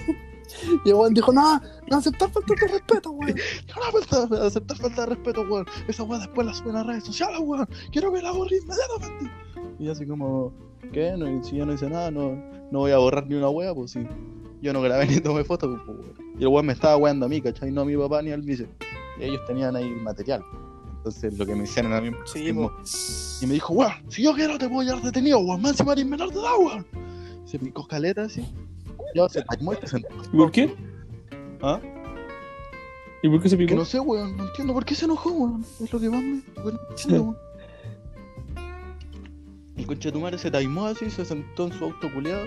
Y 0.86 0.90
el 0.90 0.96
weón 0.96 1.14
dijo, 1.14 1.32
no, 1.32 1.62
no 1.90 1.98
aceptar 1.98 2.30
falta 2.32 2.54
de 2.60 2.68
respeto, 2.68 3.12
weón. 3.12 3.36
No 3.76 4.00
falta, 4.00 4.46
aceptar 4.46 4.78
falta 4.78 5.02
de 5.02 5.08
respeto, 5.08 5.42
weón. 5.42 5.66
Esa 5.88 6.04
weá 6.04 6.20
después 6.20 6.48
la 6.48 6.54
suben 6.54 6.76
a 6.76 6.84
redes 6.84 7.04
sociales, 7.04 7.40
weón. 7.42 7.68
Quiero 7.92 8.12
que 8.14 8.22
la 8.22 8.32
borre 8.32 8.58
inmediatamente. 8.58 9.32
Y 9.80 9.86
yo 9.86 9.92
así 9.92 10.06
como, 10.06 10.54
¿qué? 10.92 11.16
No, 11.18 11.44
si 11.44 11.56
yo 11.58 11.66
no 11.66 11.74
hice 11.74 11.90
nada, 11.90 12.12
no, 12.12 12.36
no 12.72 12.80
voy 12.80 12.92
a 12.92 12.98
borrar 12.98 13.28
ni 13.28 13.36
una 13.36 13.50
weá, 13.50 13.74
pues 13.74 13.92
sí. 13.92 14.06
Yo 14.62 14.74
no 14.74 14.82
grabé 14.82 15.08
ni 15.08 15.20
tomé 15.20 15.44
fotos, 15.44 15.80
pues, 15.86 15.98
weón. 15.98 16.16
Y 16.40 16.44
el 16.44 16.48
weón 16.48 16.66
me 16.66 16.74
estaba 16.74 16.98
weando 16.98 17.26
a 17.26 17.30
mí, 17.30 17.42
¿cachai? 17.42 17.72
No 17.72 17.82
a 17.82 17.86
mi 17.86 17.96
papá 17.98 18.22
ni 18.22 18.32
al 18.32 18.42
vice. 18.42 18.68
Y 19.20 19.24
ellos 19.26 19.42
tenían 19.48 19.76
ahí 19.76 19.90
material. 19.90 20.44
Entonces 20.98 21.36
lo 21.38 21.48
que 21.48 21.56
me 21.56 21.64
hicieron 21.64 21.94
a 21.94 22.02
mí 22.02 22.12
Sí, 22.26 22.44
mismo. 22.44 22.72
Y 23.42 23.48
me 23.48 23.54
dijo, 23.56 23.74
weón, 23.74 23.92
si 24.10 24.22
yo 24.22 24.34
quiero 24.36 24.58
te 24.60 24.70
puedo 24.70 24.84
llevar 24.84 25.02
detenido, 25.02 25.40
weón. 25.40 25.62
Más 25.62 25.72
encima 25.72 25.94
eres 25.94 26.06
menor 26.06 26.32
de 26.32 26.40
edad, 26.40 26.58
weón. 26.60 26.86
Se 27.46 27.58
picó 27.60 27.88
caleta 27.88 28.24
así. 28.24 28.46
Yo 29.16 29.30
se 29.30 29.42
taimó 29.44 29.74
y 29.74 29.78
se 29.78 29.88
sentó. 29.88 30.10
¿Y 30.32 30.38
por 30.38 30.52
qué? 30.52 30.74
¿Ah? 31.62 31.80
¿Y 33.24 33.30
por 33.30 33.42
qué 33.42 33.50
se 33.50 33.58
Que 33.58 33.66
picó? 33.66 33.76
no 33.76 33.86
sé, 33.86 34.00
weón, 34.00 34.36
no 34.38 34.46
entiendo 34.48 34.74
por 34.74 34.86
qué 34.86 34.96
se 34.96 35.06
enojó, 35.06 35.32
weón. 35.32 35.66
Es 35.82 35.92
lo 35.94 36.00
que 36.00 36.10
más 36.10 36.24
me. 36.24 36.42
Bueno, 36.64 36.80
no 36.84 36.90
entiendo, 36.90 37.24
weón. 37.24 37.38
El 39.78 39.88
conchetumare 39.88 40.38
se 40.38 40.52
taimó 40.52 40.86
así, 40.86 41.10
se 41.10 41.26
sentó 41.26 41.66
en 41.68 41.74
su 41.74 41.86
auto 41.86 42.12
culeado 42.14 42.46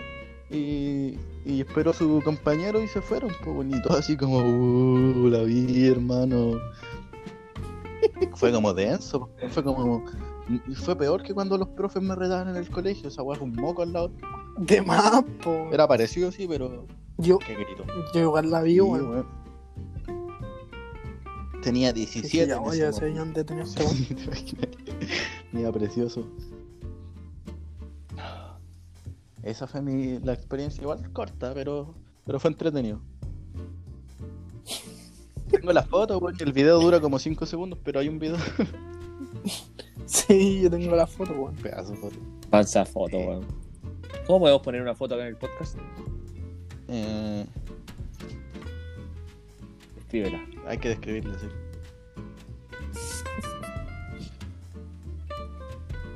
y, 0.50 1.18
y 1.44 1.60
esperó 1.60 1.90
a 1.90 1.94
su 1.94 2.20
compañero 2.24 2.80
y 2.82 2.86
se 2.86 3.00
fueron, 3.00 3.30
pues 3.42 3.56
bonito, 3.56 3.92
así 3.92 4.16
como, 4.16 4.38
uh, 4.38 5.28
la 5.28 5.42
vi, 5.42 5.86
hermano. 5.88 6.52
Fue 8.34 8.52
como 8.52 8.72
denso, 8.74 9.30
fue 9.50 9.64
como. 9.64 10.04
Fue 10.74 10.96
peor 10.96 11.22
que 11.22 11.32
cuando 11.32 11.56
los 11.56 11.68
profes 11.68 12.02
me 12.02 12.14
retaban 12.14 12.48
en 12.48 12.56
el 12.56 12.68
colegio, 12.70 13.08
esa 13.08 13.22
weá 13.22 13.38
fue 13.38 13.48
un 13.48 13.54
moco 13.56 13.82
al 13.82 13.92
lado. 13.92 14.10
De 14.58 14.82
más, 14.82 15.24
po. 15.42 15.68
Era 15.72 15.88
parecido, 15.88 16.30
sí, 16.30 16.46
pero. 16.48 16.86
Yo, 17.18 17.38
Qué 17.38 17.54
grito. 17.54 17.84
yo 18.14 18.20
igual 18.20 18.50
la 18.50 18.60
vi, 18.62 18.80
weón. 18.80 19.26
Tenía 21.62 21.88
Sí, 21.92 21.94
17. 22.20 22.28
sí, 22.28 22.46
ya, 22.46 22.60
oye, 22.60 22.86
ese 22.88 22.92
se 22.92 23.00
momento. 23.00 23.06
veían 23.06 23.32
detenidos 23.32 23.76
weón. 23.76 23.90
Sí, 23.90 24.14
te 24.14 24.24
imaginas. 24.24 24.68
Mira, 25.52 25.72
precioso. 25.72 26.26
Esa 29.42 29.66
fue 29.66 29.82
mi, 29.82 30.18
la 30.20 30.32
experiencia 30.32 30.80
igual 30.82 31.10
corta, 31.12 31.52
pero, 31.54 31.94
pero 32.24 32.38
fue 32.40 32.50
entretenido. 32.50 33.00
Tengo 35.50 35.72
la 35.72 35.82
foto, 35.84 36.18
weón, 36.18 36.34
y 36.38 36.42
el 36.42 36.52
video 36.52 36.80
dura 36.80 37.00
como 37.00 37.18
5 37.18 37.46
segundos, 37.46 37.78
pero 37.84 38.00
hay 38.00 38.08
un 38.08 38.18
video. 38.18 38.36
Sí, 40.06 40.60
yo 40.62 40.70
tengo 40.70 40.94
la 40.94 41.06
foto, 41.06 41.32
weón. 41.32 41.54
Pedazo 41.56 41.92
de 41.92 41.96
foto. 41.96 42.16
Falsa 42.50 42.84
foto, 42.84 43.18
weón. 43.18 43.44
¿Cómo 44.26 44.40
podemos 44.40 44.62
poner 44.62 44.82
una 44.82 44.94
foto 44.94 45.14
acá 45.14 45.22
en 45.24 45.28
el 45.30 45.36
podcast? 45.36 45.78
Eh, 46.88 47.46
Escríbela. 49.98 50.44
hay 50.66 50.78
que 50.78 50.88
describirlo, 50.90 51.34
sí. 51.38 51.46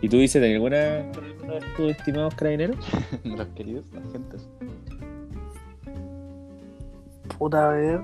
¿Y 0.01 0.09
tú 0.09 0.19
dices 0.19 0.41
de 0.41 0.55
alguna 0.55 1.11
tus 1.77 1.91
estimados 1.91 2.35
carabineros? 2.35 2.77
Los 3.25 3.47
queridos 3.49 3.85
agentes. 3.95 4.49
Puta, 7.39 7.71
a 7.71 7.73
ver. 7.73 8.01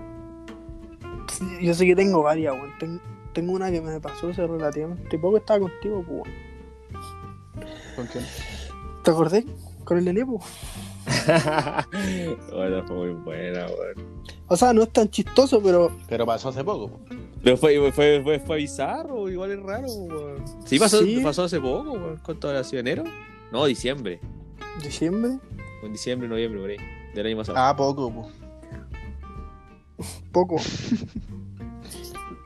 Sí, 1.30 1.44
Yo 1.62 1.74
sé 1.74 1.86
que 1.86 1.94
tengo 1.94 2.22
varias, 2.22 2.54
weón. 2.54 2.70
Ten- 2.78 3.00
Tengo 3.34 3.52
una 3.52 3.70
que 3.70 3.80
me 3.80 4.00
pasó 4.00 4.28
hace 4.28 4.46
relativamente 4.46 5.18
poco. 5.18 5.36
Estaba 5.38 5.60
contigo, 5.60 6.04
pues. 6.06 6.22
¿Con 7.96 8.06
quién? 8.06 8.24
¿Te 9.02 9.10
acordás? 9.10 9.44
Con 9.84 9.98
el 9.98 10.08
Enepo. 10.08 10.40
bueno, 12.52 12.82
fue 12.86 12.96
muy 12.96 13.10
buena, 13.22 13.66
weón. 13.66 14.24
O 14.46 14.56
sea, 14.56 14.72
no 14.72 14.82
es 14.84 14.90
tan 14.90 15.08
chistoso, 15.10 15.60
pero 15.62 15.90
Pero 16.08 16.24
pasó 16.24 16.48
hace 16.50 16.64
poco. 16.64 16.88
po. 16.88 17.00
Pero 17.42 17.56
fue, 17.58 17.92
fue, 17.92 18.22
fue, 18.22 18.40
fue 18.40 18.56
bizarro, 18.56 19.28
igual 19.28 19.50
es 19.52 19.60
raro, 19.62 19.86
weón. 19.88 20.44
Sí, 20.64 20.78
pasó, 20.78 21.02
Sí. 21.02 21.20
pasó 21.22 21.44
hace 21.44 21.60
poco, 21.60 21.92
weón. 21.92 22.20
¿Cuánto 22.24 22.48
habrá 22.48 22.64
sido 22.64 22.80
enero? 22.80 23.04
No, 23.52 23.64
diciembre. 23.66 24.20
diciembre, 24.82 25.38
En 25.82 25.92
diciembre, 25.92 26.28
noviembre, 26.28 26.60
por 26.60 26.70
ahí. 26.70 26.76
Del 27.14 27.26
año 27.26 27.36
pasado. 27.36 27.58
Ah, 27.58 27.76
poco, 27.76 28.10
po. 28.12 28.28
poco. 30.32 30.56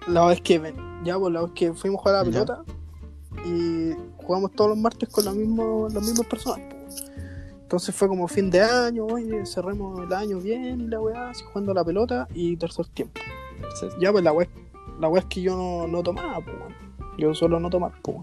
la 0.08 0.26
vez 0.26 0.40
que 0.40 0.74
ya, 1.04 1.18
pues 1.18 1.32
la 1.32 1.42
vez 1.42 1.52
que 1.54 1.72
fuimos 1.72 2.00
a 2.00 2.02
jugar 2.02 2.14
a 2.16 2.24
la 2.24 2.30
pelota 2.30 2.64
y 3.44 3.92
jugamos 4.16 4.52
todos 4.52 4.70
los 4.70 4.78
martes 4.78 5.08
con 5.08 5.24
la 5.24 5.32
misma, 5.32 5.64
las 5.92 6.02
mismas 6.04 6.26
personas. 6.26 6.60
Entonces 7.62 7.94
fue 7.94 8.08
como 8.08 8.26
fin 8.28 8.50
de 8.50 8.62
año, 8.62 9.04
oye, 9.06 9.44
cerremos 9.44 10.00
el 10.02 10.12
año 10.12 10.38
bien 10.38 10.80
y 10.80 10.86
la 10.86 11.00
weá, 11.00 11.30
así 11.30 11.44
jugando 11.44 11.72
a 11.72 11.74
la 11.74 11.84
pelota 11.84 12.26
y 12.34 12.56
tercer 12.56 12.86
tiempo. 12.88 13.20
Ya, 14.00 14.10
pues 14.10 14.24
la 14.24 14.32
weá, 14.32 14.48
la 14.98 15.08
weá 15.08 15.20
es 15.20 15.26
que 15.26 15.42
yo 15.42 15.56
no, 15.56 15.86
no 15.86 16.02
tomaba, 16.02 16.40
pues. 16.40 16.56
Yo 17.18 17.34
solo 17.34 17.60
no 17.60 17.68
tomar, 17.68 17.92
pues. 18.02 18.18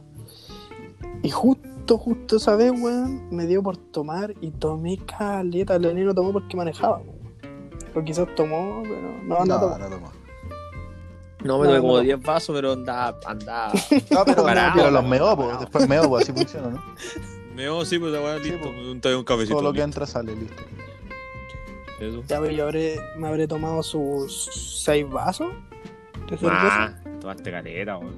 Y 1.22 1.30
justo, 1.30 1.98
justo 1.98 2.38
esa 2.38 2.56
vez, 2.56 2.72
weón, 2.72 3.30
me 3.30 3.46
dio 3.46 3.62
por 3.62 3.78
tomar 3.78 4.34
y 4.42 4.52
tomé 4.52 4.98
caleta. 4.98 5.76
El 5.76 6.06
no 6.06 6.16
tomó 6.16 6.34
porque 6.34 6.58
manejaba, 6.58 7.00
pues, 7.00 7.16
weón. 7.22 7.96
O 7.96 8.04
quizás 8.04 8.28
tomó, 8.36 8.82
pero 8.84 9.12
no, 9.24 9.40
no, 9.40 9.46
No, 9.46 9.60
tomó. 9.60 9.78
no 9.78 9.90
tomó. 9.90 10.24
No, 11.46 11.60
me 11.60 11.68
tomé 11.68 11.80
como 11.80 11.98
no. 11.98 12.00
10 12.02 12.22
vasos, 12.22 12.56
pero 12.56 12.74
andaba, 12.74 13.18
andaba. 13.26 13.72
No, 14.12 14.26
pero, 14.26 14.43
Parado, 14.43 14.74
pero 14.76 14.91
los 14.91 15.04
meó, 15.06 15.38
parado. 15.38 15.60
Después 15.60 15.88
meó, 15.88 16.10
po. 16.10 16.18
Así 16.18 16.32
funciona, 16.34 16.70
¿no? 16.70 16.84
Me 17.56 17.70
oh, 17.70 17.86
sí, 17.86 17.98
pues 18.00 18.12
la 18.12 18.22
weá, 18.22 18.38
Sí, 18.39 18.52
listo. 18.52 18.60
pues. 18.70 18.76
un, 18.88 19.18
un 19.20 19.24
cafecito. 19.24 19.54
Todo 19.56 19.64
lo 19.64 19.70
que 19.72 19.78
listo. 19.78 19.86
entra 19.86 20.06
sale, 20.06 20.36
listo. 20.36 20.62
Eso. 22.02 22.24
Ya, 22.28 22.41
pero 22.41 22.52
yo 22.52 22.66
habré, 22.66 23.00
me 23.18 23.28
habré 23.30 23.48
tomado 23.48 23.82
sus 23.82 24.82
seis 24.84 25.10
vasos 25.10 25.48
de 26.30 26.38
cerveza. 26.38 26.52
Ah, 26.52 26.93
tomaste 27.22 27.52
caleta, 27.52 27.98
weón. 27.98 28.16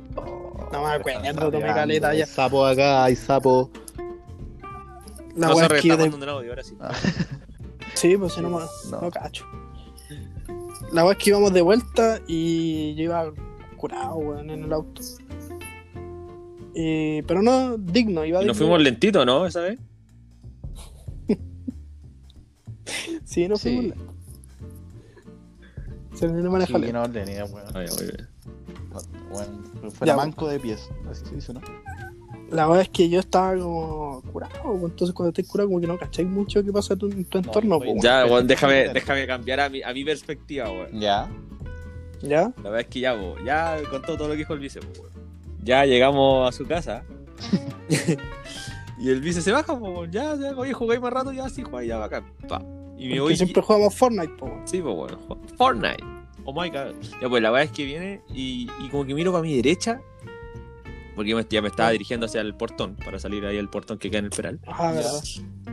No 0.71 0.83
me 0.83 0.89
acuerdo, 0.95 1.51
tomé 1.51 1.67
caleta 1.67 2.13
ya. 2.15 2.23
Hay 2.25 2.29
sapo 2.29 2.65
acá, 2.65 3.03
hay 3.03 3.15
sapo. 3.15 3.69
La 5.35 5.49
no 5.49 5.55
se 5.55 5.65
es 5.65 5.81
que 5.81 5.89
está 5.89 6.03
de- 6.03 6.25
ahora 6.49 6.63
sí. 6.63 6.75
Sí, 7.93 8.17
pues 8.17 8.33
si 8.33 8.41
no, 8.41 8.49
me- 8.49 8.65
No. 8.89 9.01
no 9.01 9.11
cacho. 9.11 9.45
La 10.91 11.03
weá 11.03 11.13
es 11.13 11.17
que 11.23 11.29
íbamos 11.31 11.53
de 11.53 11.61
vuelta 11.61 12.19
y 12.27 12.95
yo 12.95 13.03
iba 13.03 13.31
curado, 13.77 14.15
weón, 14.15 14.49
en 14.49 14.63
el 14.63 14.73
auto. 14.73 15.01
Y- 16.73 17.21
pero 17.23 17.41
no 17.41 17.77
digno, 17.77 18.23
iba 18.23 18.37
Y 18.37 18.41
digno. 18.41 18.47
nos 18.51 18.57
fuimos 18.57 18.81
lentitos, 18.81 19.25
¿no? 19.25 19.45
Esa 19.45 19.61
vez. 19.61 19.79
Sí, 23.25 23.47
nos 23.47 23.61
Sí. 23.61 23.75
fuimos 23.75 23.97
lento. 23.97 24.13
Se 26.13 26.27
no 26.27 26.51
maneja 26.51 26.79
Sí, 26.79 26.91
no, 26.93 27.11
tenía, 27.11 27.45
weón. 27.45 27.67
Ay, 27.75 27.87
muy 27.95 28.03
bien. 28.05 28.27
Weón, 29.31 29.91
Fue 29.91 30.07
Ya, 30.07 30.15
manco 30.15 30.47
de 30.47 30.59
pies. 30.59 30.89
Así 31.09 31.23
se 31.25 31.35
dice, 31.35 31.53
¿no? 31.53 31.61
La 32.51 32.69
weá 32.69 32.81
es 32.81 32.89
que 32.89 33.09
yo 33.09 33.19
estaba 33.19 33.57
como 33.57 34.21
curado, 34.31 34.53
pues, 34.63 34.83
entonces 34.91 35.13
cuando 35.13 35.29
estés 35.29 35.47
curado 35.47 35.69
como 35.69 35.81
que 35.81 35.87
no 35.87 35.97
cacháis 35.97 36.27
mucho 36.27 36.63
qué 36.63 36.71
pasa 36.71 36.93
en 36.93 36.99
tu, 36.99 37.07
en 37.07 37.25
tu 37.25 37.37
entorno, 37.39 37.77
pues, 37.77 37.91
pues, 37.91 38.03
Ya, 38.03 38.25
weón, 38.25 38.47
déjame, 38.47 38.89
déjame 38.89 39.27
cambiar 39.27 39.59
a 39.59 39.69
mi, 39.69 39.81
a 39.81 39.93
mi 39.93 40.05
perspectiva, 40.05 40.69
weón. 40.71 40.99
Ya. 40.99 41.29
¿Ya? 42.21 42.53
La 42.57 42.63
verdad 42.63 42.81
es 42.81 42.87
que 42.87 42.99
ya, 43.01 43.13
weón, 43.15 43.43
ya 43.45 43.77
contó 43.89 44.15
todo 44.15 44.29
lo 44.29 44.33
que 44.33 44.39
dijo 44.39 44.53
el 44.53 44.59
vice, 44.59 44.79
weón. 44.79 45.11
Ya 45.63 45.85
llegamos 45.85 46.47
a 46.47 46.57
su 46.57 46.65
casa. 46.65 47.03
y 48.99 49.09
el 49.09 49.21
vice 49.21 49.41
se 49.41 49.51
baja, 49.51 49.73
weón. 49.73 50.11
Ya, 50.11 50.35
ya, 50.35 50.55
oye, 50.55 50.73
jugáis 50.73 51.01
más 51.01 51.11
rato, 51.11 51.33
ya, 51.33 51.49
sí, 51.49 51.63
jugáis, 51.63 51.89
ya, 51.89 51.97
bacán. 51.97 52.25
Pa. 52.47 52.61
Y 52.97 53.09
me 53.09 53.19
voy. 53.19 53.35
siempre 53.35 53.61
jugamos 53.61 53.93
Fortnite, 53.93 54.33
pues. 54.39 54.51
Sí, 54.65 54.81
pues 54.81 54.95
bueno, 54.95 55.19
Fortnite. 55.57 56.03
Oh 56.45 56.53
my 56.53 56.69
god. 56.69 56.95
Ya, 57.21 57.27
pues 57.29 57.43
la 57.43 57.51
verdad 57.51 57.65
es 57.65 57.71
que 57.71 57.83
viene 57.83 58.21
y, 58.33 58.69
y 58.79 58.89
como 58.89 59.05
que 59.05 59.13
miro 59.13 59.31
para 59.33 59.43
mi 59.43 59.55
derecha. 59.55 60.01
Porque 61.17 61.35
me- 61.35 61.45
ya 61.49 61.61
me 61.61 61.67
estaba 61.67 61.89
dirigiendo 61.89 62.27
hacia 62.27 62.39
el 62.39 62.55
portón, 62.55 62.95
para 62.95 63.19
salir 63.19 63.45
ahí 63.45 63.57
al 63.57 63.69
portón 63.69 63.97
que 63.97 64.09
queda 64.09 64.19
en 64.19 64.25
el 64.25 64.31
peral. 64.31 64.59
Ah, 64.67 64.93
verdad. 64.93 65.21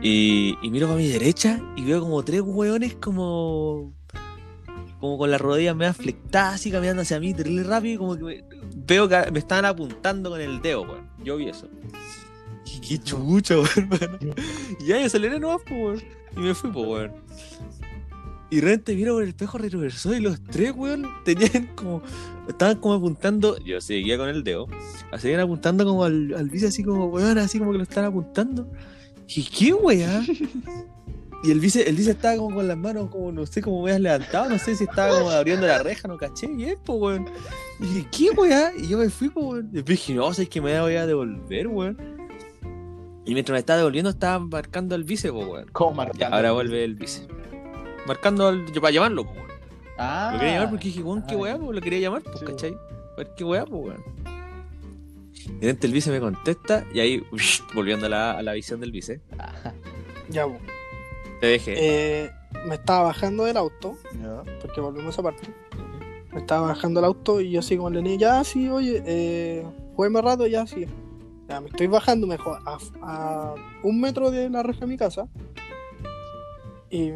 Y, 0.01 0.57
y 0.61 0.69
miro 0.71 0.87
para 0.87 0.97
mi 0.97 1.07
derecha 1.07 1.61
y 1.77 1.85
veo 1.85 2.01
como 2.01 2.21
tres 2.25 2.41
hueones 2.41 2.95
como. 2.95 3.93
Como 4.99 5.17
con 5.19 5.29
las 5.29 5.39
rodillas 5.39 5.75
medio 5.75 5.93
flectadas 5.93 6.55
así 6.55 6.71
caminando 6.71 7.03
hacia 7.03 7.19
mí, 7.19 7.33
terrible 7.33 7.63
rápido. 7.63 7.93
Y 7.93 7.97
como 7.97 8.17
que 8.17 8.23
me- 8.23 8.43
veo 8.87 9.07
que 9.07 9.31
me 9.31 9.39
estaban 9.39 9.65
apuntando 9.65 10.31
con 10.31 10.41
el 10.41 10.61
dedo, 10.61 10.81
weón. 10.81 11.07
Yo 11.23 11.37
vi 11.37 11.47
eso. 11.49 11.69
Y 12.65 12.79
qué 12.79 12.97
chucha, 12.97 13.55
weón, 13.55 13.69
hermano. 13.93 14.33
Y 14.79 14.85
yo 14.87 15.05
aceleré 15.05 15.39
nomás, 15.39 15.61
pues, 15.67 15.79
weón. 15.79 16.03
Y 16.35 16.39
me 16.39 16.55
fui, 16.55 16.71
pues, 16.71 16.87
weón. 16.87 17.11
Y 18.49 18.57
de 18.57 18.61
repente 18.61 18.95
miro 18.95 19.13
por 19.15 19.23
el 19.23 19.29
espejo 19.29 19.57
retroversor 19.57 20.15
y 20.15 20.19
los 20.21 20.41
tres, 20.43 20.71
weón, 20.75 21.07
tenían 21.23 21.67
como. 21.75 22.01
Estaban 22.47 22.77
como 22.77 22.95
apuntando. 22.95 23.57
Yo 23.59 23.81
seguía 23.81 24.17
con 24.17 24.29
el 24.29 24.43
dedo. 24.43 24.67
Seguían 25.17 25.41
apuntando 25.41 25.85
como 25.85 26.03
al, 26.03 26.33
al 26.33 26.49
vice, 26.49 26.67
así 26.67 26.83
como, 26.83 27.05
weón, 27.07 27.37
así 27.37 27.59
como 27.59 27.71
que 27.71 27.77
lo 27.77 27.83
estaban 27.83 28.09
apuntando. 28.09 28.69
¿Y 29.27 29.43
qué, 29.43 29.73
weá? 29.73 30.23
Y 31.45 31.51
el 31.51 31.59
vice, 31.59 31.87
el 31.87 31.95
vice 31.95 32.11
estaba 32.11 32.37
como 32.37 32.55
con 32.55 32.67
las 32.67 32.77
manos, 32.77 33.09
como 33.11 33.31
no 33.31 33.45
sé, 33.45 33.61
como 33.61 33.83
weas 33.83 33.99
levantado, 33.99 34.49
no 34.49 34.57
sé 34.57 34.75
si 34.75 34.85
estaba 34.85 35.15
como 35.15 35.29
abriendo 35.29 35.67
la 35.67 35.83
reja, 35.83 36.07
no 36.07 36.17
caché 36.17 36.47
bien, 36.47 36.75
pues, 36.83 36.99
weón. 36.99 37.29
Y 37.79 37.85
dije, 37.85 38.07
¿qué, 38.11 38.29
weá? 38.31 38.71
Y 38.75 38.87
yo 38.87 38.97
me 38.97 39.09
fui, 39.09 39.29
pues, 39.29 39.45
weón. 39.45 39.71
Después 39.71 39.99
dije, 39.99 40.13
no, 40.15 40.31
es 40.31 40.49
que 40.49 40.59
me 40.59 40.79
voy 40.79 40.95
a 40.95 41.05
devolver, 41.05 41.67
weón. 41.67 41.97
Y 43.25 43.33
mientras 43.33 43.53
me 43.53 43.59
estaba 43.59 43.77
devolviendo, 43.77 44.09
estaba 44.09 44.39
marcando 44.39 44.95
al 44.95 45.03
vice, 45.03 45.31
pues, 45.31 45.47
weón. 45.47 45.67
¿Cómo 45.71 45.93
marcar? 45.93 46.33
ahora 46.33 46.51
vuelve 46.51 46.83
el 46.83 46.95
vice. 46.95 47.27
Marcando 48.07 48.47
al, 48.47 48.65
para 48.65 48.91
llamarlo, 48.91 49.25
pues, 49.25 49.37
weón. 49.37 49.44
Ah. 49.97 50.31
Lo 50.33 50.39
quería 50.39 50.53
llamar 50.55 50.69
porque 50.71 50.87
dije, 50.87 51.01
weón, 51.03 51.23
qué 51.27 51.35
Ah, 51.35 51.37
weá, 51.37 51.57
pues, 51.57 51.75
lo 51.75 51.81
quería 51.81 51.99
llamar, 51.99 52.21
pues, 52.23 52.39
Sí, 52.39 52.45
¿cachai? 52.45 52.73
A 53.13 53.17
ver 53.17 53.31
qué 53.35 53.43
weá, 53.43 53.65
pues, 53.65 53.83
weón. 53.85 54.03
Y 55.61 55.67
el 55.67 55.91
vice 55.93 56.11
me 56.11 56.19
contesta 56.19 56.85
y 56.93 56.99
ahí, 56.99 57.23
volviendo 57.73 58.07
a 58.07 58.09
la, 58.09 58.31
a 58.31 58.41
la 58.43 58.53
visión 58.53 58.79
del 58.79 58.91
vice, 58.91 59.21
Ya, 60.29 60.45
pues. 60.47 60.59
te 61.39 61.47
dejé. 61.47 61.75
Eh, 62.25 62.31
me 62.67 62.75
estaba 62.75 63.03
bajando 63.03 63.45
del 63.45 63.57
auto, 63.57 63.97
Ya. 64.21 64.41
porque 64.61 64.81
volvemos 64.81 65.07
a 65.07 65.09
esa 65.11 65.23
parte. 65.23 65.47
Me 66.33 66.39
estaba 66.41 66.67
bajando 66.67 66.99
el 66.99 67.05
auto 67.05 67.39
y 67.39 67.51
yo 67.51 67.59
así 67.59 67.77
como 67.77 67.89
le 67.91 68.01
dije, 68.01 68.17
ya 68.17 68.43
sí, 68.43 68.67
oye, 68.69 69.01
eh, 69.05 69.65
juegue 69.95 70.21
rato, 70.21 70.47
ya 70.47 70.65
sí. 70.67 70.85
Ya 71.47 71.61
me 71.61 71.67
estoy 71.69 71.87
bajando 71.87 72.25
mejor 72.27 72.59
a, 72.65 72.77
a 73.03 73.55
un 73.83 74.01
metro 74.01 74.31
de 74.31 74.49
la 74.49 74.63
reja 74.63 74.79
de 74.81 74.87
mi 74.87 74.97
casa. 74.97 75.27
Y 76.89 77.11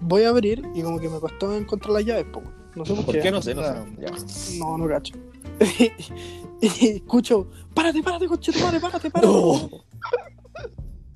voy 0.00 0.22
a 0.24 0.28
abrir 0.28 0.62
y 0.74 0.82
como 0.82 0.98
que 1.00 1.08
me 1.08 1.18
costó 1.18 1.54
encontrar 1.56 1.92
las 1.94 2.04
llaves, 2.04 2.26
po. 2.26 2.42
No 2.74 2.84
sé 2.84 2.94
por, 2.94 3.06
¿Por 3.06 3.20
qué? 3.20 3.30
No 3.30 3.40
sé, 3.40 3.54
no 3.54 3.62
sé. 3.62 3.74
Ya. 4.00 4.10
No, 4.58 4.76
no 4.78 4.88
cacho. 4.88 5.14
y 6.60 6.86
escucho, 6.88 7.46
párate, 7.72 8.02
párate, 8.02 8.26
conchetumare, 8.26 8.80
párate, 8.80 9.10
párate. 9.10 9.32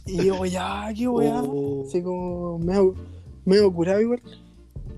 Y 0.07 0.25
yo, 0.25 0.45
ya, 0.47 0.91
qué 0.97 1.07
weá. 1.09 1.43
Oh. 1.43 1.85
Así 1.87 2.03
como 2.03 2.59
medio, 2.59 2.95
medio 3.45 3.73
curado 3.73 4.01
igual. 4.01 4.23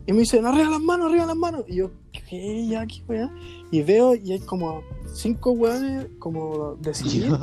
Y 0.06 0.12
me 0.12 0.20
dicen, 0.20 0.46
arriba 0.46 0.70
las 0.70 0.80
manos, 0.80 1.08
arriba 1.08 1.26
las 1.26 1.36
manos. 1.36 1.64
Y 1.66 1.76
yo, 1.76 1.90
¿qué? 2.12 2.66
Ya, 2.66 2.86
qué 2.86 3.02
weá. 3.08 3.32
Y 3.70 3.82
veo, 3.82 4.14
y 4.14 4.32
hay 4.32 4.40
como 4.40 4.82
cinco 5.12 5.52
weones 5.52 6.06
como 6.18 6.74
de 6.76 6.94
civil 6.94 7.36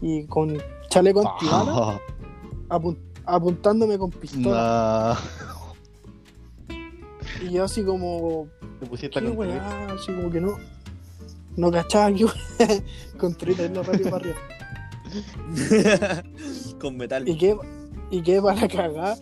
y 0.00 0.24
con 0.26 0.58
chaleco 0.88 1.20
antibala 1.28 2.00
apun- 2.68 2.98
apuntándome 3.26 3.98
con 3.98 4.10
pistola. 4.10 5.18
no. 5.46 5.64
Y 7.42 7.50
yo 7.52 7.64
así 7.64 7.84
como, 7.84 8.48
Te 8.80 8.86
pusiste 8.86 9.18
a 9.18 9.22
¿qué 9.22 9.28
weá? 9.28 9.86
Así 9.92 10.12
como 10.12 10.30
que 10.30 10.40
no. 10.40 10.56
No 11.56 11.70
cachaba 11.70 12.12
qué 12.12 12.24
weá. 12.24 12.34
Construirlo 13.18 13.82
rápido 13.82 14.10
para 14.10 14.16
arriba. 14.16 14.36
Con 16.80 16.96
metal. 16.96 17.28
Y 17.28 17.36
qué, 17.36 17.56
y 18.10 18.22
qué 18.22 18.40
para 18.40 18.66
cagar. 18.68 19.18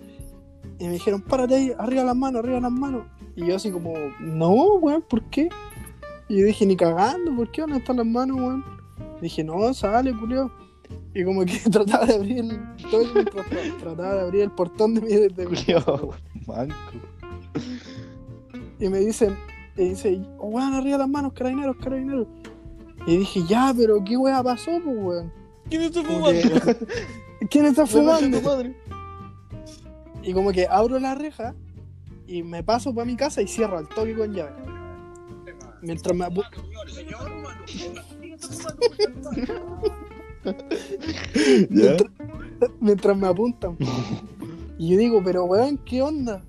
Y 0.79 0.87
me 0.87 0.93
dijeron, 0.93 1.20
párate 1.23 1.55
ahí, 1.55 1.73
arriba 1.79 2.05
las 2.05 2.16
manos, 2.16 2.43
arriba 2.43 2.61
las 2.61 2.73
manos. 2.73 3.05
Y 3.37 3.47
yo 3.47 3.57
así 3.57 3.70
como, 3.70 3.95
no, 4.20 4.51
weón, 4.51 5.03
¿por 5.03 5.23
qué? 5.31 5.49
Y 6.29 6.41
yo 6.41 6.47
dije, 6.47 6.66
ni 6.66 6.77
cagando, 6.77 7.35
¿por 7.35 7.51
qué? 7.51 7.62
¿Dónde 7.62 7.79
están 7.79 7.97
las 7.99 8.07
manos, 8.07 8.37
weón? 8.37 8.65
Dije, 9.20 9.45
no, 9.45 9.73
sale, 9.74 10.16
culio. 10.16 10.51
Y 11.14 11.24
como 11.24 11.44
que 11.44 11.59
trataba 11.70 12.06
de 12.06 12.14
abrir 12.14 12.39
el, 12.39 12.60
todo 12.90 13.02
el- 13.02 13.27
tra- 13.27 13.78
trataba 13.78 14.14
de 14.14 14.20
abrir 14.23 14.43
el 14.43 14.51
portón 14.51 14.94
de 14.94 15.01
mi, 15.01 15.09
de 15.09 15.44
Julio, 15.44 16.10
manco. 16.47 16.74
y 18.78 18.89
me 18.89 18.98
dicen, 18.98 19.36
y 19.77 19.90
dice, 19.90 20.20
oh, 20.39 20.48
weón, 20.48 20.74
arriba 20.74 20.98
las 20.98 21.09
manos, 21.09 21.32
carabineros, 21.32 21.77
carabineros. 21.77 22.27
Y 23.06 23.16
dije, 23.16 23.40
ya, 23.48 23.73
pero 23.77 24.02
qué 24.05 24.16
weá 24.16 24.43
pasó, 24.43 24.70
pues, 24.85 24.97
weón. 24.98 25.32
¿Quién 25.69 25.82
está 25.82 26.02
fumando? 26.02 26.40
¿Quién 27.51 27.64
está 27.66 27.86
fumando? 27.86 28.40
madre. 28.43 28.77
Y 30.23 30.32
como 30.32 30.52
que 30.52 30.66
abro 30.69 30.98
la 31.01 31.14
reja 31.14 31.55
y 32.27 32.43
me 32.43 32.62
paso 32.62 32.94
para 32.94 33.05
mi 33.05 33.16
casa 33.16 33.43
y 33.43 33.48
cierro 33.48 33.78
al 33.78 33.89
toque 33.89 34.14
con 34.14 34.32
llave. 34.32 34.52
Mientras 35.82 36.14
me 36.16 36.24
mientras, 41.70 42.10
mientras 42.81 43.16
me 43.16 43.27
apuntan. 43.27 43.77
Y 44.78 44.90
yo 44.90 44.98
digo, 44.98 45.23
pero 45.24 45.44
weón, 45.44 45.78
¿qué 45.78 46.02
onda? 46.02 46.43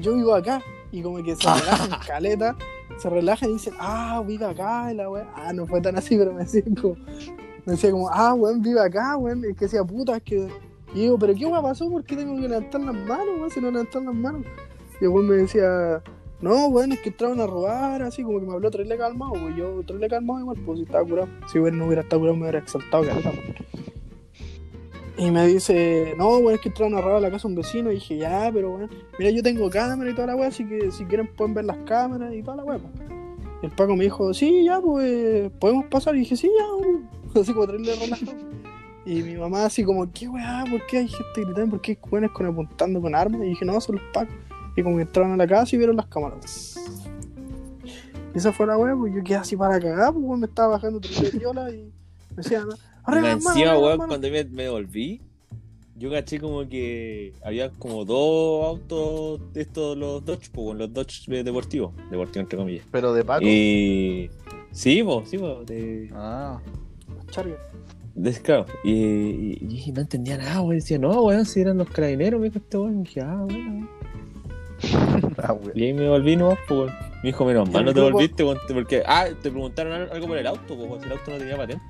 Yo 0.00 0.14
vivo 0.14 0.34
acá. 0.34 0.62
Y 0.92 1.02
como 1.02 1.22
que 1.22 1.36
se 1.36 1.42
relajan 1.42 2.00
caleta, 2.06 2.56
se 2.98 3.10
relajan 3.10 3.50
y 3.50 3.52
dicen, 3.54 3.74
ah, 3.78 4.22
vive 4.26 4.46
acá, 4.46 4.92
y 4.92 4.96
la 4.96 5.10
weá. 5.10 5.30
Ah, 5.34 5.52
no 5.52 5.66
fue 5.66 5.80
tan 5.80 5.96
así, 5.96 6.16
pero 6.16 6.32
me 6.32 6.44
decían 6.44 6.74
como, 6.74 6.96
me 7.64 7.72
decía 7.72 7.90
como, 7.90 8.08
ah, 8.08 8.34
weón, 8.34 8.62
vive 8.62 8.80
acá, 8.80 9.16
weón. 9.16 9.44
Es 9.44 9.56
que 9.56 9.66
decía, 9.66 9.84
puta, 9.84 10.16
es 10.16 10.22
que. 10.22 10.48
Y 10.94 11.00
digo, 11.00 11.18
pero 11.18 11.34
¿qué 11.34 11.44
weá 11.44 11.60
pasó? 11.60 11.90
¿Por 11.90 12.04
qué 12.04 12.16
tengo 12.16 12.40
que 12.40 12.48
levantar 12.48 12.80
las 12.80 12.94
manos, 12.94 13.28
weón? 13.36 13.50
Si 13.50 13.60
no 13.60 13.70
levantar 13.70 14.02
las 14.02 14.14
manos. 14.14 14.42
Y 15.00 15.04
el 15.04 15.10
weón 15.10 15.28
me 15.28 15.36
decía, 15.36 16.02
no, 16.46 16.66
weón, 16.68 16.92
es 16.92 17.00
que 17.00 17.10
entraron 17.10 17.40
a 17.40 17.46
robar, 17.46 18.02
así 18.02 18.22
como 18.22 18.40
que 18.40 18.46
me 18.46 18.52
habló 18.52 18.70
traerle 18.70 18.96
calmado, 18.96 19.32
pues 19.32 19.56
yo 19.56 19.82
traerle 19.84 20.08
calmado 20.08 20.40
igual, 20.40 20.58
pues 20.64 20.78
si 20.78 20.84
estaba 20.84 21.04
curado. 21.04 21.28
Si 21.52 21.58
weón 21.58 21.78
no 21.78 21.86
hubiera 21.86 22.02
estado 22.02 22.20
curado 22.20 22.36
me 22.36 22.42
hubiera 22.42 22.58
exaltado. 22.58 23.04
Y 25.18 25.30
me 25.30 25.46
dice, 25.46 26.14
no, 26.18 26.38
weón, 26.38 26.54
es 26.54 26.60
que 26.60 26.68
entraron 26.68 26.96
a 26.96 27.00
robar 27.00 27.16
a 27.16 27.20
la 27.20 27.30
casa 27.30 27.48
de 27.48 27.54
un 27.54 27.56
vecino. 27.56 27.90
Y 27.90 27.94
dije, 27.94 28.18
ya, 28.18 28.50
pero 28.52 28.74
weón, 28.74 28.90
mira, 29.18 29.30
yo 29.30 29.42
tengo 29.42 29.70
cámara 29.70 30.10
y 30.10 30.14
toda 30.14 30.28
la 30.28 30.36
weá, 30.36 30.48
así 30.48 30.66
que 30.66 30.90
si 30.90 31.04
quieren 31.06 31.26
pueden 31.34 31.54
ver 31.54 31.64
las 31.64 31.78
cámaras 31.78 32.34
y 32.34 32.42
toda 32.42 32.56
la 32.56 32.64
weá, 32.64 32.78
pues. 32.78 32.92
El 33.62 33.70
Paco 33.70 33.96
me 33.96 34.04
dijo, 34.04 34.34
sí, 34.34 34.64
ya, 34.64 34.80
pues, 34.80 35.50
podemos 35.58 35.86
pasar. 35.86 36.14
Y 36.16 36.20
dije, 36.20 36.36
sí, 36.36 36.50
ya, 36.58 36.74
weón. 36.74 37.08
Así 37.40 37.52
como 37.52 37.66
traerle 37.66 37.94
relajo. 37.96 38.32
Y 39.06 39.22
mi 39.22 39.36
mamá 39.36 39.66
así 39.66 39.84
como, 39.84 40.10
¿qué 40.12 40.26
weá? 40.26 40.64
¿Por 40.68 40.84
qué 40.86 40.98
hay 40.98 41.08
gente 41.08 41.44
gritando? 41.44 41.70
¿Por 41.70 41.80
qué 41.80 41.92
hay 41.92 42.28
con 42.28 42.46
apuntando 42.46 43.00
con 43.00 43.14
armas? 43.14 43.40
Y 43.42 43.50
dije, 43.50 43.64
no, 43.64 43.80
son 43.80 43.96
los 43.96 44.04
pacos. 44.12 44.34
Y 44.76 44.82
como 44.82 44.96
que 44.96 45.02
entraron 45.02 45.32
a 45.32 45.36
la 45.36 45.46
casa 45.46 45.74
y 45.74 45.78
vieron 45.78 45.96
las 45.96 46.06
cámaras. 46.06 46.76
Y 48.34 48.38
esa 48.38 48.52
fue 48.52 48.66
la 48.66 48.76
weá, 48.76 48.94
pues 48.94 49.14
yo 49.14 49.24
quedé 49.24 49.36
así 49.36 49.56
para 49.56 49.80
cagar, 49.80 50.12
pues 50.12 50.24
weón, 50.24 50.40
me 50.40 50.46
estaba 50.46 50.68
bajando 50.68 51.00
tres 51.00 51.38
viola 51.38 51.70
y 51.70 51.90
me 52.30 52.36
decían, 52.36 52.66
arriba 53.04 53.32
Encima, 53.32 53.78
weón, 53.78 53.98
manos". 53.98 54.06
cuando 54.08 54.30
me, 54.30 54.44
me 54.44 54.68
volví, 54.68 55.22
yo 55.98 56.10
caché 56.10 56.38
como 56.38 56.68
que 56.68 57.32
había 57.42 57.70
como 57.70 58.04
dos 58.04 58.66
autos 58.66 59.40
de 59.54 59.62
estos, 59.62 59.96
los 59.96 60.22
Dodge, 60.24 60.50
pues, 60.52 60.66
weón, 60.66 60.78
los 60.78 60.92
Dodge 60.92 61.26
deportivos, 61.42 61.94
deportivos 62.10 62.44
entre 62.44 62.58
comillas. 62.58 62.84
Pero 62.90 63.14
de 63.14 63.24
Paco. 63.24 63.46
Y. 63.46 64.30
Sí, 64.72 65.02
pues, 65.02 65.30
sí, 65.30 65.38
pues, 65.38 65.66
de. 65.66 66.10
Ah. 66.12 66.60
Charger. 67.30 67.58
de 68.14 68.32
claro. 68.34 68.66
Y, 68.84 68.92
y, 68.92 69.58
y 69.62 69.66
dije, 69.66 69.92
no 69.92 70.02
entendía 70.02 70.36
nada, 70.36 70.60
weón. 70.60 70.76
Decía, 70.76 70.98
no, 70.98 71.22
weón, 71.22 71.46
si 71.46 71.60
eran 71.60 71.78
los 71.78 71.88
carabineros, 71.88 72.38
me 72.38 72.48
dijo 72.48 72.58
este 72.58 72.76
weón. 72.76 73.00
Y 73.00 73.04
dije, 73.04 73.20
ah, 73.22 73.46
weón. 73.48 73.88
Ah, 75.42 75.52
weón. 75.52 75.72
Y 75.74 75.84
ahí 75.84 75.92
me 75.92 76.08
volví 76.08 76.36
nomás, 76.36 76.58
pues, 76.68 76.80
weón. 76.80 76.92
Me 77.22 77.30
dijo, 77.30 77.44
menos 77.44 77.70
mal, 77.70 77.84
no 77.84 77.92
te 77.92 78.00
grupo- 78.00 78.12
volviste, 78.12 78.44
weón, 78.44 78.58
porque. 78.72 79.02
Ah, 79.06 79.26
te 79.42 79.50
preguntaron 79.50 79.92
al- 79.92 80.10
algo 80.10 80.26
por 80.28 80.38
el 80.38 80.46
auto, 80.46 80.76
pues, 80.76 80.80
weón, 80.88 81.00
si 81.00 81.06
el 81.06 81.12
auto 81.12 81.30
no 81.30 81.38
tenía 81.38 81.56
patente. 81.56 81.84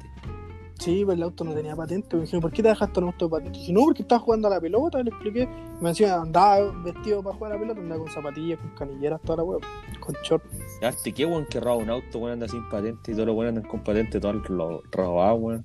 Sí, 0.78 1.04
pues 1.06 1.16
el 1.16 1.22
auto 1.22 1.42
no 1.44 1.54
tenía 1.54 1.74
patente. 1.74 2.16
Me 2.16 2.22
dijeron, 2.22 2.42
¿por 2.42 2.52
qué 2.52 2.62
te 2.62 2.68
dejaste 2.68 3.00
un 3.00 3.06
auto 3.06 3.24
de 3.26 3.30
patente? 3.30 3.58
Dije, 3.58 3.72
no, 3.72 3.80
porque 3.84 4.02
estaba 4.02 4.18
jugando 4.20 4.48
a 4.48 4.50
la 4.50 4.60
pelota, 4.60 5.02
le 5.02 5.08
expliqué. 5.10 5.48
Me 5.80 5.88
decían, 5.88 6.20
andaba 6.20 6.70
vestido 6.84 7.22
para 7.22 7.34
jugar 7.36 7.52
a 7.52 7.54
la 7.54 7.60
pelota, 7.62 7.80
andaba 7.80 8.02
con 8.02 8.12
zapatillas, 8.12 8.58
con 8.60 8.70
canilleras, 8.70 9.20
toda 9.22 9.36
la 9.38 9.44
weá, 9.44 9.58
con 10.00 10.14
short. 10.22 10.44
Ya, 10.82 10.90
este, 10.90 11.12
qué 11.12 11.24
weón 11.24 11.46
que 11.46 11.60
roba 11.60 11.76
un 11.76 11.88
auto, 11.88 12.18
weón, 12.18 12.32
anda 12.34 12.46
sin 12.48 12.68
patente 12.68 13.12
y 13.12 13.14
todos 13.14 13.26
los 13.26 13.36
weones 13.36 13.56
andan 13.56 13.70
con 13.70 13.82
patente, 13.82 14.20
todo 14.20 14.34
lo 14.34 14.82
robado, 14.92 15.34
weón. 15.36 15.64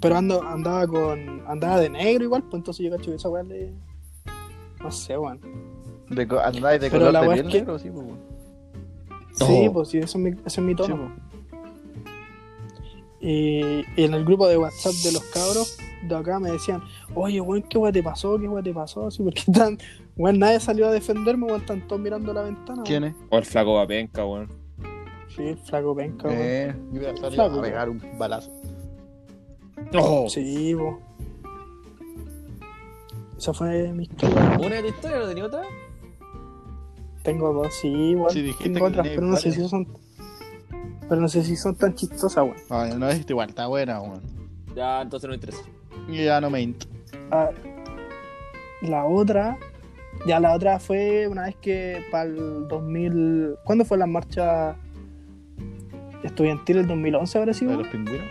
Pero 0.00 0.16
ando, 0.16 0.42
andaba 0.42 0.86
con. 0.86 1.42
andaba 1.48 1.80
de 1.80 1.90
negro 1.90 2.24
igual, 2.24 2.42
pues 2.44 2.54
entonces 2.60 2.84
yo 2.86 2.90
cacho 2.96 3.10
que 3.10 3.16
esa 3.16 3.28
weá 3.28 3.42
le. 3.42 3.72
No 4.80 4.90
sé, 4.92 5.18
weón. 5.18 5.40
De 6.10 6.22
andáis 6.44 6.80
de 6.80 6.90
Pero 6.90 7.06
color 7.06 7.12
la 7.12 7.20
de 7.22 7.28
piel 7.34 7.46
que- 7.48 7.58
negro, 7.58 7.78
sí, 7.78 7.90
pues, 7.90 8.04
weón. 8.06 8.18
Sí, 9.34 9.66
Oh. 9.68 9.72
pues 9.72 9.88
sí, 9.88 9.98
ese 9.98 10.06
es 10.06 10.16
mi, 10.16 10.30
ese 10.30 10.40
es 10.46 10.58
mi 10.60 10.74
tono. 10.74 11.10
Sí. 11.16 11.22
Y, 13.20 13.84
y 13.96 14.04
en 14.04 14.14
el 14.14 14.24
grupo 14.24 14.48
de 14.48 14.58
WhatsApp 14.58 14.92
de 15.04 15.12
los 15.12 15.22
cabros 15.24 15.76
de 16.08 16.14
acá 16.16 16.40
me 16.40 16.50
decían, 16.50 16.82
oye, 17.14 17.40
weón, 17.40 17.62
¿qué 17.62 17.78
weón 17.78 17.92
te 17.94 18.02
pasó? 18.02 18.38
¿Qué 18.38 18.48
weón 18.48 18.64
te 18.64 18.74
pasó? 18.74 19.06
Así 19.06 19.22
porque 19.22 19.40
están, 19.46 19.78
weón, 20.16 20.38
nadie 20.40 20.58
salió 20.60 20.88
a 20.88 20.92
defenderme, 20.92 21.46
weón, 21.46 21.60
están 21.60 21.86
todos 21.86 22.02
mirando 22.02 22.32
la 22.32 22.42
ventana. 22.42 22.82
¿Quién 22.84 23.04
es? 23.04 23.14
O 23.30 23.38
el 23.38 23.44
flaco 23.44 23.74
Vapenca, 23.74 24.26
weón. 24.26 24.48
weón. 24.48 24.62
Sí, 25.28 25.42
el 25.44 25.56
flaco 25.58 25.94
penca, 25.94 26.26
weón. 26.28 26.40
Eh, 26.42 26.74
yo 26.92 27.00
voy 27.00 27.06
a 27.10 27.16
salir 27.16 27.34
Flaco, 27.36 27.58
a 27.58 27.62
pegar 27.62 27.88
un 27.88 28.02
balazo. 28.18 28.50
Oh. 29.94 30.28
Sí, 30.28 30.74
po. 30.74 30.98
Esa 33.38 33.54
fue 33.54 33.92
mi 33.92 34.04
historia. 34.04 34.56
¿Una 34.58 34.76
de 34.76 34.82
tu 34.82 34.88
historia 34.88 35.18
no 35.20 35.26
tenía 35.28 35.44
otra? 35.46 35.62
Tengo 37.22 37.52
dos, 37.52 37.72
sí, 37.74 37.88
igual. 37.88 38.32
Sí, 38.32 38.42
dijiste 38.42 38.64
Tengo 38.64 38.78
que 38.86 38.92
otras, 38.92 39.08
pero 39.08 39.22
no 39.22 39.36
sé 39.36 39.52
si 39.52 39.68
son. 39.68 39.86
Pero 41.08 41.20
no 41.20 41.28
sé 41.28 41.44
si 41.44 41.56
son 41.56 41.74
tan 41.76 41.94
chistosas, 41.94 42.44
weón. 42.44 42.90
No, 42.90 42.98
no, 42.98 43.08
esta 43.10 43.32
igual 43.32 43.48
está 43.50 43.66
buena, 43.66 44.00
weón. 44.00 44.22
Ya, 44.74 45.02
entonces 45.02 45.28
no 45.28 45.30
me 45.30 45.34
interesa. 45.36 45.62
Ya 46.10 46.40
no 46.40 46.50
me 46.50 46.60
int. 46.62 46.84
Ah, 47.30 47.50
la 48.82 49.04
otra. 49.04 49.58
Ya 50.26 50.40
la 50.40 50.52
otra 50.54 50.78
fue 50.78 51.26
una 51.28 51.44
vez 51.44 51.56
que 51.56 52.04
para 52.10 52.24
el 52.24 52.66
2000. 52.68 53.56
¿Cuándo 53.64 53.84
fue 53.84 53.98
la 53.98 54.06
marcha 54.06 54.76
estudiantil? 56.22 56.78
¿El 56.78 56.86
2011 56.86 57.38
habrá 57.38 57.52
sido? 57.54 57.72
¿De 57.72 57.78
los 57.78 57.88
pingüinos? 57.88 58.26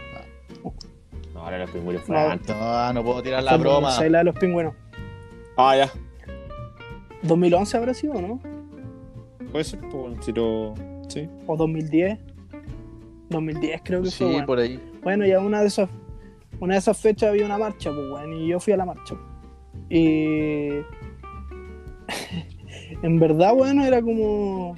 No, 1.34 1.42
ahora 1.44 1.60
los 1.60 1.70
pingüinos 1.72 2.04
fue 2.04 2.16
No. 2.16 2.30
antes. 2.32 2.56
Ah, 2.60 2.92
no, 2.94 3.02
no 3.02 3.06
puedo 3.06 3.24
tirar 3.24 3.44
la 3.44 3.58
broma. 3.58 3.90
2006, 3.90 4.12
la 4.12 4.18
de 4.20 4.24
los 4.26 4.36
pingüinos. 4.36 4.74
Ah, 5.58 5.76
ya. 5.76 5.92
¿2011 7.24 7.76
habrá 7.76 7.94
sido, 7.94 8.14
no? 8.22 8.40
Puede 9.52 9.64
ser, 9.64 9.80
pues, 9.82 9.94
bueno, 9.94 10.22
si 10.22 10.32
lo. 10.32 10.74
Sí. 11.08 11.28
¿O 11.48 11.56
2010? 11.58 12.20
2010 13.30 13.82
creo 13.84 14.02
que 14.04 14.10
Sí, 14.12 14.24
fue. 14.24 14.28
weón. 14.34 14.46
por 14.46 14.60
ahí. 14.60 14.80
Bueno, 15.04 15.26
ya 15.26 15.40
una 15.40 15.62
de 15.62 15.68
esas, 15.68 15.90
una 16.60 16.76
de 16.76 16.80
esas 16.80 16.98
fechas 16.98 17.30
había 17.30 17.46
una 17.46 17.58
marcha, 17.58 17.92
pues, 17.92 18.12
weón, 18.12 18.34
y 18.34 18.48
yo 18.48 18.60
fui 18.60 18.74
a 18.74 18.78
la 18.78 18.86
marcha. 18.86 19.16
Y 19.90 20.70
en 23.04 23.20
verdad, 23.20 23.54
bueno, 23.54 23.84
era 23.86 24.02
como, 24.02 24.76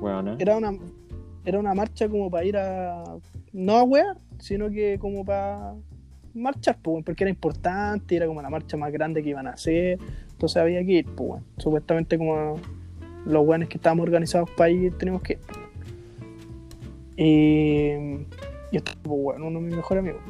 Bueno, 0.00 0.22
¿no? 0.22 0.36
era 0.38 0.56
una, 0.56 0.72
era 1.44 1.58
una 1.58 1.74
marcha 1.74 2.08
como 2.08 2.30
para 2.30 2.44
ir 2.44 2.56
a, 2.56 3.04
no 3.52 3.76
a 3.76 3.82
wear, 3.84 4.16
sino 4.38 4.70
que 4.70 4.98
como 4.98 5.24
para 5.24 5.74
marchar, 6.34 6.78
pues, 6.82 7.04
porque 7.04 7.24
era 7.24 7.30
importante, 7.30 8.16
era 8.16 8.26
como 8.26 8.42
la 8.42 8.50
marcha 8.50 8.76
más 8.76 8.92
grande 8.92 9.22
que 9.22 9.30
iban 9.30 9.46
a 9.46 9.50
hacer, 9.50 9.98
entonces 10.30 10.56
había 10.56 10.84
que 10.84 10.92
ir, 10.92 11.04
pues, 11.06 11.30
weón. 11.30 11.44
supuestamente 11.58 12.18
como 12.18 12.56
los 13.26 13.46
weones 13.46 13.68
que 13.68 13.76
estábamos 13.78 14.04
organizados 14.04 14.50
para 14.50 14.70
ir 14.70 14.96
teníamos 14.98 15.22
que 15.22 15.34
ir. 15.34 15.40
Y 17.16 18.26
y 18.72 18.76
este, 18.76 18.92
pues, 19.02 19.16
weón, 19.22 19.42
uno 19.42 19.60
de 19.60 19.66
mis 19.66 19.76
mejores 19.76 20.00
amigos. 20.02 20.20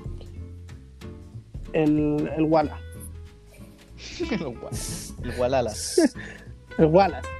El, 1.73 2.31
el 2.37 2.43
Walla. 2.45 2.77
el 4.31 4.43
Wa- 4.59 4.71
el 6.79 6.87
Wallace. 6.87 7.31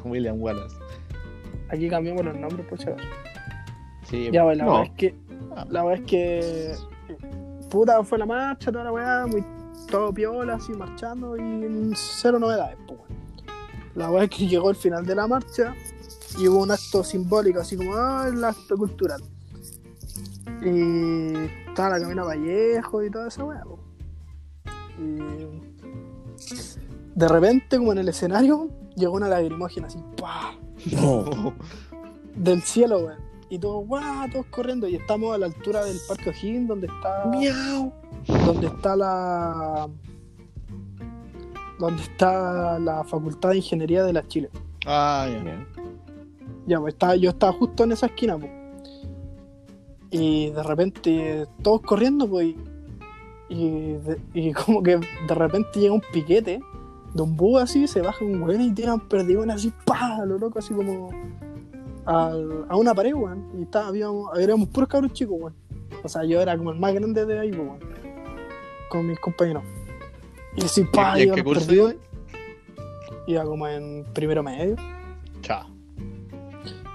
William 0.04 0.40
Wallace. 0.40 0.76
Aquí 1.70 1.88
cambiamos 1.88 2.24
los 2.24 2.36
nombres 2.36 2.66
por 2.66 2.78
si 2.78 2.88
acaso. 2.88 3.08
Sí, 4.08 4.28
Ya, 4.32 4.44
pues, 4.44 4.58
la 4.58 4.64
no. 4.64 4.70
verdad 4.72 4.86
es 4.86 4.98
que. 4.98 5.14
Ah. 5.56 5.66
La 5.70 5.82
verdad 5.84 6.02
es 6.04 6.10
que. 6.10 6.72
Puta, 7.70 8.04
fue 8.04 8.18
la 8.18 8.26
marcha, 8.26 8.70
toda 8.70 8.84
la 8.84 8.92
weá, 8.92 9.26
muy 9.26 9.42
todo 9.90 10.12
piola, 10.12 10.54
así 10.54 10.72
marchando 10.72 11.36
y 11.36 11.90
cero 11.96 12.38
novedades, 12.38 12.76
pues. 12.86 13.00
La 13.94 14.10
weá 14.10 14.24
es 14.24 14.30
que 14.30 14.46
llegó 14.46 14.70
el 14.70 14.76
final 14.76 15.06
de 15.06 15.14
la 15.14 15.26
marcha 15.26 15.74
y 16.38 16.48
hubo 16.48 16.62
un 16.62 16.70
acto 16.70 17.04
simbólico, 17.04 17.60
así 17.60 17.76
como, 17.76 17.94
ah, 17.94 18.26
el 18.28 18.42
acto 18.42 18.76
cultural. 18.76 19.22
Y 20.62 21.34
estaba 21.68 21.90
la 21.90 22.00
Camina 22.00 22.24
Vallejo 22.24 23.04
y 23.04 23.10
toda 23.10 23.28
esa 23.28 23.44
weá. 23.44 23.62
Y. 24.98 25.18
De 27.14 27.28
repente, 27.28 27.78
como 27.78 27.92
en 27.92 27.98
el 27.98 28.08
escenario, 28.08 28.68
llegó 28.96 29.14
una 29.14 29.28
lagrimógena 29.28 29.86
así, 29.86 29.98
¡pah! 30.16 30.54
del 32.34 32.62
cielo, 32.62 32.98
weón. 32.98 33.24
Y 33.50 33.58
todos, 33.58 33.86
guau, 33.86 34.28
todos 34.30 34.46
corriendo. 34.46 34.88
Y 34.88 34.96
estamos 34.96 35.34
a 35.34 35.38
la 35.38 35.46
altura 35.46 35.84
del 35.84 35.98
Parque 36.08 36.30
O'Higgins, 36.30 36.66
donde 36.66 36.88
está. 36.88 37.26
Miau. 37.26 37.92
Donde 38.46 38.66
está 38.66 38.96
la. 38.96 39.88
Donde 41.84 42.02
está 42.02 42.78
la 42.78 43.04
Facultad 43.04 43.50
de 43.50 43.56
Ingeniería 43.56 44.02
de 44.04 44.12
la 44.12 44.26
Chile. 44.26 44.48
Ah, 44.86 45.28
ya. 45.30 45.38
Bien. 45.42 45.66
Ya, 46.66 46.80
pues 46.80 46.94
estaba, 46.94 47.16
yo 47.16 47.30
estaba 47.30 47.52
justo 47.52 47.84
en 47.84 47.92
esa 47.92 48.06
esquina, 48.06 48.38
pues. 48.38 48.50
Y 50.10 50.50
de 50.50 50.62
repente 50.62 51.46
todos 51.62 51.82
corriendo, 51.82 52.28
pues. 52.28 52.54
Y, 53.48 53.96
y 54.32 54.52
como 54.64 54.82
que 54.82 54.96
de 54.96 55.34
repente 55.34 55.78
llega 55.80 55.92
un 55.94 56.02
piquete 56.12 56.60
de 57.12 57.22
un 57.22 57.36
búho 57.36 57.58
así, 57.58 57.86
se 57.86 58.00
baja 58.00 58.24
un 58.24 58.42
weón 58.42 58.60
y 58.60 58.72
tiran 58.72 58.98
perdigones 59.08 59.56
así, 59.56 59.72
pa, 59.84 60.16
a 60.16 60.26
lo 60.26 60.36
loco, 60.38 60.58
así 60.58 60.74
como 60.74 61.10
al- 62.06 62.64
a 62.68 62.76
una 62.76 62.94
pared, 62.94 63.14
weón. 63.14 63.46
Y 63.58 63.62
está, 63.62 63.86
habíamos, 63.88 64.36
éramos 64.38 64.68
puros 64.68 64.88
cabros 64.88 65.12
chicos, 65.12 65.36
weón. 65.38 65.54
O 66.02 66.08
sea, 66.08 66.24
yo 66.24 66.40
era 66.40 66.56
como 66.56 66.70
el 66.72 66.78
más 66.78 66.94
grande 66.94 67.24
de 67.26 67.38
ahí, 67.38 67.50
pues, 67.50 67.60
weón. 67.68 67.78
Con 68.88 69.06
mis 69.06 69.18
compañeros. 69.20 69.62
Y 70.56 70.64
así, 70.64 70.84
pa, 70.84 71.18
¿Y 71.18 71.22
en 71.24 71.34
qué 71.34 71.42
curso 71.44 71.66
perdigones. 71.66 71.96
Iba 73.26 73.44
como 73.44 73.66
en 73.66 74.04
primero 74.12 74.42
medio. 74.42 74.76
Chao. 75.40 75.66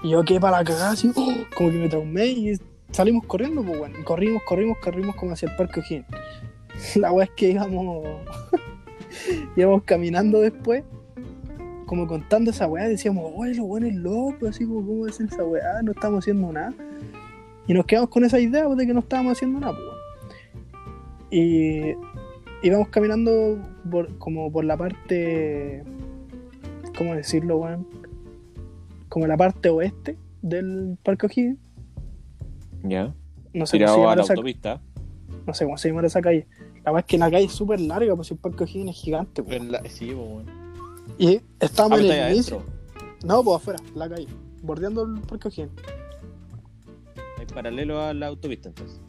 Y 0.02 0.10
yo 0.10 0.24
quedé 0.24 0.40
para 0.40 0.58
la 0.58 0.64
cagada, 0.64 0.92
así, 0.92 1.10
¡oh! 1.14 1.34
como 1.54 1.70
que 1.70 1.76
me 1.76 1.88
traumé 1.88 2.26
y 2.26 2.58
salimos 2.90 3.24
corriendo, 3.26 3.62
pues 3.62 3.78
bueno. 3.78 3.98
Corrimos, 4.04 4.42
corrimos, 4.44 4.78
corrimos 4.78 5.16
como 5.16 5.32
hacia 5.32 5.50
el 5.50 5.56
Parque 5.56 5.80
O'Higgins. 5.80 6.06
La 6.96 7.12
weá 7.12 7.24
es 7.24 7.30
que 7.32 7.50
íbamos, 7.50 8.06
íbamos 9.56 9.82
caminando 9.84 10.40
después, 10.40 10.84
como 11.84 12.06
contando 12.06 12.50
esa 12.50 12.66
weá, 12.66 12.88
decíamos, 12.88 13.30
oye, 13.36 13.54
lo 13.54 13.64
bueno 13.64 13.86
es 13.86 13.94
loco, 13.94 14.48
así 14.48 14.64
como, 14.64 14.86
¿cómo 14.86 15.06
es 15.06 15.20
esa 15.20 15.44
weá? 15.44 15.82
No 15.82 15.92
estamos 15.92 16.20
haciendo 16.20 16.50
nada. 16.52 16.72
Y 17.66 17.74
nos 17.74 17.84
quedamos 17.84 18.08
con 18.08 18.24
esa 18.24 18.40
idea 18.40 18.64
pues, 18.64 18.78
de 18.78 18.86
que 18.86 18.94
no 18.94 19.00
estábamos 19.00 19.32
haciendo 19.32 19.60
nada, 19.60 19.74
pues, 19.74 19.84
weón. 19.84 20.00
Y 21.32 21.94
íbamos 22.62 22.88
caminando 22.88 23.58
por- 23.90 24.16
como 24.18 24.50
por 24.52 24.64
la 24.64 24.76
parte, 24.76 25.82
¿cómo 26.96 27.14
decirlo, 27.14 27.58
weón? 27.58 27.86
Como 29.08 29.26
la 29.26 29.36
parte 29.36 29.68
oeste 29.70 30.16
del 30.42 30.96
Parque 31.02 31.26
O'Higgins. 31.26 31.58
Ya. 32.84 33.04
No 33.06 33.12
sé, 33.12 33.18
cómo 33.52 33.66
se 33.66 33.76
Tirado 33.78 34.08
a 34.08 34.16
la 34.16 34.22
esa, 34.22 34.32
autopista. 34.34 34.80
no 35.46 35.54
sé 35.54 35.64
cómo 35.64 35.76
se 35.76 35.88
llama 35.88 36.06
esa 36.06 36.20
calle. 36.20 36.46
La 36.84 36.92
verdad 36.92 37.00
es 37.00 37.04
que 37.06 37.18
la 37.18 37.30
calle 37.30 37.44
es 37.46 37.52
súper 37.52 37.80
larga, 37.80 38.14
pues 38.16 38.30
el 38.30 38.38
Parque 38.38 38.64
O'Higgins 38.64 38.90
es 38.90 38.96
gigante. 39.02 39.42
pues. 39.42 39.56
En 39.56 39.72
la- 39.72 39.82
Sí, 39.88 40.06
pues, 40.06 40.16
weón. 40.16 40.46
Y 41.18 41.36
Ah, 41.36 41.42
estábamos 41.60 41.98
pero 42.00 42.12
en 42.12 42.18
el 42.20 42.32
inicio. 42.34 42.56
adentro. 42.58 42.72
No, 43.26 43.42
pues 43.44 43.56
afuera, 43.56 43.78
la 43.94 44.08
calle. 44.08 44.26
Bordeando 44.62 45.02
el 45.04 45.20
Parque 45.22 45.48
O'Higgins. 45.48 45.72
Es 47.40 47.52
paralelo 47.52 48.00
a 48.00 48.14
la 48.14 48.28
autopista, 48.28 48.68
entonces. 48.68 49.00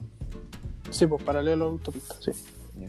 Sí, 0.90 1.06
pues 1.06 1.22
paralelo 1.24 1.54
a 1.66 1.68
la 1.68 1.72
autopista, 1.74 2.16
sí. 2.20 2.32
Ya. 2.78 2.88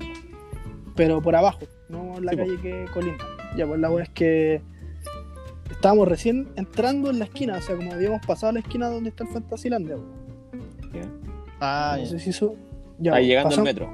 Pero 0.94 1.20
por 1.23 1.35
abajo, 1.36 1.60
no 1.89 2.16
en 2.19 2.24
la 2.27 2.32
Sí, 2.32 2.39
calle 2.39 2.60
que 2.60 2.86
colinda. 2.93 3.24
Ya, 3.56 3.66
pues 3.66 3.81
la 3.81 3.90
wea 3.90 4.05
es 4.05 4.10
que 4.10 4.62
estábamos 5.70 6.06
recién 6.09 6.48
entrando 6.56 7.10
en 7.10 7.19
la 7.19 7.24
esquina, 7.27 7.56
o 7.59 7.60
sea, 7.62 7.77
como 7.77 7.93
habíamos 7.93 8.24
pasado 8.27 8.52
la 8.52 8.60
esquina 8.60 8.89
donde 8.89 9.10
está 9.10 9.24
el 9.24 9.31
Fantasylandia. 9.31 9.97
Ah, 11.60 11.94
no 11.97 12.02
ya. 12.05 12.10
sé 12.10 12.19
si 12.19 12.31
eso. 12.31 12.55
Ya, 12.98 13.14
Ahí 13.14 13.23
pues, 13.23 13.28
llegando 13.28 13.55
al 13.56 13.62
metro. 13.62 13.90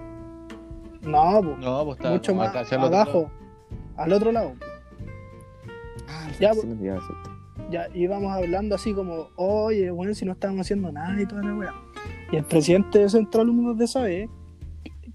No, 1.02 1.40
pues, 1.42 1.58
No, 1.58 1.84
pues 1.84 1.96
está 1.98 2.10
mucho 2.10 2.34
más 2.34 2.54
hacia 2.56 2.76
el 2.78 2.84
otro 2.84 2.96
abajo, 2.96 3.18
lado. 3.20 3.30
al 3.96 4.12
otro 4.12 4.32
lado. 4.32 4.52
Ah, 6.08 6.28
Ya, 6.40 6.50
pues. 6.52 6.66
ya, 7.70 7.88
íbamos 7.94 8.32
hablando 8.32 8.74
así 8.74 8.92
como, 8.94 9.28
oye, 9.36 9.90
bueno, 9.90 10.14
si 10.14 10.24
no 10.24 10.32
estábamos 10.32 10.62
haciendo 10.66 10.90
nada 10.90 11.20
y 11.20 11.26
toda 11.26 11.42
la 11.42 11.54
weá. 11.54 11.74
Y 12.32 12.36
el 12.36 12.44
presidente 12.44 12.98
de 13.00 13.08
Centro 13.08 13.42
Alumnos 13.42 13.76
de 13.78 13.86
SAE, 13.86 14.28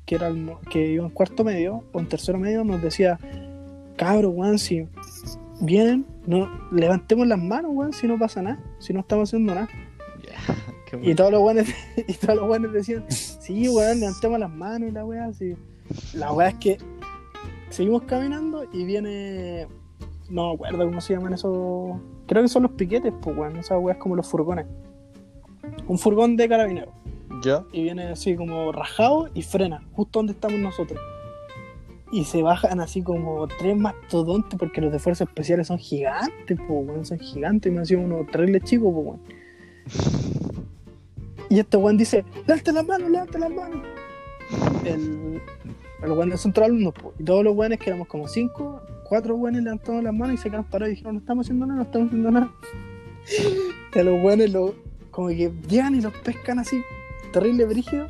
que 0.05 0.15
era 0.15 0.27
el 0.27 0.51
que 0.69 0.87
iba 0.87 1.05
en 1.05 1.11
cuarto 1.11 1.43
medio 1.43 1.83
o 1.91 1.99
en 1.99 2.07
tercero 2.07 2.39
medio, 2.39 2.63
nos 2.63 2.81
decía, 2.81 3.19
cabros, 3.95 4.33
weón, 4.35 4.59
si 4.59 4.87
vienen, 5.61 6.05
no, 6.25 6.49
levantemos 6.71 7.27
las 7.27 7.39
manos, 7.39 7.71
weón, 7.73 7.93
si 7.93 8.07
no 8.07 8.17
pasa 8.17 8.41
nada, 8.41 8.59
si 8.79 8.93
no 8.93 9.01
estamos 9.01 9.29
haciendo 9.29 9.55
nada. 9.55 9.69
Y 11.01 11.15
todos 11.15 11.31
los 11.31 11.41
weones, 11.41 11.73
y 12.07 12.13
todos 12.13 12.35
los 12.35 12.47
weones 12.47 12.71
decían, 12.71 13.05
sí, 13.09 13.67
weón, 13.67 13.99
levantemos 13.99 14.37
las 14.37 14.51
manos 14.51 14.89
y 14.89 14.91
la 14.91 15.03
weá, 15.03 15.25
así. 15.25 15.55
La 16.13 16.31
weá 16.31 16.49
es 16.49 16.55
que 16.55 16.77
seguimos 17.69 18.03
caminando 18.03 18.65
y 18.71 18.85
viene. 18.85 19.67
No 20.29 20.49
me 20.49 20.53
acuerdo 20.53 20.85
cómo 20.85 21.01
se 21.01 21.13
llaman 21.13 21.33
esos. 21.33 21.97
Creo 22.27 22.41
que 22.43 22.47
son 22.47 22.63
los 22.63 22.71
piquetes, 22.73 23.13
pues 23.21 23.35
weón. 23.35 23.57
Esas 23.57 23.79
weas 23.81 23.97
como 23.97 24.15
los 24.15 24.27
furgones. 24.27 24.65
Un 25.87 25.97
furgón 25.97 26.35
de 26.37 26.47
carabineros. 26.47 26.93
Y 27.71 27.83
viene 27.83 28.03
así 28.03 28.35
como 28.35 28.71
rajado 28.71 29.29
y 29.33 29.41
frena, 29.41 29.83
justo 29.93 30.19
donde 30.19 30.33
estamos 30.33 30.59
nosotros. 30.59 30.99
Y 32.11 32.25
se 32.25 32.43
bajan 32.43 32.79
así 32.79 33.01
como 33.01 33.47
tres 33.47 33.75
mastodontes, 33.75 34.57
porque 34.59 34.81
los 34.81 34.91
de 34.91 34.99
fuerzas 34.99 35.27
especiales 35.27 35.67
son 35.67 35.79
gigantes, 35.79 36.57
pues 36.67 36.87
weón, 36.87 37.05
son 37.05 37.19
gigantes. 37.19 37.71
Y 37.71 37.75
me 37.75 37.81
hacían 37.81 38.05
unos 38.05 38.27
terribles 38.27 38.63
chicos, 38.63 38.93
pues 38.93 39.05
weón. 39.05 39.21
Y 41.49 41.59
este 41.59 41.77
weón 41.77 41.97
dice, 41.97 42.23
levante 42.47 42.71
las 42.71 42.85
manos, 42.85 43.09
levante 43.09 43.39
las 43.39 43.49
manos. 43.49 43.81
El, 44.85 45.41
el 46.03 46.11
weón 46.11 46.37
centro 46.37 46.61
de 46.61 46.67
alumnos, 46.67 46.93
po. 46.93 47.13
y 47.17 47.23
todos 47.23 47.43
los 47.43 47.55
weones, 47.55 47.79
que 47.79 47.89
éramos 47.89 48.07
como 48.07 48.27
cinco, 48.27 48.81
cuatro 49.03 49.35
weones 49.35 49.63
levantaron 49.63 50.03
las 50.03 50.13
manos 50.13 50.35
y 50.35 50.37
se 50.37 50.49
quedaron 50.49 50.65
parados 50.65 50.89
y 50.89 50.95
dijeron, 50.95 51.15
no 51.15 51.19
estamos 51.19 51.45
haciendo 51.45 51.65
nada, 51.65 51.77
no 51.77 51.83
estamos 51.83 52.07
haciendo 52.07 52.31
nada. 52.31 52.51
A 53.95 54.03
los 54.03 54.23
weones 54.23 54.51
lo, 54.51 54.75
como 55.11 55.29
que 55.29 55.51
llegan 55.67 55.95
y 55.95 56.01
los 56.01 56.13
pescan 56.13 56.59
así, 56.59 56.81
terrible 57.33 57.65
brígido. 57.65 58.07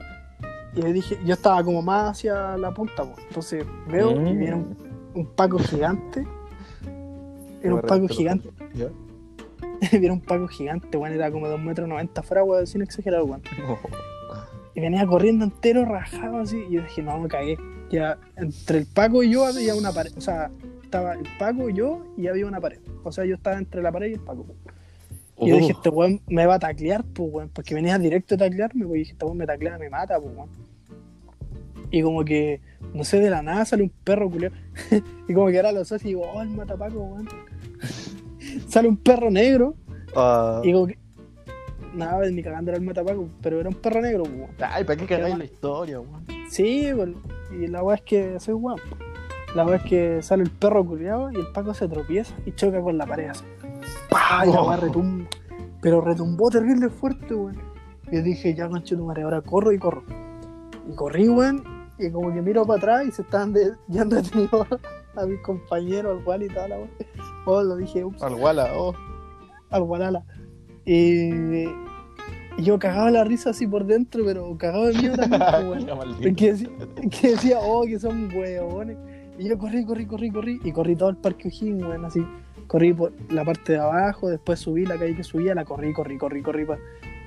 Y 0.76 0.82
le 0.82 0.94
dije, 0.94 1.18
yo 1.26 1.34
estaba 1.34 1.64
como 1.64 1.82
más 1.82 2.12
hacia 2.12 2.58
la 2.58 2.72
punta, 2.74 3.04
entonces 3.28 3.66
veo 3.88 4.12
y 4.12 4.16
Mm. 4.20 4.40
viene 4.40 4.56
un, 4.56 4.78
un 5.16 5.26
paco 5.28 5.58
gigante. 5.60 6.26
Era 7.62 7.76
un 7.76 7.82
paco 7.82 7.94
reventó 7.96 8.14
gigante. 8.16 8.50
¿Ya? 8.74 8.88
Viera 10.00 10.14
un 10.14 10.22
paco 10.22 10.48
gigante, 10.48 10.98
weón, 10.98 11.14
era 11.14 11.32
como 11.32 11.46
de 11.48 11.52
2 11.54 11.62
metros 11.62 11.88
90 11.88 12.22
fuera, 12.24 12.44
weón, 12.44 12.66
sin 12.68 12.82
exagerar, 12.82 13.22
weón. 13.24 13.42
Y 14.76 14.82
venía 14.82 15.06
corriendo 15.06 15.46
entero, 15.46 15.86
rajado 15.86 16.38
así, 16.40 16.58
y 16.70 16.74
yo 16.74 16.82
dije, 16.82 17.02
no, 17.04 17.20
me 17.20 17.28
cagué. 17.28 17.58
Ya, 17.92 18.18
entre 18.38 18.80
el 18.80 18.86
paco 18.88 19.22
y 19.22 19.32
yo 19.32 19.46
había 19.46 19.76
una 19.76 19.92
pared, 19.92 20.12
o 20.18 20.22
sea, 20.22 20.50
estaba 20.82 21.14
el 21.14 21.28
paco, 21.38 21.70
yo, 21.70 22.04
y 22.18 22.28
había 22.28 22.48
una 22.48 22.60
pared. 22.60 22.80
O 23.04 23.12
sea, 23.12 23.24
yo 23.26 23.36
estaba 23.36 23.58
entre 23.58 23.84
la 23.84 23.92
pared 23.92 24.08
y 24.10 24.14
el 24.14 24.20
paco. 24.22 24.48
Y 25.40 25.50
yo 25.50 25.56
Oh. 25.56 25.60
dije, 25.60 25.72
este 25.72 25.90
weón 25.90 26.22
me 26.28 26.46
va 26.46 26.56
a 26.56 26.60
taclear, 26.60 27.04
pues, 27.04 27.30
weón, 27.32 27.50
porque 27.50 27.74
venía 27.76 27.98
directo 27.98 28.36
a 28.36 28.38
taclearme, 28.38 28.86
pues, 28.86 28.96
y 28.96 29.00
dije, 29.00 29.12
este 29.14 29.26
weón 29.26 29.38
me 29.38 29.46
taclea, 29.48 29.78
me 29.78 29.90
mata, 29.90 30.20
pues, 30.20 30.36
weón. 30.36 30.50
Y 31.92 32.02
como 32.02 32.24
que, 32.26 32.60
no 32.94 33.04
sé, 33.04 33.20
de 33.20 33.30
la 33.30 33.42
nada 33.42 33.66
sale 33.66 33.84
un 33.84 33.92
perro 34.04 34.30
culiao. 34.30 34.52
y 35.28 35.34
como 35.34 35.48
que 35.48 35.58
ahora 35.58 35.72
lo 35.72 35.86
sé 35.86 35.96
y 36.02 36.08
digo, 36.10 36.22
oh, 36.34 36.42
el 36.42 36.50
matapaco, 36.50 37.00
weón. 37.00 37.28
sale 38.68 38.88
un 38.88 38.98
perro 38.98 39.30
negro 39.32 39.76
Ah. 40.16 40.62
y 40.64 40.72
como 40.74 40.88
que. 40.88 40.98
Nada, 41.96 42.28
ni 42.30 42.42
cagando 42.42 42.72
era 42.72 42.80
el 42.80 42.84
matapaco, 42.86 43.28
pero 43.42 43.60
era 43.60 43.70
un 43.70 43.76
perro 43.76 44.02
negro, 44.02 44.24
pues, 44.24 44.36
weón. 44.36 44.52
Ay, 44.60 44.84
¿para 44.84 45.00
qué 45.00 45.06
cagáis 45.06 45.38
la 45.38 45.46
historia, 45.46 46.00
weón? 46.00 46.26
Sí, 46.50 46.88
pues, 46.96 47.10
y 47.52 47.68
la 47.68 47.84
weá 47.84 47.96
es 47.98 48.02
que 48.04 48.40
soy 48.40 48.54
weón. 48.56 48.80
La 49.56 49.64
weá 49.66 49.76
es 49.78 49.84
que 49.84 50.22
sale 50.24 50.42
el 50.44 50.50
perro 50.50 50.84
culiado 50.84 51.32
y 51.32 51.36
el 51.36 51.46
Paco 51.54 51.76
se 51.76 51.88
tropieza 51.88 52.34
y 52.46 52.52
choca 52.54 52.82
con 52.82 52.98
la 52.98 53.06
pared 53.06 53.28
así. 53.30 53.44
¡Pah! 54.14 54.46
Y 54.46 54.52
la 54.52 54.62
weá 54.62 54.80
Oh. 54.96 55.04
Pero 55.82 56.02
retumbó 56.02 56.50
terrible 56.50 56.90
fuerte, 56.90 57.34
weón. 57.34 57.58
Y 58.12 58.22
dije, 58.22 58.54
ya 58.54 58.70
conche 58.70 58.96
tu 58.96 59.06
madre, 59.06 59.24
ahora 59.24 59.42
corro 59.42 59.72
y 59.72 59.80
corro. 59.80 60.04
Y 60.88 60.96
corrí, 60.96 61.28
weón, 61.28 61.64
y 61.98 62.12
como 62.12 62.34
que 62.34 62.42
miro 62.42 62.66
para 62.66 62.78
atrás 62.78 63.08
y 63.08 63.12
se 63.12 63.24
estaban 63.24 63.54
de, 63.54 63.72
ya 63.88 64.04
han 64.04 64.10
detenido 64.10 64.68
a 65.16 65.26
mis 65.26 65.40
compañeros, 65.42 66.20
al 66.20 66.26
Wally 66.26 66.46
y 66.46 66.50
tal, 66.50 66.70
la 66.70 66.78
weá. 66.78 66.90
Oh, 67.46 67.62
lo 67.64 67.76
dije, 67.76 68.06
ups, 68.06 68.22
Al 68.24 68.36
Wala, 68.36 68.70
oh. 68.78 68.94
al 69.70 69.82
Walala. 69.82 70.24
Y, 70.86 71.66
y 71.66 72.64
yo 72.64 72.78
cagaba 72.80 73.12
la 73.12 73.24
risa 73.24 73.50
así 73.50 73.68
por 73.68 73.86
dentro, 73.86 74.24
pero 74.26 74.58
cagaba 74.58 74.88
de 74.88 74.94
miedo 74.94 75.16
también, 75.16 75.42
pues, 75.66 75.86
weón. 75.86 76.36
Que 76.36 76.54
decía, 76.54 76.70
que 77.10 77.32
decía, 77.32 77.60
oh, 77.62 77.84
que 77.84 78.00
son 78.00 78.30
huevones. 78.34 78.98
Y 79.38 79.50
yo 79.50 79.58
corrí, 79.58 79.84
corrí, 79.86 80.06
corrí, 80.06 80.32
corrí. 80.32 80.60
Y 80.64 80.72
corrí 80.72 80.96
todo 80.96 81.10
el 81.10 81.18
parque 81.18 81.48
O'Higgins, 81.48 81.84
weón, 81.84 82.06
así. 82.06 82.24
Corrí 82.68 82.94
por 82.94 83.12
la 83.32 83.44
parte 83.46 83.74
de 83.74 83.80
abajo, 83.80 84.30
después 84.30 84.60
subí 84.60 84.86
la 84.86 84.98
calle 84.98 85.16
que 85.16 85.24
subía, 85.24 85.54
la 85.56 85.66
corrí, 85.66 85.94
corrí, 85.94 86.18
corrí, 86.18 86.42
corrí. 86.42 86.66
pa- 86.66 86.78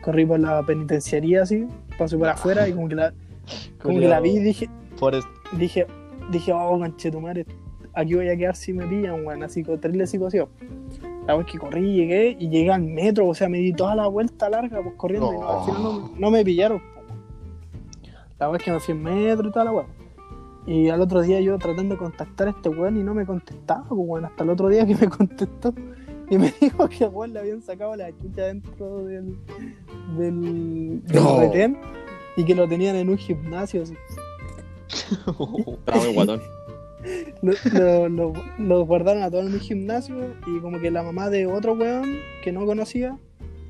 corrí 0.03 0.25
por 0.27 0.39
la 0.41 0.63
penitenciaría, 0.63 1.43
así. 1.43 1.67
Pasé 1.99 2.17
por 2.17 2.29
afuera 2.29 2.69
y 2.69 2.73
como 2.73 2.89
que 2.89 2.95
la, 2.95 3.13
como 3.83 3.99
que 3.99 4.09
la 4.09 4.21
vi 4.21 4.31
y 4.37 4.39
dije, 4.41 4.69
dije, 5.59 5.87
dije, 6.31 6.53
oh, 6.53 6.79
madre 7.21 7.47
aquí 7.95 8.15
voy 8.15 8.29
a 8.29 8.37
quedar 8.37 8.55
si 8.55 8.73
me 8.73 8.87
pillan, 8.87 9.25
weón. 9.27 9.43
Así 9.43 9.65
con 9.65 9.81
terrible 9.81 10.07
psicoción. 10.07 10.49
La 11.27 11.35
vez 11.35 11.47
que 11.47 11.59
corrí, 11.59 11.95
llegué 11.95 12.37
y 12.39 12.49
llegué 12.51 12.71
al 12.71 12.83
metro, 12.83 13.27
o 13.27 13.35
sea, 13.35 13.49
me 13.49 13.59
di 13.59 13.73
toda 13.73 13.97
la 13.97 14.07
vuelta 14.07 14.49
larga, 14.49 14.81
pues 14.83 14.95
corriendo, 14.97 15.33
y 15.33 15.39
no, 15.39 15.49
al 15.49 15.65
final 15.65 15.83
no, 15.83 16.13
no 16.17 16.31
me 16.31 16.45
pillaron. 16.45 16.79
po. 16.79 16.85
La 18.39 18.49
vez 18.49 18.63
que 18.63 18.71
me 18.71 18.79
fui 18.79 18.93
en 18.95 19.03
metro 19.03 19.49
y 19.49 19.51
toda 19.53 19.65
la 19.65 19.73
weón. 19.73 19.87
Y 20.67 20.89
al 20.89 21.01
otro 21.01 21.23
día 21.23 21.41
yo 21.41 21.57
tratando 21.59 21.95
de 21.95 21.99
contactar 21.99 22.49
a 22.49 22.51
este 22.51 22.69
weón 22.69 22.97
y 22.97 23.03
no 23.05 23.15
me 23.15 23.25
contestaba, 23.25 23.85
pues 23.89 24.01
weón, 24.03 24.25
hasta 24.25 24.43
el 24.45 24.51
otro 24.51 24.69
día 24.69 24.85
que 24.87 24.97
me 24.97 25.09
contestó 25.09 25.73
y 26.29 26.39
me 26.39 26.53
dijo 26.61 26.89
que 26.89 27.05
a 27.05 27.09
weón 27.09 27.33
le 27.33 27.39
habían 27.41 27.63
sacado 27.63 27.95
la 27.95 28.11
chucha 28.11 28.43
dentro 28.47 29.05
del, 29.05 29.37
del, 30.19 31.03
del 31.05 31.15
No. 31.23 31.39
retén 31.41 31.79
y 32.37 32.45
que 32.45 32.55
lo 32.57 32.67
tenían 32.69 32.97
en 32.97 33.09
un 33.11 33.17
gimnasio 33.17 33.85
así. 33.85 33.95
Estaba 35.09 36.01
muy 36.05 36.15
guatón. 36.15 36.41
lo, 37.43 37.53
lo- 37.73 38.09
lo- 38.09 38.33
lo 38.59 38.85
guardaron 38.87 39.23
a 39.23 39.31
todos 39.31 39.47
en 39.47 39.53
un 39.55 39.61
gimnasio 39.61 40.17
y 40.49 40.59
como 40.61 40.81
que 40.81 40.91
la 40.91 41.05
mamá 41.05 41.31
de 41.31 41.47
otro 41.47 41.75
weón 41.75 42.19
que 42.43 42.51
no 42.51 42.67
conocía, 42.67 43.17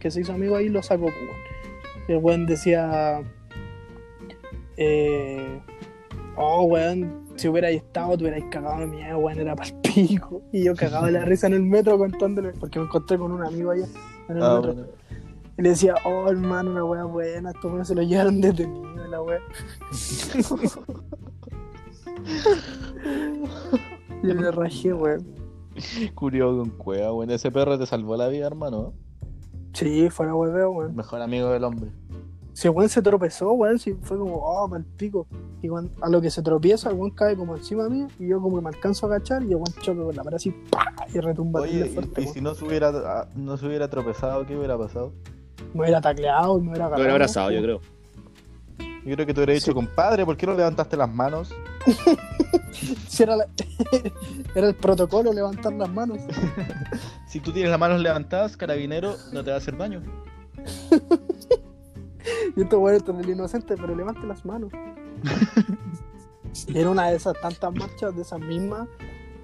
que 0.01 0.11
se 0.11 0.23
hizo 0.23 0.33
amigo 0.33 0.57
ahí, 0.57 0.71
lo 0.71 0.83
sacó, 0.83 1.05
pues, 1.05 1.15
weón. 1.17 2.09
el 2.09 2.17
weón 2.25 2.47
decía. 2.47 3.21
Eh, 4.79 5.61
oh, 6.37 6.65
weón, 6.65 7.27
si 7.37 7.49
hubierais 7.49 7.83
estado, 7.83 8.17
te 8.17 8.25
hubierais 8.25 8.45
cagado 8.51 8.81
de 8.81 8.87
miedo, 8.87 9.19
weón, 9.19 9.39
era 9.41 9.57
para 9.57 9.71
pico. 9.83 10.43
Y 10.53 10.65
yo 10.65 10.75
cagaba 10.75 11.11
la 11.11 11.25
risa 11.25 11.47
en 11.49 11.55
el 11.55 11.63
metro 11.63 11.99
contándole, 11.99 12.53
porque 12.53 12.79
me 12.79 12.87
encontré 12.87 13.19
con 13.19 13.33
un 13.33 13.45
amigo 13.45 13.71
allá 13.71 13.87
en 14.29 14.37
el 14.37 14.43
Ah, 14.43 14.57
metro. 14.57 14.75
bueno. 14.75 14.89
Y 15.59 15.63
le 15.63 15.69
decía, 15.71 15.95
oh, 16.05 16.29
hermano, 16.31 16.71
una 16.73 16.85
wea 16.85 17.05
buena, 17.05 17.51
estos 17.51 17.65
weones 17.65 17.89
se 17.89 17.95
lo 17.95 18.03
llevaron 18.03 18.41
detenido, 18.41 19.07
la 19.09 19.23
wea. 19.23 19.39
y 24.23 24.27
me 24.27 24.51
rajé, 24.51 24.93
weón. 24.93 25.27
Curio 26.15 26.57
con 26.59 26.71
cueva, 26.71 27.13
weón. 27.13 27.31
Ese 27.31 27.51
perro 27.51 27.79
te 27.79 27.87
salvó 27.87 28.17
la 28.17 28.29
vida, 28.29 28.47
hermano. 28.47 28.93
Sí, 29.73 30.09
fuera 30.11 30.35
hueveo, 30.35 30.71
weón. 30.71 30.97
Mejor 30.97 31.21
amigo 31.23 31.51
del 31.51 31.65
hombre. 31.65 31.91
Si 32.57 32.69
el 32.69 32.73
weón 32.75 32.89
se 32.89 33.03
tropezó, 33.03 33.53
weón, 33.53 33.79
si 33.79 33.93
fue 33.93 34.17
como, 34.17 34.37
oh, 34.37 34.67
mal 34.67 34.83
pico. 34.97 35.27
Y 35.61 35.69
cuando- 35.69 35.91
a 36.01 36.09
lo 36.09 36.23
que 36.23 36.31
se 36.31 36.41
tropieza, 36.41 36.89
el 36.89 36.97
weón 36.97 37.11
cae 37.11 37.37
como 37.37 37.55
encima 37.55 37.87
mío 37.91 38.09
y 38.19 38.29
yo 38.29 38.41
como 38.41 38.57
que 38.57 38.63
me 38.63 38.69
alcanzo 38.71 39.05
a 39.07 39.11
agachar 39.11 39.43
y 39.43 39.49
el 39.51 39.57
weón 39.57 39.75
choca 39.83 40.03
con 40.03 40.17
la 40.17 40.25
pared 40.25 40.37
así, 40.37 40.51
¡pah! 40.71 40.87
y 41.13 41.21
retumba 41.21 41.61
Oye, 41.61 41.87
y, 41.87 41.89
fuerte, 41.91 42.23
y 42.23 42.27
si 42.29 42.41
no 42.41 42.55
se 42.55 42.65
hubiera, 42.65 42.89
ah, 42.89 43.29
no 43.37 43.59
se 43.59 43.67
hubiera 43.67 43.91
tropezado, 43.91 44.47
¿qué 44.47 44.57
hubiera 44.57 44.79
pasado? 44.79 45.13
Me 45.75 45.83
hubiera 45.83 46.01
tacleado, 46.01 46.59
me 46.59 46.69
hubiera 46.71 46.87
agarrado. 46.87 47.03
hubiera 47.03 47.13
abrazado, 47.13 47.51
yo 47.51 47.61
creo. 47.61 47.81
Yo 49.05 49.15
creo 49.15 49.27
que 49.27 49.35
te 49.35 49.41
hubiera 49.41 49.53
dicho, 49.53 49.67
Sí. 49.67 49.75
compadre, 49.75 50.25
¿por 50.25 50.37
qué 50.39 50.47
no 50.47 50.55
levantaste 50.55 50.97
las 50.97 51.11
manos? 51.13 51.53
Si 53.09 53.23
era, 53.23 53.37
la- 53.37 53.47
era 54.55 54.69
el 54.69 54.75
protocolo 54.75 55.33
levantar 55.33 55.73
las 55.75 55.91
manos. 55.91 56.19
Si 57.29 57.41
tú 57.41 57.53
tienes 57.53 57.71
las 57.71 57.79
manos 57.81 58.01
levantadas, 58.01 58.57
carabinero, 58.57 59.15
no 59.33 59.45
te 59.45 59.51
va 59.51 59.57
a 59.57 59.59
hacer 59.59 59.77
daño. 59.77 60.01
Y 62.57 62.63
estos 62.63 62.79
weones 62.79 63.03
están 63.03 63.21
el 63.21 63.29
inocente, 63.29 63.77
pero 63.77 63.95
levante 63.95 64.27
las 64.27 64.45
manos. 64.45 64.73
Era 66.75 66.91
una 66.91 67.09
de 67.11 67.17
esas 67.17 67.39
tantas 67.41 67.75
marchas, 67.75 68.15
de 68.15 68.23
esas 68.23 68.41
mismas. 68.41 68.89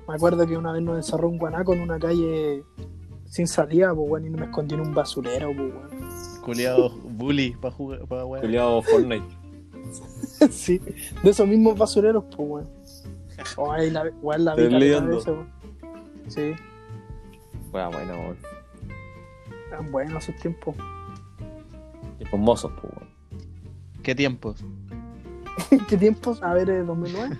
Me 0.08 0.14
acuerdo 0.14 0.46
que 0.46 0.56
una 0.56 0.72
vez 0.72 0.82
nos 0.82 0.96
encerró 0.96 1.28
un 1.28 1.38
guanaco 1.38 1.74
en 1.74 1.80
una 1.80 1.98
calle 1.98 2.64
sin 3.26 3.46
salida, 3.46 3.94
pues 3.94 4.10
weón, 4.10 4.26
y 4.26 4.30
me 4.30 4.44
escondí 4.44 4.74
en 4.74 4.80
un 4.80 4.94
basurero, 4.94 5.52
pues 5.54 5.72
weón. 5.72 6.40
Culeado 6.42 6.90
bully 6.90 7.52
para 7.60 7.74
jugar, 7.74 8.06
para 8.06 8.24
weón. 8.24 8.44
Juliado 8.44 8.82
Fortnite. 8.82 9.24
sí, 10.50 10.80
de 11.22 11.30
esos 11.30 11.46
mismos 11.46 11.78
basureros, 11.78 12.24
pues 12.36 12.48
weón. 12.48 12.68
Oh, 13.56 13.72
ahí 13.72 13.90
la, 13.90 14.04
weón, 14.20 14.44
la 14.44 14.54
vi 14.54 14.68
leyendo. 14.68 15.16
veces, 15.16 15.28
weón. 15.28 15.52
Sí, 16.28 16.52
Bueno, 17.70 17.90
bueno, 17.90 18.36
eran 19.68 19.90
buenos 19.90 20.28
esos 20.28 20.40
tiempos. 20.40 20.74
Tiempos 22.22 22.40
mozos, 22.40 22.72
pues, 22.80 22.92
weón. 22.94 23.08
¿Qué 24.04 24.14
tiempos? 24.14 24.64
¿Qué 25.88 25.96
tiempos? 25.96 26.40
A 26.42 26.54
ver, 26.54 26.70
eh, 26.70 26.82
2009. 26.84 27.36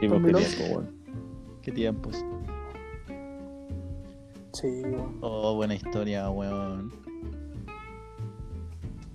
Tiempos 0.00 0.22
2011. 0.22 0.48
que 0.50 0.56
tiempo, 0.56 0.74
weón. 0.74 0.90
¿Qué 1.62 1.72
tiempos? 1.72 2.24
Sí, 4.52 4.66
weón. 4.84 5.18
Oh, 5.20 5.54
buena 5.54 5.74
historia, 5.76 6.28
weón. 6.30 6.92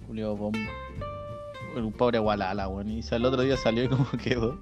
Julio 0.07 0.35
Bomba. 0.38 0.60
Un 1.76 1.91
pobre 1.91 2.19
Gualala, 2.19 2.68
weón. 2.69 2.89
Y 2.89 3.01
el 3.11 3.26
otro 3.26 3.41
día 3.41 3.57
salió 3.57 3.84
y 3.84 3.89
como 3.89 4.05
quedó. 4.23 4.60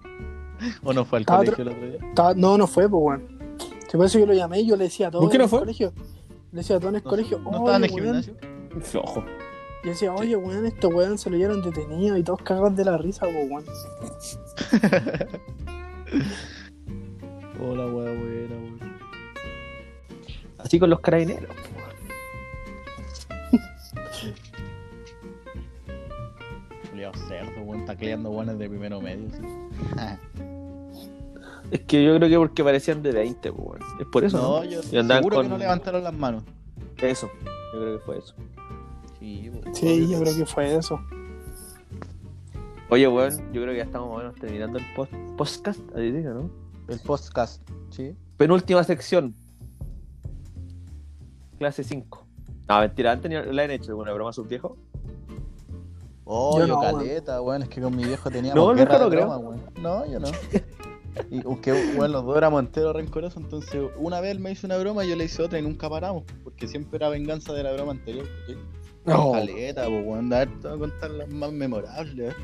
¿O 0.84 0.94
no 0.94 1.06
fue 1.06 1.20
al 1.20 1.26
colegio 1.26 1.62
el 1.62 1.68
otro 1.70 1.88
día? 1.88 1.98
Estaba- 2.10 2.34
no, 2.34 2.58
no 2.58 2.66
fue, 2.68 2.90
pues 2.90 3.04
weón. 3.04 3.40
Si 3.88 3.98
por 3.98 4.06
eso 4.08 4.18
yo 4.18 4.26
lo 4.26 4.34
llamé 4.34 4.62
y 4.62 4.68
yo 4.68 4.76
le 4.78 4.86
decía 4.86 5.10
a 5.10 5.12
todos 5.12 5.26
¿Por 5.26 5.30
qué 5.32 5.36
en 5.36 5.40
no 5.42 5.44
el 5.46 5.50
fue? 5.50 5.60
colegio. 5.60 5.94
Le 6.54 6.58
decía 6.60 6.78
a 6.78 6.80
todos 6.80 6.92
en 6.94 6.96
el 6.98 7.04
No, 7.04 7.10
colegio, 7.10 7.40
¿No 7.40 7.50
"Oye, 7.50 7.58
estaban 7.58 7.84
en 7.84 7.90
el 7.90 7.92
weón". 7.96 8.06
gimnasio? 8.24 8.61
Flojo. 8.82 9.24
Y 9.84 9.90
decía, 9.90 10.14
oye, 10.14 10.36
weón, 10.36 10.66
estos 10.66 10.94
weón 10.94 11.18
se 11.18 11.30
lo 11.30 11.38
llevaron 11.38 11.62
detenido 11.64 12.16
y 12.18 12.24
todos 12.24 12.42
cagados 12.44 12.76
de 12.76 12.86
la 12.86 12.98
risa, 12.98 13.26
weón. 13.28 13.66
Hola, 17.60 17.86
weón, 17.88 17.94
buena, 18.20 18.56
weón. 18.56 18.80
Así 20.60 20.80
con 20.80 20.90
los 20.90 21.00
carabineros. 21.00 21.50
Julio 26.90 27.12
cerdo, 27.28 27.62
weón. 27.62 27.86
Tacleando 27.86 28.30
weones 28.30 28.58
de 28.58 28.70
primero 28.70 29.02
medio. 29.02 29.30
sí. 29.32 29.42
Es 31.72 31.80
que 31.84 32.04
yo 32.04 32.18
creo 32.18 32.28
que 32.30 32.38
porque 32.38 32.64
parecían 32.66 33.02
de 33.02 33.14
20, 33.14 33.54
pues, 33.54 33.66
weón. 33.80 33.80
Es 34.02 34.06
por 34.08 34.26
eso, 34.26 34.38
¿no? 34.38 34.60
no, 34.60 34.64
yo 34.66 34.82
Y 34.82 34.84
seguro 35.08 35.38
con- 35.38 35.46
que 35.46 35.50
no 35.50 35.58
levantaron 35.58 36.04
las 36.04 36.14
manos. 36.14 36.44
Eso. 36.98 37.32
Yo 37.74 37.80
creo 37.80 37.98
que 37.98 38.04
fue 38.06 38.18
eso. 38.18 38.36
Sí, 39.22 40.08
yo 40.10 40.20
creo 40.20 40.36
que 40.36 40.46
fue 40.46 40.76
eso. 40.76 41.00
Oye, 42.90 43.08
weón, 43.08 43.32
yo 43.54 43.62
creo 43.62 43.68
que 43.68 43.78
ya 43.78 43.84
estamos 43.84 44.18
menos 44.18 44.36
terminando 44.36 44.80
el 44.80 44.86
post 44.96 45.14
podcast. 45.38 45.80
Ahí 45.96 46.12
digo, 46.12 46.34
¿no? 46.34 46.50
El 46.88 47.00
podcast, 47.00 47.62
sí. 47.90 48.16
Penúltima 48.38 48.84
sección. 48.84 49.34
Clase 51.60 51.84
5. 51.84 52.26
No, 52.68 52.80
mentira, 52.80 53.12
antes 53.12 53.30
ni 53.30 53.54
la 53.54 53.64
han 53.64 53.72
hecho 53.72 53.92
alguna 53.92 54.12
broma 54.12 54.32
a 54.32 54.34
sus 54.34 54.48
viejos. 54.48 54.74
Oh, 56.26 56.60
Yo 56.60 56.66
yo, 56.66 56.76
no, 56.76 56.82
caleta, 56.82 57.42
weón. 57.42 57.62
Es 57.62 57.70
que 57.70 57.82
con 57.82 57.96
mi 57.96 58.04
viejo 58.04 58.30
teníamos 58.32 58.56
No, 58.56 58.74
guerra 58.74 58.98
de 58.98 59.06
broma, 59.06 59.38
weón. 59.38 59.62
No, 59.80 60.06
yo 60.06 60.20
no. 60.20 60.28
Y 61.30 61.46
aunque, 61.46 61.72
weón, 61.72 62.12
los 62.12 62.26
dos 62.26 62.38
éramos 62.38 62.62
enteros 62.62 62.96
rencorosos, 62.96 63.42
entonces 63.42 63.84
una 63.98 64.20
vez 64.22 64.32
él 64.32 64.40
me 64.40 64.52
hizo 64.52 64.66
una 64.66 64.78
broma 64.78 65.06
y 65.06 65.10
yo 65.10 65.16
le 65.16 65.26
hice 65.26 65.44
otra 65.44 65.60
y 65.60 65.62
nunca 65.62 65.90
paramos, 65.90 66.24
porque 66.44 66.68
siempre 66.68 66.98
era 66.98 67.10
venganza 67.10 67.54
de 67.54 67.64
la 67.64 67.74
broma 67.74 67.92
anterior. 67.92 68.26
¿sí? 68.48 68.56
No. 69.06 69.32
Caleta, 69.32 69.86
pues, 69.86 70.06
weón, 70.06 70.32
a 70.34 70.40
ver, 70.40 70.60
te 70.60 70.68
voy 70.68 70.78
a 70.78 70.80
contar 70.80 71.12
las 71.12 71.30
más 71.30 71.52
memorables. 71.52 72.34
¿eh? 72.34 72.36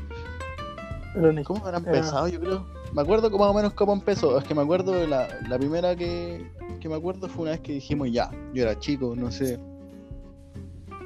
Pero 1.14 1.32
ni- 1.32 1.44
¿Cómo 1.44 1.64
habrán 1.64 1.82
Era- 1.86 1.96
empezado? 1.96 2.28
Yo 2.28 2.40
creo. 2.40 2.66
Me 2.94 3.02
acuerdo 3.02 3.30
más 3.30 3.48
o 3.48 3.54
menos 3.54 3.72
cómo 3.74 3.92
empezó. 3.92 4.38
Es 4.38 4.44
que 4.44 4.54
me 4.54 4.62
acuerdo 4.62 4.92
de 4.92 5.06
la, 5.06 5.28
la 5.48 5.58
primera 5.58 5.94
que, 5.94 6.50
que 6.80 6.88
me 6.88 6.94
acuerdo 6.96 7.28
fue 7.28 7.42
una 7.42 7.50
vez 7.52 7.60
que 7.60 7.72
dijimos 7.72 8.10
ya. 8.10 8.30
Yo 8.54 8.62
era 8.62 8.78
chico, 8.78 9.14
no 9.16 9.30
sé. 9.30 9.58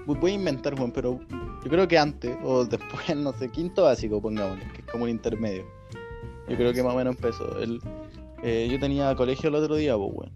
Voy 0.06 0.30
a 0.32 0.34
inventar, 0.34 0.76
Juan, 0.76 0.90
pero 0.92 1.20
yo 1.62 1.70
creo 1.70 1.86
que 1.86 1.98
antes 1.98 2.36
o 2.44 2.64
después, 2.64 3.02
no 3.16 3.32
sé, 3.32 3.48
quinto 3.50 3.84
básico, 3.84 4.20
pongámosle, 4.20 4.64
que 4.72 4.80
es 4.80 4.86
como 4.90 5.04
un 5.04 5.10
intermedio. 5.10 5.64
Yo 6.48 6.56
creo 6.56 6.72
que 6.72 6.82
más 6.82 6.92
o 6.94 6.96
menos 6.96 7.14
empezó. 7.16 7.58
El, 7.60 7.80
eh, 8.42 8.68
yo 8.70 8.78
tenía 8.80 9.14
colegio 9.14 9.48
el 9.48 9.54
otro 9.56 9.76
día, 9.76 9.96
pues, 9.96 10.10
weón. 10.12 10.32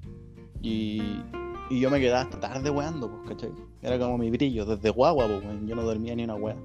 Y, 0.63 1.23
y 1.71 1.81
yo 1.81 1.91
me 1.91 2.01
quedaba 2.01 2.23
hasta 2.23 2.39
tarde 2.41 2.71
weando, 2.71 3.11
pues, 3.11 3.29
¿cachai? 3.31 3.53
Era 3.83 3.99
como 3.99 4.19
mi 4.19 4.31
brillo, 4.31 4.65
desde 4.65 4.91
guagua, 4.91 5.27
pues. 5.27 5.43
Yo 5.65 5.77
no 5.77 5.83
dormía 5.83 6.15
ni 6.15 6.25
una 6.25 6.35
wea. 6.35 6.57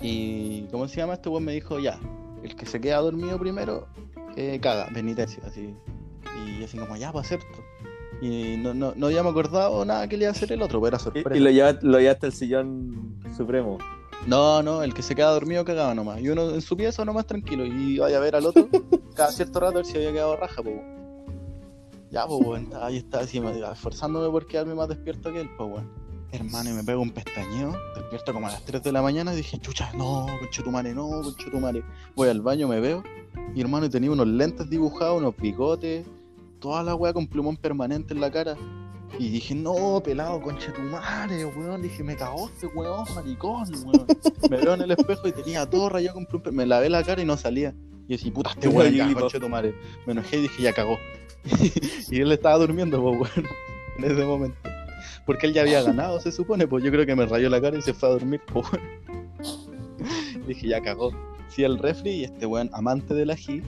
Y, 0.00 0.62
¿cómo 0.70 0.86
se 0.86 0.96
llama? 0.96 1.14
Este 1.14 1.28
weón 1.28 1.44
me 1.44 1.52
dijo, 1.52 1.80
ya, 1.80 1.98
el 2.42 2.54
que 2.54 2.66
se 2.66 2.80
queda 2.80 2.98
dormido 2.98 3.38
primero, 3.38 3.88
eh, 4.36 4.58
caga, 4.60 4.88
penitencia, 4.92 5.42
así. 5.46 5.74
Y 6.46 6.60
yo 6.60 6.66
así 6.66 6.78
como, 6.78 6.96
ya, 6.96 7.10
pues 7.12 7.28
cierto. 7.28 7.46
Y 8.20 8.56
no, 8.58 8.74
no, 8.74 8.92
no 8.96 9.06
había 9.06 9.22
me 9.22 9.30
acordado 9.30 9.84
nada 9.84 10.08
que 10.08 10.16
le 10.16 10.24
iba 10.24 10.30
a 10.30 10.32
hacer 10.32 10.52
el 10.52 10.62
otro, 10.62 10.80
pero 10.80 10.88
era 10.88 10.98
sorpresa. 10.98 11.36
y 11.36 11.40
lo, 11.40 11.50
lleva, 11.50 11.78
lo 11.82 11.98
llevaste 11.98 12.26
al 12.26 12.32
sillón 12.32 13.20
supremo. 13.36 13.78
No, 14.26 14.62
no, 14.62 14.82
el 14.82 14.92
que 14.92 15.02
se 15.02 15.14
queda 15.14 15.30
dormido 15.30 15.64
cagaba 15.64 15.94
nomás. 15.94 16.20
Y 16.20 16.28
uno 16.28 16.50
en 16.50 16.60
su 16.60 16.76
pieza 16.76 17.04
nomás 17.04 17.26
tranquilo. 17.26 17.64
Y 17.64 17.98
vaya 17.98 18.18
a 18.18 18.20
ver 18.20 18.36
al 18.36 18.46
otro 18.46 18.68
cada 19.14 19.30
cierto 19.30 19.60
rato 19.60 19.74
a 19.74 19.76
ver 19.76 19.86
si 19.86 19.96
había 19.96 20.12
quedado 20.12 20.36
raja, 20.36 20.62
pues. 20.62 20.76
Ya, 22.10 22.26
pues, 22.26 22.40
weón, 22.44 22.68
ahí, 22.80 22.96
estaba 22.98 23.24
así, 23.24 23.40
me- 23.40 23.58
esforzándome 23.60 24.30
por 24.30 24.46
quedarme 24.46 24.74
más 24.74 24.88
despierto 24.88 25.32
que 25.32 25.40
él, 25.42 25.50
pues, 25.56 25.70
weón. 25.70 26.08
Hermano, 26.30 26.68
y 26.70 26.72
me 26.74 26.84
pego 26.84 27.00
un 27.00 27.10
pestañeo, 27.10 27.74
despierto 27.94 28.34
como 28.34 28.48
a 28.48 28.50
las 28.50 28.62
3 28.64 28.82
de 28.82 28.92
la 28.92 29.00
mañana 29.00 29.32
y 29.32 29.36
dije, 29.36 29.58
chucha, 29.58 29.90
no, 29.94 30.26
conchetumare, 30.40 30.94
no, 30.94 31.08
conchetumare. 31.22 31.82
Voy 32.14 32.28
al 32.28 32.42
baño, 32.42 32.68
me 32.68 32.80
veo, 32.80 33.02
y 33.54 33.60
hermano, 33.62 33.86
y 33.86 33.88
tenía 33.88 34.10
unos 34.10 34.26
lentes 34.26 34.68
dibujados, 34.68 35.18
unos 35.22 35.34
bigotes, 35.36 36.06
toda 36.60 36.82
la 36.82 36.94
weá 36.94 37.12
con 37.14 37.26
plumón 37.26 37.56
permanente 37.56 38.12
en 38.12 38.20
la 38.20 38.30
cara. 38.30 38.56
Y 39.18 39.30
dije, 39.30 39.54
no, 39.54 40.02
pelado, 40.04 40.40
conchetumare, 40.42 41.46
weón. 41.46 41.80
Dije, 41.80 42.02
me 42.04 42.14
cagó 42.14 42.48
este 42.48 42.66
weón, 42.66 43.06
maricón, 43.14 43.64
weón. 43.86 44.06
Me 44.50 44.58
veo 44.58 44.74
en 44.74 44.82
el 44.82 44.90
espejo 44.90 45.28
y 45.28 45.32
tenía 45.32 45.64
todo 45.68 45.88
rayado 45.88 46.14
con 46.16 46.26
plumón. 46.26 46.54
Me 46.54 46.66
lavé 46.66 46.90
la 46.90 47.02
cara 47.02 47.22
y 47.22 47.24
no 47.24 47.38
salía. 47.38 47.74
Y 48.06 48.12
decía, 48.12 48.32
puta, 48.34 48.50
este 48.50 48.68
weón, 48.68 48.92
conchetumare. 49.14 49.74
Me 50.06 50.12
enojé 50.12 50.36
y 50.36 50.42
dije, 50.42 50.62
ya 50.62 50.74
cagó. 50.74 50.98
y 52.10 52.20
él 52.20 52.32
estaba 52.32 52.58
durmiendo, 52.58 53.02
pues, 53.02 53.20
weón, 53.36 53.48
en 53.98 54.04
ese 54.04 54.24
momento. 54.24 54.56
Porque 55.26 55.46
él 55.46 55.52
ya 55.54 55.62
había 55.62 55.82
ganado, 55.82 56.20
se 56.20 56.32
supone, 56.32 56.66
pues 56.66 56.82
yo 56.82 56.90
creo 56.90 57.04
que 57.06 57.14
me 57.14 57.26
rayó 57.26 57.48
la 57.50 57.60
cara 57.60 57.78
y 57.78 57.82
se 57.82 57.92
fue 57.94 58.08
a 58.08 58.12
dormir, 58.12 58.40
pues, 58.52 58.66
weón. 58.72 60.46
Dije, 60.46 60.68
ya 60.68 60.80
cagó. 60.80 61.12
Fui 61.48 61.64
al 61.64 61.78
refri 61.78 62.10
y 62.10 62.24
este 62.24 62.46
weón, 62.46 62.70
amante 62.72 63.14
del 63.14 63.30
ají, 63.30 63.62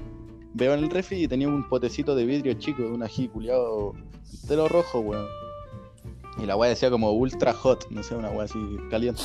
veo 0.55 0.75
en 0.75 0.85
el 0.85 0.91
refri 0.91 1.25
y 1.25 1.29
tenía 1.29 1.49
un 1.49 1.69
potecito 1.69 2.15
de 2.15 2.25
vidrio 2.25 2.55
chico, 2.55 2.83
de 2.83 2.89
un 2.91 3.03
ají 3.03 3.29
culiado 3.29 3.95
entero 4.43 4.69
rojo, 4.69 5.01
weón. 5.01 5.27
Y 6.43 6.47
la 6.47 6.57
weá 6.57 6.71
decía 6.71 6.91
como 6.91 7.11
ultra 7.13 7.53
hot, 7.53 7.91
no 7.91 8.03
sé, 8.03 8.15
una 8.15 8.31
weá 8.31 8.45
así 8.45 8.59
caliente. 8.91 9.23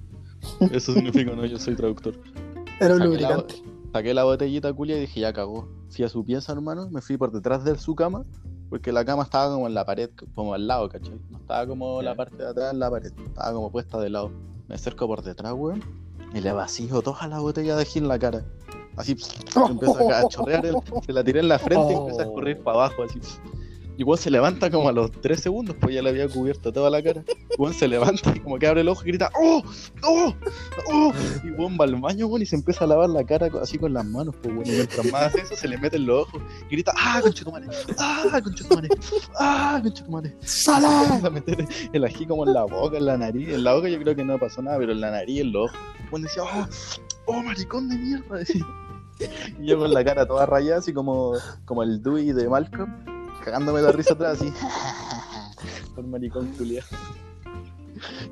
Eso 0.72 0.92
significa, 0.94 1.32
no, 1.34 1.44
yo 1.44 1.58
soy 1.58 1.74
traductor. 1.74 2.14
Era 2.80 2.94
un 2.94 3.00
Saqué 3.00 3.20
la, 3.20 3.30
lubricante. 3.36 3.54
saqué 3.92 4.14
la 4.14 4.24
botellita 4.24 4.72
culia 4.72 4.96
y 4.96 5.00
dije, 5.02 5.20
ya 5.20 5.32
cagó. 5.32 5.68
Fui 5.94 6.04
a 6.04 6.08
su 6.08 6.24
pieza, 6.24 6.52
hermano, 6.52 6.88
me 6.90 7.00
fui 7.02 7.16
por 7.16 7.30
detrás 7.30 7.64
de 7.64 7.76
su 7.78 7.94
cama 7.94 8.24
Porque 8.70 8.92
la 8.92 9.04
cama 9.04 9.24
estaba 9.24 9.52
como 9.52 9.66
en 9.66 9.74
la 9.74 9.84
pared, 9.84 10.10
como 10.34 10.54
al 10.54 10.66
lado, 10.66 10.88
¿cachai? 10.88 11.20
No 11.30 11.38
estaba 11.38 11.66
como 11.66 12.00
la 12.02 12.14
parte 12.14 12.36
de 12.36 12.48
atrás 12.48 12.72
en 12.72 12.78
la 12.78 12.90
pared, 12.90 13.12
estaba 13.26 13.52
como 13.52 13.70
puesta 13.70 14.00
de 14.00 14.08
lado. 14.10 14.30
Me 14.68 14.74
acerco 14.76 15.06
por 15.06 15.22
detrás, 15.22 15.52
weón, 15.52 15.82
y 16.32 16.40
le 16.40 16.52
vacío 16.52 17.02
toda 17.02 17.26
la 17.28 17.40
botella 17.40 17.76
de 17.76 17.84
gin 17.84 18.04
en 18.04 18.08
la 18.08 18.18
cara. 18.18 18.42
Así, 18.96 19.16
empieza 19.68 20.18
a 20.20 20.28
chorrear, 20.28 20.64
el- 20.64 20.76
se 21.06 21.12
la 21.12 21.22
tiré 21.24 21.40
en 21.40 21.48
la 21.48 21.58
frente 21.58 21.92
y 21.92 21.96
empieza 21.96 22.22
a 22.22 22.24
escurrir 22.24 22.62
para 22.62 22.76
abajo, 22.86 23.02
así. 23.02 23.20
Y 23.96 24.04
weón 24.04 24.18
se 24.18 24.30
levanta 24.30 24.70
como 24.70 24.88
a 24.88 24.92
los 24.92 25.12
3 25.12 25.40
segundos, 25.40 25.76
pues 25.78 25.94
ya 25.94 26.02
le 26.02 26.10
había 26.10 26.28
cubierto 26.28 26.72
toda 26.72 26.88
la 26.90 27.02
cara. 27.02 27.22
Weón 27.58 27.74
se 27.74 27.86
levanta 27.86 28.32
y 28.34 28.40
como 28.40 28.58
que 28.58 28.66
abre 28.66 28.80
el 28.80 28.88
ojo 28.88 29.02
y 29.04 29.08
grita, 29.08 29.30
¡Oh! 29.38 29.62
¡Oh! 30.02 30.34
¡Oh! 30.90 31.12
Y 31.44 31.50
weón 31.50 31.76
va 31.78 31.84
al 31.84 31.96
baño, 31.96 32.26
weón, 32.26 32.42
y 32.42 32.46
se 32.46 32.56
empieza 32.56 32.84
a 32.84 32.88
lavar 32.88 33.10
la 33.10 33.24
cara 33.24 33.50
así 33.60 33.78
con 33.78 33.92
las 33.92 34.04
manos, 34.04 34.34
pues 34.42 34.54
weón. 34.54 34.66
Y 34.66 34.70
mientras 34.70 35.12
más 35.12 35.22
hace 35.24 35.42
eso, 35.42 35.56
se 35.56 35.68
le 35.68 35.78
mete 35.78 35.96
en 35.96 36.06
los 36.06 36.26
ojos 36.26 36.42
y 36.68 36.74
grita, 36.76 36.92
¡Ah, 36.96 37.20
conchetumare! 37.22 37.66
¡Ah, 37.98 38.40
conchetumare! 38.42 38.88
¡Ah, 39.38 39.80
conchetumare! 39.82 40.36
Se 40.42 40.70
empieza 40.70 41.26
a 41.26 41.30
meter 41.30 41.66
el 41.92 42.04
ají 42.04 42.26
como 42.26 42.46
en 42.46 42.54
la 42.54 42.64
boca, 42.64 42.96
en 42.96 43.06
la 43.06 43.18
nariz. 43.18 43.48
En 43.48 43.64
la 43.64 43.74
boca 43.74 43.88
yo 43.88 43.98
creo 43.98 44.16
que 44.16 44.24
no 44.24 44.38
pasó 44.38 44.62
nada, 44.62 44.78
pero 44.78 44.92
en 44.92 45.00
la 45.00 45.10
nariz, 45.10 45.40
en 45.40 45.52
los 45.52 45.70
ojos. 45.70 45.80
Weón 46.10 46.22
decía, 46.22 46.42
¡Oh! 46.44 46.66
¡Oh, 47.26 47.42
maricón 47.42 47.88
de 47.88 47.96
mierda! 47.96 48.38
decía. 48.38 48.66
Y 49.60 49.66
yo 49.66 49.78
con 49.78 49.92
la 49.92 50.04
cara 50.04 50.26
toda 50.26 50.46
rayada, 50.46 50.78
así 50.78 50.92
como, 50.92 51.34
como 51.64 51.82
el 51.82 52.02
Dewey 52.02 52.32
de 52.32 52.48
Malcolm, 52.48 52.90
cagándome 53.42 53.82
la 53.82 53.92
risa 53.92 54.14
atrás, 54.14 54.40
así. 54.40 54.52
Con 55.94 56.10
maricón 56.10 56.46
culiado. 56.56 56.86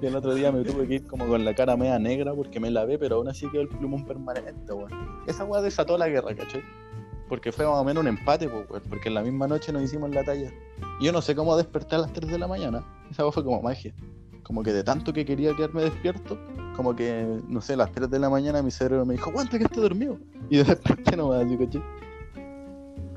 Y 0.01 0.07
el 0.07 0.17
otro 0.17 0.35
día 0.35 0.51
me 0.51 0.65
tuve 0.65 0.87
que 0.87 0.95
ir 0.95 1.07
como 1.07 1.27
con 1.29 1.45
la 1.45 1.55
cara 1.55 1.77
media 1.77 1.99
negra 1.99 2.35
porque 2.35 2.59
me 2.59 2.71
lavé, 2.71 2.99
pero 2.99 3.17
aún 3.17 3.29
así 3.29 3.49
quedó 3.51 3.63
el 3.63 3.69
plumón 3.69 4.05
permanente, 4.05 4.73
weón. 4.73 4.91
Esa 5.27 5.45
weá 5.45 5.61
desató 5.61 5.97
la 5.99 6.09
guerra, 6.09 6.35
¿cachai? 6.35 6.63
Porque 7.29 7.53
fue 7.53 7.67
más 7.67 7.77
o 7.77 7.85
menos 7.85 8.01
un 8.01 8.09
empate, 8.09 8.49
weón, 8.49 8.67
porque 8.89 9.09
en 9.09 9.15
la 9.15 9.23
misma 9.23 9.47
noche 9.47 9.73
nos 9.73 9.83
hicimos 9.83 10.11
la 10.11 10.25
talla. 10.25 10.51
Y 11.01 11.05
yo 11.05 11.13
no 11.13 11.23
sé 11.23 11.35
cómo 11.35 11.57
desperté 11.57 11.97
a 11.97 11.99
las 11.99 12.13
3 12.13 12.31
de 12.33 12.39
la 12.39 12.49
mañana. 12.49 12.85
Esa 13.11 13.23
weá 13.23 13.33
fue 13.33 13.45
como 13.45 13.63
magia. 13.63 13.95
Como 14.43 14.63
que 14.63 14.73
de 14.73 14.83
tanto 14.83 15.13
que 15.13 15.25
quería 15.25 15.55
quedarme 15.55 15.83
despierto, 15.83 16.39
como 16.75 16.97
que, 16.97 17.41
no 17.47 17.61
sé, 17.61 17.75
a 17.75 17.77
las 17.77 17.93
3 17.93 18.11
de 18.11 18.19
la 18.19 18.31
mañana 18.31 18.63
mi 18.63 18.71
cerebro 18.71 19.05
me 19.05 19.15
dijo, 19.15 19.31
aguanta 19.31 19.59
que 19.59 19.65
esté 19.65 19.81
dormido. 19.81 20.19
Y 20.49 20.57
desperté 20.57 21.17
nomás, 21.17 21.45
¿cachai? 21.59 21.83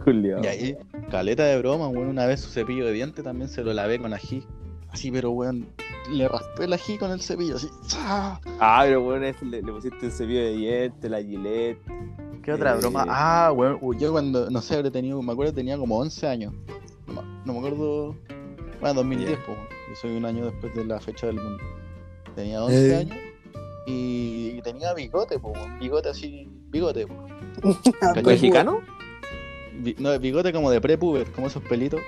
Y 0.05 0.47
ahí, 0.47 0.77
caleta 1.09 1.43
de 1.45 1.57
broma, 1.59 1.87
weón. 1.87 2.07
Una 2.09 2.25
vez 2.25 2.41
su 2.41 2.49
cepillo 2.49 2.85
de 2.85 2.91
dientes 2.93 3.23
también 3.23 3.49
se 3.49 3.63
lo 3.63 3.73
lavé 3.73 3.99
con 3.99 4.13
ají. 4.13 4.45
Así, 4.89 5.11
pero 5.11 5.31
weón, 5.31 5.67
le 6.11 6.27
raspé 6.27 6.65
el 6.65 6.73
ají 6.73 6.97
con 6.97 7.11
el 7.11 7.21
cepillo, 7.21 7.55
así. 7.55 7.67
¡za! 7.87 8.39
Ah, 8.59 8.81
pero 8.85 9.01
bueno, 9.01 9.25
eso 9.25 9.43
le, 9.45 9.61
le 9.61 9.71
pusiste 9.71 10.05
el 10.05 10.11
cepillo 10.11 10.39
de 10.41 10.53
dientes, 10.57 11.09
la 11.11 11.21
gilet. 11.21 11.77
¿Qué 12.43 12.51
otra 12.53 12.73
Eh. 12.73 12.77
broma? 12.79 13.05
Ah, 13.07 13.51
weón, 13.55 13.79
yo 13.97 14.11
cuando, 14.11 14.49
no 14.49 14.61
sé, 14.61 14.75
habré 14.75 14.91
tenido, 14.91 15.21
me 15.21 15.31
acuerdo 15.31 15.53
que 15.53 15.57
tenía 15.57 15.77
como 15.77 15.97
11 15.97 16.27
años. 16.27 16.53
No, 17.07 17.13
me- 17.21 17.27
no 17.45 17.53
me 17.53 17.59
acuerdo. 17.59 18.15
Bueno, 18.81 18.95
2010, 18.95 19.39
pues, 19.45 19.57
yo 19.89 19.95
soy 19.95 20.17
un 20.17 20.25
año 20.25 20.45
después 20.45 20.75
de 20.75 20.83
la 20.85 20.99
fecha 20.99 21.27
del 21.27 21.37
mundo. 21.37 21.63
Tenía 22.35 22.63
11 22.63 22.91
Eh. 22.91 22.95
años 22.97 23.17
y 23.87 24.61
tenía 24.61 24.93
bigote, 24.93 25.39
pues, 25.39 25.55
weón, 25.57 25.79
bigote 25.79 26.09
así, 26.09 26.49
bigote, 26.69 27.07
pues. 27.61 28.25
¿Mexicano? 28.25 28.79
No, 29.99 30.17
bigote 30.19 30.51
como 30.53 30.69
de 30.71 30.79
prepuber, 30.81 31.31
como 31.31 31.47
esos 31.47 31.63
pelitos. 31.63 31.99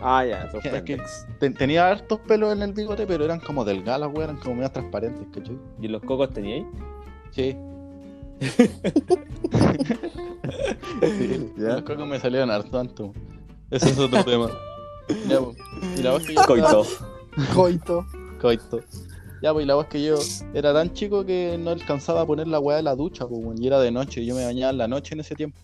Ah, 0.00 0.24
ya, 0.24 0.44
esos 0.44 0.64
Es 0.64 0.70
que- 0.82 0.96
pendex. 0.96 1.26
Ten- 1.40 1.54
tenía 1.54 1.88
hartos 1.90 2.20
pelos 2.20 2.52
en 2.52 2.62
el 2.62 2.72
bigote, 2.72 3.06
pero 3.06 3.24
eran 3.24 3.40
como 3.40 3.64
delgadas, 3.64 4.08
weón, 4.12 4.22
eran 4.30 4.36
como 4.36 4.54
medias 4.56 4.72
transparentes, 4.72 5.26
¿cachai? 5.34 5.58
¿Y 5.80 5.88
los 5.88 6.02
cocos 6.02 6.30
teníais? 6.32 6.64
Sí. 7.32 7.56
sí, 11.02 11.52
Ya. 11.56 11.68
los 11.74 11.82
cocos 11.82 12.06
me 12.06 12.18
salieron 12.20 12.50
harto 12.50 12.70
tanto. 12.70 13.12
Ese 13.70 13.90
es 13.90 13.98
otro 13.98 14.24
tema. 14.24 14.48
Ya, 15.28 15.40
pues. 15.40 15.56
Y 15.98 16.02
la 16.02 16.12
voz 16.12 16.22
que 16.26 16.34
yo 16.34 16.42
Coito. 16.46 16.84
Coito. 17.54 18.06
Coito. 18.40 18.80
Ya, 19.42 19.52
pues 19.52 19.64
y 19.64 19.66
la 19.68 19.74
voz 19.74 19.86
que 19.86 20.02
yo 20.02 20.16
era 20.54 20.72
tan 20.72 20.92
chico 20.94 21.24
que 21.24 21.56
no 21.58 21.70
alcanzaba 21.70 22.22
a 22.22 22.26
poner 22.26 22.48
la 22.48 22.58
weá 22.60 22.76
de 22.78 22.82
la 22.82 22.94
ducha, 22.96 23.26
pues, 23.26 23.40
y 23.60 23.66
era 23.66 23.78
de 23.80 23.90
noche, 23.92 24.20
y 24.22 24.26
yo 24.26 24.34
me 24.34 24.44
bañaba 24.44 24.70
en 24.72 24.78
la 24.78 24.88
noche 24.88 25.14
en 25.14 25.20
ese 25.20 25.34
tiempo. 25.36 25.58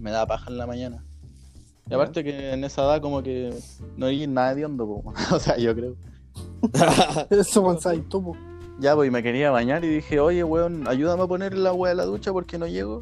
Me 0.00 0.10
daba 0.10 0.26
paja 0.26 0.50
en 0.50 0.58
la 0.58 0.66
mañana. 0.66 1.04
Y 1.90 1.94
aparte 1.94 2.22
que 2.22 2.52
en 2.52 2.64
esa 2.64 2.82
edad 2.82 3.00
como 3.00 3.22
que 3.22 3.54
no 3.96 4.06
hay 4.06 4.26
nada 4.26 4.54
de 4.54 4.64
hondo, 4.64 4.86
pues, 4.86 5.16
weón. 5.16 5.32
o 5.32 5.40
sea, 5.40 5.56
yo 5.56 5.74
creo. 5.74 5.96
Eso 7.30 7.66
pensáis 7.66 8.06
tú, 8.08 8.22
po. 8.22 8.36
Ya, 8.78 8.94
pues 8.94 9.08
y 9.08 9.10
me 9.10 9.22
quería 9.22 9.50
bañar 9.50 9.84
y 9.84 9.88
dije, 9.88 10.20
oye, 10.20 10.44
weón, 10.44 10.86
ayúdame 10.86 11.22
a 11.22 11.26
poner 11.26 11.56
la 11.56 11.72
weá 11.72 11.90
de 11.90 11.96
la 11.96 12.04
ducha 12.04 12.32
porque 12.32 12.58
no 12.58 12.66
llego. 12.66 13.00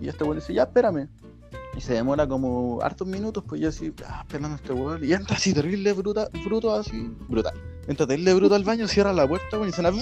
Y 0.00 0.08
este 0.08 0.24
weón 0.24 0.38
dice, 0.38 0.54
ya, 0.54 0.62
espérame. 0.62 1.08
Y 1.76 1.80
se 1.80 1.94
demora 1.94 2.26
como 2.26 2.80
hartos 2.82 3.06
minutos, 3.06 3.44
pues 3.46 3.60
yo 3.60 3.68
así, 3.68 3.92
ah, 4.06 4.22
esperando 4.26 4.54
a 4.54 4.56
este 4.56 4.72
weón. 4.72 5.04
Y 5.04 5.12
entra 5.12 5.36
así 5.36 5.52
terrible 5.52 5.92
bruta, 5.92 6.28
bruto, 6.44 6.74
así, 6.74 7.14
brutal. 7.28 7.54
Entra 7.86 8.06
terrible 8.06 8.34
bruto 8.34 8.54
al 8.54 8.64
baño, 8.64 8.88
cierra 8.88 9.12
la 9.12 9.28
puerta, 9.28 9.58
weón, 9.58 9.68
y 9.68 9.72
suena. 9.72 9.90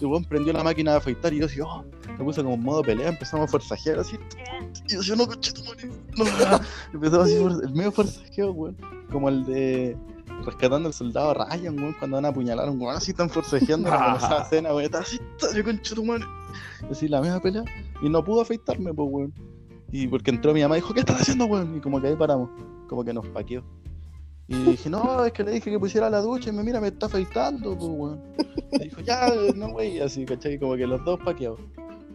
Y 0.00 0.04
el 0.04 0.06
weón 0.06 0.24
prendió 0.24 0.52
la 0.52 0.64
máquina 0.64 0.92
de 0.92 0.96
afeitar 0.98 1.32
y 1.32 1.40
yo 1.40 1.46
así, 1.46 1.60
oh, 1.60 1.84
me 2.18 2.24
puse 2.24 2.42
como 2.42 2.54
en 2.54 2.62
modo 2.62 2.82
pelea, 2.82 3.08
empezamos 3.08 3.48
a 3.48 3.50
forzajear 3.50 3.98
así. 3.98 4.18
Y 4.88 5.00
yo 5.00 5.16
no, 5.16 5.26
conchito, 5.26 5.62
no. 6.16 6.24
Empezamos 6.92 7.26
así, 7.26 7.34
el 7.34 7.74
medio 7.74 7.92
forzajeo, 7.92 8.52
weón. 8.52 8.76
Como 9.10 9.28
el 9.28 9.44
de 9.44 9.96
rescatando 10.44 10.88
al 10.88 10.94
soldado 10.94 11.34
Ryan, 11.34 11.78
weón, 11.78 11.94
cuando 11.98 12.16
van 12.16 12.24
a 12.24 12.28
apuñalar 12.28 12.68
a 12.68 12.70
un 12.70 12.80
weón 12.80 12.96
así 12.96 13.12
tan 13.12 13.30
forcejeando 13.30 13.90
como 13.90 14.16
esa 14.16 14.42
escena, 14.42 14.70
weón, 14.70 14.84
estaba 14.84 15.04
así, 15.04 15.20
estaba 15.38 15.52
yo 15.54 15.64
con 15.64 16.06
madre. 16.06 16.24
Así 16.90 17.08
la 17.08 17.20
misma 17.20 17.40
pelea. 17.40 17.64
Y 18.02 18.08
no 18.08 18.24
pudo 18.24 18.42
afeitarme, 18.42 18.92
pues, 18.92 19.08
weón. 19.10 19.34
Y 19.90 20.06
porque 20.08 20.30
entró 20.30 20.52
mi 20.52 20.62
mamá 20.62 20.76
y 20.76 20.80
dijo, 20.80 20.94
¿qué 20.94 21.00
estás 21.00 21.20
haciendo, 21.20 21.46
weón? 21.46 21.76
Y 21.76 21.80
como 21.80 22.00
que 22.00 22.08
ahí 22.08 22.16
paramos, 22.16 22.50
como 22.88 23.04
que 23.04 23.12
nos 23.12 23.26
paqueó. 23.28 23.64
Y 24.46 24.56
dije, 24.56 24.90
no, 24.90 25.24
es 25.24 25.32
que 25.32 25.42
le 25.42 25.52
dije 25.52 25.70
que 25.70 25.78
pusiera 25.78 26.10
la 26.10 26.20
ducha 26.20 26.50
y 26.50 26.52
me 26.52 26.62
mira, 26.62 26.80
me 26.80 26.88
está 26.88 27.06
afeitando, 27.06 27.76
pues, 27.76 27.90
weón. 27.90 28.22
Y 28.72 28.84
dijo, 28.84 29.00
ya, 29.00 29.30
no, 29.54 29.68
wey, 29.68 30.00
así, 30.00 30.24
¿cachai? 30.24 30.58
Como 30.58 30.76
que 30.76 30.86
los 30.86 31.02
dos 31.04 31.18
paqueados. 31.24 31.60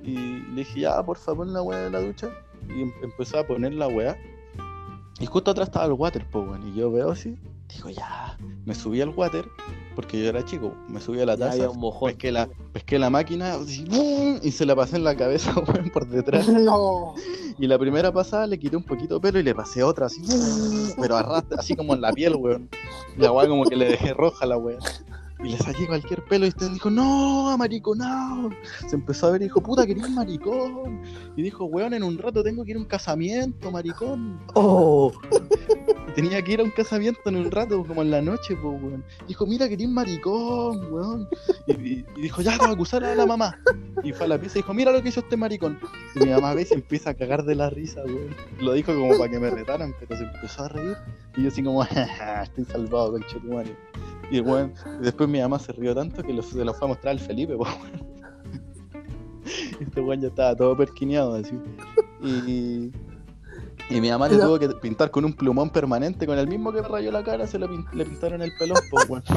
Y 0.03 0.15
le 0.15 0.55
dije, 0.55 0.81
ya, 0.81 1.03
por 1.03 1.17
favor, 1.17 1.47
la 1.47 1.61
weá 1.61 1.79
de 1.79 1.89
la 1.91 1.99
ducha. 2.01 2.29
Y 2.69 2.81
em- 2.83 2.93
empezó 3.03 3.39
a 3.39 3.47
poner 3.47 3.73
la 3.73 3.87
weá. 3.87 4.17
Y 5.19 5.25
justo 5.25 5.51
atrás 5.51 5.67
estaba 5.67 5.85
el 5.85 5.93
water, 5.93 6.25
pues, 6.31 6.47
weón. 6.47 6.67
Y 6.69 6.75
yo 6.79 6.91
veo 6.91 7.11
así, 7.11 7.37
digo, 7.75 7.89
ya. 7.89 8.37
Me 8.65 8.73
subí 8.73 9.01
al 9.01 9.09
water, 9.09 9.45
porque 9.95 10.21
yo 10.21 10.29
era 10.29 10.45
chico. 10.45 10.73
Me 10.87 11.01
subí 11.01 11.19
a 11.19 11.25
la 11.25 11.33
Ya 11.35 11.39
taza, 11.45 11.53
había 11.53 11.69
un 11.69 11.79
mojón. 11.79 12.09
pesqué 12.11 12.31
la, 12.31 12.47
pesqué 12.71 12.97
la 12.99 13.09
máquina 13.09 13.55
así, 13.55 13.85
y 14.41 14.51
se 14.51 14.65
la 14.65 14.75
pasé 14.75 14.95
en 14.95 15.03
la 15.03 15.15
cabeza, 15.15 15.53
weón, 15.67 15.89
por 15.89 16.07
detrás. 16.07 16.47
No. 16.49 17.15
Y 17.57 17.67
la 17.67 17.77
primera 17.77 18.09
pasada 18.13 18.47
le 18.47 18.57
quité 18.57 18.77
un 18.77 18.83
poquito 18.83 19.15
de 19.15 19.19
pelo 19.19 19.39
y 19.39 19.43
le 19.43 19.53
pasé 19.53 19.83
otra 19.83 20.05
así, 20.05 20.21
pero 21.01 21.17
arrastra, 21.17 21.57
así 21.59 21.75
como 21.75 21.93
en 21.93 21.99
la 21.99 22.13
piel, 22.13 22.35
weón. 22.35 22.69
La 23.17 23.33
weá 23.33 23.45
como 23.49 23.65
que 23.65 23.75
le 23.75 23.89
dejé 23.89 24.13
roja 24.13 24.45
la 24.45 24.57
weá. 24.57 24.77
Y 25.41 25.49
le 25.49 25.57
saqué 25.57 25.87
cualquier 25.87 26.23
pelo 26.25 26.45
y 26.45 26.49
usted 26.49 26.69
dijo, 26.71 26.89
no, 26.89 27.55
mariconado. 27.57 28.49
Se 28.87 28.95
empezó 28.97 29.27
a 29.27 29.31
ver 29.31 29.41
y 29.41 29.45
dijo, 29.45 29.61
puta, 29.61 29.85
querías 29.87 30.09
maricón. 30.09 31.01
Y 31.37 31.41
dijo, 31.43 31.63
weón, 31.65 31.93
en 31.93 32.03
un 32.03 32.17
rato 32.17 32.43
tengo 32.43 32.65
que 32.65 32.71
ir 32.71 32.77
a 32.77 32.79
un 32.81 32.85
casamiento, 32.85 33.71
maricón. 33.71 34.39
Oh, 34.55 35.11
tenía 36.15 36.41
que 36.41 36.53
ir 36.53 36.59
a 36.59 36.63
un 36.63 36.71
casamiento 36.71 37.21
en 37.27 37.37
un 37.37 37.51
rato, 37.51 37.85
como 37.85 38.01
en 38.01 38.11
la 38.11 38.21
noche, 38.21 38.55
pues, 38.61 38.81
weón. 38.83 39.03
Dijo, 39.27 39.45
mira, 39.45 39.69
querías 39.69 39.89
maricón, 39.89 40.91
weón. 40.93 41.29
Y, 41.67 41.71
y- 41.73 42.05
y 42.17 42.21
dijo, 42.21 42.41
ya, 42.41 42.57
te 42.57 42.65
va 42.65 42.71
a 42.71 42.73
acusar 42.73 43.03
a 43.05 43.15
la 43.15 43.25
mamá. 43.25 43.57
Y 44.03 44.11
fue 44.11 44.25
a 44.25 44.29
la 44.29 44.37
pieza 44.39 44.59
y 44.59 44.61
dijo, 44.61 44.73
mira 44.73 44.91
lo 44.91 45.01
que 45.01 45.07
hizo 45.09 45.21
este 45.21 45.37
maricón. 45.37 45.79
Y 46.15 46.19
mi 46.19 46.31
mamá 46.31 46.53
ve 46.53 46.63
y 46.63 46.65
se 46.65 46.73
empieza 46.73 47.11
a 47.11 47.13
cagar 47.13 47.43
de 47.45 47.55
la 47.55 47.69
risa, 47.69 48.01
weón. 48.03 48.35
Lo 48.59 48.73
dijo 48.73 48.93
como 48.93 49.17
para 49.17 49.31
que 49.31 49.39
me 49.39 49.49
retaran, 49.49 49.93
pero 49.99 50.17
se 50.17 50.25
empezó 50.25 50.63
a 50.63 50.67
reír. 50.69 50.97
Y 51.37 51.43
yo 51.43 51.47
así 51.49 51.63
como, 51.63 51.81
"Ja, 51.85 52.43
estoy 52.43 52.65
salvado. 52.65 53.17
Y 54.31 54.37
el 54.37 54.41
weón, 54.43 54.73
y 54.99 55.03
después 55.05 55.29
mi 55.29 55.39
mamá 55.41 55.57
se 55.59 55.71
rió 55.73 55.93
tanto 55.95 56.21
que 56.23 56.33
lo- 56.33 56.41
se 56.43 56.63
lo 56.63 56.73
fue 56.73 56.87
a 56.87 56.89
mostrar 56.89 57.11
al 57.13 57.19
Felipe, 57.19 57.55
pues. 57.55 57.69
Este 59.79 60.01
weón 60.01 60.21
ya 60.21 60.27
estaba 60.27 60.55
todo 60.55 60.75
perquineado 60.77 61.33
así. 61.35 61.57
Y, 62.21 62.91
y 63.89 64.01
mi 64.01 64.09
mamá 64.09 64.27
le 64.27 64.37
tuvo 64.37 64.59
que 64.59 64.67
pintar 64.69 65.09
con 65.09 65.25
un 65.25 65.33
plumón 65.33 65.69
permanente, 65.71 66.27
con 66.27 66.37
el 66.37 66.47
mismo 66.47 66.71
que 66.71 66.81
me 66.81 66.87
rayó 66.87 67.11
la 67.11 67.23
cara, 67.23 67.47
se 67.47 67.57
lo 67.57 67.67
le 67.93 68.05
pintaron 68.05 68.41
el 68.41 68.51
pelón, 68.59 68.77
pues, 68.91 69.09
weón. 69.09 69.23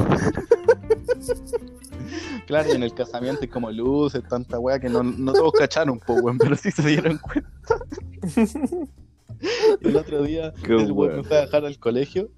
Claro, 2.45 2.69
y 2.69 2.75
en 2.75 2.83
el 2.83 2.93
casamiento 2.93 3.39
hay 3.41 3.47
como 3.47 3.71
luces, 3.71 4.21
tanta 4.27 4.59
weá 4.59 4.77
que 4.77 4.89
no, 4.89 5.01
no 5.01 5.31
todos 5.31 5.53
cacharon, 5.53 5.99
pues, 6.05 6.21
weón, 6.21 6.37
pero 6.37 6.55
sí 6.57 6.69
se 6.71 6.85
dieron 6.87 7.17
cuenta. 7.17 7.77
Y 9.81 9.87
el 9.87 9.95
otro 9.95 10.23
día, 10.23 10.53
Qué 10.63 10.73
el 10.73 10.91
weón 10.91 11.17
me 11.17 11.23
fue 11.23 11.37
a 11.37 11.41
dejar 11.41 11.65
al 11.65 11.77
colegio 11.77 12.29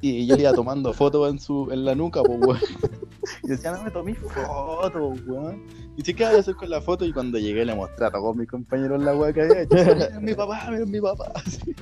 y 0.00 0.26
yo 0.26 0.36
le 0.36 0.42
iba 0.42 0.52
tomando 0.52 0.92
fotos 0.92 1.28
en 1.30 1.38
su 1.40 1.68
en 1.72 1.84
la 1.84 1.94
nuca, 1.94 2.22
pues, 2.22 2.40
weón. 2.40 2.60
Y 3.42 3.48
decía, 3.48 3.72
no 3.72 3.82
me 3.82 3.90
tomé 3.90 4.14
fotos, 4.14 5.20
weón. 5.26 5.62
Y 5.96 6.02
sí, 6.02 6.14
¿qué 6.14 6.24
voy 6.24 6.36
a 6.36 6.38
hacer 6.38 6.54
con 6.54 6.70
la 6.70 6.80
foto? 6.80 7.04
Y 7.04 7.12
cuando 7.12 7.38
llegué 7.38 7.64
le 7.64 7.74
mostré 7.74 8.06
a 8.06 8.10
todos 8.10 8.34
mis 8.36 8.48
compañeros 8.48 9.02
la 9.02 9.14
weá 9.14 9.32
que 9.32 9.42
había 9.42 9.62
hecho. 9.62 9.76
Mira, 9.94 10.20
mi 10.20 10.34
papá, 10.34 10.68
mira, 10.70 10.86
mi 10.86 11.00
papá. 11.00 11.32
Así. 11.34 11.74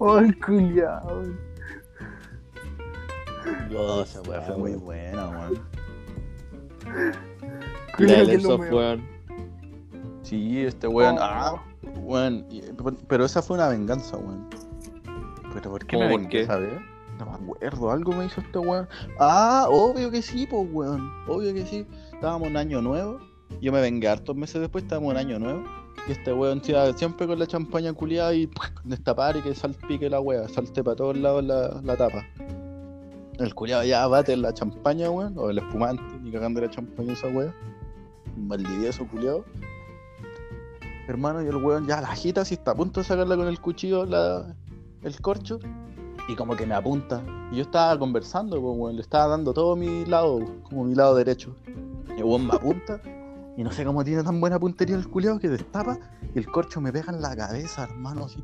Ay, 0.00 0.32
culiao. 0.44 1.22
Oh, 3.76 4.02
esa 4.02 4.22
weá 4.22 4.40
fue 4.42 4.56
muy 4.56 4.72
buena, 4.72 5.28
weón. 5.28 5.60
Y 7.98 8.02
la 8.04 8.24
del 8.24 8.46
weón. 8.46 9.06
Sí, 10.22 10.64
este 10.64 10.88
weón. 10.88 11.16
Oh. 11.16 11.22
Ah, 11.22 11.62
Y- 12.50 12.62
pero 13.08 13.24
esa 13.24 13.42
fue 13.42 13.56
una 13.56 13.68
venganza, 13.68 14.16
weón. 14.16 14.48
¿Pero 15.52 15.70
por 15.70 15.86
qué 15.86 15.96
¿Cómo 15.96 16.08
me 16.08 16.16
vengué, 16.16 16.46
sabes? 16.46 16.70
No 17.18 17.26
me 17.26 17.32
acuerdo, 17.32 17.90
algo 17.92 18.12
me 18.12 18.26
hizo 18.26 18.40
este 18.40 18.58
weón. 18.58 18.88
Ah, 19.20 19.66
obvio 19.70 20.10
que 20.10 20.20
sí, 20.22 20.46
pues 20.48 20.68
weón. 20.72 21.08
Obvio 21.28 21.54
que 21.54 21.64
sí. 21.64 21.86
Estábamos 22.12 22.48
en 22.48 22.56
año 22.56 22.82
nuevo. 22.82 23.18
Yo 23.60 23.72
me 23.72 23.80
vengué 23.80 24.08
hartos 24.08 24.34
meses 24.34 24.60
después, 24.60 24.84
estábamos 24.84 25.12
en 25.12 25.18
año 25.18 25.38
nuevo. 25.38 25.62
Y 26.08 26.12
este 26.12 26.32
weón 26.32 26.62
siempre 26.64 27.26
con 27.26 27.38
la 27.38 27.46
champaña 27.46 27.92
culiada 27.92 28.34
y 28.34 28.50
destapar 28.84 29.36
y 29.36 29.42
que 29.42 29.54
salpique 29.54 30.10
la 30.10 30.20
wea, 30.20 30.48
salte 30.48 30.82
para 30.82 30.96
todos 30.96 31.16
lados 31.16 31.44
la, 31.44 31.80
la 31.82 31.96
tapa. 31.96 32.26
El 33.38 33.54
culiado 33.54 33.84
ya 33.84 34.06
bate 34.06 34.36
la 34.36 34.52
champaña, 34.52 35.10
weón, 35.10 35.34
o 35.38 35.50
el 35.50 35.58
espumante, 35.58 36.02
ni 36.22 36.30
cagando 36.30 36.60
la 36.60 36.70
champaña 36.70 37.12
esa 37.12 37.28
wea. 37.28 37.54
Maldivioso 38.36 39.06
culiado. 39.06 39.44
Hermano, 41.06 41.42
y 41.42 41.46
el 41.46 41.56
weón 41.56 41.86
ya 41.86 42.00
la 42.00 42.08
agita 42.08 42.42
así 42.42 42.54
está 42.54 42.70
a 42.70 42.74
punto 42.74 43.00
de 43.00 43.06
sacarla 43.06 43.36
con 43.36 43.46
el 43.46 43.60
cuchillo 43.60 44.06
la, 44.06 44.54
el 45.02 45.20
corcho. 45.20 45.58
Y 46.28 46.34
como 46.34 46.56
que 46.56 46.64
me 46.64 46.74
apunta. 46.74 47.22
Y 47.52 47.56
yo 47.56 47.62
estaba 47.62 47.98
conversando, 47.98 48.60
pues, 48.60 48.78
weón, 48.78 48.96
le 48.96 49.02
estaba 49.02 49.28
dando 49.28 49.52
todo 49.52 49.76
mi 49.76 50.06
lado, 50.06 50.40
como 50.62 50.84
mi 50.84 50.94
lado 50.94 51.14
derecho. 51.14 51.54
Y 52.16 52.20
el 52.20 52.24
weón 52.24 52.46
me 52.46 52.54
apunta. 52.54 53.00
Y 53.56 53.62
no 53.62 53.70
sé 53.70 53.84
cómo 53.84 54.02
tiene 54.02 54.22
tan 54.22 54.40
buena 54.40 54.58
puntería 54.58 54.96
el 54.96 55.06
culiado 55.06 55.38
que 55.38 55.48
destapa. 55.48 55.98
Y 56.34 56.38
el 56.38 56.46
corcho 56.46 56.80
me 56.80 56.92
pega 56.92 57.12
en 57.12 57.20
la 57.20 57.36
cabeza, 57.36 57.84
hermano, 57.84 58.24
así. 58.24 58.42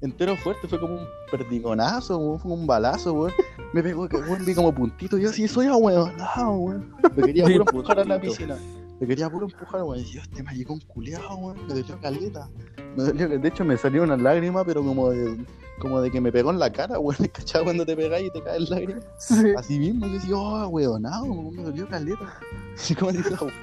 Entero 0.00 0.36
fuerte, 0.36 0.68
fue 0.68 0.78
como 0.78 0.94
un 0.94 1.06
perdigonazo, 1.30 2.16
weón, 2.18 2.38
fue 2.38 2.52
un 2.52 2.66
balazo, 2.66 3.12
weón. 3.12 3.32
Me 3.72 3.82
pegó, 3.82 4.08
que 4.08 4.18
weón, 4.18 4.44
vi 4.44 4.54
como 4.54 4.72
puntito. 4.72 5.18
Yo 5.18 5.30
así 5.30 5.48
soy 5.48 5.66
ahueonado, 5.66 6.52
weón. 6.52 6.94
Me 7.16 7.24
quería 7.24 7.44
puro 7.44 7.64
empujar 7.68 7.98
a 7.98 8.04
la 8.04 8.20
piscina. 8.20 8.56
Me 8.98 9.06
quería 9.06 9.28
puro 9.28 9.46
empujar, 9.46 9.82
weón. 9.82 10.00
Y 10.00 10.04
yo, 10.04 10.20
este 10.22 10.42
maricón 10.42 10.80
culiado, 10.80 11.36
weón. 11.36 11.66
Me 11.66 11.74
dolió 11.74 12.00
caleta. 12.00 12.48
Me 12.96 13.04
dolió, 13.04 13.28
de 13.28 13.48
hecho, 13.48 13.64
me 13.64 13.76
salió 13.76 14.02
una 14.02 14.16
lágrima, 14.16 14.64
pero 14.64 14.82
como 14.82 15.10
de, 15.10 15.36
como 15.78 16.00
de 16.00 16.10
que 16.10 16.20
me 16.20 16.32
pegó 16.32 16.50
en 16.50 16.58
la 16.58 16.72
cara, 16.72 16.98
weón. 17.00 17.28
¿Cachai? 17.32 17.64
Cuando 17.64 17.84
te 17.84 17.94
pegáis 17.94 18.28
y 18.28 18.30
te 18.30 18.42
caen 18.42 18.64
lágrimas. 18.70 19.04
Sí. 19.18 19.52
Así 19.56 19.78
mismo, 19.78 20.06
yo 20.06 20.12
decía, 20.14 20.36
oh, 20.36 20.68
weonado, 20.68 21.24
weón, 21.24 21.56
me 21.56 21.62
dolió 21.62 21.88
caleta. 21.88 22.40
Así 22.74 22.94
como 22.94 23.12
dice 23.12 23.30
la 23.30 23.42
weá. 23.42 23.54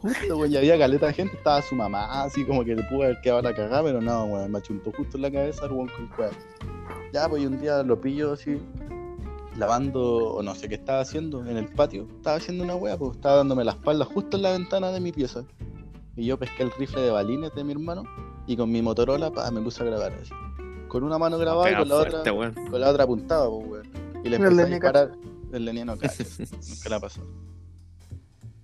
Justo, 0.00 0.36
weón, 0.36 0.52
y 0.52 0.56
había 0.56 0.78
caleta 0.78 1.06
de 1.06 1.12
gente, 1.12 1.36
estaba 1.36 1.60
su 1.62 1.74
mamá, 1.74 2.22
así 2.22 2.44
como 2.44 2.64
que 2.64 2.76
le 2.76 2.82
pudo 2.84 3.04
haber 3.04 3.20
quedado 3.20 3.42
la 3.42 3.54
cagada, 3.54 3.82
pero 3.82 4.00
no, 4.00 4.24
weón, 4.24 4.52
me 4.52 4.58
achuntó 4.58 4.92
justo 4.92 5.16
en 5.16 5.22
la 5.22 5.30
cabeza 5.30 5.66
el 5.66 5.72
weón 5.72 5.88
con. 5.88 6.08
Ya, 7.12 7.28
pues 7.28 7.42
y 7.42 7.46
un 7.46 7.58
día 7.58 7.82
lo 7.82 8.00
pillo 8.00 8.32
así, 8.32 8.60
lavando, 9.58 10.34
o 10.34 10.42
no 10.42 10.54
sé 10.54 10.68
qué 10.68 10.76
estaba 10.76 11.00
haciendo 11.00 11.44
en 11.44 11.56
el 11.56 11.66
patio. 11.66 12.06
Estaba 12.16 12.36
haciendo 12.36 12.64
una 12.64 12.76
weá, 12.76 12.96
pues 12.96 13.16
estaba 13.16 13.36
dándome 13.36 13.64
la 13.64 13.72
espalda 13.72 14.04
justo 14.04 14.36
en 14.36 14.44
la 14.44 14.52
ventana 14.52 14.90
de 14.92 15.00
mi 15.00 15.12
pieza. 15.12 15.44
Y 16.16 16.26
yo 16.26 16.38
pesqué 16.38 16.62
el 16.62 16.70
rifle 16.78 17.02
de 17.02 17.10
balines 17.10 17.54
de 17.54 17.64
mi 17.64 17.72
hermano 17.72 18.04
y 18.46 18.56
con 18.56 18.70
mi 18.70 18.80
Motorola 18.82 19.30
pa, 19.30 19.50
me 19.50 19.60
puse 19.60 19.82
a 19.82 19.86
grabar 19.86 20.12
así. 20.12 20.32
Con 20.88 21.02
una 21.02 21.18
mano 21.18 21.38
grababa 21.38 21.70
y 21.70 21.76
con 21.76 21.88
la 21.88 21.96
otra 21.96 22.32
weón. 22.32 22.54
con 22.54 22.80
la 22.80 22.88
otra 22.88 23.04
apuntaba, 23.04 23.50
pues, 23.50 23.68
weón. 23.68 23.88
Y 24.24 24.28
le 24.28 24.36
El 24.36 24.42
empecé 24.42 24.62
a 24.62 24.66
disparar. 24.66 25.12
El 25.52 25.64
Lenny 25.64 25.84
no 25.84 25.96
cacha, 25.96 26.24
nunca 26.68 26.88
la 26.88 27.00
pasó. 27.00 27.20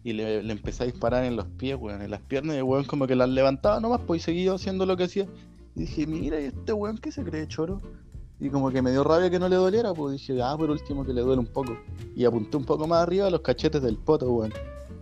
Y 0.02 0.12
le, 0.12 0.42
le 0.42 0.52
empecé 0.52 0.82
a 0.84 0.86
disparar 0.86 1.24
en 1.24 1.34
los 1.34 1.46
pies, 1.46 1.76
weón, 1.80 2.02
en 2.02 2.10
las 2.10 2.20
piernas, 2.20 2.54
y 2.54 2.58
el 2.58 2.64
weón 2.64 2.84
como 2.84 3.06
que 3.06 3.16
las 3.16 3.28
levantaba 3.28 3.80
nomás, 3.80 4.00
pues, 4.06 4.22
y 4.22 4.24
seguía 4.24 4.52
haciendo 4.52 4.86
lo 4.86 4.96
que 4.96 5.04
hacía. 5.04 5.26
Y 5.74 5.80
dije, 5.80 6.06
mira, 6.06 6.40
¿y 6.40 6.44
este 6.44 6.72
weón 6.72 6.98
qué 6.98 7.10
se 7.10 7.24
cree 7.24 7.48
choro? 7.48 7.80
Y 8.40 8.50
como 8.50 8.70
que 8.70 8.82
me 8.82 8.90
dio 8.90 9.04
rabia 9.04 9.30
que 9.30 9.38
no 9.38 9.48
le 9.48 9.56
doliera, 9.56 9.94
pues 9.94 10.12
dije, 10.12 10.42
ah, 10.42 10.56
por 10.56 10.70
último 10.70 11.04
que 11.04 11.12
le 11.12 11.20
duele 11.22 11.40
un 11.40 11.46
poco. 11.46 11.76
Y 12.14 12.24
apunté 12.24 12.56
un 12.56 12.64
poco 12.64 12.86
más 12.86 13.02
arriba 13.02 13.26
a 13.26 13.30
los 13.30 13.40
cachetes 13.40 13.80
del 13.82 13.96
poto, 13.96 14.30
weón. 14.30 14.52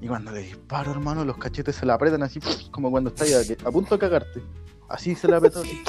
Y 0.00 0.09
cuando 0.09 0.32
le 0.32 0.40
disparo, 0.40 0.90
hermano, 0.90 1.24
los 1.24 1.38
cachetes 1.38 1.76
se 1.76 1.86
le 1.86 1.92
apretan 1.92 2.22
así, 2.22 2.40
como 2.70 2.90
cuando 2.90 3.10
está 3.10 3.24
ya 3.26 3.38
a 3.64 3.70
punto 3.70 3.94
de 3.94 4.00
cagarte. 4.00 4.42
Así 4.88 5.14
se 5.14 5.28
le 5.28 5.36
apretó, 5.36 5.60
así. 5.60 5.82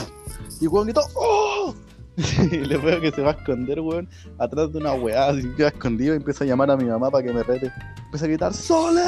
Y 0.61 0.67
weón 0.67 0.85
gritó, 0.87 1.01
¡Oh! 1.15 1.73
y 2.51 2.57
le 2.57 2.77
veo 2.77 3.01
que 3.01 3.11
se 3.11 3.21
va 3.21 3.31
a 3.31 3.33
esconder, 3.33 3.79
weón, 3.79 4.07
atrás 4.37 4.71
de 4.71 4.77
una 4.77 4.93
weá, 4.93 5.29
así 5.29 5.49
queda 5.55 5.69
escondido 5.69 6.13
y 6.13 6.17
empieza 6.17 6.43
a 6.43 6.47
llamar 6.47 6.69
a 6.71 6.77
mi 6.77 6.85
mamá 6.85 7.09
para 7.09 7.25
que 7.25 7.33
me 7.33 7.43
rete. 7.43 7.71
Empieza 8.05 8.25
a 8.25 8.27
gritar, 8.27 8.53
¡Sole! 8.53 9.01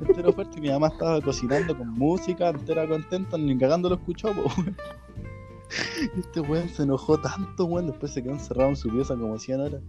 Entero 0.00 0.32
fuerte 0.32 0.58
y 0.58 0.62
mi 0.62 0.70
mamá 0.70 0.88
estaba 0.88 1.20
cocinando 1.20 1.76
con 1.76 1.88
música, 1.90 2.48
entera 2.48 2.86
contenta, 2.88 3.38
ni 3.38 3.56
cagando 3.56 3.88
lo 3.88 3.96
escuchó, 3.96 4.32
po, 4.32 4.42
weón. 4.42 4.76
Este 6.16 6.40
weón 6.40 6.68
se 6.68 6.82
enojó 6.82 7.18
tanto, 7.18 7.64
weón, 7.64 7.86
después 7.86 8.12
se 8.12 8.22
quedó 8.22 8.32
encerrado 8.32 8.70
en 8.70 8.76
su 8.76 8.90
pieza 8.90 9.16
como 9.16 9.38
100 9.38 9.60
horas. 9.60 9.82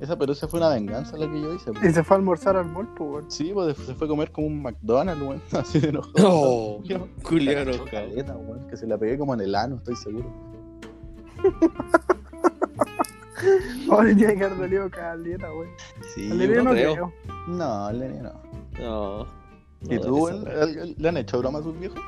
Esa, 0.00 0.18
pero 0.18 0.32
esa 0.32 0.48
fue 0.48 0.58
una 0.58 0.70
venganza 0.70 1.16
la 1.16 1.30
que 1.30 1.40
yo 1.40 1.54
hice, 1.54 1.72
po. 1.72 1.86
Y 1.86 1.92
se 1.92 2.02
fue 2.02 2.16
a 2.16 2.18
almorzar 2.18 2.56
al 2.56 2.66
mall, 2.66 2.88
pues, 2.96 3.10
weón. 3.10 3.30
Sí, 3.30 3.50
pues 3.52 3.76
se 3.76 3.94
fue 3.94 4.06
a 4.06 4.10
comer 4.10 4.30
como 4.32 4.46
un 4.46 4.62
McDonald's, 4.62 5.22
weón, 5.22 5.42
así 5.52 5.80
de 5.80 5.88
enojado. 5.88 6.80
Cachó 6.88 7.36
enojado. 7.36 7.84
caleta, 7.90 8.36
weón, 8.36 8.66
que 8.68 8.76
se 8.76 8.86
la 8.86 8.98
pegué 8.98 9.18
como 9.18 9.34
en 9.34 9.40
el 9.40 9.54
ano, 9.54 9.76
estoy 9.76 9.96
seguro. 9.96 10.32
Ahora 13.90 14.14
tiene 14.16 14.36
que 14.36 14.44
haber 14.44 14.58
dolido 14.58 14.90
caleta, 14.90 15.52
weón. 15.52 15.70
Sí, 16.14 16.28
Lenny 16.28 16.54
no 16.56 16.62
no 16.64 16.70
creo. 16.72 16.92
creo. 16.94 17.12
No, 17.48 17.90
el 17.90 17.98
Lenny 18.00 18.18
no. 18.20 18.32
No. 18.80 19.26
¿Y 19.82 19.94
No, 19.96 20.00
tú, 20.00 20.28
esa 20.28 20.36
el- 20.36 20.42
weá. 20.44 20.62
el- 20.64 20.78
el- 20.78 20.94
le 20.98 21.08
han 21.08 21.16
hecho 21.18 21.38
broma 21.38 21.58
a 21.58 21.62
sus 21.62 21.78
viejos? 21.78 22.00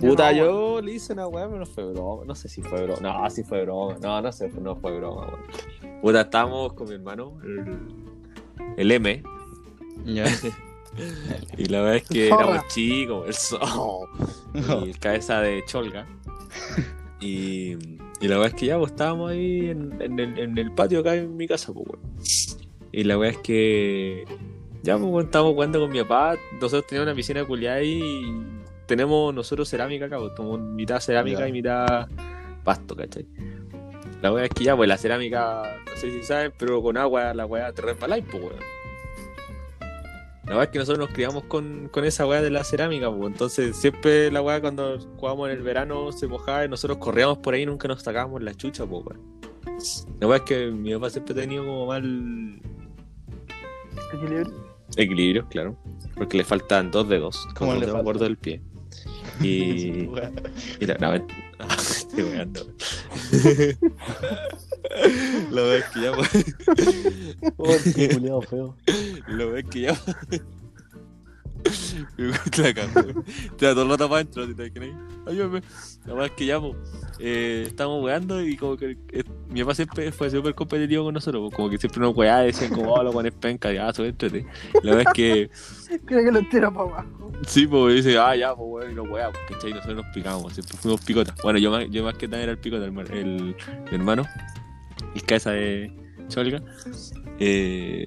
Puta, 0.00 0.32
no, 0.32 0.36
yo 0.38 0.80
le 0.82 0.92
hice 0.92 1.12
una 1.12 1.26
weá, 1.28 1.46
pero 1.46 1.60
no 1.60 1.66
fue 1.66 1.84
broma. 1.92 2.24
No 2.26 2.34
sé 2.34 2.48
si 2.48 2.62
fue 2.62 2.82
broma. 2.84 3.00
No, 3.00 3.30
sí 3.30 3.42
fue 3.44 3.62
broma. 3.64 3.96
No, 4.02 4.20
no 4.20 4.32
sé, 4.32 4.48
no 4.60 4.74
fue 4.76 4.96
broma, 4.98 5.26
weón. 5.28 6.00
Puta, 6.02 6.20
estábamos 6.22 6.72
con 6.74 6.88
mi 6.88 6.94
hermano, 6.94 7.38
el, 7.44 7.78
el 8.76 8.90
M, 8.90 9.22
Ya. 10.04 10.24
y 11.56 11.64
la 11.66 11.80
verdad 11.80 11.96
es 11.96 12.08
que 12.08 12.28
Zorra. 12.28 12.44
éramos 12.44 12.68
chicos, 12.68 13.26
el 13.28 13.34
so 13.34 14.08
y 14.84 14.90
el 14.90 14.98
cabeza 14.98 15.40
de 15.40 15.64
Cholga. 15.66 16.06
Y, 17.20 17.72
y 18.20 18.28
la 18.28 18.36
verdad 18.38 18.48
es 18.48 18.54
que 18.54 18.66
ya, 18.66 18.78
pues 18.78 18.90
estábamos 18.92 19.30
ahí 19.30 19.70
en, 19.70 20.00
en 20.00 20.18
el, 20.18 20.38
en 20.38 20.58
el 20.58 20.72
patio 20.72 21.00
acá 21.00 21.14
en 21.14 21.36
mi 21.36 21.46
casa, 21.46 21.72
pues, 21.72 21.86
weón. 21.88 22.00
Y 22.92 23.04
la 23.04 23.16
verdad 23.16 23.36
es 23.36 23.42
que 23.42 24.24
ya, 24.82 24.98
pues, 24.98 25.10
weón, 25.10 25.24
estábamos 25.26 25.54
jugando 25.54 25.80
con 25.80 25.90
mi 25.90 26.00
papá. 26.02 26.36
Nosotros 26.60 26.86
teníamos 26.86 27.06
una 27.08 27.16
piscina 27.16 27.44
culiada 27.44 27.76
ahí 27.78 28.00
y 28.02 28.34
tenemos 28.86 29.34
nosotros 29.34 29.68
cerámica 29.68 30.06
acá, 30.06 30.18
pues, 30.18 30.32
como 30.36 30.58
mitad 30.58 31.00
cerámica 31.00 31.40
Ya. 31.40 31.48
y 31.48 31.52
mitad 31.52 32.08
pasto, 32.62 32.94
¿cachai? 32.96 33.26
La 34.22 34.32
weá 34.32 34.44
es 34.44 34.50
que 34.50 34.64
ya, 34.64 34.76
pues 34.76 34.88
la 34.88 34.96
cerámica, 34.96 35.76
no 35.86 35.96
sé 36.00 36.10
si 36.10 36.22
saben, 36.22 36.52
pero 36.58 36.82
con 36.82 36.96
agua 36.96 37.34
la 37.34 37.44
weá 37.46 37.72
te 37.72 37.82
resbaláis, 37.82 38.24
pues, 38.30 38.42
weón. 38.42 38.73
La 40.44 40.50
verdad 40.50 40.64
es 40.64 40.70
que 40.70 40.78
nosotros 40.78 41.06
nos 41.06 41.14
criamos 41.14 41.44
con, 41.44 41.88
con 41.90 42.04
esa 42.04 42.26
weá 42.26 42.42
de 42.42 42.50
la 42.50 42.64
cerámica, 42.64 43.10
pues. 43.10 43.32
Entonces, 43.32 43.76
siempre 43.76 44.30
la 44.30 44.42
weá 44.42 44.60
cuando 44.60 44.98
jugábamos 45.16 45.48
en 45.50 45.56
el 45.56 45.62
verano 45.62 46.12
se 46.12 46.26
mojaba 46.26 46.64
y 46.64 46.68
nosotros 46.68 46.98
corríamos 46.98 47.38
por 47.38 47.54
ahí 47.54 47.62
y 47.62 47.66
nunca 47.66 47.88
nos 47.88 48.02
sacábamos 48.02 48.42
la 48.42 48.54
chucha, 48.54 48.84
pues. 48.84 50.06
La 50.20 50.26
weá 50.26 50.36
es 50.38 50.42
que 50.44 50.66
mi 50.70 50.92
papá 50.94 51.10
siempre 51.10 51.32
ha 51.32 51.36
tenido 51.36 51.64
como 51.64 51.86
mal 51.86 52.60
Equilibrio. 54.12 54.52
equilibrio, 54.96 55.46
claro. 55.48 55.76
Porque 56.14 56.36
le 56.36 56.44
faltan 56.44 56.90
dos 56.90 57.08
dedos, 57.08 57.46
¿Cómo 57.56 57.70
como 57.70 57.74
dedo 57.80 57.92
faltan? 57.92 58.04
gordo 58.04 58.24
del 58.24 58.36
pie. 58.36 58.60
Y, 59.40 60.08
y 60.78 60.86
la, 60.86 60.96
la, 61.00 61.24
estoy 61.68 62.22
weando. 62.24 62.66
La 65.50 65.62
verdad 65.62 65.76
es 65.76 65.84
que 65.86 66.00
ya. 66.00 66.12
Oh, 67.56 67.76
qué 67.94 68.08
culiado 68.08 68.42
feo. 68.42 68.76
Lo 69.26 69.50
ves 69.52 69.64
que 69.70 69.80
ya. 69.82 70.00
La 72.16 72.74
cago. 72.74 73.24
Te 73.56 73.66
da 73.66 73.72
todo 73.72 73.82
el 73.82 73.90
rato 73.90 74.08
para 74.08 74.20
adentro, 74.20 74.46
¿te 74.46 74.66
imaginas? 74.66 75.00
Ayúdame. 75.26 75.62
La 76.06 76.12
verdad 76.12 76.26
es 76.26 76.32
que 76.32 76.46
ya, 76.46 76.60
pues, 76.60 76.74
eh, 77.18 77.64
estamos 77.66 78.04
weando 78.04 78.42
y 78.42 78.56
como 78.56 78.76
que 78.76 78.96
eh, 79.12 79.24
mi 79.48 79.62
papá 79.62 79.74
siempre 79.74 80.12
fue 80.12 80.30
súper 80.30 80.54
competitivo 80.54 81.04
con 81.04 81.14
nosotros, 81.14 81.50
como 81.54 81.70
que 81.70 81.78
siempre 81.78 82.00
nos 82.00 82.16
weaba, 82.16 82.40
decían 82.40 82.70
como, 82.70 82.92
oh, 82.92 83.02
los 83.02 83.12
guanes 83.12 83.32
penca, 83.32 83.72
ya, 83.72 83.92
suéltate. 83.92 84.46
La 84.82 84.94
verdad 84.94 85.04
es 85.08 85.12
que, 85.14 85.50
Creo 86.06 86.24
que 86.24 86.32
lo 86.32 86.48
tira 86.48 86.70
para 86.70 86.90
abajo. 86.90 87.32
sí, 87.46 87.66
pues, 87.66 87.96
dice, 87.96 88.18
ah, 88.18 88.36
ya, 88.36 88.54
pues, 88.54 88.68
bueno, 88.68 88.90
y 88.90 88.94
nos 88.94 89.08
weamos, 89.08 89.38
¿cachai? 89.48 89.70
Y 89.70 89.74
nosotros 89.74 90.04
nos 90.04 90.14
picamos, 90.14 90.52
siempre 90.52 90.76
fuimos 90.76 91.00
picotas. 91.00 91.34
Bueno, 91.42 91.58
yo 91.58 91.70
más, 91.70 91.88
yo 91.90 92.04
más 92.04 92.14
que 92.14 92.28
nada 92.28 92.42
era 92.42 92.52
el 92.52 92.58
picota, 92.58 92.84
el, 92.84 92.98
el, 93.12 93.56
mi 93.90 93.96
hermano, 93.96 94.24
el 95.14 95.22
cabeza 95.22 95.52
de 95.52 95.90
Cholga. 96.28 96.62
Eh, 97.40 98.06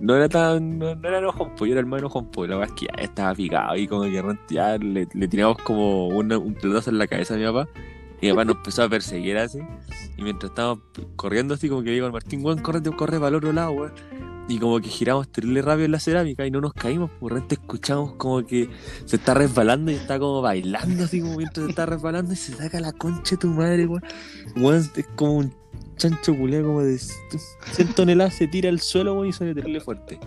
no 0.00 0.16
era 0.16 0.28
tan, 0.28 0.78
no, 0.78 0.88
era 0.90 1.18
enojón, 1.18 1.52
pues 1.56 1.68
yo 1.68 1.72
era 1.72 1.80
el 1.80 1.86
más 1.86 2.00
enojón, 2.00 2.30
pues 2.30 2.48
la 2.48 2.56
verdad 2.56 2.74
es 2.74 2.80
que 2.80 2.86
ya 2.96 3.02
estaba 3.02 3.34
picado 3.34 3.76
y 3.76 3.86
como 3.86 4.02
que 4.04 4.22
ya 4.50 4.78
le, 4.78 5.06
le 5.12 5.28
tiramos 5.28 5.58
como 5.58 6.08
una- 6.08 6.38
un 6.38 6.54
pelotazo 6.54 6.90
en 6.90 6.98
la 6.98 7.06
cabeza 7.06 7.34
a 7.34 7.36
mi 7.36 7.44
papá 7.44 7.68
y 8.20 8.26
mi 8.26 8.32
papá 8.32 8.44
nos 8.46 8.56
empezó 8.56 8.82
a 8.84 8.88
perseguir 8.88 9.36
así 9.36 9.58
y 10.16 10.22
mientras 10.22 10.50
estábamos 10.50 10.80
corriendo 11.16 11.54
así 11.54 11.68
como 11.68 11.82
que 11.82 11.90
digo 11.90 12.06
al 12.06 12.12
Martín, 12.12 12.44
weón, 12.44 12.58
corre, 12.60 12.80
corre 12.82 13.18
para 13.18 13.28
el 13.28 13.34
otro 13.34 13.52
lado, 13.52 13.72
weón. 13.72 13.92
Y 14.48 14.60
como 14.60 14.78
que 14.80 14.88
giramos 14.88 15.28
terrible 15.28 15.60
rápido 15.60 15.86
en 15.86 15.90
la 15.92 15.98
cerámica 15.98 16.46
y 16.46 16.52
no 16.52 16.60
nos 16.60 16.72
caímos, 16.72 17.10
por 17.18 17.32
repente 17.32 17.56
escuchamos 17.56 18.12
como 18.14 18.46
que 18.46 18.70
se 19.04 19.16
está 19.16 19.34
resbalando 19.34 19.90
y 19.90 19.96
está 19.96 20.20
como 20.20 20.40
bailando 20.40 21.02
así 21.04 21.20
como 21.20 21.36
mientras 21.36 21.64
se 21.64 21.70
está 21.70 21.84
resbalando 21.84 22.32
y 22.32 22.36
se 22.36 22.52
saca 22.54 22.78
la 22.80 22.92
concha 22.92 23.32
de 23.32 23.36
tu 23.38 23.48
madre, 23.48 23.86
weón. 23.86 24.02
Weón, 24.56 24.88
es 24.96 25.06
como 25.16 25.34
un 25.38 25.52
chancho 25.96 26.36
culiado 26.36 26.66
como 26.66 26.82
de 26.82 26.98
100 26.98 27.94
toneladas, 27.94 28.34
se 28.34 28.48
tira 28.48 28.68
al 28.68 28.80
suelo, 28.80 29.24
y 29.24 29.32
suena 29.32 29.54
terrible 29.54 29.80
fuerte. 29.80 30.18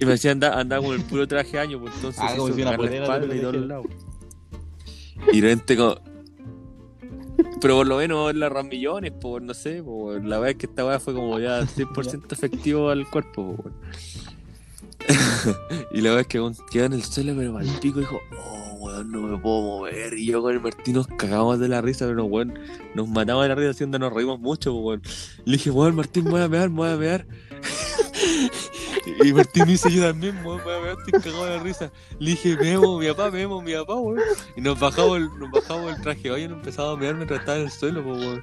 Y 0.00 0.04
me 0.04 0.12
decía 0.12 0.32
andar, 0.32 0.58
andar 0.58 0.82
con 0.82 0.94
el 0.94 1.02
puro 1.02 1.26
traje 1.26 1.52
de 1.52 1.58
año, 1.60 1.80
pues 1.80 1.94
entonces 1.96 2.20
Ah, 2.24 2.32
hizo 2.34 2.52
si 2.52 2.62
una 2.62 2.76
la 2.76 2.86
espalda 2.94 3.28
te 3.28 3.36
y 3.36 3.40
todos 3.40 3.54
los 3.56 3.66
lados. 3.66 3.86
Y 5.32 5.40
de 5.40 5.48
repente 5.48 5.76
como... 5.76 5.96
Pero 7.60 7.76
por 7.76 7.86
lo 7.86 7.96
menos 7.96 8.34
la 8.34 8.48
ramillones, 8.48 9.12
pues 9.20 9.42
no 9.42 9.54
sé, 9.54 9.82
pues 9.82 10.22
la 10.22 10.38
verdad 10.38 10.50
es 10.50 10.56
que 10.56 10.66
esta 10.66 10.84
weá 10.84 11.00
fue 11.00 11.14
como 11.14 11.38
ya 11.38 11.62
100% 11.76 12.32
efectivo 12.32 12.90
al 12.90 13.08
cuerpo, 13.08 13.56
pues. 13.56 13.74
y 15.90 16.00
la 16.00 16.18
es 16.20 16.26
que 16.26 16.40
quedó 16.70 16.84
en 16.86 16.92
el 16.92 17.04
suelo, 17.04 17.34
pero 17.36 17.58
al 17.58 17.66
pico 17.80 18.00
dijo, 18.00 18.20
oh, 18.38 18.74
weón, 18.80 19.10
no 19.10 19.22
me 19.22 19.38
puedo 19.38 19.62
mover. 19.62 20.14
Y 20.14 20.26
yo 20.26 20.42
con 20.42 20.54
el 20.54 20.60
Martín 20.60 20.94
nos 20.94 21.06
cagamos 21.06 21.58
de 21.58 21.68
la 21.68 21.80
risa, 21.80 22.06
pero 22.06 22.24
weón, 22.24 22.58
nos 22.94 23.08
matamos 23.08 23.42
de 23.42 23.48
la 23.48 23.54
risa 23.54 23.70
haciendo, 23.70 23.98
nos 23.98 24.12
reímos 24.12 24.40
mucho, 24.40 24.74
weón. 24.74 25.02
Le 25.44 25.56
dije, 25.56 25.70
weón, 25.70 25.94
Martín, 25.94 26.24
voy 26.24 26.40
a 26.40 26.48
mear, 26.48 26.70
me 26.70 26.76
voy 26.76 26.90
a 26.90 26.96
mear. 26.96 27.26
y 29.24 29.32
Martín 29.32 29.64
me 29.66 29.72
dice, 29.72 29.90
yo 29.90 30.02
también, 30.06 30.38
weón, 30.44 30.60
estoy 30.98 31.20
cagado 31.20 31.44
de 31.46 31.56
la 31.56 31.62
risa. 31.62 31.90
Le 32.18 32.30
dije, 32.30 32.56
meemos, 32.56 33.00
mi 33.00 33.08
papá, 33.08 33.30
meemos, 33.30 33.62
mi 33.62 33.72
papá, 33.74 33.94
weón. 33.94 34.20
Y 34.56 34.60
nos 34.60 34.78
bajamos 34.78 35.16
el, 35.18 35.28
nos 35.38 35.50
bajamos 35.50 35.94
el 35.96 36.02
traje, 36.02 36.30
oye, 36.30 36.48
nos 36.48 36.58
empezamos 36.58 36.96
a 36.96 37.00
mear 37.00 37.14
mientras 37.14 37.40
estaba 37.40 37.58
en 37.58 37.64
el 37.64 37.70
suelo, 37.70 38.02
weón. 38.02 38.42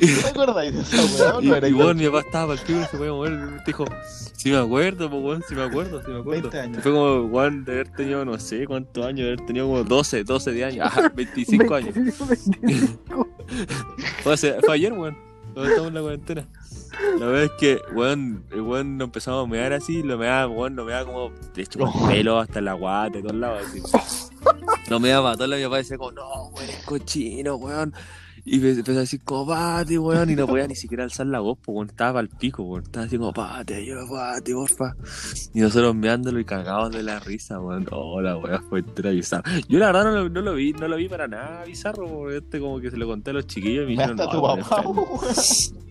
¿Te 0.00 0.28
acordáis 0.28 0.74
de 0.74 0.80
esa 0.80 1.32
weá? 1.32 1.42
Y, 1.42 1.46
No 1.48 1.56
era 1.56 1.68
y 1.68 1.72
bueno, 1.72 1.94
mi 1.94 2.06
papá 2.06 2.20
estaba 2.20 2.46
para 2.48 2.60
el 2.60 2.66
pico 2.66 2.80
y 2.80 2.84
se 2.84 2.96
podía 2.96 3.12
mover. 3.12 3.32
Y 3.32 3.36
me 3.36 3.62
dijo, 3.66 3.84
sí 4.36 4.50
me 4.50 4.58
acuerdo, 4.58 5.06
weón, 5.08 5.42
sí 5.48 5.54
me 5.54 5.62
acuerdo, 5.62 6.02
sí 6.04 6.10
me 6.10 6.20
acuerdo. 6.20 6.42
20 6.50 6.60
años. 6.60 6.78
Y 6.78 6.80
Fue 6.82 6.92
como, 6.92 7.22
weón, 7.26 7.64
de 7.64 7.72
haber 7.72 7.88
tenido, 7.92 8.24
no 8.24 8.38
sé 8.38 8.66
cuántos 8.66 9.04
años, 9.04 9.20
de 9.26 9.32
haber 9.32 9.46
tenido 9.46 9.66
como 9.66 9.84
12, 9.84 10.24
12 10.24 10.52
de 10.52 10.64
años, 10.64 10.88
ah, 10.92 11.10
25 11.14 11.74
años. 11.74 11.94
25. 12.60 13.28
Fue, 14.22 14.32
hace- 14.34 14.60
fue 14.60 14.74
ayer, 14.74 14.92
weón, 14.92 15.16
cuando 15.54 15.70
estamos 15.70 15.88
en 15.88 15.94
la 15.94 16.00
cuarentena. 16.02 16.48
La 17.18 17.26
verdad 17.26 17.44
es 17.44 17.50
que, 17.58 17.80
weón, 17.94 18.44
el 18.50 18.60
weón 18.62 18.98
nos 18.98 19.06
empezamos 19.06 19.44
a 19.44 19.48
mear 19.48 19.72
así, 19.72 20.02
lo 20.02 20.18
meaba, 20.18 20.46
weón, 20.48 20.76
lo 20.76 20.84
meaba 20.84 21.04
como, 21.04 21.30
de 21.54 21.62
hecho, 21.62 21.78
con 21.78 21.92
pelo 22.08 22.38
hasta 22.38 22.60
la 22.60 22.74
guata 22.74 23.18
y 23.18 23.22
todos 23.22 23.36
lados, 23.36 23.64
así. 23.66 23.82
No 24.88 24.98
me 24.98 25.10
daba 25.10 25.36
todo, 25.36 25.48
mi 25.56 25.62
papá 25.62 25.76
decía 25.76 25.98
como, 25.98 26.12
no, 26.12 26.46
weón, 26.48 26.68
es 26.68 26.84
cochino, 26.84 27.56
weón. 27.56 27.94
Y 28.42 28.66
empezó 28.66 28.92
a 28.92 29.02
decir, 29.02 29.20
como, 29.22 29.46
pate, 29.48 29.98
weón, 29.98 30.30
y 30.30 30.34
no 30.34 30.46
podía 30.46 30.66
ni 30.66 30.74
siquiera 30.74 31.04
alzar 31.04 31.26
la 31.26 31.40
voz, 31.40 31.58
weón, 31.66 31.88
estaba 31.90 32.20
al 32.20 32.28
pico, 32.30 32.62
weón. 32.62 32.84
Estaba 32.84 33.04
así 33.06 33.18
como, 33.18 33.32
pate, 33.34 33.74
ayuda, 33.74 34.02
pate, 34.10 34.54
porfa. 34.54 34.96
Y 35.52 35.60
nosotros 35.60 35.94
meándolo 35.94 36.40
y 36.40 36.44
cagados 36.46 36.90
de 36.90 37.02
la 37.02 37.20
risa, 37.20 37.60
weón. 37.60 37.86
Oh, 37.92 38.20
la 38.22 38.38
weá 38.38 38.60
fue 38.68 38.80
entera 38.80 39.10
bizarra. 39.10 39.52
Yo 39.68 39.78
la 39.78 39.86
verdad 39.86 40.04
no 40.04 40.10
lo, 40.12 40.28
no 40.30 40.40
lo 40.40 40.54
vi, 40.54 40.72
no 40.72 40.88
lo 40.88 40.96
vi 40.96 41.08
para 41.08 41.28
nada 41.28 41.64
bizarro, 41.64 42.08
porque 42.08 42.38
este 42.38 42.58
como 42.60 42.80
que 42.80 42.90
se 42.90 42.96
lo 42.96 43.06
conté 43.06 43.30
a 43.30 43.34
los 43.34 43.46
chiquillos 43.46 43.84
y 43.84 43.94
me 43.94 43.96
Me 43.96 44.12
dijeron, 44.12 44.20
hasta 44.20 44.32
no, 44.32 44.40
tu 44.40 44.44
weón, 44.46 44.60
papá, 44.60 44.76
enfermo". 44.78 45.20
weón. 45.20 45.90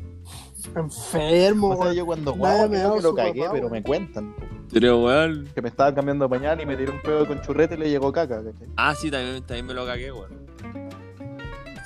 Enfermo, 0.75 1.69
O 1.69 1.83
sea, 1.83 1.93
yo 1.93 2.05
cuando 2.05 2.33
guau, 2.33 2.69
me 2.69 2.77
que 2.77 3.01
lo 3.01 3.15
cagué, 3.15 3.41
papá, 3.41 3.51
pero 3.53 3.69
me 3.69 3.83
cuentan. 3.83 4.35
Pero 4.71 5.03
weón. 5.03 5.47
Que 5.55 5.61
me 5.61 5.69
estaba 5.69 5.93
cambiando 5.93 6.29
pañal 6.29 6.61
y 6.61 6.65
me 6.65 6.77
tiró 6.77 6.93
un 6.93 7.01
pedo 7.01 7.25
con 7.27 7.41
churrete 7.41 7.75
y 7.75 7.77
le 7.79 7.89
llegó 7.89 8.11
caca, 8.11 8.37
¿cachai? 8.43 8.67
Ah, 8.77 8.93
sí, 8.95 9.09
también, 9.09 9.41
también 9.43 9.65
me 9.65 9.73
lo 9.73 9.85
cagué, 9.85 10.11
weón. 10.11 10.29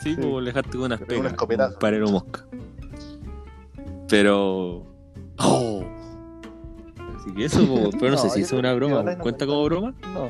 Sí, 0.01 0.15
Sí. 0.15 0.21
como 0.21 0.41
le 0.41 0.47
dejaste 0.47 0.71
con 0.71 0.81
unas 0.81 0.99
un 0.99 1.07
pegas. 1.07 1.31
escopetazo. 1.31 1.73
Un 1.75 1.79
parero 1.79 2.09
mosca. 2.09 2.45
Pero. 4.09 4.85
¡Oh! 5.39 5.83
Así 7.17 7.33
que 7.33 7.45
eso, 7.45 7.65
po, 7.65 7.89
pero 7.99 8.11
no, 8.11 8.17
sé 8.21 8.29
si 8.29 8.41
creo 8.41 8.59
una 8.59 8.73
broma. 8.73 9.01
no 9.03 9.17
¿Cuenta 9.19 9.45
como 9.45 9.63
broma? 9.63 9.93
No, 10.13 10.29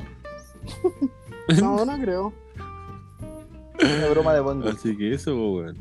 No, 1.59 1.85
no 1.85 1.99
creo. 2.01 2.33
una 3.97 4.09
broma 4.11 4.33
de 4.35 4.41
gusto. 4.41 4.69
Así 4.69 4.95
que 4.95 5.13
eso, 5.13 5.35
weón. 5.35 5.77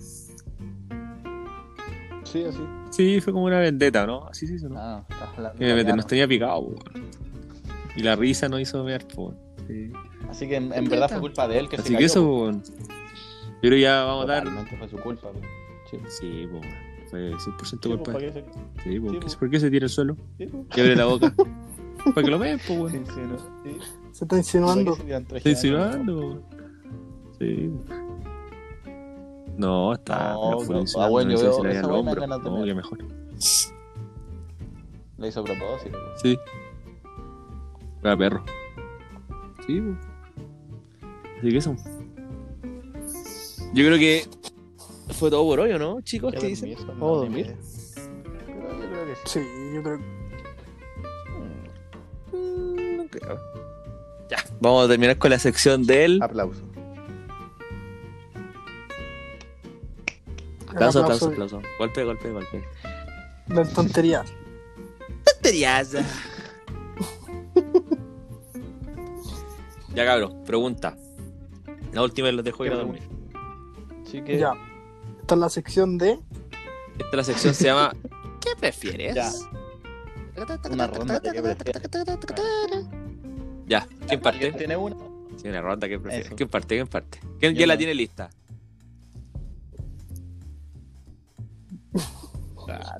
Sí, 2.32 2.44
así. 2.44 2.58
Sí, 2.90 3.20
fue 3.20 3.32
como 3.32 3.44
una 3.46 3.58
vendetta, 3.60 4.06
¿no? 4.06 4.26
Así 4.26 4.46
sí, 4.46 4.56
¿no? 4.66 4.78
Ah, 4.78 5.04
hablando 5.36 5.58
Que 5.58 5.64
me- 5.66 5.70
italiano. 5.72 5.96
nos 5.96 6.06
tenía 6.06 6.26
picado, 6.26 6.62
po, 6.62 6.68
weón. 6.94 7.10
Y 7.96 8.02
la 8.02 8.16
risa 8.16 8.48
no 8.48 8.58
hizo 8.58 8.82
ver, 8.84 9.06
po, 9.06 9.24
weón. 9.26 9.38
Sí. 9.68 9.92
Así 10.30 10.48
que 10.48 10.56
en, 10.56 10.72
en 10.72 10.88
verdad 10.88 11.08
fue 11.10 11.20
culpa 11.20 11.46
de 11.46 11.58
él 11.58 11.68
que 11.68 11.76
se 11.76 11.82
Así 11.82 11.90
que 11.90 11.94
cayó, 11.96 12.06
eso, 12.06 12.22
po. 12.22 12.28
po, 12.28 12.42
weón. 12.44 12.62
Yo 12.64 13.68
creo 13.68 13.72
que 13.72 13.80
ya 13.80 14.04
vamos 14.04 14.24
a 14.24 14.28
dar. 14.28 14.44
Totalmente 14.44 14.76
fue 14.76 14.88
su 14.88 14.96
culpa, 14.98 15.28
po. 15.30 15.40
Sí. 15.90 15.98
Sí, 16.08 16.46
po, 16.50 16.58
weón. 16.58 16.92
Fue 17.10 17.30
100% 17.38 17.64
Sí, 17.64 17.76
culpa. 17.90 18.04
po, 18.04 18.12
¿para 18.12 18.18
qué 18.20 18.32
se- 18.32 18.40
Sí, 18.40 18.98
po. 19.00 19.10
Sí, 19.10 19.18
¿Qué- 19.18 19.26
po. 19.26 19.38
¿Por 19.38 19.50
qué 19.50 19.60
se 19.60 19.70
tira 19.70 19.84
el 19.84 19.90
suelo? 19.90 20.16
sí, 20.38 20.46
po. 20.46 20.66
Que 20.68 20.80
abre 20.80 20.96
la 20.96 21.04
boca. 21.06 21.34
Para 22.14 22.24
que 22.24 22.30
lo 22.32 22.38
vean, 22.38 22.58
pues, 22.66 22.68
Sí, 22.68 22.74
weón. 22.98 23.06
sí, 23.06 23.20
no. 23.28 23.38
Sí. 23.64 23.78
Se 24.12 24.24
está 24.24 24.36
insinuando. 24.38 24.96
¿Para 24.96 25.06
qué 25.06 25.28
se 25.30 25.36
Está 25.36 25.50
insinuando, 25.50 26.18
weón. 26.18 26.42
Sí. 27.38 27.70
No, 29.56 29.92
está. 29.94 30.32
No, 30.32 30.62
No, 30.64 30.64
no, 30.64 30.84
ah, 30.98 31.08
bueno, 31.08 31.32
no 31.32 31.36
yo 31.36 31.42
veo 31.42 31.62
si 31.72 31.76
esa 31.78 31.86
hombro. 31.88 32.20
ganas 32.20 32.38
de 32.42 32.44
No, 32.50 32.56
mear. 32.56 32.66
que 32.68 32.74
mejor. 32.74 32.98
Le 35.18 35.28
hizo 35.28 35.40
a 35.40 35.44
propósito. 35.44 35.98
Sí. 36.22 36.38
Era 38.02 38.16
perro. 38.16 38.44
Sí, 39.66 39.80
weón. 39.80 40.00
Así 41.38 41.50
que 41.50 41.56
eso. 41.56 41.76
Yo 43.74 43.84
creo 43.86 43.98
que 43.98 44.26
fue 45.10 45.30
todo 45.30 45.44
por 45.44 45.60
hoy, 45.60 45.72
¿o 45.72 45.78
no, 45.78 46.00
chicos? 46.02 46.34
¿Qué 46.38 46.46
dicen? 46.48 46.76
son 46.76 46.86
¿Vamos 46.98 47.02
a 47.02 47.24
las 47.24 47.30
dormir? 47.34 47.56
Pero 48.24 48.78
yo 48.80 48.88
creo 48.90 49.06
que 49.06 49.14
sí. 49.16 49.20
Sí, 49.40 49.40
yo 49.74 49.82
creo. 49.82 49.98
Mm, 52.32 52.96
No 52.96 53.04
creo. 53.10 53.38
Ya, 54.30 54.38
vamos 54.60 54.84
a 54.86 54.88
terminar 54.88 55.18
con 55.18 55.30
la 55.30 55.38
sección 55.38 55.84
del. 55.86 56.20
Aplauso. 56.22 56.62
Aplauso, 60.74 61.02
aplauso, 61.02 61.28
aplauso. 61.28 61.62
Golpe, 61.78 62.04
golpe, 62.04 62.30
golpe. 62.30 62.64
de 63.46 63.64
tontería. 63.66 64.24
tonterías. 65.24 65.92
ya 69.94 70.04
cabrón, 70.04 70.42
pregunta. 70.44 70.96
La 71.92 72.02
última 72.02 72.26
vez 72.26 72.34
los 72.34 72.44
dejo 72.44 72.64
ir 72.64 72.72
a 72.72 72.76
¿Qué 72.76 72.80
dormir. 72.80 73.02
Así 74.06 74.22
que. 74.22 74.38
Ya. 74.38 74.52
Esta 75.20 75.34
es 75.34 75.40
la 75.40 75.48
sección 75.50 75.98
de. 75.98 76.18
Esta 76.92 77.08
es 77.10 77.14
la 77.14 77.24
sección 77.24 77.54
se 77.54 77.64
llama 77.64 77.92
¿Qué 78.40 78.50
prefieres? 78.58 79.14
Ya. 79.14 79.30
Una 80.70 80.86
ronda 80.86 81.20
de 81.20 81.32
qué 81.32 81.42
prefieres. 81.42 81.82
Ya, 83.66 83.86
¿quién 84.08 84.20
parte? 84.20 84.40
¿Quién 84.40 84.56
tiene 84.56 84.76
una? 84.76 84.96
Sí, 85.36 85.48
una 85.48 85.60
ronda, 85.60 85.88
¿qué 85.88 85.98
prefieres? 85.98 86.32
¿Quién 86.34 86.48
parte? 86.48 86.74
¿Quién 86.74 86.88
parte? 86.88 87.20
¿Quién, 87.38 87.68
la 87.68 87.76
tiene 87.76 87.94
lista? 87.94 88.30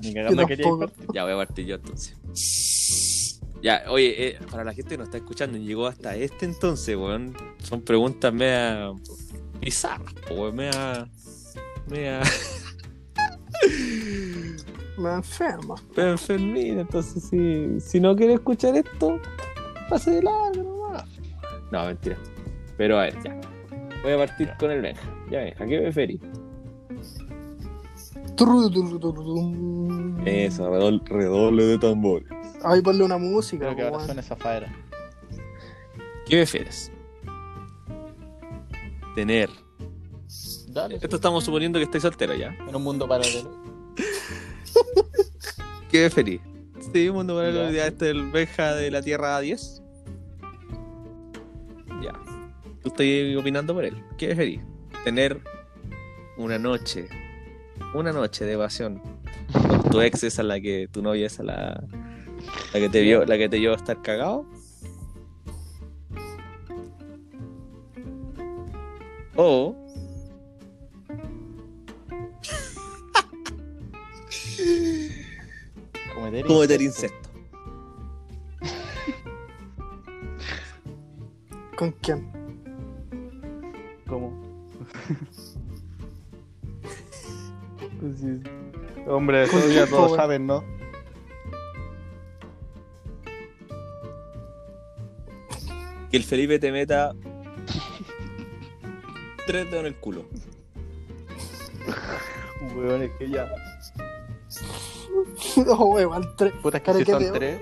Ni 0.03 0.13
cagando 0.13 0.45
quería. 0.47 0.65
Ya 1.13 1.23
voy 1.23 1.33
a 1.33 1.37
partir 1.37 1.65
yo 1.65 1.75
entonces. 1.75 3.39
Ya, 3.61 3.85
oye, 3.87 4.27
eh, 4.27 4.39
para 4.51 4.65
la 4.65 4.73
gente 4.73 4.89
que 4.89 4.97
nos 4.97 5.07
está 5.07 5.17
escuchando 5.17 5.57
llegó 5.57 5.87
hasta 5.87 6.15
este 6.17 6.45
entonces, 6.45 6.97
weón, 6.97 7.33
son 7.59 7.81
preguntas 7.81 8.33
media 8.33 8.91
bizarras, 9.61 10.13
weón, 10.29 10.55
media. 10.57 11.07
media. 11.87 12.21
Me 14.97 15.13
enferma. 15.13 15.75
Pero 15.95 16.11
enfermina, 16.11 16.81
entonces 16.81 17.23
si, 17.29 17.79
si 17.79 17.99
no 18.01 18.15
quiere 18.15 18.33
escuchar 18.33 18.75
esto, 18.75 19.19
pase 19.89 20.11
de 20.11 20.23
largo 20.23 20.63
nomás. 20.63 21.07
No, 21.71 21.85
mentira. 21.85 22.17
Pero 22.77 22.99
a 22.99 23.03
ver, 23.03 23.15
ya. 23.23 23.39
Voy 24.03 24.11
a 24.11 24.17
partir 24.17 24.51
con 24.59 24.71
el 24.71 24.81
Benja. 24.81 25.09
Ya, 25.31 25.39
Benja, 25.39 25.65
¿qué 25.65 25.79
preferís? 25.79 26.19
Eso, 30.25 30.69
redoble, 30.69 31.01
redoble 31.05 31.63
de 31.65 31.77
tambores. 31.77 32.27
Ahí 32.63 32.81
ponle 32.81 33.03
una 33.03 33.17
música. 33.17 33.65
Creo 33.65 33.75
que 33.75 33.81
ahora 33.83 33.95
weón. 33.97 34.05
suena 34.05 34.21
esa 34.21 34.35
faera. 34.35 34.73
¿Qué 36.25 36.37
prefieres? 36.37 36.91
Tener. 39.15 39.49
Dale. 40.69 40.95
Esto 40.95 41.17
estamos 41.17 41.43
suponiendo 41.43 41.77
que 41.77 41.83
estáis 41.83 42.01
soltero 42.01 42.33
ya. 42.33 42.55
En 42.67 42.75
un 42.75 42.83
mundo 42.83 43.07
paralelo. 43.07 43.51
¿Qué 45.91 45.99
preferís? 45.99 46.41
Sí, 46.91 47.11
mundo 47.11 47.35
paralelo, 47.35 47.71
ya 47.71 47.87
este 47.87 48.05
es 48.05 48.11
el 48.11 48.31
Benja 48.31 48.73
de 48.73 48.89
la 48.89 49.01
Tierra 49.01 49.39
10. 49.39 49.83
Ya. 52.01 52.13
Tú 52.81 52.89
estás 52.89 53.05
opinando 53.39 53.73
por 53.75 53.85
él. 53.85 54.03
¿Qué 54.17 54.27
preferís? 54.27 54.61
Tener 55.03 55.41
una 56.37 56.57
noche, 56.57 57.07
una 57.93 58.11
noche 58.11 58.45
de 58.45 58.53
evasión 58.53 59.01
con 59.51 59.83
tu 59.89 60.01
ex 60.01 60.23
esa 60.23 60.43
la 60.43 60.59
que 60.59 60.87
tu 60.91 61.01
novia 61.01 61.27
esa 61.27 61.43
la, 61.43 61.83
la 62.73 62.79
que 62.79 62.89
te 62.89 63.01
vio, 63.01 63.25
la 63.25 63.37
que 63.37 63.49
te 63.49 63.59
vio 63.59 63.73
estar 63.73 64.01
cagado. 64.01 64.45
O 69.35 69.75
Cometer, 76.13 76.45
cometer 76.45 76.81
incesto. 76.81 77.29
¿Con 81.75 81.91
quién? 81.93 82.31
¿Cómo? 84.07 84.31
Sí. 88.17 88.41
Hombre, 89.07 89.43
eso 89.43 89.69
ya 89.69 89.87
todos 89.87 90.15
saben, 90.15 90.45
¿no? 90.45 90.63
que 96.13 96.17
el 96.17 96.23
Felipe 96.23 96.59
te 96.59 96.71
meta 96.71 97.11
tres 99.47 99.65
dedos 99.65 99.79
en 99.79 99.85
el 99.87 99.95
culo. 99.95 100.25
Weón, 102.75 103.01
es 103.01 103.11
que 103.17 103.31
ya. 103.31 103.47
No, 105.65 105.99
igual 105.99 106.35
tres. 106.35 106.53
Puta, 106.61 106.77
es 106.77 106.83
que 106.83 106.93
si 106.93 107.05
¿qué 107.05 107.11
son 107.11 107.33
tres. 107.33 107.61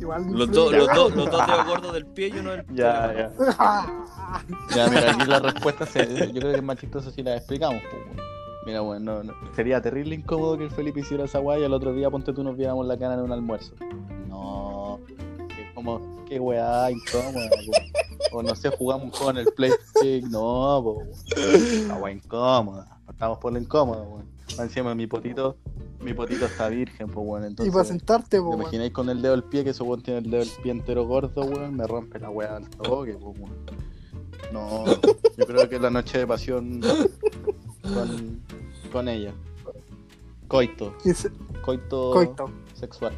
Igual 0.00 0.24
Los, 0.32 0.50
dos, 0.50 0.72
los, 0.72 0.88
dos, 0.88 1.14
los 1.14 1.26
dos 1.30 1.46
dedos 1.46 1.66
gordos 1.66 1.92
del 1.92 2.06
pie 2.06 2.32
y 2.34 2.38
uno 2.38 2.50
del 2.50 2.66
Ya, 2.74 3.14
ya. 3.14 3.30
Ah, 3.60 4.42
Ya, 4.74 4.88
mira, 4.88 5.12
aquí 5.12 5.26
la 5.26 5.38
respuesta 5.38 5.86
se, 5.86 6.32
yo 6.32 6.40
creo 6.40 6.50
que 6.50 6.56
es 6.56 6.62
más 6.64 6.78
chistoso 6.78 7.12
si 7.12 7.22
la 7.22 7.36
explicamos. 7.36 7.80
pues, 7.88 8.02
weón. 8.06 8.31
Mira, 8.64 8.80
bueno, 8.80 9.22
no, 9.22 9.24
no. 9.24 9.54
sería 9.54 9.80
terrible 9.82 10.14
incómodo 10.14 10.56
que 10.56 10.64
el 10.64 10.70
Felipe 10.70 11.00
hiciera 11.00 11.24
esa 11.24 11.40
guay 11.40 11.62
y 11.62 11.64
el 11.64 11.72
otro 11.72 11.92
día 11.92 12.10
ponte 12.10 12.32
tú 12.32 12.44
nos 12.44 12.56
viéramos 12.56 12.86
la 12.86 12.96
cara 12.96 13.14
en 13.14 13.20
un 13.20 13.32
almuerzo. 13.32 13.74
No, 14.28 15.00
que 15.48 15.72
como, 15.74 16.24
qué 16.26 16.38
weá 16.38 16.90
incómoda. 16.90 17.48
po. 17.66 18.36
O 18.38 18.42
no 18.42 18.54
sé, 18.54 18.70
jugamos 18.70 19.06
un 19.06 19.10
juego 19.10 19.30
en 19.32 19.36
el 19.38 19.46
PlayStation. 19.54 20.30
No, 20.30 20.80
po, 20.82 21.02
la 21.88 21.96
weá 21.96 22.14
incómoda. 22.14 22.98
Estamos 23.10 23.38
por 23.38 23.52
lo 23.52 23.58
incómodo, 23.58 24.04
weón. 24.04 24.26
Encima 24.58 24.94
mi 24.94 25.06
potito, 25.06 25.56
mi 26.00 26.14
potito 26.14 26.46
está 26.46 26.68
virgen, 26.68 27.08
pues 27.08 27.26
bueno, 27.26 27.46
y 27.46 27.48
entonces. 27.50 27.72
para 27.74 27.84
sentarte, 27.84 28.36
¿Te 28.36 28.40
po, 28.40 28.50
weón. 28.50 28.60
imagináis 28.62 28.92
con 28.92 29.10
el 29.10 29.20
dedo 29.22 29.32
del 29.32 29.44
pie 29.44 29.64
que 29.64 29.70
ese 29.70 29.82
weón 29.82 30.02
tiene 30.02 30.20
el 30.20 30.30
dedo 30.30 30.40
del 30.40 30.50
pie 30.62 30.72
entero 30.72 31.04
gordo, 31.06 31.42
weón? 31.42 31.74
Me 31.76 31.86
rompe 31.86 32.18
la 32.20 32.30
weá 32.30 32.56
al 32.56 32.68
toque, 32.70 33.14
pues, 33.14 33.38
weón. 33.40 33.56
No, 34.52 34.84
yo 35.36 35.46
creo 35.46 35.68
que 35.68 35.78
la 35.78 35.90
noche 35.90 36.18
de 36.18 36.26
pasión 36.26 36.80
con, 37.82 38.40
con 38.92 39.08
ella. 39.08 39.32
Coito, 40.48 40.94
coito, 41.62 42.10
Coito. 42.12 42.50
sexual. 42.74 43.14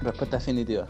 Respuesta 0.00 0.38
definitiva. 0.38 0.88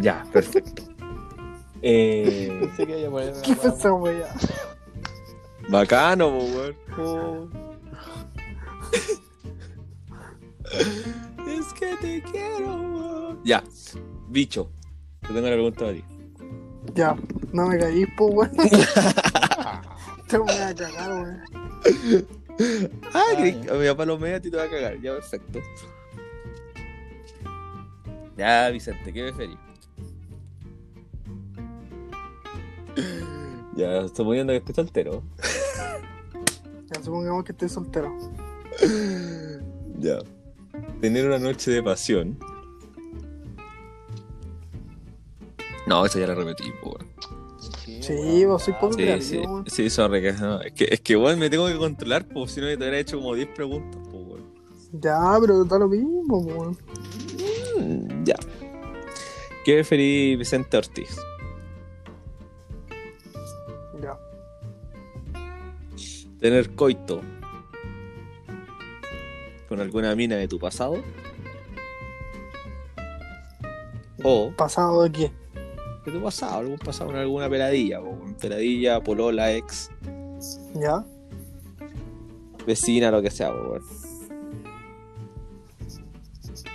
Ya, 0.00 0.24
perfecto. 0.32 0.82
Eh, 1.82 2.48
Pensé 2.60 2.86
que 2.86 3.00
iba 3.00 3.08
a 3.08 3.10
poner 3.10 3.34
una 3.34 3.42
¿Qué 3.42 3.54
bacano, 5.68 6.28
weón. 6.28 7.50
Es 11.70 11.74
que 11.74 11.96
te 11.98 12.22
quiero. 12.22 13.38
Ya, 13.44 13.62
bicho. 14.28 14.70
Te 15.20 15.28
tengo 15.28 15.40
una 15.40 15.50
pregunta 15.50 15.78
para 15.78 15.92
ti. 15.92 16.04
Ya, 16.94 17.16
no 17.52 17.68
me 17.68 17.78
caí, 17.78 18.06
po, 18.06 18.26
weón. 18.26 18.50
Te 20.26 20.38
voy 20.38 20.50
a 20.50 20.74
cagar, 20.74 21.12
weón. 21.12 21.40
Ah, 23.14 23.22
a 23.38 23.74
mi 23.74 23.86
papá 23.86 24.04
lo 24.04 24.18
media 24.18 24.38
y 24.38 24.50
te 24.50 24.56
va 24.56 24.64
a 24.64 24.68
cagar. 24.68 25.00
Ya, 25.00 25.12
perfecto. 25.12 25.60
Ya, 28.36 28.68
Vicente, 28.70 29.12
¿qué 29.12 29.22
preferís? 29.22 29.58
Ya, 33.76 34.08
suponiendo 34.08 34.52
que 34.52 34.58
estés 34.58 34.74
soltero. 34.76 35.22
Ya 36.92 37.02
supongamos 37.02 37.44
que 37.44 37.52
estoy 37.52 37.68
soltero. 37.68 38.12
Ya. 40.00 40.18
Tener 41.00 41.26
una 41.26 41.38
noche 41.38 41.70
de 41.70 41.82
pasión. 41.82 42.38
No, 45.86 46.04
eso 46.04 46.18
ya 46.18 46.26
lo 46.26 46.34
repetí, 46.34 46.70
po, 46.82 46.90
weón. 46.90 47.10
Sí, 48.00 48.44
vos 48.44 48.62
soy 48.62 48.74
poco 48.74 48.94
Sí, 48.94 49.20
sí, 49.20 49.42
sí, 49.66 49.90
sorry, 49.90 50.22
que, 50.22 50.32
no, 50.32 50.60
es 50.60 50.72
que, 50.72 50.88
es 50.90 51.00
que, 51.00 51.16
weón, 51.16 51.38
me 51.38 51.50
tengo 51.50 51.66
que 51.66 51.76
controlar, 51.76 52.26
pues, 52.26 52.52
si 52.52 52.60
no, 52.60 52.66
te 52.66 52.76
hubiera 52.76 52.98
hecho 52.98 53.18
como 53.18 53.34
10 53.34 53.48
preguntas, 53.48 54.00
pues, 54.10 54.24
weón. 54.26 54.44
Ya, 54.92 55.36
pero 55.40 55.64
da 55.64 55.78
lo 55.78 55.88
mismo, 55.88 56.22
po, 56.28 56.38
weón. 56.38 56.78
Mm, 57.78 58.24
Ya. 58.24 58.36
¿Qué 59.64 59.74
preferí 59.74 60.36
Vicente 60.36 60.76
Ortiz? 60.76 61.16
Ya. 64.02 64.18
¿Tener 66.40 66.70
coito 66.74 67.20
con 69.70 69.80
alguna 69.80 70.14
mina 70.16 70.34
de 70.36 70.48
tu 70.48 70.58
pasado? 70.58 70.96
¿O 74.24 74.52
¿Pasado 74.56 75.04
de 75.04 75.12
qué? 75.12 75.32
de 76.04 76.12
tu 76.12 76.20
pasado? 76.20 76.58
¿Algún 76.58 76.78
pasado 76.78 77.10
en 77.10 77.16
alguna 77.16 77.48
peladilla? 77.48 78.00
po? 78.00 78.18
Peladilla, 78.40 79.00
polola, 79.00 79.52
ex, 79.52 79.90
Ya. 80.74 81.04
vecina, 82.66 83.10
lo 83.12 83.22
que 83.22 83.30
sea, 83.30 83.52
po. 83.52 83.78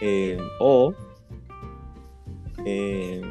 Eh, 0.02 0.38
o 0.60 0.94
eh, 2.66 3.22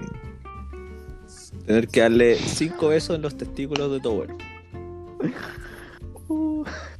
tener 1.67 1.89
que 1.89 2.01
darle 2.01 2.37
cinco 2.37 2.89
besos 2.89 3.17
en 3.17 3.23
los 3.23 3.35
testículos 3.37 3.91
de 3.91 4.01
tu 4.01 4.11
abuelo. 4.11 4.37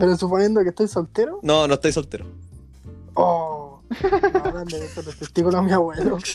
Pero 0.00 0.16
suponiendo 0.16 0.62
que 0.62 0.70
estoy 0.70 0.88
soltero. 0.88 1.38
No, 1.42 1.68
no 1.68 1.74
estoy 1.74 1.92
soltero. 1.92 2.24
Oh. 3.14 3.80
Dale 4.54 4.84
eso 4.84 5.02
los 5.02 5.16
testículos 5.16 5.54
a 5.56 5.62
mi 5.62 5.72
abuelo. 5.72 6.18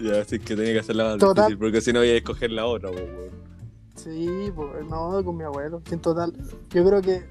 Ya, 0.00 0.20
así 0.22 0.38
que 0.38 0.56
tenía 0.56 0.72
que 0.72 0.78
hacerla 0.80 1.04
más 1.04 1.18
Total. 1.18 1.46
difícil, 1.46 1.58
porque 1.58 1.80
si 1.80 1.92
no 1.92 2.00
voy 2.00 2.08
a 2.08 2.16
escoger 2.16 2.50
la 2.50 2.66
otra, 2.66 2.90
weón. 2.90 3.06
Sí, 3.94 4.52
pues 4.54 4.84
no, 4.88 5.22
con 5.24 5.36
mi 5.36 5.44
abuelo. 5.44 5.82
En 5.90 6.00
total, 6.00 6.32
yo 6.70 6.84
creo 6.84 7.00
que 7.02 7.24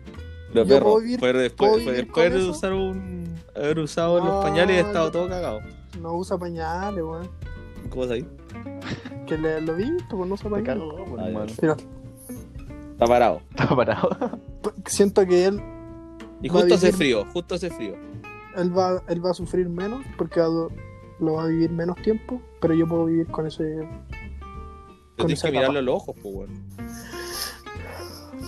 Pero 0.54 0.64
Yo 0.64 0.68
perro, 0.68 0.86
puedo 0.86 1.00
vivir- 1.02 1.20
fue 1.20 1.34
después, 1.34 1.56
puedo 1.72 1.74
fue 1.84 1.92
vivir 1.94 2.06
después 2.06 2.30
con 2.30 2.34
de 2.38 2.40
eso. 2.44 2.52
usar 2.52 2.74
un. 2.74 3.36
haber 3.56 3.80
usado 3.80 4.20
No, 4.20 4.26
los 4.26 4.46
pañales 4.46 4.76
y 4.76 4.80
he 4.80 4.82
estado 4.82 5.08
yo- 5.08 5.12
todo 5.12 5.30
cagado. 5.30 5.60
no 6.02 6.14
usa 6.14 6.38
pañales, 6.38 7.04
weón. 7.04 7.30
¿Cómo 7.90 8.04
es 8.06 8.12
ahí? 8.12 8.28
Que 9.28 9.38
le, 9.38 9.62
lo 9.62 9.74
he 9.74 9.76
visto, 9.76 10.16
pues 10.18 10.28
no 10.30 10.36
usa 10.36 10.44
Te 10.46 10.50
pañales. 10.50 10.84
cagó, 10.84 11.06
por 11.06 11.20
Ah, 11.20 11.24
ya. 11.24 11.28
hermano. 11.30 11.52
Pero 11.60 11.78
Está 12.98 13.06
parado. 13.06 13.42
Estaba 13.52 13.76
parado. 13.76 14.10
p- 14.64 14.72
siento 14.90 15.26
que 15.26 15.46
él, 15.46 15.62
Y 16.42 16.50
justo 16.50 16.74
hace 16.76 16.88
vivir- 16.92 16.98
frío, 16.98 17.26
justo 17.32 17.56
hace 17.56 17.70
frío. 17.70 17.96
él 18.56 18.76
va, 18.78 19.02
él 19.08 19.24
va 19.26 19.32
a 19.32 19.34
sufrir 19.34 19.70
menos 19.70 20.04
porque 20.18 20.40
lo 20.40 21.34
va 21.34 21.44
a 21.44 21.48
vivir 21.48 21.72
menos 21.72 21.96
tiempo, 22.02 22.42
pero 22.60 22.74
yo 22.74 22.88
puedo 22.88 23.06
vivir 23.06 23.28
con 23.28 23.46
ese. 23.48 23.88
Con 25.18 25.28
tienes 25.28 25.42
que 25.42 25.52
mirarlo 25.52 25.80
a 25.80 25.82
los 25.82 25.96
ojos, 25.96 26.16
pues, 26.22 26.36
weón. 26.36 26.68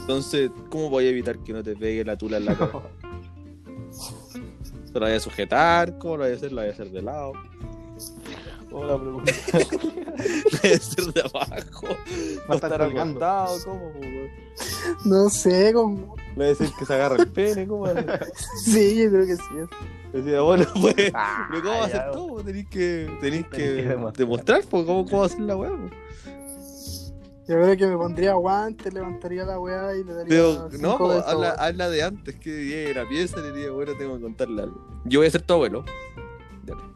Entonces, 0.01 0.49
¿cómo 0.69 0.89
voy 0.89 1.05
a 1.05 1.09
evitar 1.09 1.37
que 1.39 1.53
no 1.53 1.61
te 1.63 1.75
pegue 1.75 2.03
la 2.03 2.17
tula 2.17 2.37
en 2.37 2.45
la 2.45 2.55
cara? 2.55 2.71
¿Te 4.91 4.99
lo 4.99 5.05
voy 5.05 5.15
a 5.15 5.19
sujetar? 5.19 5.97
¿Cómo 5.99 6.17
lo 6.17 6.23
voy 6.23 6.33
a 6.33 6.35
hacer? 6.35 6.51
¿Lo 6.51 6.61
voy 6.61 6.69
a 6.69 6.73
hacer 6.73 6.89
de 6.89 7.01
lado? 7.03 7.33
Hola, 8.71 8.99
pregunta. 8.99 9.31
¿Lo 9.53 10.59
voy 10.61 10.71
a 10.71 10.75
hacer 10.75 11.13
de 11.13 11.21
abajo? 11.21 11.87
Va 11.87 11.93
a 11.93 12.47
¿Va 12.47 12.53
a 12.53 12.55
estar 12.55 12.81
acostado? 12.81 13.57
¿Cómo? 13.65 13.91
No 15.05 15.29
sé, 15.29 15.73
como. 15.73 16.15
¿Le 16.17 16.35
voy 16.35 16.45
a 16.45 16.49
decir 16.49 16.69
que 16.77 16.85
se 16.85 16.93
agarra 16.93 17.15
el 17.15 17.27
pene? 17.27 17.67
¿Cómo? 17.67 17.87
Sí, 18.63 19.03
yo 19.03 19.09
creo 19.09 19.25
que 19.25 19.35
sí. 19.35 19.43
decía, 20.13 20.41
bueno, 20.41 20.65
pues. 20.81 21.11
Ah, 21.13 21.47
¿Pero 21.49 21.63
cómo 21.63 21.77
va 21.77 21.85
a 21.85 21.89
ya, 21.89 21.97
hacer 21.99 22.11
todo? 22.11 22.43
Tenéis 22.43 22.67
que, 22.69 23.17
tenéis 23.21 23.45
que 23.47 23.57
Tenés 23.57 23.75
que 23.75 23.89
demostrar. 23.89 24.17
demostrar, 24.17 24.61
pues, 24.69 24.85
cómo, 24.85 25.05
cómo 25.05 25.23
hacer 25.23 25.39
la 25.39 25.55
weá. 25.55 25.71
Yo 27.47 27.55
creo 27.55 27.77
que 27.77 27.87
me 27.87 27.97
pondría 27.97 28.33
guantes, 28.33 28.93
levantaría 28.93 29.43
la 29.43 29.59
weá 29.59 29.95
y 29.95 30.03
le 30.03 30.13
daría. 30.13 30.29
Pero, 30.29 30.69
cinco 30.69 30.97
no, 30.99 31.07
besos, 31.07 31.27
habla, 31.27 31.51
habla 31.53 31.89
de 31.89 32.03
antes, 32.03 32.35
que 32.35 32.91
la 32.95 33.07
pieza, 33.09 33.41
le 33.41 33.51
diría, 33.51 33.71
bueno, 33.71 33.93
tengo 33.97 34.17
que 34.17 34.21
contarle 34.21 34.61
algo. 34.61 34.85
Yo 35.05 35.21
voy 35.21 35.27
a 35.27 35.31
ser 35.31 35.41
tu 35.41 35.53
abuelo. 35.53 35.83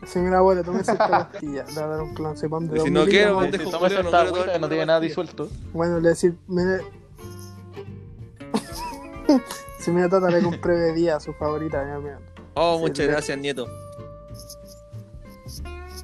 Si 0.06 0.20
mi 0.20 0.34
abuelo 0.34 0.64
tome 0.64 0.82
esta 0.82 0.98
pastilla, 0.98 1.66
le 1.66 1.76
va 1.76 1.84
a 1.86 1.88
dar 1.88 2.02
un 2.02 2.14
clonazepam 2.14 2.68
de 2.68 2.78
Y 2.78 2.82
si 2.82 2.90
dos 2.90 2.91
no 2.91 3.06
quiero, 3.10 3.40
miligramos. 3.40 3.52
Dejo 3.52 3.64
Si 3.66 3.72
tomas 3.72 3.91
Julio, 3.91 4.04
no 4.04 4.10
esta 4.10 4.22
quiero 4.22 4.36
agüita 4.36 4.54
que 4.54 4.60
no 4.60 4.68
tiene 4.70 4.86
nada 4.86 5.00
disuelto. 5.00 5.50
Bueno, 5.74 6.00
le 6.00 6.10
decir, 6.10 6.36
mire. 6.48 6.82
si 9.80 9.91
mi 9.91 10.02
tata 10.10 10.30
le 10.30 10.41
compré 10.41 10.76
bebida, 10.76 11.20
su 11.20 11.34
favorita, 11.34 11.86
ya, 11.88 12.00
mira. 12.00 12.20
Oh, 12.56 12.76
Sí, 12.78 12.82
muchas 12.84 13.08
gracias, 13.08 13.38
nieto. 13.38 13.68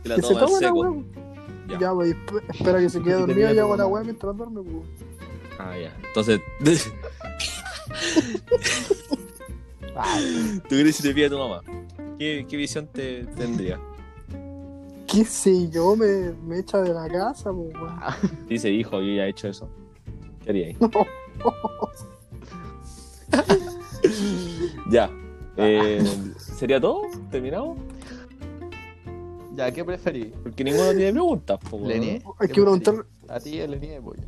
Que 0.01 0.09
la 0.09 0.15
Que 0.15 0.21
se 0.21 0.33
toma 0.35 0.57
seco. 0.59 1.03
Ya. 1.67 1.77
Ya, 1.79 1.93
pues, 1.93 2.15
esp- 2.15 2.41
espera 2.49 2.79
que 2.79 2.89
se 2.89 2.99
quede 3.03 3.15
Sí, 3.15 3.19
dormido 3.21 3.53
y 3.53 3.59
hago 3.59 3.75
la 3.75 3.85
weá 3.85 4.03
mientras 4.03 4.35
duerme, 4.35 4.61
pues. 4.63 4.85
Ah, 5.59 5.77
ya. 5.77 5.93
Entonces, 6.07 6.39
¿tú 10.63 10.69
crees 10.69 10.95
si 10.95 11.03
te 11.03 11.13
pide 11.13 11.29
tu 11.29 11.37
mamá? 11.37 11.61
¿Qué, 12.19 12.45
qué 12.47 12.57
visión 12.57 12.85
te 12.87 13.23
tendría? 13.37 13.79
¿Qué 15.07 15.23
sé 15.25 15.69
yo? 15.69 15.95
Me, 15.95 16.31
me 16.45 16.59
echa 16.59 16.79
de 16.81 16.93
la 16.93 17.07
casa, 17.07 17.51
pues, 17.51 17.73
weón. 17.73 17.99
Dice, 18.47 18.69
hijo, 18.69 18.99
yo 19.01 19.15
ya 19.15 19.25
he 19.25 19.29
hecho 19.29 19.47
eso. 19.47 19.67
¿Qué 20.43 20.49
haría 20.51 20.67
ahí? 20.67 20.77
Ya. 24.91 25.09
Eh, 25.57 26.01
¿Sería 26.37 26.79
todo? 26.79 27.01
¿Terminamos? 27.29 27.77
Ya, 29.55 29.71
¿qué 29.71 29.83
preferís? 29.83 30.27
Porque 30.41 30.63
ninguno 30.63 30.91
tiene 30.91 31.11
preguntas, 31.11 31.59
po, 31.69 31.77
weón. 31.77 31.89
Lenie. 31.89 32.21
Hay 32.39 32.47
que 32.47 32.53
preguntar. 32.53 33.05
A 33.27 33.39
ti, 33.39 33.57
Lenie, 33.67 34.01
pollo. 34.01 34.23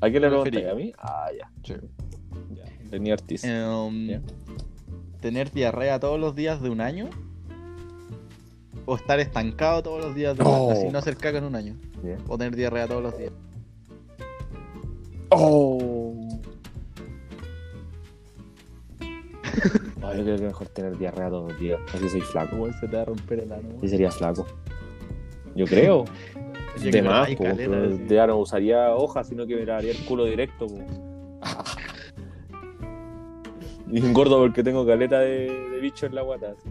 ¿A 0.00 0.10
quién 0.10 0.22
le 0.22 0.28
¿Qué 0.28 0.28
preguntáis? 0.28 0.64
preferís? 0.64 0.68
¿A 0.70 0.74
mí? 0.74 0.92
Ah, 0.98 1.28
ya. 1.36 1.50
Sí. 1.64 1.74
ya. 2.54 2.64
Lenie 2.90 3.12
Ortiz. 3.12 3.44
Em, 3.44 4.08
Ya. 4.08 4.22
¿Tener 5.20 5.50
diarrea 5.52 5.98
todos 5.98 6.20
los 6.20 6.34
días 6.34 6.60
de 6.60 6.68
un 6.68 6.80
año? 6.82 7.08
¿O 8.86 8.96
estar 8.96 9.18
estancado 9.18 9.82
todos 9.82 10.04
los 10.04 10.14
días 10.14 10.36
de 10.36 10.42
un 10.42 10.48
Oh. 10.50 10.70
Así 10.70 10.88
no 10.88 10.98
hacer 10.98 11.16
caca 11.16 11.38
en 11.38 11.44
un 11.44 11.56
año. 11.56 11.76
¿O 12.28 12.36
tener 12.36 12.54
diarrea 12.54 12.86
todos 12.86 13.02
los 13.02 13.16
días? 13.16 13.32
Oh. 15.30 16.12
No, 20.00 20.14
yo 20.14 20.22
creo 20.22 20.36
que 20.36 20.42
mejor 20.44 20.68
tener 20.68 20.98
diarrea 20.98 21.30
todos 21.30 21.50
los 21.52 21.60
días. 21.60 21.80
Así 21.94 22.08
soy 22.08 22.20
flaco. 22.20 22.56
Igual 22.56 22.74
se 22.78 22.88
te 22.88 22.96
va 22.96 23.02
a 23.02 23.04
romper 23.06 23.40
el 23.40 23.52
ano. 23.52 23.68
Así 23.78 23.88
sería 23.88 24.10
flaco. 24.10 24.46
Yo 25.54 25.66
creo. 25.66 26.04
De 26.82 27.02
más, 27.02 27.30
po, 27.36 27.44
sí. 27.44 28.06
ya 28.08 28.26
no 28.26 28.38
usaría 28.38 28.92
hojas, 28.96 29.28
sino 29.28 29.46
que 29.46 29.54
me 29.54 29.64
daría 29.64 29.92
el 29.92 30.04
culo 30.04 30.24
directo. 30.24 30.66
Y 33.86 33.98
engordo 33.98 34.38
porque 34.38 34.64
tengo 34.64 34.84
caleta 34.84 35.20
de, 35.20 35.48
de 35.70 35.78
bicho 35.78 36.06
en 36.06 36.16
la 36.16 36.22
guata. 36.22 36.52
así. 36.52 36.68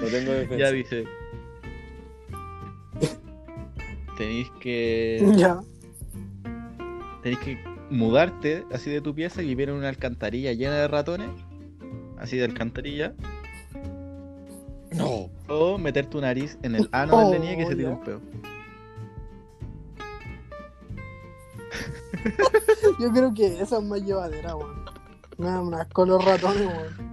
No 0.00 0.08
tengo 0.08 0.32
defensa. 0.32 0.56
Ya 0.58 0.72
dice. 0.72 1.04
Tenéis 4.16 4.50
que. 4.60 5.32
Ya. 5.36 5.60
Tenéis 7.22 7.38
que 7.40 7.58
mudarte 7.90 8.64
así 8.72 8.90
de 8.90 9.00
tu 9.00 9.14
pieza 9.14 9.42
y 9.42 9.46
vivir 9.46 9.68
en 9.68 9.76
una 9.76 9.88
alcantarilla 9.88 10.52
llena 10.52 10.76
de 10.76 10.88
ratones. 10.88 11.28
Así 12.18 12.36
de 12.38 12.44
alcantarilla. 12.44 13.14
No. 14.94 15.28
O 15.48 15.76
meter 15.76 16.06
tu 16.06 16.20
nariz 16.20 16.56
en 16.62 16.76
el 16.76 16.88
ano 16.92 17.14
Oh, 17.14 17.30
del 17.30 17.42
Lenie 17.42 17.56
que 17.58 17.64
se 17.66 17.70
tire 17.76 17.82
ya. 17.82 17.90
un 17.90 18.00
peo. 18.04 18.20
Yo 23.00 23.10
creo 23.12 23.34
que 23.34 23.60
esa 23.60 23.78
es 23.78 23.84
más 23.84 24.00
llevadera, 24.02 24.56
weón. 24.56 24.84
Me 25.36 25.46
dan 25.48 25.66
unas 25.66 25.86
con 25.88 26.08
los 26.08 26.24
ratones, 26.24 26.66
weón. 26.66 27.12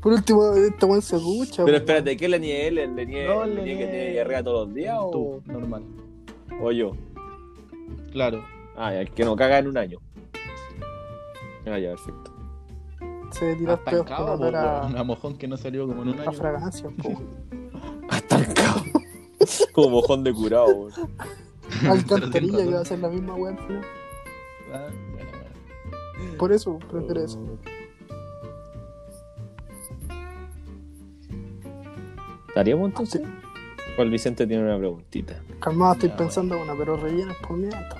Por 0.00 0.12
último, 0.14 0.52
este 0.54 0.86
weón 0.86 1.02
se 1.02 1.16
ducha. 1.18 1.64
Pero 1.64 1.76
espérate, 1.76 2.16
¿qué 2.16 2.28
le 2.28 2.38
niegue 2.40 2.68
él? 2.68 2.74
¿Le 2.76 3.06
niegue 3.06 3.26
que 3.26 3.62
niegue- 3.62 3.90
tiene 3.90 4.10
diarrea 4.12 4.42
todos 4.42 4.66
los 4.66 4.74
días 4.74 4.96
o, 4.98 5.10
Tú, 5.10 5.42
normal. 5.46 5.82
o 6.62 6.72
yo? 6.72 6.92
Claro. 8.12 8.42
Ah, 8.76 8.92
ya, 8.92 9.00
el 9.02 9.10
que 9.10 9.24
no 9.24 9.36
caga 9.36 9.58
en 9.58 9.68
un 9.68 9.76
año. 9.76 9.98
Ah, 11.66 11.78
ya, 11.78 11.90
perfecto. 11.90 12.32
Se 13.32 13.54
tira 13.56 13.74
Hasta 13.74 13.90
con 13.90 14.00
encado, 14.00 14.32
olor 14.32 14.56
a, 14.56 14.86
Una 14.86 15.04
mojón 15.04 15.36
que 15.36 15.46
no 15.46 15.56
salió 15.56 15.86
como 15.86 16.02
en 16.02 16.08
un 16.08 16.18
a 16.18 16.22
año. 16.22 16.32
fragancia, 16.32 16.88
po. 17.02 17.20
Estancado. 18.10 18.82
Como 19.72 19.90
mojón 19.90 20.22
de 20.24 20.32
curado, 20.34 20.66
weón. 20.66 20.92
Alcantarilla 21.88 22.58
que 22.64 22.74
va 22.74 22.80
a 22.80 22.84
ser 22.84 22.98
la 22.98 23.08
misma 23.08 23.34
weón. 23.34 23.56
al 23.58 23.66
final. 23.66 23.84
Ah, 24.72 24.88
bueno, 25.12 25.30
bueno. 26.18 26.36
Por 26.38 26.52
eso, 26.52 26.78
prefiero 26.90 27.22
eso. 27.24 27.38
¿Estaríamos 32.50 32.88
entonces? 32.90 33.22
Juan 33.96 34.10
Vicente 34.10 34.46
tiene 34.46 34.62
una 34.64 34.78
preguntita. 34.78 35.40
Calmado, 35.60 35.94
estoy 35.94 36.10
Ya, 36.10 36.16
pensando 36.16 36.60
una, 36.62 36.74
pero 36.76 36.96
rellenas 36.96 37.36
por 37.46 37.56
mientras. 37.56 37.96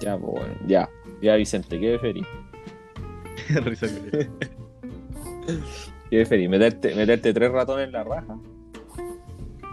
Ya, 0.00 0.16
pues 0.18 0.32
bueno, 0.32 0.54
ya. 0.66 0.88
Ya, 1.22 1.36
Vicente, 1.36 1.78
¿qué 1.78 1.90
preferís? 1.98 2.26
Risa 3.64 3.86
que- 3.86 4.28
¿Qué 6.10 6.16
preferís? 6.16 6.48
¿Meterte, 6.48 6.94
¿Meterte 6.94 7.32
tres 7.34 7.52
ratones 7.52 7.86
en 7.86 7.92
la 7.92 8.04
raja? 8.04 8.36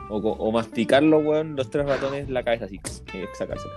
O, 0.10 0.18
o 0.18 0.52
masticarlo, 0.52 1.20
weón, 1.20 1.56
los 1.56 1.70
tres 1.70 1.86
ratones 1.86 2.28
en 2.28 2.34
la 2.34 2.44
cabeza 2.44 2.66
así. 2.66 2.76
Y 2.76 3.38
sacársela. 3.38 3.74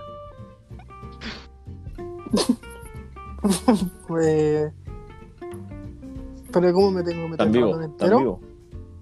Pues. 4.06 4.72
Pero 6.52 6.72
¿cómo 6.72 6.90
me 6.90 7.02
tengo 7.04 7.22
que 7.22 7.28
meter 7.30 7.32
¿Están 7.32 7.46
el 7.48 7.52
vivos? 7.52 7.70
ratón 7.76 7.90
¿Están 7.92 8.10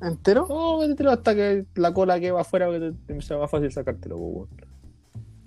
entero? 0.03 0.47
No, 0.49 0.79
métetelo 0.79 1.11
hasta 1.11 1.35
que 1.35 1.65
la 1.75 1.93
cola 1.93 2.19
que 2.21 2.31
va 2.31 2.43
afuera, 2.43 2.67
porque 2.67 2.93
te, 3.07 3.15
te 3.15 3.21
sea 3.23 3.39
más 3.39 3.51
fácil 3.51 3.71
sacártelo, 3.73 4.17
weón. 4.17 4.49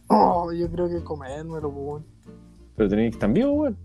Oh, 0.07 0.52
yo 0.52 0.69
creo 0.69 0.90
que 0.90 1.03
comérmelo, 1.03 1.72
po, 1.72 1.80
weón. 1.80 2.06
Pero 2.76 2.90
tenéis 2.90 3.11
que 3.11 3.15
estar 3.15 3.32
vivos, 3.32 3.53
weón. 3.57 3.78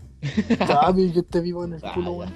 Sabe 0.67 1.11
que 1.11 1.19
esté 1.19 1.41
vivo 1.41 1.63
en 1.65 1.73
el 1.73 1.81
Ah, 1.83 1.91
culo, 1.93 2.11
weón. 2.13 2.33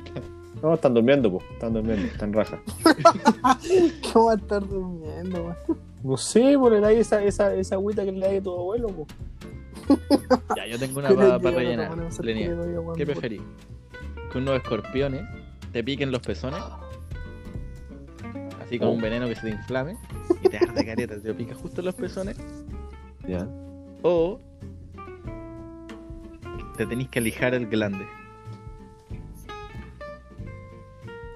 No, 0.61 0.73
están 0.73 0.93
durmiendo, 0.93 1.31
pues. 1.31 1.45
Están 1.53 1.73
durmiendo, 1.73 2.05
están 2.05 2.33
raja. 2.33 2.61
¿Cómo 4.13 4.25
va 4.27 4.31
a 4.33 4.35
estar 4.35 4.67
durmiendo, 4.67 5.43
weón? 5.43 5.55
No 6.03 6.17
sé, 6.17 6.57
por 6.57 6.73
el 6.73 6.83
aire 6.83 7.01
esa, 7.01 7.23
esa, 7.23 7.53
esa 7.53 7.75
agüita 7.75 8.03
que 8.03 8.11
le 8.11 8.31
da 8.33 8.37
a 8.37 8.41
tu 8.41 8.51
abuelo, 8.51 8.87
pues. 8.87 9.07
Ya, 10.55 10.67
yo 10.67 10.79
tengo 10.79 10.99
una 10.99 11.09
para 11.09 11.37
no 11.39 11.51
rellenar. 11.51 11.91
te 12.21 12.53
weón, 12.53 12.95
¿qué 12.95 13.05
preferís? 13.05 13.41
¿Que 14.31 14.37
unos 14.37 14.55
escorpiones 14.55 15.23
te 15.73 15.83
piquen 15.83 16.11
los 16.11 16.21
pezones? 16.21 16.61
Así 18.71 18.79
con 18.79 18.87
Oh. 18.87 18.91
un 18.93 19.01
veneno 19.01 19.27
que 19.27 19.35
se 19.35 19.41
te 19.41 19.49
inflame 19.49 19.97
y 20.41 20.47
te 20.47 20.57
arde 20.57 20.85
careta, 20.85 21.19
te 21.19 21.33
pica 21.33 21.53
justo 21.55 21.81
en 21.81 21.85
los 21.87 21.95
pezones. 21.95 22.37
Ya. 23.27 23.45
O 24.01 24.39
te 26.77 26.85
tenéis 26.85 27.09
que 27.09 27.19
lijar 27.19 27.53
el 27.53 27.67
glande. 27.67 28.07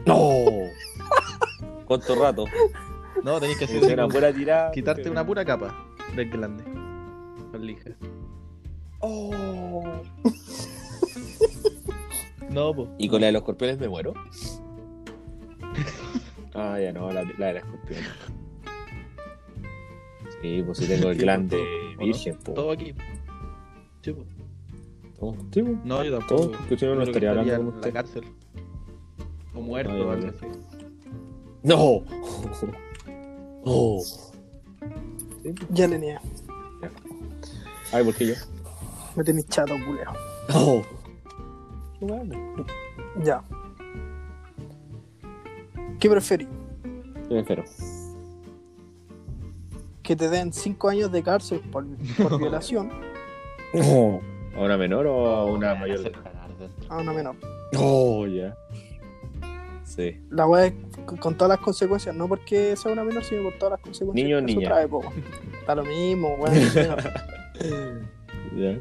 ¡No! 0.06 0.45
¿Cuánto 1.86 2.16
rato? 2.16 2.45
No, 3.22 3.38
tenéis 3.41 3.57
que 3.60 3.66
hacer 3.66 3.84
una 3.94 4.07
pura 4.07 4.32
tirada. 4.32 4.72
quitarte 4.72 5.10
una 5.10 5.26
pura 5.26 5.44
capa 5.44 5.76
del 6.16 6.30
glande. 6.30 6.64
Con 7.52 7.66
lija. 7.66 7.90
Oh. 9.02 9.84
No, 12.49 12.74
po. 12.74 12.88
¿Y 12.98 13.10
con 13.10 13.20
la 13.20 13.28
de 13.28 13.34
los 13.34 13.41
escorpiones 13.41 13.78
me 13.78 13.90
muero? 13.90 14.14
Ah, 16.56 16.80
ya 16.80 16.91
no, 16.94 17.11
la, 17.11 17.23
la 17.38 17.48
de 17.48 17.53
la 17.53 17.60
escorpión. 17.60 17.99
Sí, 20.41 20.64
pues 20.65 20.77
si 20.77 20.88
tengo 20.88 21.10
el 21.10 21.18
glande 21.19 21.57
pues, 21.57 21.95
todo, 21.98 22.06
virgen, 22.06 22.38
pues. 22.44 22.56
Todo 22.56 22.72
aquí. 22.72 22.94
Sí, 24.02 24.11
po. 24.14 24.26
Todo. 25.19 25.36
Sí, 25.52 25.61
pues. 25.64 25.86
No, 25.86 26.03
yo 26.03 26.18
tampoco. 26.18 26.48
Todo, 26.48 26.68
que 26.68 26.77
si 26.77 26.86
no, 26.86 26.95
no 26.95 27.03
estaría 27.03 27.30
hablando 27.32 27.53
en 27.53 27.57
con 27.60 27.69
la 27.69 27.76
usted. 27.77 27.94
cárcel. 27.94 28.23
O 29.53 29.61
muerto 29.61 29.91
Ay, 29.94 30.02
o 30.02 30.11
algo 30.11 30.27
así. 30.27 30.45
¡No! 31.64 32.03
¡Oh! 33.65 34.03
Ya 35.69 35.88
le 35.88 35.98
niego. 35.99 36.19
Ay, 37.91 38.03
¿por 38.03 38.14
qué 38.15 38.27
yo? 38.27 38.34
Me 39.15 39.23
tenéis 39.23 39.48
chato, 39.48 39.73
culeo. 39.86 40.84
¡No! 42.02 42.22
Ya. 43.23 43.41
¿Qué 45.99 46.09
preferís? 46.09 46.47
Yo 47.30 47.38
espero. 47.38 47.63
¿Que 50.03 50.15
te 50.15 50.30
den 50.30 50.53
5 50.53 50.89
años 50.89 51.11
de 51.11 51.23
cárcel 51.23 51.61
por, 51.72 51.85
por 52.17 52.38
violación 52.39 52.89
No. 53.73 54.22
¿A 54.55 54.61
una 54.61 54.77
menor 54.77 55.07
o 55.07 55.27
a 55.27 55.45
una 55.45 55.73
Me 55.73 55.73
van 55.73 55.77
a 55.77 55.80
mayor? 55.81 56.11
a 56.89 56.97
una 56.97 57.13
menor? 57.13 57.35
Oh, 57.77 58.26
ya. 58.27 58.55
Sí. 59.84 60.19
La 60.30 60.45
weá 60.47 60.67
es 60.67 60.73
con, 61.19 61.35
todas 61.35 61.49
las 61.49 61.59
consecuencias, 61.59 62.15
no 62.15 62.27
porque 62.27 62.76
sea 62.76 62.91
una 62.91 63.03
menor, 63.03 63.23
sino 63.23 63.43
por 63.43 63.53
todas 63.57 63.72
las 63.72 63.81
consecuencias 63.81 64.23
Niño 64.26 64.38
o 64.38 64.41
niña. 64.41 64.67
trae, 64.69 64.88
po. 64.88 65.01
Está 65.59 65.76
lo 65.76 65.84
mismo, 65.85 66.35
weón. 66.35 66.55
Ya. 68.55 68.77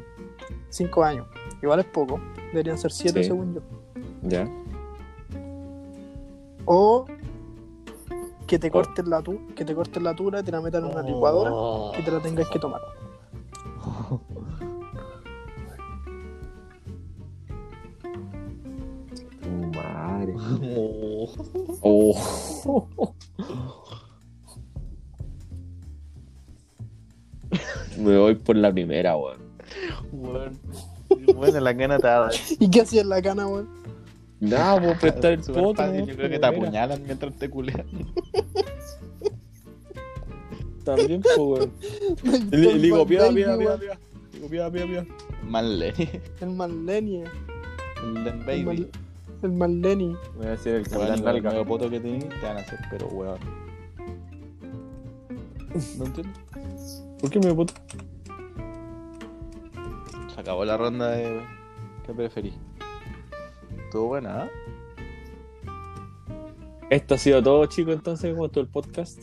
5 0.69 1.03
años. 1.03 1.27
Igual 1.61 1.79
es 1.81 1.85
poco. 1.87 2.19
Deberían 2.53 2.77
ser 2.77 2.91
7 2.91 3.21
Sí. 3.23 3.27
según 3.27 3.55
yo. 3.55 3.61
Ya. 4.23 4.47
O 6.65 7.05
que 8.47 8.59
te 8.59 8.69
corten 8.69 9.09
la 9.09 9.21
tu 9.21 9.39
que 9.55 9.65
te 9.65 9.73
corten 9.73 10.03
la 10.03 10.15
tula, 10.15 10.43
te 10.43 10.51
la 10.51 10.61
metan 10.61 10.85
en 10.85 10.91
una 10.91 11.01
licuadora 11.01 11.99
y 11.99 12.03
te 12.03 12.11
la 12.11 12.19
tengas 12.21 12.49
que 12.49 12.59
tomar. 12.59 12.81
Tu 19.41 19.49
madre. 19.77 20.33
Oh. 21.81 22.57
Oh. 22.97 23.13
Me 27.97 28.17
voy 28.17 28.35
por 28.35 28.55
la 28.55 28.71
primera, 28.71 29.15
weón. 29.15 29.37
Bueno, 30.11 30.51
bueno, 31.35 31.59
la 31.59 31.73
gana 31.73 31.97
te 31.97 32.07
da. 32.07 32.29
¿Y 32.59 32.69
qué 32.69 32.81
hacía 32.81 33.01
en 33.01 33.09
la 33.09 33.21
cana, 33.21 33.47
weón? 33.47 33.84
Nada, 34.49 34.79
puedo 34.81 34.99
prestar 34.99 35.31
el 35.33 35.39
poto. 35.41 35.75
fácil, 35.75 36.05
Yo 36.05 36.15
creo 36.15 36.29
que 36.29 36.39
te 36.39 36.45
apuñalan 36.45 37.03
mientras 37.03 37.35
te 37.35 37.49
culean. 37.49 37.85
También, 40.85 41.21
pues, 41.21 41.37
weón. 41.37 41.71
Le, 42.51 42.77
digo, 42.77 43.05
pida, 43.07 43.29
pida, 43.29 43.57
pida, 43.57 43.77
pida. 43.77 43.99
Digo, 44.31 44.47
pida, 44.49 44.71
pida, 44.71 44.85
pida. 44.85 45.05
Manle. 45.43 45.93
El 46.41 46.49
Manlenie. 46.51 47.23
El 48.03 48.13
Len 48.23 48.39
El, 48.39 48.45
Baby. 48.45 48.63
Mal- 48.63 48.89
El 49.41 49.51
voy 50.37 50.45
a 50.45 50.49
decir 50.51 50.75
el 50.75 50.87
capitán 50.87 51.41
con 51.41 51.55
el 51.55 51.65
poto 51.65 51.89
que 51.89 51.99
tenés, 51.99 52.29
te 52.29 52.45
van 52.45 52.57
a 52.57 52.59
hacer, 52.59 52.79
pero 52.91 53.07
weón. 53.07 53.39
No 55.97 56.05
entiendo. 56.05 56.33
¿Por 57.19 57.29
qué 57.29 57.39
me 57.39 57.53
puto? 57.53 57.73
Se 60.33 60.39
acabó 60.41 60.63
la 60.65 60.77
ronda 60.77 61.09
de. 61.11 61.41
¿Qué 62.05 62.13
preferís? 62.13 62.53
Estuvo 63.95 64.09
buena, 64.09 64.41
¿ah? 64.41 64.49
Esto 66.89 67.15
ha 67.15 67.17
sido 67.17 67.41
todo, 67.41 67.65
chicos, 67.67 67.93
entonces, 67.93 68.33
como 68.33 68.49
todo 68.49 68.65
el 68.65 68.69
podcast. 68.69 69.21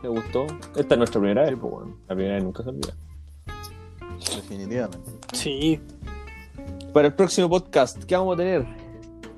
¿Te 0.00 0.08
gustó? 0.08 0.46
Esta 0.74 0.94
es 0.94 0.96
nuestra 0.96 1.20
primera 1.20 1.42
vez, 1.42 1.54
pues 1.60 1.70
bueno. 1.70 1.94
La 2.08 2.14
primera 2.14 2.36
vez 2.36 2.44
nunca 2.44 2.62
se 2.62 2.70
olvida. 2.70 2.94
Definitivamente. 4.34 5.10
Sí. 5.34 5.78
Para 6.94 7.08
el 7.08 7.14
próximo 7.14 7.50
podcast, 7.50 8.02
¿qué 8.04 8.16
vamos 8.16 8.32
a 8.32 8.36
tener? 8.38 8.66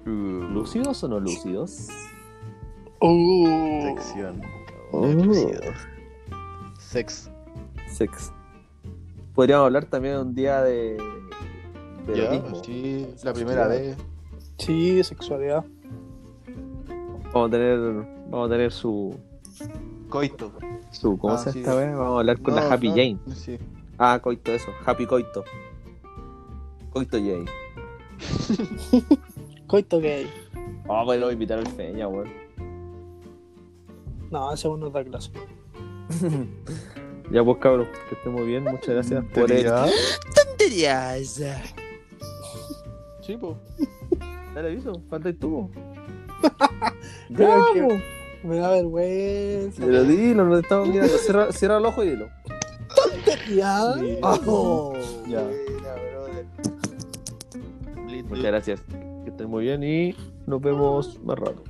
¿Lúcidos 0.05 1.03
o 1.03 1.09
no 1.09 1.19
lúcidos? 1.19 1.89
Uh. 3.01 3.89
Sección. 3.89 4.41
Oh. 4.93 5.05
Sex. 6.79 7.29
Sex. 7.89 8.33
Podríamos 9.35 9.65
hablar 9.65 9.87
también 9.87 10.19
un 10.19 10.33
día 10.33 10.63
de. 10.63 10.97
Erotismo. 12.15 12.65
sí, 12.65 13.07
la 13.25 13.33
primera 13.33 13.67
vez. 13.69 13.97
Sí, 14.59 15.03
sexualidad. 15.05 15.65
Vamos 17.33 17.49
a 17.49 17.51
tener. 17.51 17.79
Vamos 18.31 18.47
a 18.49 18.51
tener 18.53 18.73
su. 18.73 19.19
Coito. 20.09 20.53
su 20.91 21.19
¿Cómo 21.19 21.35
Ah, 21.35 21.39
se 21.39 21.53
sí. 21.53 21.59
esta 21.61 21.75
vez? 21.75 21.91
Vamos 21.95 22.17
a 22.17 22.19
hablar 22.21 22.41
con 22.41 22.55
No, 22.55 22.61
la 22.61 22.73
Happy 22.73 22.89
no, 22.89 22.95
Jane. 22.95 23.19
Sí. 23.35 23.59
Ah, 23.99 24.19
coito, 24.23 24.53
eso. 24.53 24.71
Happy 24.85 25.07
coito. 25.07 25.45
Coito 26.91 27.19
Jane. 27.19 27.47
Coito 29.67 30.01
gay. 30.01 30.31
Ah, 30.89 31.03
podemos 31.05 31.33
invitar 31.33 31.59
al 31.59 31.67
Feña, 31.67 32.07
weón. 32.09 32.29
No, 34.31 34.53
ese 34.53 34.69
uno 34.69 34.91
da 34.91 35.05
clase. 35.05 35.31
Ya 37.33 37.43
pues 37.43 37.59
cabros, 37.59 37.89
que 38.09 38.15
estén 38.15 38.33
muy 38.33 38.47
bien, 38.47 38.63
muchas 38.63 38.87
gracias 38.87 39.25
por 39.35 39.51
el... 39.51 39.67
tonterías. 40.37 41.43
Sí, 43.27 43.37
po. 43.37 43.59
Dale 44.55 44.69
aviso, 44.69 45.03
falta 45.11 45.29
el 45.29 45.37
tubo. 45.37 45.71
Que-. 47.37 48.03
Me 48.45 48.57
da 48.57 48.71
vergüenza. 48.71 49.83
Pero 49.85 50.05
dilo, 50.05 50.45
no 50.45 50.55
te 50.55 50.61
estamos 50.61 50.89
mirando. 50.89 51.19
Cierra, 51.19 51.53
cierra 51.53 51.79
el 51.79 51.87
ojo 51.87 52.05
y 52.05 52.11
dilo. 52.11 52.29
Ya. 53.53 53.95
Sí. 53.99 54.19
Oh. 54.23 54.93
Ya. 55.27 55.43
Muchas 58.29 58.45
gracias. 58.45 58.83
Que 59.25 59.31
estén 59.31 59.49
muy 59.49 59.65
bien 59.65 59.83
y 59.83 60.15
nos 60.47 60.61
vemos 60.61 61.21
más 61.25 61.39
rato. 61.39 61.63